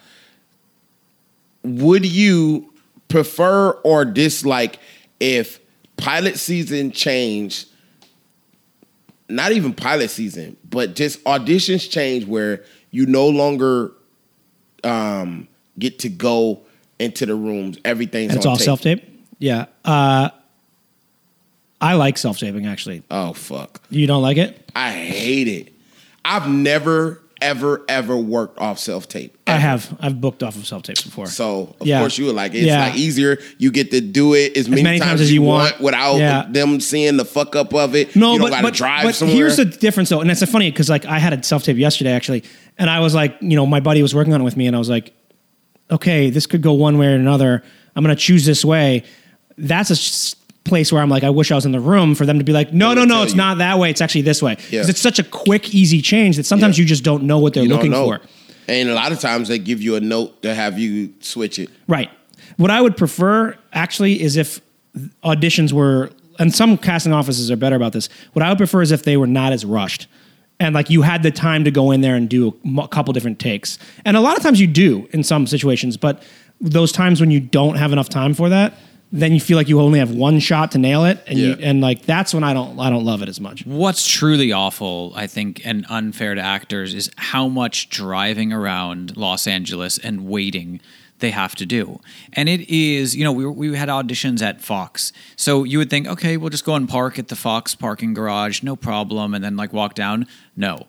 Would 1.62 2.04
you 2.04 2.72
prefer 3.08 3.70
or 3.70 4.04
dislike 4.04 4.78
if 5.20 5.60
pilot 5.96 6.38
season 6.38 6.90
changed? 6.90 7.68
Not 9.28 9.52
even 9.52 9.72
pilot 9.72 10.10
season, 10.10 10.56
but 10.68 10.94
just 10.94 11.22
auditions 11.24 11.88
change 11.88 12.26
where 12.26 12.64
you 12.90 13.06
no 13.06 13.28
longer 13.28 13.92
um, 14.84 15.48
get 15.78 16.00
to 16.00 16.08
go 16.08 16.62
into 16.98 17.26
the 17.26 17.34
rooms. 17.34 17.78
Everything's 17.84 18.34
it's 18.34 18.46
all 18.46 18.58
self 18.58 18.80
tape. 18.80 19.04
Yeah. 19.38 19.66
Uh, 19.84 20.30
I 21.82 21.94
like 21.94 22.16
self 22.16 22.38
taping 22.38 22.66
actually. 22.66 23.02
Oh 23.10 23.32
fuck. 23.32 23.80
You 23.90 24.06
don't 24.06 24.22
like 24.22 24.36
it? 24.38 24.70
I 24.74 24.92
hate 24.92 25.48
it. 25.48 25.72
I've 26.24 26.48
never, 26.48 27.20
ever, 27.40 27.82
ever 27.88 28.16
worked 28.16 28.60
off 28.60 28.78
self 28.78 29.08
tape. 29.08 29.36
I 29.48 29.56
have. 29.56 29.94
I've 30.00 30.20
booked 30.20 30.44
off 30.44 30.54
of 30.56 30.64
self 30.66 30.84
tapes 30.84 31.02
before. 31.02 31.26
So 31.26 31.74
of 31.80 31.86
Yeah. 31.86 31.98
course 31.98 32.16
you 32.16 32.26
would 32.26 32.36
like, 32.36 32.54
it. 32.54 32.58
it's 32.58 32.66
Yeah. 32.66 32.84
like 32.86 32.94
easier. 32.96 33.38
You 33.58 33.72
get 33.72 33.90
to 33.90 34.00
do 34.00 34.34
it 34.34 34.56
as 34.56 34.68
many, 34.68 35.00
times, 35.00 35.20
as 35.20 35.32
you 35.32 35.42
want, 35.42 35.80
without 35.80 36.16
Yeah. 36.18 36.46
them 36.48 36.78
seeing 36.80 37.16
the 37.16 37.24
fuck 37.24 37.56
up 37.56 37.74
of 37.74 37.96
it. 37.96 38.14
no, 38.14 38.34
you 38.34 38.38
don't 38.38 38.50
but, 38.50 38.62
but, 38.62 38.74
drive 38.74 39.02
but 39.02 39.14
somewhere. 39.16 39.36
here's 39.36 39.56
the 39.56 39.64
difference 39.64 40.08
though, 40.08 40.20
and 40.20 40.30
it's 40.30 40.44
funny 40.48 40.70
because 40.70 40.88
like 40.88 41.04
I 41.04 41.18
had 41.18 41.32
a 41.32 41.42
self 41.42 41.64
tape 41.64 41.76
yesterday 41.78 42.12
actually, 42.12 42.44
and 42.78 42.88
I 42.88 43.00
was 43.00 43.12
like, 43.14 43.36
you 43.40 43.56
know, 43.56 43.66
my 43.66 43.80
buddy 43.80 44.02
was 44.02 44.14
working 44.14 44.32
on 44.34 44.40
it 44.40 44.44
with 44.44 44.56
me, 44.56 44.68
and 44.68 44.76
I 44.76 44.78
was 44.78 44.88
like, 44.88 45.12
okay, 45.90 46.30
this 46.30 46.46
could 46.46 46.62
go 46.62 46.72
one 46.74 46.96
way 46.96 47.08
or 47.08 47.14
another. 47.16 47.64
I'm 47.96 48.04
gonna 48.04 48.14
choose 48.14 48.46
this 48.46 48.64
way. 48.64 49.02
That's 49.58 49.90
a 49.90 49.96
place 50.64 50.92
where 50.92 51.02
I'm 51.02 51.08
like, 51.08 51.24
I 51.24 51.30
wish 51.30 51.50
I 51.50 51.54
was 51.54 51.66
in 51.66 51.72
the 51.72 51.80
room 51.80 52.14
for 52.14 52.24
them 52.26 52.38
to 52.38 52.44
be 52.44 52.52
like, 52.52 52.72
no, 52.72 52.94
no, 52.94 53.04
no, 53.04 53.22
it's 53.22 53.32
you. 53.32 53.36
not 53.38 53.58
that 53.58 53.78
way. 53.78 53.90
It's 53.90 54.00
actually 54.00 54.22
this 54.22 54.42
way. 54.42 54.52
Yeah. 54.70 54.80
Because 54.80 54.88
it's 54.90 55.00
such 55.00 55.18
a 55.18 55.24
quick, 55.24 55.74
easy 55.74 56.00
change 56.00 56.36
that 56.36 56.46
sometimes 56.46 56.78
Yeah. 56.78 56.82
you 56.82 56.88
just 56.88 57.02
don't 57.04 57.24
know 57.24 57.38
what 57.38 57.54
they're 57.54 57.64
looking 57.64 57.90
know. 57.90 58.04
for. 58.04 58.20
And 58.68 58.88
a 58.88 58.94
lot 58.94 59.10
of 59.12 59.18
times 59.20 59.48
they 59.48 59.58
give 59.58 59.82
you 59.82 59.96
a 59.96 60.00
note 60.00 60.40
to 60.42 60.54
have 60.54 60.78
you 60.78 61.14
switch 61.20 61.58
it. 61.58 61.68
Right. 61.88 62.10
What 62.58 62.70
I 62.70 62.80
would 62.80 62.96
prefer 62.96 63.56
actually 63.72 64.22
is 64.22 64.36
if 64.36 64.60
auditions 65.24 65.72
were, 65.72 66.10
and 66.38 66.54
some 66.54 66.78
casting 66.78 67.12
offices 67.12 67.50
are 67.50 67.56
better 67.56 67.76
about 67.76 67.92
this. 67.92 68.08
What 68.34 68.42
I 68.44 68.48
would 68.48 68.58
prefer 68.58 68.82
is 68.82 68.92
if 68.92 69.02
they 69.02 69.16
were 69.16 69.26
not 69.26 69.52
as 69.52 69.64
rushed, 69.64 70.06
and 70.60 70.74
like 70.74 70.90
you 70.90 71.02
had 71.02 71.22
the 71.24 71.30
time 71.32 71.64
to 71.64 71.70
go 71.72 71.90
in 71.90 72.02
there 72.02 72.14
and 72.14 72.28
do 72.28 72.54
a 72.78 72.88
couple 72.88 73.12
different 73.12 73.38
takes. 73.40 73.78
And 74.04 74.16
a 74.16 74.20
lot 74.20 74.36
of 74.36 74.42
times 74.44 74.60
you 74.60 74.66
do 74.68 75.08
in 75.12 75.24
some 75.24 75.46
situations, 75.46 75.96
but 75.96 76.22
those 76.60 76.92
times 76.92 77.20
when 77.20 77.32
you 77.32 77.40
don't 77.40 77.76
have 77.76 77.92
enough 77.92 78.08
time 78.08 78.32
for 78.32 78.48
that, 78.48 78.74
then 79.12 79.32
you 79.34 79.40
feel 79.40 79.58
like 79.58 79.68
you 79.68 79.80
only 79.80 79.98
have 79.98 80.10
one 80.10 80.40
shot 80.40 80.72
to 80.72 80.78
nail 80.78 81.04
it, 81.04 81.22
and 81.26 81.38
you, 81.38 81.52
and 81.60 81.80
like 81.82 82.06
that's 82.06 82.32
when 82.32 82.42
I 82.42 82.54
don't 82.54 82.80
I 82.80 82.88
don't 82.88 83.04
love 83.04 83.22
it 83.22 83.28
as 83.28 83.40
much. 83.40 83.66
What's 83.66 84.08
truly 84.08 84.52
awful, 84.52 85.12
I 85.14 85.26
think, 85.26 85.64
and 85.66 85.84
unfair 85.88 86.34
to 86.34 86.40
actors 86.40 86.94
is 86.94 87.10
how 87.16 87.46
much 87.46 87.90
driving 87.90 88.52
around 88.52 89.16
Los 89.16 89.46
Angeles 89.46 89.98
and 89.98 90.26
waiting 90.26 90.80
they 91.22 91.30
have 91.30 91.54
to 91.54 91.64
do. 91.64 92.00
And 92.32 92.48
it 92.48 92.68
is, 92.68 93.16
you 93.16 93.24
know, 93.24 93.32
we, 93.32 93.46
we 93.46 93.76
had 93.76 93.88
auditions 93.88 94.42
at 94.42 94.60
Fox. 94.60 95.12
So 95.36 95.64
you 95.64 95.78
would 95.78 95.88
think, 95.88 96.06
okay, 96.08 96.36
we'll 96.36 96.50
just 96.50 96.64
go 96.64 96.74
and 96.74 96.88
park 96.88 97.18
at 97.18 97.28
the 97.28 97.36
Fox 97.36 97.74
parking 97.74 98.12
garage, 98.12 98.62
no 98.62 98.76
problem, 98.76 99.32
and 99.32 99.42
then 99.42 99.56
like 99.56 99.72
walk 99.72 99.94
down. 99.94 100.26
No. 100.56 100.86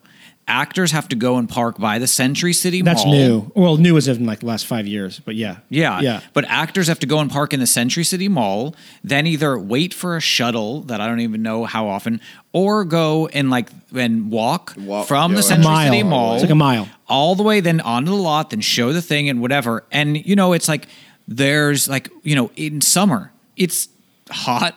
Actors 0.47 0.91
have 0.91 1.07
to 1.09 1.15
go 1.15 1.37
and 1.37 1.47
park 1.47 1.77
by 1.77 1.99
the 1.99 2.07
Century 2.07 2.53
City 2.53 2.81
Mall. 2.81 2.93
That's 2.93 3.05
Mall. 3.05 3.13
new. 3.13 3.51
Well, 3.55 3.77
new 3.77 3.97
as 3.97 4.07
in 4.07 4.25
like 4.25 4.39
the 4.39 4.45
last 4.45 4.65
five 4.65 4.87
years, 4.87 5.19
but 5.19 5.35
yeah. 5.35 5.57
Yeah. 5.69 5.99
Yeah. 6.01 6.21
But 6.33 6.45
actors 6.45 6.87
have 6.87 6.99
to 6.99 7.07
go 7.07 7.19
and 7.19 7.31
park 7.31 7.53
in 7.53 7.59
the 7.59 7.67
Century 7.67 8.03
City 8.03 8.27
Mall, 8.27 8.75
then 9.03 9.25
either 9.27 9.57
wait 9.57 9.93
for 9.93 10.17
a 10.17 10.21
shuttle 10.21 10.81
that 10.81 10.99
I 10.99 11.07
don't 11.07 11.21
even 11.21 11.41
know 11.41 11.65
how 11.65 11.87
often, 11.87 12.19
or 12.51 12.83
go 12.85 13.27
and 13.27 13.49
like 13.49 13.69
and 13.95 14.31
walk, 14.31 14.73
Walk, 14.77 15.07
from 15.07 15.31
yo, 15.31 15.37
the 15.37 15.43
Century 15.43 15.63
mile. 15.63 15.91
City 15.91 16.03
Mall. 16.03 16.33
It's 16.33 16.43
like 16.43 16.51
a 16.51 16.55
mile. 16.55 16.87
All 17.07 17.35
the 17.35 17.43
way 17.43 17.59
then 17.59 17.79
onto 17.81 18.11
the 18.11 18.17
lot, 18.17 18.49
then 18.49 18.61
show 18.61 18.91
the 18.93 19.01
thing 19.01 19.29
and 19.29 19.41
whatever. 19.41 19.85
And 19.91 20.23
you 20.25 20.35
know, 20.35 20.53
it's 20.53 20.67
like 20.67 20.87
there's 21.27 21.87
like, 21.87 22.09
you 22.23 22.35
know, 22.35 22.51
in 22.55 22.81
summer, 22.81 23.31
it's 23.55 23.87
hot. 24.29 24.75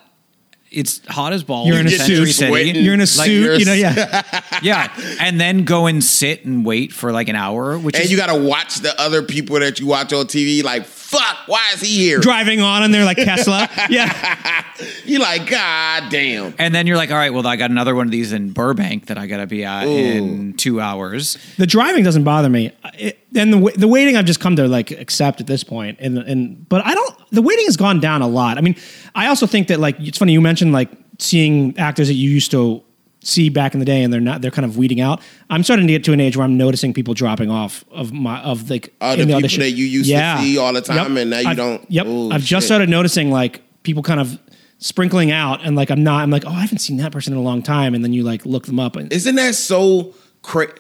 It's 0.77 1.01
hot 1.07 1.33
as 1.33 1.43
balls. 1.43 1.69
You're 1.69 1.79
in 1.81 1.87
a 1.87 1.91
Century 1.91 2.27
suit. 2.33 2.53
City. 2.53 2.79
You're 2.79 2.93
in 2.95 3.01
a 3.01 3.03
Like, 3.03 3.09
suit, 3.09 3.31
you're- 3.33 3.59
you 3.59 3.65
know, 3.65 3.73
yeah. 3.73 4.23
yeah. 4.63 5.17
And 5.21 5.41
then 5.41 5.65
go 5.65 5.87
and 5.87 6.05
sit 6.05 6.45
and 6.45 6.67
wait 6.67 6.93
for 6.93 7.13
like 7.13 7.29
an 7.29 7.37
hour, 7.37 7.79
which 7.79 7.95
And 7.97 8.05
is 8.05 8.11
you 8.11 8.17
got 8.19 8.27
to 8.27 8.39
watch 8.39 8.77
the 8.77 8.99
other 9.01 9.23
people 9.23 9.59
that 9.61 9.81
you 9.81 9.87
watch 9.87 10.13
on 10.13 10.27
TV. 10.27 10.63
Like, 10.63 10.85
fuck, 11.19 11.49
why 11.49 11.71
is 11.75 11.81
he 11.81 11.97
here? 11.97 12.21
Driving 12.21 12.61
on 12.61 12.83
and 12.83 12.93
they're 12.93 13.05
like 13.05 13.17
Tesla. 13.17 13.69
Yeah. 13.89 14.65
you're 15.05 15.21
like, 15.21 15.49
god 15.49 16.11
damn. 16.11 16.55
And 16.59 16.75
then 16.75 16.87
you're 16.87 16.97
like, 16.97 17.11
all 17.11 17.17
right, 17.17 17.33
well, 17.33 17.47
I 17.47 17.57
got 17.57 17.71
another 17.71 17.95
one 17.95 18.07
of 18.07 18.11
these 18.11 18.33
in 18.33 18.51
Burbank 18.51 19.07
that 19.07 19.17
I 19.17 19.27
got 19.27 19.39
to 19.39 19.47
be 19.47 19.65
at 19.65 19.87
in 19.87 20.55
two 20.55 20.81
hours. 20.81 21.39
The 21.57 21.67
driving 21.67 22.03
doesn't 22.03 22.25
bother 22.25 22.49
me. 22.49 22.73
It, 22.99 23.19
and 23.35 23.53
the, 23.53 23.73
the 23.77 23.89
waiting 23.89 24.17
I've 24.17 24.25
just 24.25 24.41
come 24.41 24.57
to 24.57 24.67
like 24.67 24.91
accept 24.91 25.41
at 25.41 25.47
this 25.47 25.63
point. 25.63 25.99
And, 26.01 26.19
and, 26.19 26.69
but 26.69 26.85
I 26.85 26.95
don't, 26.95 27.31
the 27.31 27.43
waiting 27.43 27.67
has 27.67 27.77
gone 27.77 28.01
down 28.01 28.23
a 28.23 28.29
lot. 28.29 28.59
I 28.59 28.61
mean, 28.61 28.77
I 29.15 29.29
also 29.29 29.47
think 29.47 29.69
that 29.69 29.79
like, 29.79 29.99
it's 30.01 30.19
funny 30.19 30.33
you 30.33 30.41
mentioned 30.41 30.73
like 30.73 30.91
seeing 31.19 31.79
actors 31.79 32.09
that 32.09 32.15
you 32.15 32.29
used 32.31 32.51
to 32.51 32.83
see 33.27 33.49
back 33.49 33.75
in 33.75 33.81
the 33.81 33.87
day 33.87 34.03
and 34.03 34.13
they're 34.13 34.21
not, 34.21 34.41
they're 34.41 34.51
kind 34.53 34.65
of 34.65 34.77
weeding 34.79 35.01
out. 35.01 35.21
I'm 35.51 35.63
starting 35.65 35.87
to 35.89 35.93
get 35.93 36.05
to 36.05 36.13
an 36.13 36.21
age 36.21 36.37
where 36.37 36.45
I'm 36.45 36.57
noticing 36.57 36.95
people 36.95 37.13
dropping 37.13 37.51
off 37.51 37.85
of 37.91 38.13
my, 38.13 38.41
of 38.43 38.71
like, 38.71 38.95
Uh, 39.01 39.17
the 39.17 39.23
people 39.25 39.35
audition. 39.37 39.61
that 39.61 39.71
you 39.73 39.85
used 39.85 40.09
to 40.11 40.39
see 40.39 40.59
all 40.59 40.73
the 40.73 40.81
time 40.81 41.17
and 41.17 41.31
now 41.31 41.41
you 41.41 41.49
I've- 41.49 41.57
don't- 41.57 41.85
Yep. 41.91 42.07
Oh, 42.09 42.31
I've 42.31 42.45
just 42.45 42.67
started 42.67 42.89
noticing 42.89 43.31
like 43.33 43.63
people 43.83 44.03
kind 44.05 44.21
of 44.21 44.39
sprinkling 44.79 45.33
out 45.33 45.65
and 45.65 45.75
like 45.75 45.91
I'm 45.91 46.05
not, 46.05 46.23
I'm 46.23 46.31
like, 46.31 46.45
oh, 46.47 46.51
I 46.51 46.61
haven't 46.61 46.79
seen 46.79 46.99
that 46.99 47.11
person 47.13 47.33
in 47.33 47.39
a 47.39 47.43
long 47.43 47.63
time. 47.63 47.95
And 47.95 48.05
then 48.05 48.13
you 48.13 48.23
like 48.23 48.47
look 48.47 48.67
them 48.67 48.79
up 48.79 48.95
and 48.97 49.13
Isn't 49.13 49.35
that 49.37 49.55
so 49.57 50.15
crazy? 50.43 50.73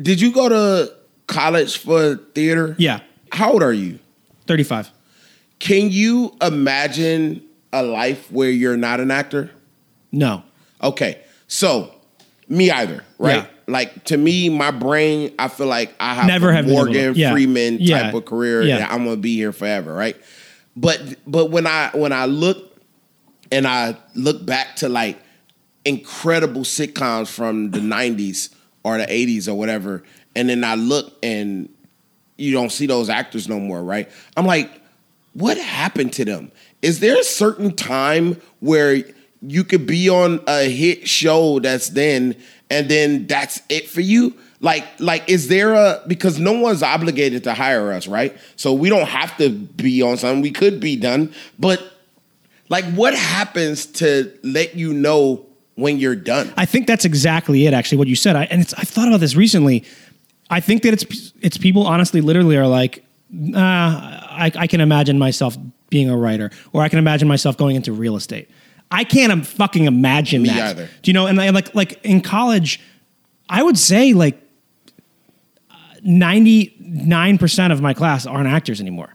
Did 0.00 0.20
you 0.20 0.32
go 0.32 0.48
to 0.48 0.92
college 1.26 1.76
for 1.78 2.16
theater? 2.34 2.74
yeah, 2.78 3.00
How 3.32 3.52
old 3.52 3.62
are 3.62 3.72
you? 3.72 3.98
35. 4.46 4.90
Can 5.58 5.90
you 5.90 6.34
imagine 6.40 7.42
a 7.72 7.82
life 7.82 8.30
where 8.32 8.48
you're 8.50 8.76
not 8.78 8.98
an 9.00 9.10
actor? 9.10 9.50
No. 10.10 10.42
Okay, 10.82 11.18
so 11.50 11.92
me 12.48 12.70
either, 12.70 13.04
right? 13.18 13.36
Yeah. 13.36 13.46
Like 13.66 14.04
to 14.04 14.16
me, 14.16 14.48
my 14.48 14.70
brain, 14.70 15.34
I 15.38 15.48
feel 15.48 15.66
like 15.66 15.92
I 16.00 16.14
have 16.14 16.26
Never 16.26 16.50
a 16.50 16.54
have 16.56 16.66
Morgan 16.68 17.14
yeah. 17.14 17.32
Freeman 17.32 17.78
type 17.78 17.86
Yeah. 17.88 18.16
of 18.16 18.24
career 18.24 18.64
that 18.66 18.90
I'm 18.92 19.04
gonna 19.04 19.16
be 19.16 19.34
here 19.34 19.52
forever, 19.52 19.92
right? 19.92 20.16
But 20.76 21.00
but 21.26 21.50
when 21.50 21.66
I 21.66 21.90
when 21.92 22.12
I 22.12 22.24
look 22.26 22.76
and 23.52 23.66
I 23.66 23.96
look 24.14 24.46
back 24.46 24.76
to 24.76 24.88
like 24.88 25.18
incredible 25.84 26.62
sitcoms 26.62 27.28
from 27.28 27.70
the 27.72 27.80
90s 27.80 28.50
or 28.84 28.98
the 28.98 29.06
80s 29.06 29.48
or 29.48 29.54
whatever, 29.54 30.02
and 30.36 30.48
then 30.48 30.62
I 30.64 30.74
look 30.76 31.12
and 31.22 31.68
you 32.36 32.52
don't 32.52 32.70
see 32.70 32.86
those 32.86 33.08
actors 33.08 33.48
no 33.48 33.58
more, 33.58 33.82
right? 33.82 34.08
I'm 34.36 34.46
like, 34.46 34.70
what 35.34 35.58
happened 35.58 36.12
to 36.14 36.24
them? 36.24 36.52
Is 36.82 37.00
there 37.00 37.18
a 37.18 37.24
certain 37.24 37.74
time 37.74 38.40
where 38.60 39.02
you 39.42 39.64
could 39.64 39.86
be 39.86 40.08
on 40.08 40.40
a 40.46 40.68
hit 40.70 41.08
show 41.08 41.58
that's 41.60 41.88
then 41.90 42.36
and 42.68 42.88
then 42.88 43.26
that's 43.26 43.60
it 43.68 43.88
for 43.88 44.00
you? 44.00 44.34
Like, 44.60 44.84
like, 44.98 45.28
is 45.28 45.48
there 45.48 45.72
a 45.74 46.02
because 46.06 46.38
no 46.38 46.52
one's 46.52 46.82
obligated 46.82 47.44
to 47.44 47.54
hire 47.54 47.92
us, 47.92 48.06
right? 48.06 48.36
So 48.56 48.74
we 48.74 48.90
don't 48.90 49.08
have 49.08 49.36
to 49.38 49.48
be 49.48 50.02
on 50.02 50.18
something. 50.18 50.42
We 50.42 50.50
could 50.50 50.80
be 50.80 50.96
done, 50.96 51.32
but 51.58 51.82
like, 52.68 52.84
what 52.92 53.14
happens 53.14 53.86
to 53.86 54.32
let 54.42 54.76
you 54.76 54.92
know 54.92 55.46
when 55.74 55.98
you're 55.98 56.14
done? 56.14 56.52
I 56.56 56.66
think 56.66 56.86
that's 56.86 57.04
exactly 57.04 57.66
it. 57.66 57.74
Actually, 57.74 57.98
what 57.98 58.08
you 58.08 58.16
said, 58.16 58.36
I, 58.36 58.44
and 58.44 58.60
it's, 58.60 58.74
I've 58.74 58.88
thought 58.88 59.08
about 59.08 59.20
this 59.20 59.34
recently. 59.34 59.84
I 60.50 60.60
think 60.60 60.82
that 60.82 60.92
it's 60.92 61.32
it's 61.40 61.56
people 61.56 61.86
honestly, 61.86 62.20
literally 62.20 62.56
are 62.56 62.66
like, 62.66 63.04
uh, 63.54 63.58
I, 63.58 64.52
I 64.54 64.66
can 64.66 64.80
imagine 64.80 65.18
myself 65.18 65.56
being 65.88 66.10
a 66.10 66.16
writer, 66.16 66.50
or 66.72 66.82
I 66.82 66.88
can 66.88 66.98
imagine 66.98 67.28
myself 67.28 67.56
going 67.56 67.76
into 67.76 67.92
real 67.92 68.14
estate. 68.14 68.50
I 68.90 69.04
can't 69.04 69.32
um, 69.32 69.42
fucking 69.42 69.84
imagine 69.84 70.42
Me 70.42 70.48
that. 70.48 70.70
either. 70.70 70.88
Do 71.02 71.10
you 71.10 71.12
know? 71.12 71.26
And 71.26 71.40
I, 71.40 71.50
like 71.50 71.74
like 71.74 72.04
in 72.04 72.20
college, 72.20 72.80
I 73.48 73.62
would 73.62 73.78
say 73.78 74.12
like 74.14 74.40
ninety 76.02 76.74
nine 76.80 77.38
percent 77.38 77.72
of 77.72 77.80
my 77.80 77.94
class 77.94 78.26
aren't 78.26 78.48
actors 78.48 78.80
anymore. 78.80 79.14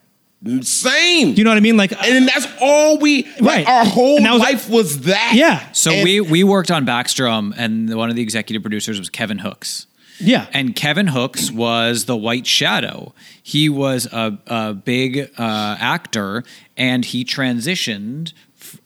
Same. 0.62 1.34
Do 1.34 1.40
you 1.40 1.44
know 1.44 1.50
what 1.50 1.58
I 1.58 1.62
mean? 1.62 1.76
Like, 1.78 1.92
and 2.06 2.28
that's 2.28 2.48
all 2.62 3.00
we 3.00 3.24
like 3.40 3.42
Right. 3.42 3.68
our 3.68 3.84
whole 3.86 4.18
And 4.18 4.26
that 4.28 4.34
was- 4.34 4.42
life 4.42 4.70
was 4.70 5.00
that. 5.02 5.32
yeah, 5.34 5.72
So 5.72 5.92
And- 5.92 6.04
we 6.04 6.22
we 6.22 6.44
worked 6.44 6.70
on 6.70 6.86
Backstrom, 6.86 7.54
and 7.58 7.94
one 7.96 8.10
of 8.10 8.16
the 8.16 8.22
executive 8.22 8.62
producers 8.62 9.00
was 9.00 9.10
Kevin 9.10 9.40
Hooks. 9.40 9.88
yeah. 10.20 10.46
And 10.54 10.76
Kevin 10.76 11.08
Hooks 11.08 11.52
was 11.52 12.06
the 12.06 12.16
White 12.16 12.46
Shadow. 12.46 13.14
He 13.42 13.70
was 13.70 14.06
a, 14.12 14.38
a 14.48 14.74
big 14.74 15.32
uh, 15.38 15.78
actor, 15.80 16.44
and 16.78 17.04
he 17.04 17.26
transitioned 17.26 18.28
f- 18.28 18.34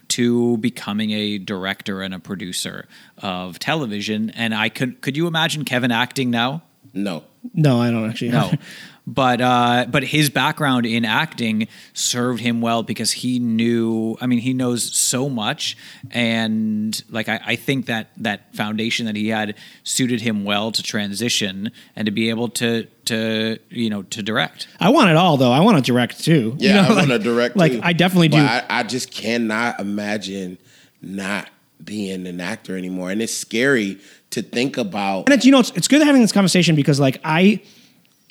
to 0.09 0.57
becoming 0.57 1.11
a 1.11 1.37
director 1.37 2.01
and 2.01 2.13
a 2.13 2.19
producer 2.19 2.87
of 3.17 3.59
television. 3.59 4.29
And 4.31 4.53
I 4.53 4.69
could 4.69 5.01
could 5.01 5.15
you 5.15 5.27
imagine 5.27 5.65
Kevin 5.65 5.91
acting 5.91 6.29
now? 6.29 6.63
No. 6.93 7.23
no, 7.53 7.79
I 7.81 7.91
don't 7.91 8.09
actually. 8.09 8.31
No. 8.31 8.51
But 9.11 9.41
uh, 9.41 9.87
but 9.89 10.03
his 10.03 10.29
background 10.29 10.85
in 10.85 11.03
acting 11.03 11.67
served 11.93 12.41
him 12.41 12.61
well 12.61 12.83
because 12.83 13.11
he 13.11 13.39
knew. 13.39 14.17
I 14.21 14.27
mean, 14.27 14.37
he 14.39 14.53
knows 14.53 14.95
so 14.95 15.29
much, 15.29 15.75
and 16.11 17.01
like 17.09 17.27
I, 17.27 17.39
I 17.43 17.55
think 17.55 17.87
that 17.87 18.11
that 18.17 18.53
foundation 18.53 19.07
that 19.07 19.15
he 19.15 19.29
had 19.29 19.55
suited 19.83 20.21
him 20.21 20.43
well 20.43 20.71
to 20.71 20.83
transition 20.83 21.71
and 21.95 22.05
to 22.05 22.11
be 22.11 22.29
able 22.29 22.49
to 22.49 22.85
to 23.05 23.57
you 23.69 23.89
know 23.89 24.03
to 24.03 24.21
direct. 24.21 24.67
I 24.79 24.89
want 24.89 25.09
it 25.09 25.15
all 25.15 25.37
though. 25.37 25.51
I 25.51 25.61
want 25.61 25.77
to 25.77 25.83
direct 25.83 26.23
too. 26.23 26.55
Yeah, 26.59 26.69
You 26.69 26.89
know, 26.89 26.95
I 26.95 26.97
want 26.99 27.09
to 27.09 27.19
direct. 27.19 27.55
Like 27.55 27.71
too. 27.71 27.79
I 27.81 27.93
definitely 27.93 28.27
do. 28.29 28.37
I, 28.37 28.63
I 28.69 28.83
just 28.83 29.11
cannot 29.11 29.79
imagine 29.79 30.59
not 31.01 31.49
being 31.83 32.27
an 32.27 32.39
actor 32.39 32.77
anymore, 32.77 33.09
and 33.09 33.21
it's 33.23 33.33
scary 33.33 33.97
to 34.31 34.43
think 34.43 34.77
about. 34.77 35.25
and 35.25 35.33
it's 35.33 35.45
you 35.45 35.51
know 35.51 35.59
it's, 35.61 35.71
it's 35.71 35.87
good 35.87 36.03
having 36.03 36.21
this 36.21 36.31
conversation 36.31 36.75
because 36.75 36.99
like 36.99 37.19
I 37.23 37.61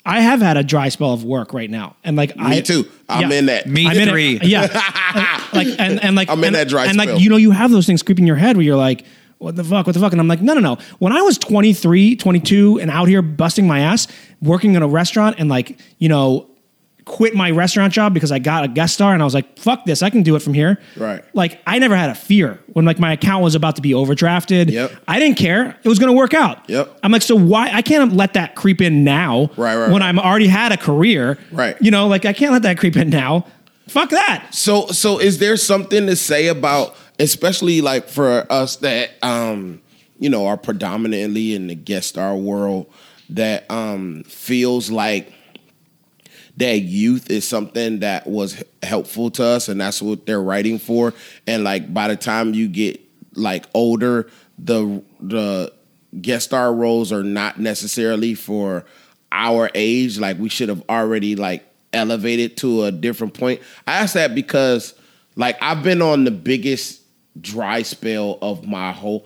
I 0.09 0.21
have 0.21 0.41
had 0.41 0.57
a 0.57 0.63
dry 0.63 0.89
spell 0.89 1.13
of 1.13 1.23
work 1.23 1.53
right 1.53 1.69
now 1.69 1.95
and 2.03 2.17
like 2.17 2.35
Me 2.35 2.57
I 2.57 2.61
too. 2.61 2.85
I'm 3.07 3.29
yeah. 3.31 3.37
in 3.37 3.45
that. 3.47 3.67
Me 3.67 3.85
I'm 3.87 3.95
in 3.97 4.07
it- 4.07 4.11
three. 4.11 4.39
yeah. 4.43 4.61
like 5.53 5.67
and 5.79 6.03
and 6.03 6.15
like 6.15 6.29
I'm 6.29 6.43
in 6.43 6.53
that 6.53 6.67
dry 6.67 6.85
and 6.85 6.93
spell. 6.99 7.13
like 7.15 7.21
you 7.23 7.29
know 7.29 7.37
you 7.37 7.51
have 7.51 7.71
those 7.71 7.85
things 7.85 8.03
creeping 8.03 8.23
in 8.23 8.27
your 8.27 8.35
head 8.35 8.57
where 8.57 8.65
you're 8.65 8.75
like 8.77 9.05
what 9.37 9.55
the 9.55 9.63
fuck 9.63 9.85
what 9.87 9.93
the 9.93 9.99
fuck 9.99 10.11
and 10.11 10.19
I'm 10.19 10.27
like 10.27 10.41
no 10.41 10.53
no 10.53 10.59
no 10.59 10.77
when 10.99 11.13
I 11.13 11.21
was 11.21 11.37
23 11.37 12.15
22 12.17 12.79
and 12.81 12.91
out 12.91 13.07
here 13.07 13.21
busting 13.21 13.67
my 13.67 13.79
ass 13.81 14.07
working 14.41 14.75
in 14.75 14.81
a 14.83 14.87
restaurant 14.87 15.37
and 15.39 15.47
like 15.49 15.79
you 15.97 16.09
know 16.09 16.48
quit 17.09 17.33
my 17.33 17.49
restaurant 17.49 17.91
job 17.91 18.13
because 18.13 18.31
I 18.31 18.37
got 18.37 18.63
a 18.63 18.67
guest 18.67 18.93
star 18.93 19.13
and 19.13 19.21
I 19.21 19.25
was 19.25 19.33
like 19.33 19.57
fuck 19.57 19.83
this 19.85 20.03
I 20.03 20.11
can 20.11 20.21
do 20.21 20.35
it 20.35 20.41
from 20.43 20.53
here 20.53 20.77
Right. 20.95 21.23
like 21.33 21.59
I 21.65 21.79
never 21.79 21.95
had 21.95 22.11
a 22.11 22.15
fear 22.15 22.59
when 22.67 22.85
like 22.85 22.99
my 22.99 23.11
account 23.13 23.43
was 23.43 23.55
about 23.55 23.75
to 23.77 23.81
be 23.81 23.91
overdrafted 23.91 24.69
Yep. 24.71 24.91
I 25.07 25.17
didn't 25.19 25.37
care 25.37 25.75
it 25.83 25.89
was 25.89 25.97
going 25.97 26.11
to 26.11 26.15
work 26.17 26.33
out 26.35 26.69
Yep. 26.69 26.99
I'm 27.03 27.11
like 27.11 27.23
so 27.23 27.35
why 27.35 27.71
I 27.73 27.81
can't 27.81 28.13
let 28.13 28.33
that 28.35 28.55
creep 28.55 28.79
in 28.79 29.03
now 29.03 29.49
Right, 29.57 29.75
right, 29.75 29.91
when 29.91 30.01
right. 30.01 30.07
I'm 30.07 30.19
already 30.19 30.47
had 30.47 30.71
a 30.71 30.77
career 30.77 31.39
Right. 31.51 31.75
you 31.81 31.89
know 31.91 32.07
like 32.07 32.25
I 32.25 32.33
can't 32.33 32.53
let 32.53 32.61
that 32.61 32.77
creep 32.77 32.95
in 32.95 33.09
now 33.09 33.45
fuck 33.87 34.11
that 34.11 34.47
So, 34.53 34.85
so 34.87 35.19
is 35.19 35.39
there 35.39 35.57
something 35.57 36.05
to 36.05 36.15
say 36.15 36.45
about, 36.47 36.95
especially 37.17 37.81
like 37.81 38.07
for 38.07 38.45
us 38.51 38.75
that 38.77 39.11
um, 39.23 39.81
you 40.19 40.29
know 40.29 40.45
are 40.45 40.57
predominantly 40.57 41.55
in 41.55 41.65
the 41.67 41.75
guest 41.75 42.09
star 42.09 42.35
world, 42.35 42.85
that 43.31 43.69
um 43.71 44.23
feels 44.25 44.91
like 44.91 45.33
that 46.59 46.79
youth 46.79 47.31
is 47.31 47.47
something 47.47 47.99
that 47.99 48.27
was 48.27 48.61
helpful 48.83 49.31
to 49.31 49.43
us, 49.43 49.69
and 49.69 49.79
that's 49.79 50.01
what 50.01 50.25
they're 50.25 50.41
writing 50.41 50.77
for. 50.77 51.13
And 51.47 51.63
like 51.63 51.93
by 51.93 52.09
the 52.09 52.17
time 52.17 52.53
you 52.53 52.67
get 52.67 52.99
like 53.33 53.65
older, 53.73 54.29
the 54.57 55.01
the 55.21 55.73
guest 56.21 56.47
star 56.47 56.73
roles 56.73 57.13
are 57.13 57.23
not 57.23 57.59
necessarily 57.59 58.33
for 58.35 58.85
our 59.31 59.71
age. 59.73 60.19
Like 60.19 60.37
we 60.37 60.49
should 60.49 60.67
have 60.67 60.83
already 60.89 61.37
like 61.37 61.65
elevated 61.93 62.57
to 62.57 62.83
a 62.83 62.91
different 62.91 63.33
point. 63.33 63.61
I 63.87 63.99
ask 63.99 64.13
that 64.15 64.35
because 64.35 64.93
like 65.37 65.57
I've 65.61 65.81
been 65.81 66.01
on 66.01 66.25
the 66.25 66.31
biggest 66.31 67.01
dry 67.39 67.83
spell 67.83 68.37
of 68.41 68.67
my 68.67 68.91
whole 68.91 69.25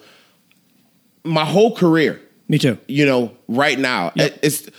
my 1.23 1.45
whole 1.45 1.75
career 1.75 2.21
me 2.47 2.57
too 2.57 2.77
you 2.87 3.05
know 3.05 3.31
right 3.47 3.79
now 3.79 4.11
Yep. 4.15 4.39
it's 4.43 4.69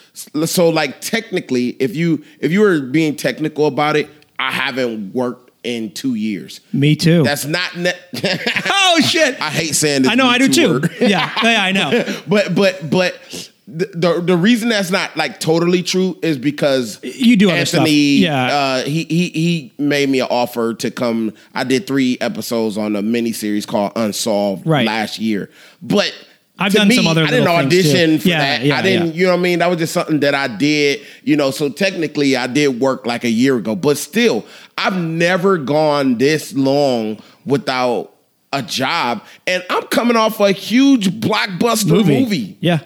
so 0.45 0.69
like 0.69 1.01
technically 1.01 1.71
if 1.81 1.97
you 1.97 2.23
if 2.41 2.53
you 2.53 2.61
were 2.61 2.81
being 2.81 3.17
technical 3.17 3.67
about 3.67 3.97
it 3.97 4.09
i 4.39 4.51
haven't 4.51 5.15
worked 5.15 5.51
in 5.65 5.91
two 5.93 6.15
years 6.15 6.61
me 6.75 6.95
too 6.95 7.23
that's 7.23 7.47
not 7.47 7.75
ne- 7.77 7.93
oh 8.67 9.01
shit 9.07 9.41
i 9.41 9.49
hate 9.51 9.75
saying 9.75 10.03
this 10.03 10.11
I 10.11 10.15
know 10.15 10.27
I 10.27 10.37
do 10.39 10.49
too 10.49 10.83
yeah 11.01 11.33
yeah 11.43 11.63
I 11.65 11.73
know 11.73 12.21
but 12.29 12.55
but 12.55 12.91
but 12.91 13.51
the, 13.67 13.87
the 13.95 14.21
the 14.21 14.37
reason 14.37 14.69
that's 14.69 14.91
not 14.91 15.17
like 15.17 15.41
totally 15.41 15.83
true 15.83 16.19
is 16.23 16.37
because 16.37 17.01
You 17.03 17.35
do 17.35 17.51
other 17.51 17.65
stuff. 17.65 17.81
Anthony. 17.81 18.19
Yeah. 18.19 18.45
uh, 18.55 18.85
he 18.85 19.05
he 19.05 19.31
he 19.31 19.73
made 19.79 20.11
me 20.11 20.21
an 20.21 20.27
offer 20.31 20.75
to 20.75 20.91
come. 20.91 21.33
I 21.55 21.65
did 21.65 21.87
three 21.87 22.19
episodes 22.21 22.77
on 22.77 22.95
a 22.95 23.01
mini 23.01 23.33
series 23.33 23.65
called 23.65 23.93
Unsolved 23.97 24.67
Right. 24.67 24.87
last 24.87 25.19
year, 25.19 25.49
but. 25.81 26.13
I've 26.59 26.73
done 26.73 26.87
me, 26.89 26.95
some 26.97 27.07
other 27.09 27.25
I 27.25 27.31
didn't 27.31 27.49
audition 27.49 28.19
for 28.21 28.29
Yeah, 28.29 28.39
that. 28.39 28.65
yeah, 28.65 28.77
I 28.79 28.83
didn't, 28.83 29.09
yeah. 29.09 29.13
you 29.15 29.25
know 29.27 29.33
what 29.33 29.39
I 29.41 29.43
mean? 29.43 29.59
That 29.59 29.67
was 29.71 29.79
just 29.79 29.93
something 29.93 30.21
that 30.21 30.35
I 30.35 30.47
did, 30.47 31.01
you 31.25 31.37
know. 31.37 31.51
So 31.51 31.69
technically, 31.69 32.37
I 32.37 32.47
did 32.47 32.79
work 32.81 33.07
like 33.07 33.25
a 33.25 33.29
year 33.31 33.57
ago, 33.57 33.75
but 33.75 33.99
still, 33.99 34.47
I've 34.79 34.97
never 34.97 35.59
gone 35.59 36.17
this 36.19 36.55
long 36.55 37.21
without 37.45 38.15
a 38.53 38.63
job, 38.63 39.25
and 39.49 39.65
I'm 39.69 39.83
coming 39.89 40.17
off 40.17 40.39
a 40.39 40.53
huge 40.53 41.09
blockbuster 41.21 42.07
movie. 42.07 42.57
Yeah. 42.61 42.81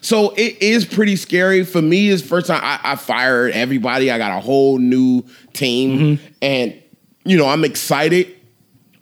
So 0.00 0.32
it 0.36 0.62
is 0.62 0.84
pretty 0.84 1.16
scary 1.16 1.64
for 1.64 1.82
me. 1.82 2.10
It's 2.10 2.22
first 2.22 2.46
time 2.46 2.60
I, 2.62 2.78
I 2.92 2.94
fired 2.94 3.50
everybody. 3.52 4.12
I 4.12 4.18
got 4.18 4.36
a 4.36 4.40
whole 4.40 4.78
new 4.78 5.24
team, 5.52 5.98
Mm-hmm. 5.98 6.24
and 6.42 6.82
you 7.24 7.36
know 7.36 7.48
I'm 7.48 7.64
excited 7.64 8.32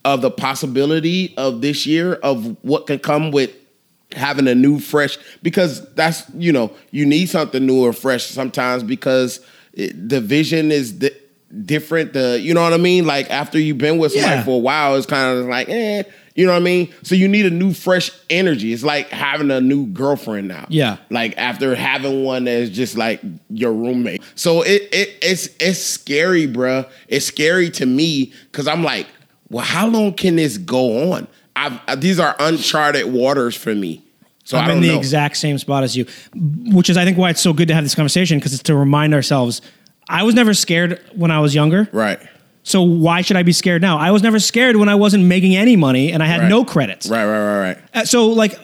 of 0.06 0.22
the 0.22 0.30
possibility 0.30 1.34
of 1.36 1.60
this 1.60 1.84
year 1.84 2.14
of 2.14 2.56
what 2.64 2.86
can 2.86 2.98
come 2.98 3.30
with 3.30 3.50
having 4.14 4.48
a 4.48 4.54
new 4.54 4.78
fresh 4.80 5.18
because 5.42 5.86
that's 5.94 6.22
you 6.34 6.52
know 6.52 6.72
you 6.90 7.04
need 7.06 7.26
something 7.28 7.64
new 7.66 7.84
or 7.84 7.92
fresh 7.92 8.24
sometimes 8.24 8.82
because 8.82 9.40
it, 9.72 10.08
the 10.08 10.20
vision 10.20 10.70
is 10.72 10.92
di- 10.92 11.10
different 11.64 12.12
the 12.12 12.38
you 12.40 12.52
know 12.54 12.62
what 12.62 12.72
i 12.72 12.76
mean? 12.76 13.06
Like 13.06 13.30
after 13.30 13.58
you've 13.60 13.78
been 13.78 13.98
with 13.98 14.12
somebody 14.12 14.36
Yeah. 14.36 14.42
for 14.44 14.56
a 14.56 14.58
while 14.58 14.96
it's 14.96 15.06
kind 15.06 15.38
of 15.38 15.46
like 15.46 15.68
eh 15.68 16.02
you 16.34 16.44
know 16.46 16.50
what 16.52 16.58
i 16.58 16.64
mean? 16.64 16.92
So 17.04 17.14
you 17.14 17.28
need 17.28 17.46
a 17.46 17.50
new 17.50 17.72
fresh 17.72 18.10
energy. 18.28 18.72
It's 18.72 18.82
like 18.82 19.08
having 19.10 19.52
a 19.52 19.60
new 19.60 19.86
girlfriend 19.86 20.48
now. 20.48 20.66
Yeah. 20.68 20.96
like 21.10 21.36
after 21.38 21.76
having 21.76 22.24
one 22.24 22.44
that's 22.44 22.70
just 22.70 22.96
like 22.96 23.20
your 23.50 23.72
roommate. 23.72 24.20
So 24.34 24.62
it, 24.62 24.82
it 24.92 25.16
it's 25.22 25.48
it's 25.60 25.78
scary 25.80 26.48
bruh. 26.48 26.88
It's 27.08 27.26
scary 27.26 27.70
to 27.70 27.86
me 27.86 28.32
because 28.50 28.66
i'm 28.66 28.82
like 28.82 29.06
well 29.50 29.64
how 29.64 29.86
long 29.86 30.12
can 30.14 30.36
this 30.36 30.56
go 30.58 31.12
on 31.12 31.28
I've, 31.56 32.00
these 32.00 32.18
are 32.18 32.34
uncharted 32.38 33.06
waters 33.12 33.54
for 33.54 33.74
me 33.74 34.02
so 34.44 34.58
I'm 34.58 34.70
in 34.70 34.80
the 34.82 34.88
know. 34.88 34.98
exact 34.98 35.38
same 35.38 35.56
spot 35.56 35.84
as 35.84 35.96
you, 35.96 36.04
which 36.34 36.90
is 36.90 36.98
I 36.98 37.04
think 37.06 37.16
why 37.16 37.30
it's 37.30 37.40
so 37.40 37.54
good 37.54 37.68
to 37.68 37.74
have 37.74 37.82
this 37.82 37.94
conversation 37.94 38.38
because 38.38 38.52
it's 38.52 38.62
to 38.64 38.76
remind 38.76 39.14
ourselves. 39.14 39.62
I 40.06 40.22
was 40.22 40.34
never 40.34 40.52
scared 40.52 41.00
when 41.14 41.30
I 41.30 41.40
was 41.40 41.54
younger, 41.54 41.88
right 41.92 42.18
so 42.66 42.82
why 42.82 43.20
should 43.20 43.36
I 43.36 43.42
be 43.42 43.52
scared 43.52 43.82
now? 43.82 43.98
I 43.98 44.10
was 44.10 44.22
never 44.22 44.38
scared 44.40 44.76
when 44.76 44.88
I 44.88 44.94
wasn't 44.94 45.24
making 45.24 45.54
any 45.54 45.76
money 45.76 46.12
and 46.12 46.22
I 46.22 46.26
had 46.26 46.40
Right. 46.40 46.48
no 46.48 46.64
credits. 46.64 47.08
right 47.08 47.24
right 47.24 47.38
right 47.38 47.60
right 47.68 47.78
Uh, 47.94 48.04
so 48.04 48.26
like 48.26 48.58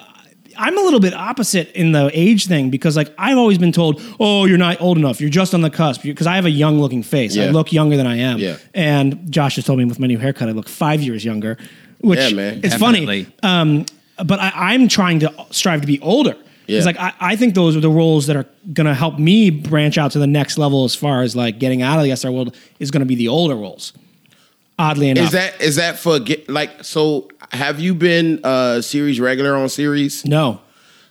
I'm 0.57 0.77
a 0.77 0.81
little 0.83 1.01
bit 1.01 1.15
opposite 1.15 1.71
in 1.73 1.93
the 1.93 2.11
age 2.13 2.47
thing 2.47 2.69
because 2.71 2.95
like 2.97 3.13
I've 3.17 3.39
always 3.39 3.57
been 3.57 3.73
told, 3.73 4.03
"Oh, 4.19 4.45
you're 4.45 4.59
not 4.59 4.79
old 4.83 4.99
enough. 4.99 5.19
You're 5.21 5.31
just 5.31 5.55
on 5.55 5.63
the 5.63 5.71
cusp." 5.71 6.03
Because 6.03 6.27
I 6.27 6.35
have 6.37 6.45
a 6.45 6.51
young 6.51 6.79
looking 6.81 7.03
face. 7.03 7.39
I 7.39 7.47
look 7.49 7.73
younger 7.73 7.97
than 7.97 8.07
I 8.07 8.17
am. 8.19 8.39
Yeah. 8.39 8.57
And 8.75 9.31
Josh 9.33 9.57
has 9.57 9.65
told 9.65 9.79
me 9.79 9.87
with 9.87 9.99
my 9.99 10.07
new 10.07 10.19
haircut, 10.19 10.49
I 10.51 10.53
look 10.53 10.69
five 10.69 11.01
years 11.03 11.25
younger, 11.25 11.57
which 12.01 12.19
Yeah, 12.19 12.31
man. 12.35 12.55
is 12.63 12.73
Definitely. 12.73 13.25
funny. 13.25 13.37
Um, 13.43 13.87
but 14.25 14.39
I, 14.39 14.53
I'm 14.55 14.89
trying 14.89 15.21
to 15.21 15.33
strive 15.51 15.81
to 15.81 15.87
be 15.87 16.01
older. 16.01 16.37
Yeah. 16.67 16.77
It's 16.77 16.87
like 16.87 16.99
I, 16.99 17.13
I 17.21 17.37
think 17.37 17.55
those 17.55 17.77
are 17.77 17.81
the 17.81 17.91
roles 17.91 18.27
that 18.29 18.37
are 18.37 18.47
going 18.73 18.87
to 18.87 18.95
help 18.95 19.19
me 19.19 19.51
branch 19.51 19.99
out 19.99 20.13
to 20.13 20.19
the 20.19 20.27
next 20.27 20.57
level 20.59 20.85
as 20.85 20.95
far 20.95 21.23
as 21.23 21.35
like 21.35 21.59
getting 21.59 21.83
out 21.83 21.99
of 21.99 22.05
the 22.05 22.11
SR 22.15 22.31
world 22.31 22.57
is 22.79 22.91
going 22.91 23.01
to 23.01 23.07
be 23.07 23.15
the 23.17 23.29
older 23.29 23.57
roles. 23.57 23.93
Oddly 24.79 25.11
enough, 25.11 25.27
Is 25.27 25.33
that 25.33 25.61
is 25.61 25.77
that 25.77 25.99
for 25.99 26.19
get 26.21 26.49
like 26.49 26.85
so? 26.85 27.29
Have 27.53 27.81
you 27.81 27.95
been 27.95 28.41
uh 28.45 28.81
series 28.81 29.21
regular 29.21 29.55
on 29.57 29.69
series? 29.69 30.25
no? 30.25 30.61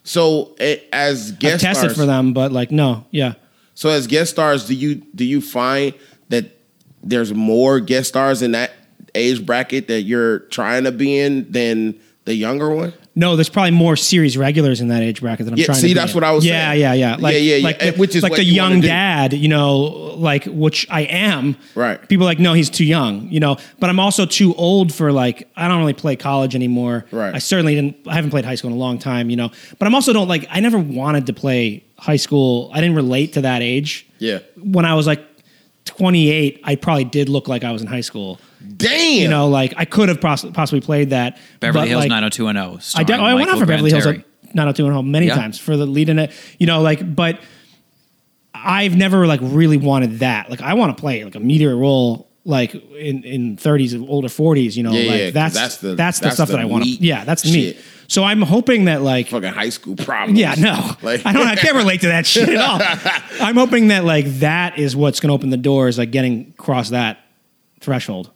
So 0.03 0.55
it, 0.59 0.87
as 0.91 1.33
I've 1.33 1.39
guest 1.39 1.63
tested 1.63 1.91
stars, 1.91 1.97
for 1.97 2.05
them, 2.07 2.33
but 2.33 2.51
like 2.51 2.71
no, 2.71 3.05
yeah. 3.11 3.33
So 3.75 3.89
as 3.89 4.07
guest 4.07 4.31
stars, 4.31 4.65
do 4.65 4.73
you 4.73 4.95
do 5.13 5.23
you 5.23 5.39
find 5.39 5.93
that 6.29 6.45
there's 7.03 7.31
more 7.33 7.79
guest 7.79 8.09
stars 8.09 8.41
in 8.41 8.53
that 8.53 8.71
age 9.15 9.45
bracket 9.45 9.87
that 9.87 10.01
you're 10.03 10.39
trying 10.39 10.83
to 10.85 10.91
be 10.91 11.17
in 11.17 11.51
than 11.51 11.99
the 12.25 12.33
younger 12.35 12.69
one? 12.69 12.93
No, 13.15 13.35
there's 13.35 13.49
probably 13.49 13.71
more 13.71 13.95
series 13.97 14.37
regulars 14.37 14.79
in 14.79 14.87
that 14.89 15.03
age 15.03 15.19
bracket 15.19 15.45
than 15.45 15.53
I'm 15.53 15.59
Yeah, 15.59 15.65
trying 15.65 15.75
to 15.75 15.81
see, 15.81 15.93
that's 15.93 16.11
in. 16.11 16.15
what 16.15 16.23
I 16.23 16.31
was 16.31 16.45
yeah, 16.45 16.69
saying. 16.69 16.81
Yeah, 16.81 16.93
yeah, 16.93 17.15
Like, 17.17 17.33
Yeah, 17.33 17.39
yeah, 17.39 17.55
yeah. 17.57 17.63
Like 17.65 17.77
eh, 17.83 17.91
the, 17.91 17.97
Which 17.97 18.15
is 18.15 18.23
like 18.23 18.35
the 18.35 18.43
you 18.45 18.53
young 18.53 18.79
dad, 18.81 19.33
you 19.33 19.49
know, 19.49 19.79
like 20.15 20.45
which 20.45 20.87
I 20.89 21.01
am. 21.01 21.57
Right. 21.75 22.07
People 22.07 22.25
are 22.25 22.29
like, 22.29 22.39
no, 22.39 22.53
he's 22.53 22.69
too 22.69 22.85
young, 22.85 23.27
you 23.29 23.39
know. 23.41 23.57
But 23.79 23.89
I'm 23.89 23.99
also 23.99 24.25
too 24.25 24.53
old 24.55 24.93
for 24.93 25.11
like 25.11 25.49
I 25.57 25.67
don't 25.67 25.79
really 25.79 25.93
play 25.93 26.15
college 26.15 26.55
anymore. 26.55 27.05
Right. 27.11 27.33
I 27.35 27.39
certainly 27.39 27.75
didn't. 27.75 27.97
I 28.07 28.13
haven't 28.13 28.29
played 28.29 28.45
high 28.45 28.55
school 28.55 28.69
in 28.71 28.77
a 28.77 28.79
long 28.79 28.99
time, 28.99 29.29
you 29.29 29.35
know. 29.35 29.49
But 29.79 29.87
I'm 29.87 29.95
also 29.95 30.13
don't 30.13 30.27
like. 30.29 30.45
I 30.49 30.59
never 30.61 30.77
wanted 30.77 31.25
to 31.25 31.33
play 31.33 31.83
high 31.97 32.15
school. 32.15 32.69
I 32.73 32.79
didn't 32.79 32.95
relate 32.95 33.33
to 33.33 33.41
that 33.41 33.61
age. 33.61 34.07
Yeah. 34.19 34.39
When 34.55 34.85
I 34.85 34.93
was 34.93 35.07
like 35.07 35.25
28, 35.85 36.61
I 36.63 36.75
probably 36.75 37.05
did 37.05 37.27
look 37.29 37.47
like 37.47 37.63
I 37.63 37.71
was 37.71 37.81
in 37.81 37.87
high 37.87 38.01
school. 38.01 38.39
Damn. 38.77 39.21
You 39.21 39.27
know, 39.29 39.47
like 39.49 39.73
I 39.77 39.85
could 39.85 40.09
have 40.09 40.19
poss- 40.21 40.45
possibly 40.53 40.81
played 40.81 41.11
that. 41.11 41.37
Beverly 41.59 41.83
but, 41.83 41.87
Hills 41.89 42.01
like, 42.01 42.09
90210. 42.09 42.99
I, 42.99 43.03
de- 43.03 43.13
starring 43.13 43.23
I 43.25 43.33
went 43.33 43.49
out 43.49 43.53
Michael 43.53 43.59
for 43.61 43.65
Beverly 43.67 43.89
Hills 43.91 44.03
Grant 44.03 44.19
at 44.47 44.55
90210 44.55 45.11
many 45.11 45.27
Yeah. 45.27 45.35
times 45.35 45.57
for 45.59 45.77
the 45.77 45.85
lead 45.85 46.09
in 46.09 46.19
it. 46.19 46.31
You 46.57 46.67
know, 46.67 46.81
like, 46.81 47.15
but 47.15 47.39
I've 48.53 48.95
never 48.95 49.27
like 49.27 49.39
really 49.43 49.77
wanted 49.77 50.19
that. 50.19 50.49
Like, 50.49 50.61
I 50.61 50.73
want 50.73 50.95
to 50.95 50.99
play 50.99 51.23
like 51.23 51.35
a 51.35 51.39
meteor 51.39 51.75
role, 51.77 52.29
like 52.45 52.73
in 52.73 53.23
in 53.23 53.57
30s, 53.57 54.07
older 54.09 54.27
40s. 54.27 54.75
You 54.75 54.83
know, 54.83 54.91
Yeah, 54.91 55.11
like 55.11 55.19
yeah, 55.21 55.29
that's 55.31 55.53
that's 55.55 55.77
the- 55.77 55.95
that's 55.95 56.19
the 56.19 56.23
that's 56.25 56.35
stuff 56.35 56.47
the 56.49 56.53
that 56.57 56.61
I 56.61 56.65
want. 56.65 56.83
to 56.83 56.89
meat 56.89 57.01
Yeah, 57.01 57.23
that's 57.25 57.43
the 57.43 57.51
meat. 57.53 57.75
shit. 57.75 57.85
So 58.07 58.23
I'm 58.23 58.41
hoping 58.41 58.85
that 58.85 59.03
like. 59.03 59.27
fucking 59.27 59.53
high 59.53 59.69
school 59.69 59.95
problems. 59.97 60.39
Yeah, 60.39 60.55
no, 60.57 60.95
Like- 61.03 61.25
I 61.25 61.31
don't. 61.31 61.47
I 61.47 61.55
can't 61.55 61.75
relate 61.75 62.01
to 62.01 62.07
that 62.07 62.25
shit 62.25 62.49
at 62.49 62.57
all. 62.57 62.79
I'm 63.39 63.55
hoping 63.55 63.89
that 63.89 64.03
like 64.03 64.25
that 64.39 64.79
is 64.79 64.95
what's 64.95 65.19
going 65.19 65.29
to 65.29 65.33
open 65.35 65.51
the 65.51 65.57
doors, 65.57 65.97
like 65.97 66.11
getting 66.11 66.53
across 66.57 66.89
that 66.89 67.19
threshold. 67.81 68.31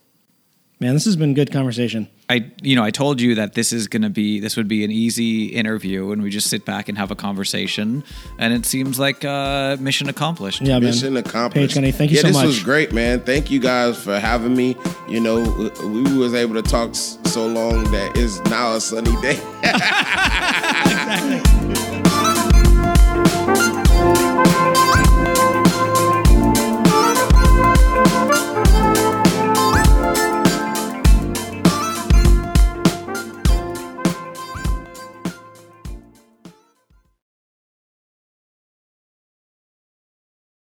Man, 0.83 0.93
this 0.95 1.05
has 1.05 1.15
been 1.15 1.33
good 1.33 1.49
conversation. 1.49 2.09
I 2.29 2.51
you 2.61 2.75
know 2.75 2.83
I 2.83 2.91
told 2.91 3.21
you 3.21 3.35
that 3.35 3.53
this 3.53 3.71
is 3.71 3.87
gonna 3.87 4.09
be 4.09 4.41
this 4.41 4.57
would 4.57 4.67
be 4.67 4.83
an 4.83 4.91
easy 4.91 5.45
interview 5.45 6.11
and 6.11 6.21
we 6.21 6.29
just 6.29 6.49
sit 6.49 6.65
back 6.65 6.89
and 6.89 6.97
have 6.97 7.09
a 7.09 7.15
conversation 7.15 8.03
and 8.37 8.53
it 8.53 8.65
seems 8.65 8.99
like 8.99 9.23
uh, 9.23 9.77
mission 9.79 10.09
accomplished. 10.09 10.61
Yeah, 10.61 10.73
man. 10.79 10.89
Mission 10.89 11.15
accomplished. 11.15 11.69
Page 11.69 11.73
Kenny, 11.75 11.93
thank 11.93 12.11
you 12.11 12.17
yeah, 12.17 12.23
so 12.23 12.27
this 12.27 12.35
much. 12.35 12.45
was 12.47 12.63
great, 12.63 12.91
man. 12.91 13.21
Thank 13.21 13.49
you 13.49 13.61
guys 13.61 13.97
for 14.03 14.19
having 14.19 14.57
me. 14.57 14.75
You 15.07 15.21
know, 15.21 15.39
we 15.79 16.01
we 16.03 16.17
was 16.17 16.33
able 16.33 16.55
to 16.55 16.61
talk 16.61 16.95
so 16.95 17.47
long 17.47 17.89
that 17.93 18.17
it's 18.17 18.41
now 18.49 18.75
a 18.75 18.81
sunny 18.81 19.15
day. 19.21 19.39